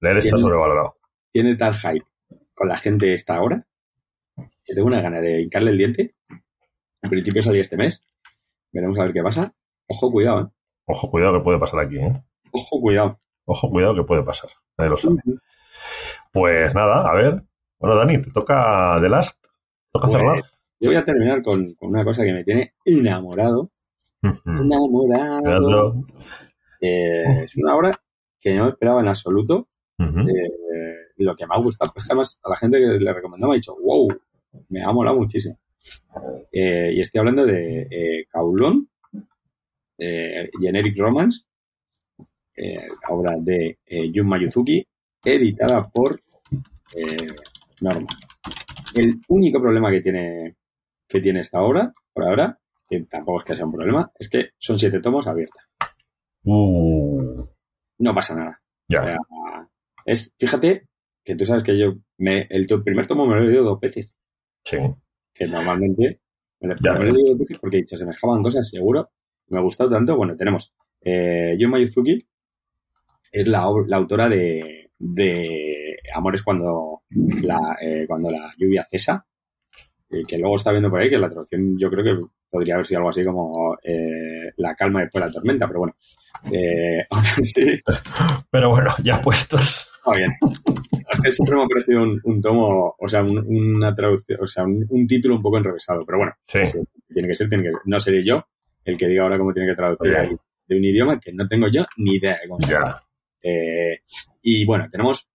leer 0.00 0.18
está 0.18 0.36
sobrevalorado. 0.36 0.96
Tiene 1.36 1.54
tal 1.54 1.74
hype 1.74 2.06
con 2.54 2.66
la 2.66 2.78
gente 2.78 3.12
esta 3.12 3.42
hora 3.42 3.62
que 4.64 4.74
tengo 4.74 4.86
una 4.86 5.02
gana 5.02 5.20
de 5.20 5.42
hincarle 5.42 5.72
el 5.72 5.76
diente. 5.76 6.14
En 7.02 7.10
principio 7.10 7.42
salí 7.42 7.60
este 7.60 7.76
mes. 7.76 8.02
Veremos 8.72 8.98
a 8.98 9.02
ver 9.02 9.12
qué 9.12 9.22
pasa. 9.22 9.52
Ojo, 9.86 10.10
cuidado, 10.10 10.40
¿eh? 10.40 10.50
Ojo, 10.86 11.10
cuidado 11.10 11.34
que 11.34 11.44
puede 11.44 11.58
pasar 11.58 11.80
aquí, 11.80 11.98
¿eh? 11.98 12.22
Ojo, 12.52 12.80
cuidado. 12.80 13.20
Ojo, 13.44 13.68
cuidado 13.68 13.94
que 13.96 14.04
puede 14.04 14.22
pasar. 14.22 14.48
Nadie 14.78 14.90
lo 14.92 14.96
sabe. 14.96 15.16
Uh 15.16 15.18
-huh. 15.18 15.40
Pues 16.32 16.74
nada, 16.74 17.06
a 17.06 17.14
ver. 17.14 17.42
Bueno, 17.80 17.96
Dani, 17.96 18.22
te 18.22 18.30
toca 18.30 18.98
The 19.02 19.08
Last. 19.10 19.44
Toca 19.92 20.08
pues, 20.08 20.18
cerrar. 20.18 20.42
Yo 20.80 20.88
voy 20.88 20.96
a 20.96 21.04
terminar 21.04 21.42
con, 21.42 21.74
con, 21.74 21.90
una 21.90 22.02
cosa 22.02 22.24
que 22.24 22.32
me 22.32 22.44
tiene 22.44 22.72
enamorado. 22.82 23.70
Uh 24.22 24.28
-huh. 24.28 24.62
Enamorado. 24.62 26.02
Eh, 26.80 27.42
es 27.44 27.54
una 27.58 27.76
obra 27.76 27.90
que 28.40 28.54
no 28.54 28.70
esperaba 28.70 29.02
en 29.02 29.08
absoluto. 29.08 29.68
Uh 29.98 30.04
-huh. 30.04 30.30
eh, 30.30 30.65
lo 31.24 31.34
que 31.34 31.46
me 31.46 31.54
ha 31.54 31.58
gustado, 31.58 31.92
pues 31.92 32.06
además 32.08 32.40
a 32.42 32.50
la 32.50 32.56
gente 32.56 32.78
que 32.78 32.86
le 32.86 33.12
recomendaba 33.12 33.54
ha 33.54 33.56
dicho, 33.56 33.76
wow, 33.76 34.08
me 34.68 34.82
ha 34.82 34.92
molado 34.92 35.18
muchísimo. 35.18 35.58
Eh, 36.52 36.92
y 36.94 37.00
estoy 37.00 37.20
hablando 37.20 37.46
de 37.46 37.82
eh, 37.90 38.26
Kowloon, 38.32 38.88
eh, 39.98 40.50
Generic 40.60 40.98
Romance, 40.98 41.44
eh, 42.56 42.88
obra 43.08 43.34
de 43.38 43.78
Jun 44.14 44.28
Mayuzuki, 44.28 44.86
editada 45.24 45.88
por 45.88 46.20
Norma. 47.80 48.08
El 48.94 49.20
único 49.28 49.60
problema 49.60 49.90
que 49.90 50.00
tiene, 50.00 50.56
que 51.06 51.20
tiene 51.20 51.40
esta 51.40 51.60
obra, 51.60 51.92
por 52.12 52.24
ahora, 52.24 52.58
que 52.88 53.00
tampoco 53.02 53.40
es 53.40 53.44
que 53.44 53.56
sea 53.56 53.66
un 53.66 53.72
problema, 53.72 54.10
es 54.18 54.28
que 54.28 54.50
son 54.58 54.78
siete 54.78 55.00
tomos 55.00 55.26
abiertas. 55.26 55.64
Uh. 56.44 57.44
No 57.98 58.14
pasa 58.14 58.34
nada. 58.34 58.60
Ya. 58.88 59.18
Es, 60.04 60.32
fíjate 60.38 60.86
que 61.26 61.34
tú 61.34 61.44
sabes 61.44 61.64
que 61.64 61.76
yo 61.76 61.94
me, 62.18 62.46
el 62.48 62.66
primer 62.84 63.06
tomo 63.06 63.26
me 63.26 63.34
lo 63.34 63.42
he 63.42 63.46
leído 63.46 63.64
dos 63.64 63.80
veces. 63.80 64.14
Sí. 64.64 64.78
Que 65.34 65.46
normalmente 65.46 66.20
me 66.60 66.68
lo, 66.68 66.76
me 66.80 67.04
lo 67.04 67.10
he 67.10 67.12
leído 67.12 67.30
dos 67.30 67.38
veces 67.40 67.58
porque 67.58 67.78
he 67.78 67.80
dicho, 67.80 67.96
se 67.96 68.04
me 68.04 68.12
dejaban 68.12 68.44
cosas, 68.44 68.70
seguro. 68.70 69.10
Me 69.48 69.58
ha 69.58 69.62
gustado 69.62 69.90
tanto. 69.90 70.16
Bueno, 70.16 70.36
tenemos 70.36 70.72
eh, 71.02 71.58
Mayuzuki, 71.68 72.24
es 73.32 73.46
la, 73.48 73.68
la 73.88 73.96
autora 73.96 74.28
de, 74.28 74.92
de, 74.98 75.96
Amores 76.14 76.42
cuando 76.42 77.02
la, 77.42 77.76
eh, 77.82 78.04
cuando 78.06 78.30
la 78.30 78.54
lluvia 78.56 78.86
cesa, 78.88 79.26
eh, 80.10 80.22
que 80.26 80.38
luego 80.38 80.54
está 80.54 80.70
viendo 80.70 80.90
por 80.90 81.00
ahí 81.00 81.10
que 81.10 81.18
la 81.18 81.28
traducción 81.28 81.76
yo 81.76 81.90
creo 81.90 82.04
que 82.04 82.26
podría 82.48 82.74
haber 82.74 82.86
sido 82.86 82.98
algo 82.98 83.10
así 83.10 83.24
como 83.24 83.76
eh, 83.82 84.52
La 84.58 84.76
calma 84.76 85.00
después 85.00 85.22
de 85.22 85.26
la 85.26 85.32
tormenta, 85.32 85.66
pero 85.66 85.80
bueno. 85.80 85.96
Eh, 86.52 87.04
sí. 87.42 87.64
Pero 88.50 88.70
bueno, 88.70 88.94
ya 89.02 89.20
puestos. 89.20 89.90
Muy 90.06 90.18
bien. 90.18 90.30
Siempre 91.30 91.56
me 91.56 91.62
ha 91.62 91.66
parecido 91.66 92.02
un, 92.02 92.20
un 92.24 92.40
tomo, 92.40 92.94
o 92.98 93.08
sea, 93.08 93.22
un, 93.22 93.38
una 93.76 93.94
traducción, 93.94 94.38
o 94.42 94.46
sea, 94.46 94.64
un, 94.64 94.84
un, 94.88 95.06
título 95.06 95.36
un 95.36 95.42
poco 95.42 95.58
enrevesado, 95.58 96.04
pero 96.04 96.18
bueno, 96.18 96.32
sí. 96.46 96.58
tiene 97.12 97.28
que 97.28 97.34
ser, 97.34 97.48
tiene 97.48 97.64
que 97.64 97.70
no 97.84 98.00
seré 98.00 98.24
yo 98.24 98.44
el 98.84 98.96
que 98.96 99.06
diga 99.06 99.22
ahora 99.24 99.38
cómo 99.38 99.52
tiene 99.52 99.68
que 99.70 99.76
traducir 99.76 100.14
ahí 100.16 100.36
de 100.68 100.76
un 100.76 100.84
idioma 100.84 101.20
que 101.20 101.32
no 101.32 101.46
tengo 101.48 101.68
yo 101.68 101.84
ni 101.98 102.16
idea 102.16 102.38
de 102.42 102.48
cómo 102.48 102.60
se 102.62 102.72
Ya. 102.72 103.02
eh, 103.42 104.00
y 104.42 104.64
bueno, 104.64 104.86
tenemos, 104.90 105.28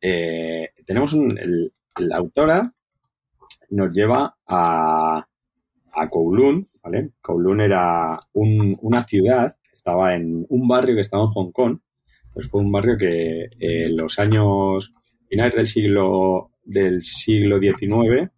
eh, 0.00 0.70
tenemos 0.86 1.12
un, 1.12 1.36
el, 1.38 1.72
la 1.98 2.16
autora 2.16 2.62
nos 3.70 3.90
lleva 3.92 4.34
a, 4.46 5.26
a 5.92 6.08
Kowloon, 6.08 6.64
¿vale? 6.82 7.10
Kowloon 7.20 7.60
era 7.60 8.18
un, 8.34 8.76
una 8.82 9.04
ciudad 9.04 9.54
que 9.62 9.72
estaba 9.74 10.14
en 10.14 10.44
un 10.48 10.68
barrio 10.68 10.94
que 10.94 11.00
estaba 11.02 11.24
en 11.24 11.30
Hong 11.30 11.52
Kong, 11.52 11.78
pues 12.34 12.48
fue 12.48 12.60
un 12.60 12.72
barrio 12.72 12.98
que 12.98 13.44
eh, 13.58 13.88
los 13.88 14.18
años 14.18 14.90
finales 15.28 15.54
del 15.54 15.68
siglo 15.68 16.50
del 16.64 17.02
siglo 17.02 17.60
XIX 17.60 18.30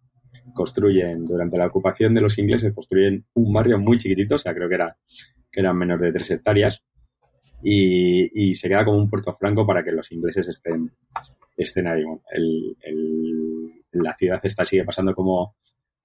construyen, 0.53 1.25
durante 1.25 1.57
la 1.57 1.67
ocupación 1.67 2.13
de 2.13 2.21
los 2.21 2.37
ingleses, 2.37 2.73
construyen 2.73 3.25
un 3.33 3.53
barrio 3.53 3.79
muy 3.79 3.97
chiquitito, 3.97 4.35
o 4.35 4.37
sea, 4.37 4.53
creo 4.53 4.69
que 4.69 4.75
era 4.75 4.97
que 5.51 5.59
eran 5.59 5.77
menos 5.77 5.99
de 5.99 6.11
tres 6.11 6.31
hectáreas, 6.31 6.83
y, 7.63 8.49
y, 8.49 8.53
se 8.53 8.67
queda 8.67 8.85
como 8.85 8.97
un 8.97 9.09
puerto 9.09 9.35
franco 9.35 9.65
para 9.65 9.83
que 9.83 9.91
los 9.91 10.11
ingleses 10.11 10.47
estén, 10.47 10.91
estén 11.55 11.87
ahí. 11.87 12.03
Bueno, 12.03 12.21
el, 12.31 12.75
el, 12.81 14.03
la 14.03 14.15
ciudad 14.15 14.39
esta 14.43 14.65
sigue 14.65 14.85
pasando 14.85 15.13
como, 15.13 15.55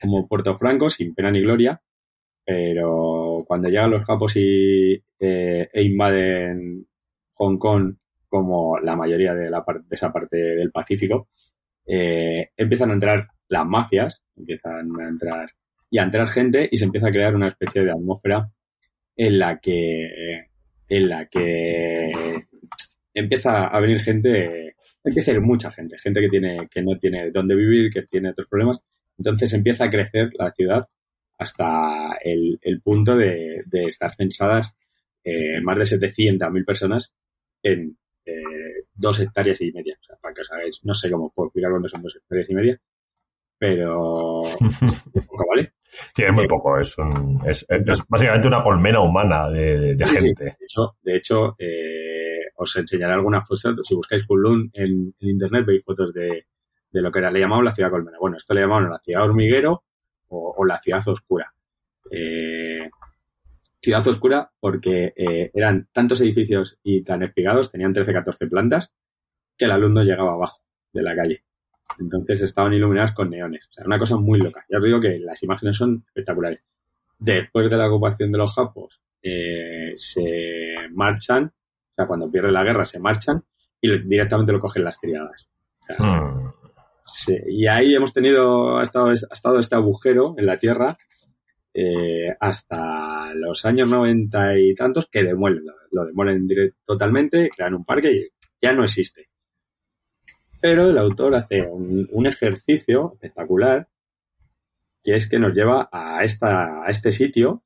como 0.01 0.27
puerto 0.27 0.56
franco, 0.56 0.89
sin 0.89 1.14
pena 1.14 1.31
ni 1.31 1.43
gloria, 1.43 1.81
pero 2.44 3.39
cuando 3.47 3.69
llegan 3.69 3.90
los 3.90 4.05
japos 4.05 4.36
y, 4.36 4.94
eh, 5.20 5.69
e 5.73 5.82
invaden 5.82 6.86
Hong 7.34 7.59
Kong, 7.59 7.94
como 8.28 8.78
la 8.78 8.96
mayoría 8.96 9.34
de, 9.34 9.50
la 9.50 9.64
de 9.66 9.94
esa 9.94 10.12
parte 10.12 10.36
del 10.36 10.70
Pacífico, 10.70 11.28
eh, 11.86 12.50
empiezan 12.56 12.90
a 12.90 12.94
entrar 12.94 13.28
las 13.48 13.66
mafias, 13.66 14.22
empiezan 14.36 14.88
a 15.00 15.09
entrar 15.09 15.50
y 15.90 15.98
a 15.98 16.04
entrar 16.04 16.26
gente 16.28 16.68
y 16.70 16.76
se 16.76 16.84
empieza 16.84 17.09
a 17.09 17.12
crear 17.12 17.34
una 17.34 17.48
especie 17.48 17.82
de 17.82 17.90
atmósfera 17.90 18.50
en 19.16 19.38
la 19.38 19.59
que 19.59 20.46
en 20.88 21.09
la 21.09 21.26
que 21.26 22.12
empieza 23.14 23.66
a 23.66 23.80
venir 23.80 24.00
gente, 24.00 24.74
empieza 25.04 25.30
a 25.30 25.34
ir 25.34 25.40
mucha 25.40 25.70
gente, 25.70 25.96
gente 25.98 26.20
que 26.20 26.28
tiene, 26.28 26.68
que 26.70 26.82
no 26.82 26.98
tiene 26.98 27.30
dónde 27.30 27.54
vivir, 27.54 27.90
que 27.92 28.02
tiene 28.02 28.30
otros 28.30 28.48
problemas. 28.48 28.80
Entonces 29.18 29.52
empieza 29.52 29.84
a 29.84 29.90
crecer 29.90 30.30
la 30.38 30.50
ciudad 30.52 30.88
hasta 31.38 32.18
el, 32.22 32.59
punto 32.82 33.16
de, 33.16 33.62
de, 33.66 33.82
estar 33.82 34.10
pensadas 34.16 34.74
eh, 35.24 35.60
más 35.62 35.78
de 35.78 35.98
700.000 35.98 36.64
personas 36.64 37.12
en 37.62 37.97
eh, 38.24 38.84
dos 38.94 39.20
hectáreas 39.20 39.60
y 39.60 39.72
media. 39.72 39.97
O 40.01 40.05
sea, 40.05 40.16
para 40.20 40.34
que 40.34 40.43
os 40.43 40.52
hagáis, 40.52 40.80
no 40.84 40.94
sé 40.94 41.10
cómo 41.10 41.32
puedo 41.32 41.48
explicar 41.48 41.70
cuánto 41.70 41.89
son 41.89 42.02
dos 42.02 42.16
hectáreas 42.16 42.51
y 42.51 42.55
media, 42.55 42.80
pero 43.59 44.43
poco, 45.28 45.44
¿vale? 45.48 45.70
Sí, 46.14 46.22
es 46.24 46.32
muy 46.32 46.48
poco, 46.48 46.78
es, 46.80 46.97
un, 46.98 47.39
es, 47.47 47.64
es 47.68 48.02
básicamente 48.09 48.48
una 48.48 48.62
colmena 48.62 49.01
humana 49.01 49.51
de, 49.51 49.94
de 49.94 50.06
sí, 50.06 50.18
gente. 50.18 50.51
Sí. 50.51 50.56
De 50.59 50.64
hecho, 50.64 50.97
de 51.02 51.16
hecho 51.16 51.56
eh, 51.59 52.51
os 52.56 52.76
enseñaré 52.76 53.12
algunas 53.12 53.47
fotos. 53.47 53.86
Si 53.86 53.94
buscáis 53.94 54.26
Kunlun 54.26 54.70
en, 54.72 55.14
en, 55.20 55.28
internet, 55.28 55.66
veis 55.66 55.84
fotos 55.84 56.12
de, 56.12 56.47
de, 56.90 57.02
lo 57.02 57.12
que 57.12 57.18
era, 57.18 57.30
le 57.30 57.40
llamaban 57.40 57.64
la 57.64 57.74
ciudad 57.74 57.90
colmena. 57.90 58.18
Bueno, 58.18 58.36
esto 58.36 58.55
le 58.55 58.62
llamaban 58.62 58.90
la 58.90 58.98
ciudad 58.98 59.24
hormiguero 59.24 59.84
o, 60.28 60.55
o 60.56 60.64
la 60.64 60.80
ciudad 60.80 61.06
oscura. 61.06 61.52
Eh, 62.10 62.71
ciudad 63.82 64.06
oscura 64.06 64.50
porque 64.60 65.12
eh, 65.16 65.50
eran 65.52 65.88
tantos 65.92 66.20
edificios 66.20 66.78
y 66.82 67.02
tan 67.02 67.22
espigados, 67.22 67.70
tenían 67.70 67.92
13, 67.92 68.12
14 68.12 68.46
plantas, 68.46 68.90
que 69.59 69.64
el 69.64 69.72
alumno 69.72 70.02
llegaba 70.02 70.32
abajo 70.32 70.62
de 70.92 71.02
la 71.02 71.16
calle. 71.16 71.44
Entonces 71.98 72.40
estaban 72.42 72.72
iluminadas 72.72 73.12
con 73.12 73.28
neones. 73.28 73.66
O 73.68 73.72
sea, 73.72 73.84
una 73.84 73.98
cosa 73.98 74.16
muy 74.16 74.38
loca. 74.40 74.64
Ya 74.70 74.78
os 74.78 74.84
digo 74.84 75.00
que 75.00 75.18
las 75.18 75.42
imágenes 75.42 75.76
son 75.76 76.04
espectaculares. 76.06 76.60
Después 77.18 77.70
de 77.70 77.76
la 77.76 77.88
ocupación 77.88 78.32
de 78.32 78.38
los 78.38 78.54
japos, 78.54 79.00
eh, 79.22 79.92
se 79.96 80.74
marchan, 80.92 81.44
o 81.44 81.94
sea, 81.94 82.06
cuando 82.06 82.30
pierde 82.30 82.50
la 82.50 82.64
guerra 82.64 82.86
se 82.86 82.98
marchan 82.98 83.42
y 83.80 83.90
directamente 84.04 84.52
lo 84.52 84.60
cogen 84.60 84.84
las 84.84 84.98
triadas. 85.00 85.48
O 85.80 85.84
sea, 85.84 85.96
hmm. 85.98 86.52
Sí, 87.04 87.36
y 87.48 87.66
ahí 87.66 87.94
hemos 87.94 88.12
tenido, 88.12 88.78
ha 88.78 88.82
estado, 88.82 89.09
ha 89.09 89.14
estado 89.14 89.59
este 89.59 89.74
agujero 89.74 90.34
en 90.38 90.46
la 90.46 90.56
Tierra 90.56 90.96
eh, 91.74 92.34
hasta 92.38 93.32
los 93.34 93.64
años 93.64 93.90
noventa 93.90 94.58
y 94.58 94.74
tantos 94.74 95.08
que 95.10 95.22
demuelen, 95.22 95.64
lo 95.90 96.04
demuelen 96.04 96.46
totalmente, 96.84 97.50
crean 97.50 97.74
un 97.74 97.84
parque 97.84 98.12
y 98.12 98.28
ya 98.60 98.72
no 98.72 98.84
existe. 98.84 99.28
Pero 100.60 100.90
el 100.90 100.98
autor 100.98 101.34
hace 101.34 101.62
un, 101.62 102.26
ejercicio 102.26 103.12
espectacular 103.14 103.88
que 105.02 105.16
es 105.16 105.28
que 105.28 105.38
nos 105.38 105.52
lleva 105.54 105.88
a, 105.90 106.22
esta, 106.22 106.84
a 106.84 106.90
este 106.90 107.10
sitio, 107.10 107.64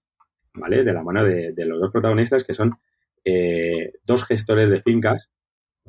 ¿vale? 0.54 0.82
De 0.82 0.92
la 0.94 1.02
mano 1.02 1.22
de, 1.22 1.52
los 1.66 1.78
dos 1.78 1.92
protagonistas 1.92 2.44
que 2.44 2.54
son 2.54 2.78
eh, 3.24 3.92
dos 4.04 4.24
gestores 4.24 4.70
de 4.70 4.80
fincas, 4.80 5.28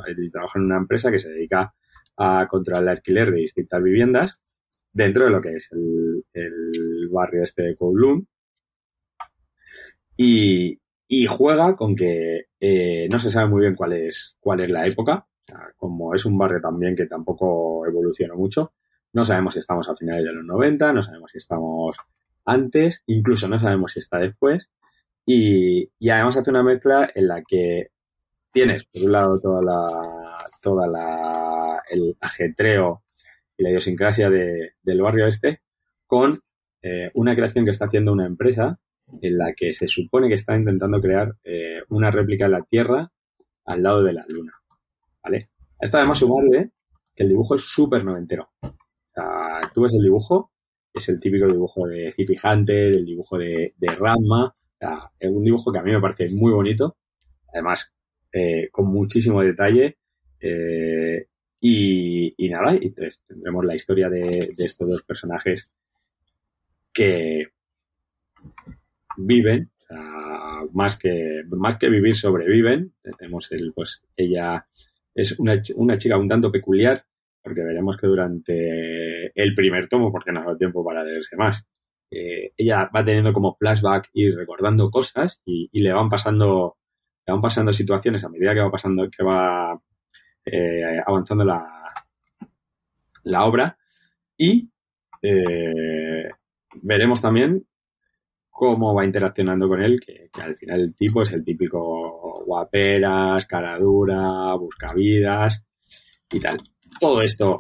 y 0.06 0.30
trabajan 0.30 0.64
en 0.64 0.66
una 0.66 0.78
empresa 0.78 1.10
que 1.10 1.20
se 1.20 1.30
dedica 1.30 1.74
a 2.18 2.48
controlar 2.50 2.84
el 2.84 2.90
alquiler 2.90 3.32
de 3.32 3.40
distintas 3.40 3.82
viviendas 3.82 4.42
dentro 4.92 5.26
de 5.26 5.32
lo 5.32 5.42
que 5.42 5.56
es 5.56 5.70
el, 5.72 7.10
barrio 7.12 7.44
este 7.44 7.64
de 7.64 7.76
Kowloon. 7.76 8.28
Y, 10.18 10.80
juega 11.30 11.76
con 11.76 11.96
que 11.96 12.48
eh, 12.60 13.08
no 13.12 13.20
se 13.20 13.30
sabe 13.30 13.50
muy 13.50 13.62
bien 13.62 13.76
cuál 13.76 13.94
es, 13.94 14.36
cuál 14.40 14.62
es 14.62 14.70
la 14.70 14.86
época. 14.86 15.26
como 15.78 16.14
es 16.16 16.26
un 16.26 16.38
barrio 16.38 16.60
también 16.62 16.96
que 16.96 17.06
tampoco 17.06 17.86
evoluciona 17.86 18.36
mucho, 18.36 18.74
no 19.14 19.26
sabemos 19.26 19.54
si 19.54 19.60
estamos 19.60 19.88
a 19.90 19.96
finales 19.96 20.26
de 20.26 20.34
los 20.34 20.46
90, 20.46 20.94
no 20.94 21.04
sabemos 21.04 21.32
si 21.32 21.38
estamos 21.38 21.96
antes, 22.46 23.04
incluso 23.08 23.48
no 23.48 23.60
sabemos 23.60 23.94
si 23.94 24.00
está 24.00 24.20
después. 24.20 24.70
Y, 25.26 25.90
y 26.00 26.10
además 26.10 26.38
hace 26.38 26.50
una 26.50 26.64
mezcla 26.64 27.10
en 27.14 27.28
la 27.28 27.42
que 27.44 27.90
tienes, 28.52 28.86
por 28.86 29.04
un 29.04 29.12
lado, 29.12 29.40
toda 29.40 29.62
la, 29.62 30.46
toda 30.62 30.88
la, 30.88 31.82
el 31.90 32.18
ajetreo 32.20 33.04
y 33.58 33.64
la 33.64 33.70
idiosincrasia 33.70 34.30
del 34.30 35.02
barrio 35.02 35.28
este, 35.28 35.62
con 36.06 36.38
eh, 36.82 37.12
una 37.16 37.36
creación 37.36 37.66
que 37.66 37.72
está 37.72 37.86
haciendo 37.86 38.14
una 38.14 38.26
empresa 38.26 38.80
en 39.22 39.38
la 39.38 39.54
que 39.56 39.74
se 39.74 39.88
supone 39.88 40.28
que 40.28 40.36
está 40.36 40.56
intentando 40.56 41.02
crear 41.02 41.36
eh, 41.44 41.82
una 41.90 42.12
réplica 42.12 42.46
de 42.46 42.52
la 42.52 42.64
Tierra 42.64 43.12
al 43.66 43.84
lado 43.84 44.04
de 44.04 44.14
la 44.14 44.26
Luna. 44.28 44.54
¿Vale? 45.24 45.50
Esto 45.80 45.98
además 45.98 46.20
sumarle 46.20 46.72
que 47.16 47.24
el 47.24 47.30
dibujo 47.30 47.56
es 47.56 47.64
súper 47.64 48.04
noventero. 48.06 48.50
Tú 49.74 49.82
ves 49.82 49.94
el 49.94 50.04
dibujo, 50.04 50.52
es 50.94 51.10
el 51.10 51.20
típico 51.20 51.48
dibujo 51.48 51.88
de 51.88 52.14
Hippie 52.16 52.38
Hunter, 52.44 52.94
el 52.94 53.06
dibujo 53.06 53.38
de, 53.38 53.74
de 53.76 53.88
Ranma, 53.96 54.56
es 55.20 55.30
un 55.30 55.44
dibujo 55.44 55.72
que 55.72 55.80
a 55.80 55.84
mí 55.84 55.92
me 55.92 56.00
parece 56.00 56.30
muy 56.36 56.52
bonito, 56.52 56.98
además 57.52 57.92
eh, 58.32 58.70
con 58.72 58.88
muchísimo 58.88 59.42
detalle 59.42 59.98
y, 60.40 62.17
nada, 62.38 62.76
y 62.80 62.94
tendremos 63.28 63.66
la 63.66 63.76
historia 63.76 64.10
de, 64.10 64.52
estos 64.58 64.88
dos 64.88 65.04
personajes 65.04 65.72
que 66.94 67.48
viven, 69.18 69.72
más 70.74 70.98
que, 70.98 71.44
más 71.50 71.78
que 71.78 71.90
vivir, 71.90 72.16
sobreviven. 72.16 72.94
Tenemos 73.18 73.52
el, 73.52 73.74
pues, 73.74 74.04
ella 74.16 74.68
es 75.16 75.40
una, 75.40 75.60
una 75.76 75.98
chica 75.98 76.18
un 76.18 76.28
tanto 76.28 76.52
peculiar, 76.52 77.04
porque 77.42 77.64
veremos 77.64 77.98
que 77.98 78.08
durante 78.08 79.32
el 79.34 79.56
primer 79.56 79.88
tomo, 79.88 80.12
porque 80.12 80.32
no 80.32 80.42
dado 80.42 80.58
tiempo 80.58 80.86
para 80.86 81.04
leerse 81.04 81.36
más, 81.36 81.68
eh, 82.12 82.52
ella 82.56 82.90
va 82.96 83.04
teniendo 83.04 83.34
como 83.34 83.56
flashback 83.56 84.10
y 84.14 84.32
recordando 84.32 84.90
cosas 84.90 85.42
y, 85.46 85.70
y, 85.72 85.82
le 85.82 85.92
van 85.92 86.10
pasando, 86.10 86.78
le 87.26 87.34
van 87.34 87.42
pasando 87.42 87.74
situaciones 87.74 88.24
a 88.24 88.30
medida 88.30 88.54
que 88.54 88.62
va 88.62 88.72
pasando, 88.72 89.10
que 89.10 89.24
va 89.24 89.78
eh, 90.46 91.02
avanzando 91.06 91.44
la, 91.44 91.87
la 93.28 93.46
obra 93.46 93.78
y 94.38 94.70
eh, 95.22 96.30
veremos 96.82 97.22
también 97.22 97.66
cómo 98.50 98.94
va 98.94 99.06
interaccionando 99.06 99.68
con 99.68 99.82
él, 99.82 100.00
que, 100.04 100.30
al 100.42 100.56
final 100.56 100.82
el 100.82 100.96
tipo 100.96 101.22
es 101.22 101.32
el 101.32 101.44
típico 101.44 102.44
guaperas, 102.46 103.46
caradura, 103.46 104.56
buscavidas 104.56 105.64
y 106.32 106.40
tal. 106.40 106.58
Todo 107.00 107.22
esto 107.22 107.60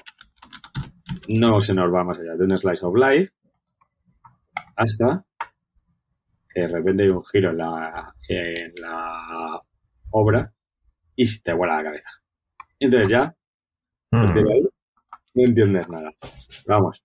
no 1.29 1.61
se 1.61 1.73
nos 1.73 1.93
va 1.93 2.03
más 2.03 2.19
allá 2.19 2.35
de 2.35 2.43
un 2.43 2.57
slice 2.57 2.85
of 2.85 2.95
life 2.95 3.31
hasta 4.75 5.23
que 6.49 6.61
de 6.61 6.67
repente 6.67 7.03
hay 7.03 7.09
un 7.09 7.23
giro 7.25 7.51
en 7.51 7.57
la, 7.57 8.13
en 8.27 8.73
la 8.81 9.61
obra 10.11 10.51
y 11.15 11.27
se 11.27 11.41
te 11.43 11.53
vuela 11.53 11.77
la 11.77 11.83
cabeza. 11.83 12.09
Entonces 12.79 13.09
ya. 13.09 13.35
No 15.37 15.43
entiendes 15.43 15.87
nada. 15.89 16.11
Vamos. 16.65 17.03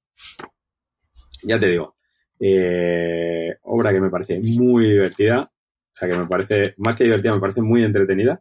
Ya 1.42 1.60
te 1.60 1.66
digo. 1.66 1.96
Eh, 2.40 3.54
obra 3.62 3.92
que 3.92 4.00
me 4.00 4.10
parece 4.10 4.40
muy 4.58 4.90
divertida. 4.90 5.42
O 5.42 5.96
sea, 5.96 6.08
que 6.08 6.16
me 6.16 6.26
parece, 6.26 6.74
más 6.78 6.96
que 6.96 7.04
divertida, 7.04 7.34
me 7.34 7.40
parece 7.40 7.60
muy 7.60 7.84
entretenida. 7.84 8.40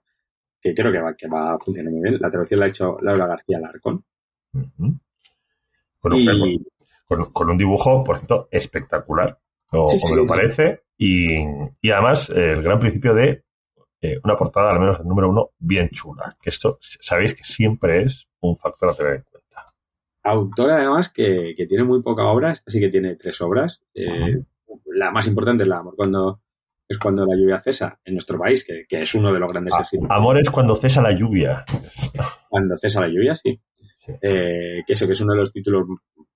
Que 0.61 0.73
creo 0.73 0.91
que 0.91 0.99
va, 0.99 1.13
que 1.15 1.27
va 1.27 1.53
a 1.53 1.59
funcionar 1.59 1.91
muy 1.91 2.01
bien. 2.03 2.17
La 2.21 2.29
traducción 2.29 2.59
la 2.59 2.67
ha 2.67 2.69
hecho 2.69 2.97
Laura 3.01 3.27
García 3.27 3.59
Larcón. 3.59 4.03
con, 5.99 6.13
un, 7.49 7.57
dibujo, 7.57 8.03
por 8.03 8.17
cierto, 8.17 8.47
espectacular. 8.51 9.37
Como, 9.67 9.87
me 10.15 10.25
parece. 10.25 10.83
Y, 10.97 11.35
y, 11.81 11.91
además, 11.91 12.29
el 12.29 12.61
gran 12.61 12.79
principio 12.79 13.13
de 13.13 13.43
eh, 14.01 14.19
una 14.23 14.35
portada, 14.35 14.71
al 14.71 14.79
menos 14.79 14.99
el 14.99 15.07
número 15.07 15.29
uno, 15.29 15.49
bien 15.59 15.89
chula. 15.89 16.35
Que 16.41 16.49
esto, 16.49 16.77
sabéis 16.81 17.35
que 17.35 17.43
siempre 17.43 18.03
es 18.03 18.27
un 18.39 18.55
factor 18.55 18.89
a 18.89 18.93
tener. 18.93 19.25
Autora, 20.23 20.77
además, 20.77 21.09
que, 21.09 21.55
tiene 21.67 21.83
muy 21.83 22.01
poca 22.01 22.25
obra. 22.25 22.51
Esta 22.51 22.71
sí 22.71 22.79
que 22.79 22.89
tiene 22.89 23.15
tres 23.15 23.41
obras. 23.41 23.81
Eh, 23.93 24.43
la 24.93 25.11
más 25.11 25.27
importante 25.27 25.63
es 25.63 25.69
la 25.69 25.77
amor 25.77 25.95
cuando 25.95 26.41
es 26.91 26.97
cuando 26.97 27.25
la 27.25 27.35
lluvia 27.35 27.57
cesa 27.57 27.99
en 28.03 28.15
nuestro 28.15 28.37
país, 28.37 28.65
que, 28.65 28.85
es 28.89 29.15
uno 29.15 29.31
de 29.31 29.39
los 29.39 29.51
grandes 29.51 29.73
ah, 29.73 29.87
Amor 30.09 30.37
es 30.39 30.49
cuando 30.49 30.75
cesa 30.75 31.01
la 31.01 31.11
lluvia. 31.11 31.63
Cuando 32.49 32.75
cesa 32.75 32.99
la 32.99 33.07
lluvia, 33.07 33.33
sí. 33.33 33.59
Eh, 34.21 34.83
que 34.85 34.93
eso 34.93 35.07
que 35.07 35.13
es 35.13 35.21
uno 35.21 35.31
de 35.31 35.39
los 35.39 35.53
títulos 35.53 35.87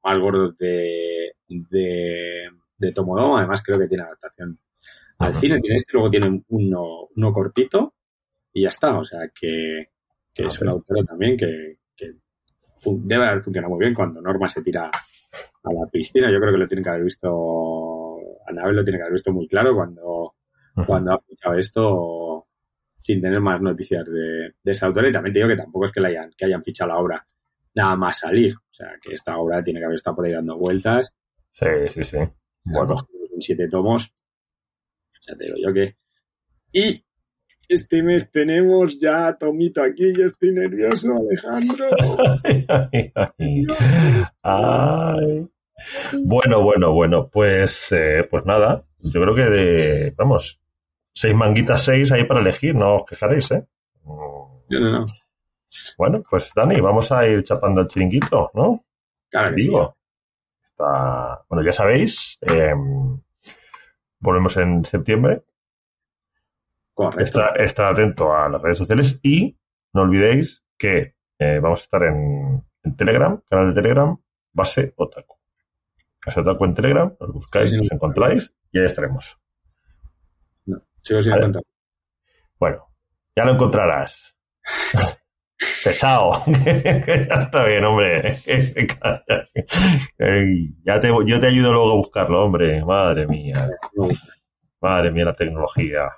más 0.02 0.20
gordos 0.20 0.58
de, 0.58 1.34
de, 1.50 2.50
de 2.78 2.92
Tomodomo. 2.94 3.38
Además, 3.38 3.62
creo 3.64 3.78
que 3.78 3.88
tiene 3.88 4.04
adaptación 4.04 4.58
al 5.20 5.36
cine. 5.36 5.60
Tiene 5.60 5.76
este, 5.76 5.92
luego 5.94 6.10
tiene 6.10 6.44
uno, 6.48 7.10
uno 7.14 7.34
cortito 7.34 7.94
y 8.54 8.64
ya 8.64 8.70
está. 8.70 8.98
O 8.98 9.04
sea 9.04 9.30
que, 9.38 9.90
que 10.34 10.46
es 10.46 10.62
una 10.62 10.72
autora 10.72 11.04
también 11.04 11.36
que, 11.36 11.80
debe 12.86 13.26
haber 13.26 13.42
funcionado 13.42 13.74
muy 13.74 13.84
bien 13.84 13.94
cuando 13.94 14.22
Norma 14.22 14.50
se 14.50 14.62
tira 14.62 14.86
a 14.86 15.74
la 15.74 15.88
piscina. 15.92 16.32
Yo 16.32 16.40
creo 16.40 16.54
que 16.54 16.60
lo 16.60 16.68
tiene 16.68 16.84
que 16.84 16.90
haber 16.90 17.04
visto, 17.04 18.18
Anabel 18.48 18.76
lo 18.76 18.84
tiene 18.84 18.98
que 18.98 19.04
haber 19.04 19.14
visto 19.14 19.32
muy 19.32 19.48
claro 19.48 19.76
cuando, 19.76 20.36
cuando 20.86 21.12
ha 21.12 21.16
escuchado 21.16 21.58
esto 21.58 22.48
sin 22.98 23.22
tener 23.22 23.40
más 23.40 23.62
noticias 23.62 24.06
de, 24.06 24.56
de 24.64 24.72
esta 24.72 24.88
autora. 24.88 25.10
Y 25.10 25.12
también 25.12 25.34
te 25.34 25.40
digo 25.40 25.50
que 25.50 25.58
tampoco 25.58 25.88
es 25.88 25.92
que, 25.92 26.02
la 26.02 26.08
hayan, 26.08 26.32
que 26.38 26.46
hayan 26.46 26.64
fichado 26.64 26.92
la 26.92 27.00
obra 27.00 27.26
nada 27.76 27.96
más 27.96 28.20
salir. 28.20 28.56
O 28.56 28.74
sea, 28.74 28.94
que 29.02 29.14
esta 29.14 29.38
obra 29.38 29.64
tiene 29.64 29.80
que 29.80 29.86
haber 29.86 29.96
estado 29.96 30.16
por 30.16 30.26
ahí 30.26 30.34
dando 30.34 30.58
vueltas. 30.58 31.16
Sí, 31.52 31.68
sí, 31.88 32.04
sí. 32.04 32.18
Bueno. 32.64 32.96
siete 33.40 33.68
tomos 33.68 34.12
ya 35.28 35.36
te 35.36 35.46
digo 35.46 35.58
yo 35.58 35.74
que. 35.74 35.96
Y 36.72 37.05
este 37.68 38.04
mes 38.04 38.30
tenemos 38.32 39.00
ya 39.00 39.36
Tomito 39.38 39.82
aquí, 39.82 40.14
yo 40.18 40.28
estoy 40.28 40.52
nervioso, 40.52 41.14
Alejandro. 41.16 41.90
Bueno, 46.14 46.64
bueno, 46.64 46.94
bueno, 46.94 47.30
pues, 47.30 47.92
eh, 47.92 48.22
pues 48.30 48.46
nada, 48.46 48.86
yo 49.00 49.22
creo 49.22 49.36
que 49.36 49.44
de, 49.44 50.14
vamos, 50.16 50.60
seis 51.14 51.36
manguitas, 51.36 51.84
seis 51.84 52.12
ahí 52.12 52.24
para 52.24 52.40
elegir, 52.40 52.76
no 52.76 52.96
os 52.96 53.06
quejaréis, 53.06 53.52
¿eh? 53.52 53.66
Yo 54.70 54.80
no, 54.80 54.92
no. 54.92 55.06
Bueno, 55.98 56.24
pues 56.28 56.52
Dani, 56.56 56.80
vamos 56.80 57.12
a 57.12 57.28
ir 57.28 57.44
chapando 57.44 57.82
el 57.82 57.88
chiringuito, 57.88 58.52
¿no? 58.54 58.86
Claro 59.30 59.54
que 59.54 59.62
Digo, 59.62 59.98
Está, 60.64 61.44
bueno, 61.50 61.64
ya 61.64 61.72
sabéis, 61.72 62.40
eh, 62.42 62.74
Volvemos 64.26 64.58
en 64.58 64.84
septiembre. 64.86 65.44
Correcto. 66.96 67.42
Está, 67.58 67.90
atento 67.90 68.34
a 68.34 68.48
las 68.48 68.62
redes 68.62 68.78
sociales 68.78 69.20
y 69.22 69.58
no 69.94 70.04
olvidéis 70.04 70.64
que 70.78 71.16
eh, 71.38 71.60
vamos 71.62 71.82
a 71.82 71.84
estar 71.84 72.04
en, 72.04 72.64
Telegram, 72.98 73.42
canal 73.50 73.74
de 73.74 73.82
Telegram, 73.82 74.18
base 74.54 74.94
Otaku. 74.96 75.36
Base 76.26 76.40
Otaku 76.40 76.66
en 76.66 76.74
Telegram, 76.74 77.14
nos 77.20 77.34
buscáis, 77.34 77.74
nos 77.74 77.92
encontráis 77.92 78.56
y 78.72 78.80
ahí 78.80 78.86
estaremos. 78.86 79.38
No, 80.66 80.82
sigo 81.02 81.22
sin 81.22 81.34
Bueno, 82.58 82.88
ya 83.36 83.44
lo 83.44 83.52
encontrarás. 83.54 84.34
Pesado. 85.84 86.44
ya 86.48 87.42
está 87.42 87.66
bien, 87.66 87.84
hombre. 87.84 88.38
ya 90.84 91.00
te, 91.00 91.10
yo 91.26 91.40
te 91.40 91.48
ayudo 91.48 91.74
luego 91.74 91.92
a 91.92 91.98
buscarlo, 91.98 92.46
hombre. 92.46 92.86
Madre 92.86 93.28
mía. 93.28 93.70
Madre 94.80 95.12
mía, 95.12 95.26
la 95.26 95.34
tecnología. 95.34 96.12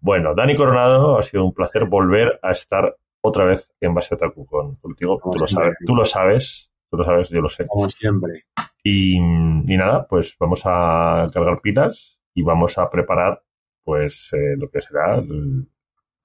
Bueno, 0.00 0.34
Dani 0.34 0.54
Coronado, 0.56 1.18
ha 1.18 1.22
sido 1.22 1.44
un 1.44 1.54
placer 1.54 1.86
volver 1.86 2.38
a 2.42 2.52
estar 2.52 2.96
otra 3.22 3.44
vez 3.44 3.70
en 3.80 3.94
Base 3.94 4.14
Otaku 4.14 4.46
contigo. 4.80 5.20
Tú 5.22 5.38
lo 5.38 5.46
sabes, 5.46 5.74
tú 5.86 5.94
lo 5.94 6.04
sabes, 6.04 6.70
tú 6.90 6.96
lo 6.98 7.04
sabes, 7.04 7.28
yo 7.30 7.40
lo 7.40 7.48
sé. 7.48 7.66
Como 7.66 7.88
siempre. 7.90 8.44
Y, 8.82 9.16
y 9.16 9.76
nada, 9.76 10.06
pues 10.06 10.36
vamos 10.38 10.62
a 10.64 11.26
cargar 11.32 11.60
pilas 11.60 12.20
y 12.34 12.42
vamos 12.42 12.76
a 12.78 12.90
preparar 12.90 13.42
pues 13.82 14.30
eh, 14.32 14.54
lo 14.56 14.68
que 14.70 14.80
será 14.80 15.16
el- 15.16 15.68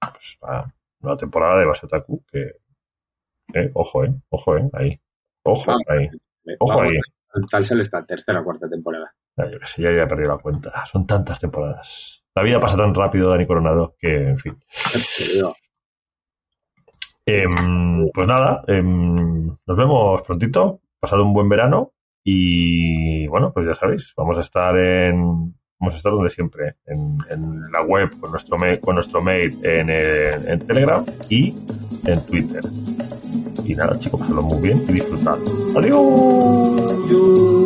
pues, 0.00 0.38
la 0.42 0.72
nueva 1.00 1.16
temporada 1.18 1.58
de 1.60 1.66
Basetaku, 1.66 2.24
que 2.30 2.52
eh, 3.54 3.70
ojo, 3.74 4.04
eh, 4.04 4.14
ojo, 4.30 4.56
eh, 4.56 4.70
ahí. 4.74 5.00
Ojo, 5.42 5.64
Vamos, 5.72 5.84
ahí. 5.88 6.08
Ojo 6.58 6.78
vamos, 6.78 6.92
ahí. 6.92 6.98
Tal 7.50 7.64
se 7.64 7.74
le 7.74 7.82
está 7.82 8.04
tercera 8.04 8.40
o 8.40 8.44
cuarta 8.44 8.68
temporada. 8.68 9.12
Ya, 9.36 9.50
yo 9.50 9.58
qué 9.60 9.66
sé, 9.66 9.82
ya, 9.82 9.90
ya 9.92 10.02
he 10.02 10.06
perdido 10.06 10.30
la 10.30 10.38
cuenta. 10.38 10.84
Son 10.86 11.06
tantas 11.06 11.40
temporadas. 11.40 12.19
La 12.34 12.42
vida 12.42 12.60
pasa 12.60 12.76
tan 12.76 12.94
rápido, 12.94 13.28
Dani 13.30 13.46
Coronado, 13.46 13.94
que, 13.98 14.28
en 14.30 14.38
fin. 14.38 14.56
Em, 17.26 18.08
pues 18.12 18.26
nada, 18.26 18.62
em, 18.66 19.46
nos 19.46 19.76
vemos 19.76 20.22
prontito. 20.22 20.80
Pasado 20.98 21.24
un 21.24 21.32
buen 21.34 21.48
verano. 21.48 21.92
Y 22.22 23.26
bueno, 23.28 23.52
pues 23.52 23.66
ya 23.66 23.74
sabéis, 23.74 24.12
vamos 24.16 24.36
a 24.38 24.42
estar 24.42 24.76
en. 24.76 25.54
Vamos 25.78 25.94
a 25.94 25.96
estar 25.96 26.12
donde 26.12 26.28
siempre, 26.28 26.74
en, 26.84 27.16
en 27.30 27.72
la 27.72 27.80
web, 27.82 28.10
con 28.20 28.30
nuestro, 28.32 28.58
con 28.82 28.94
nuestro 28.96 29.22
mail, 29.22 29.58
en, 29.64 29.88
el- 29.88 30.46
en 30.46 30.66
Telegram 30.66 31.02
y 31.30 31.54
en 32.04 32.26
Twitter. 32.26 32.60
Y 33.64 33.74
nada, 33.74 33.98
chicos, 33.98 34.20
pasarlo 34.20 34.42
muy 34.42 34.60
bien 34.60 34.78
y 34.88 34.92
disfrutad. 34.92 35.38
¡Adiós! 35.78 37.59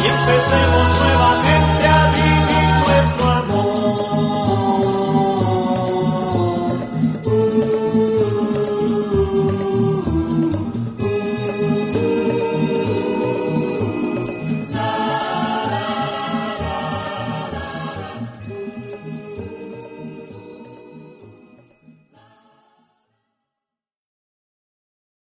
Y 0.00 0.06
empecemos 0.06 0.97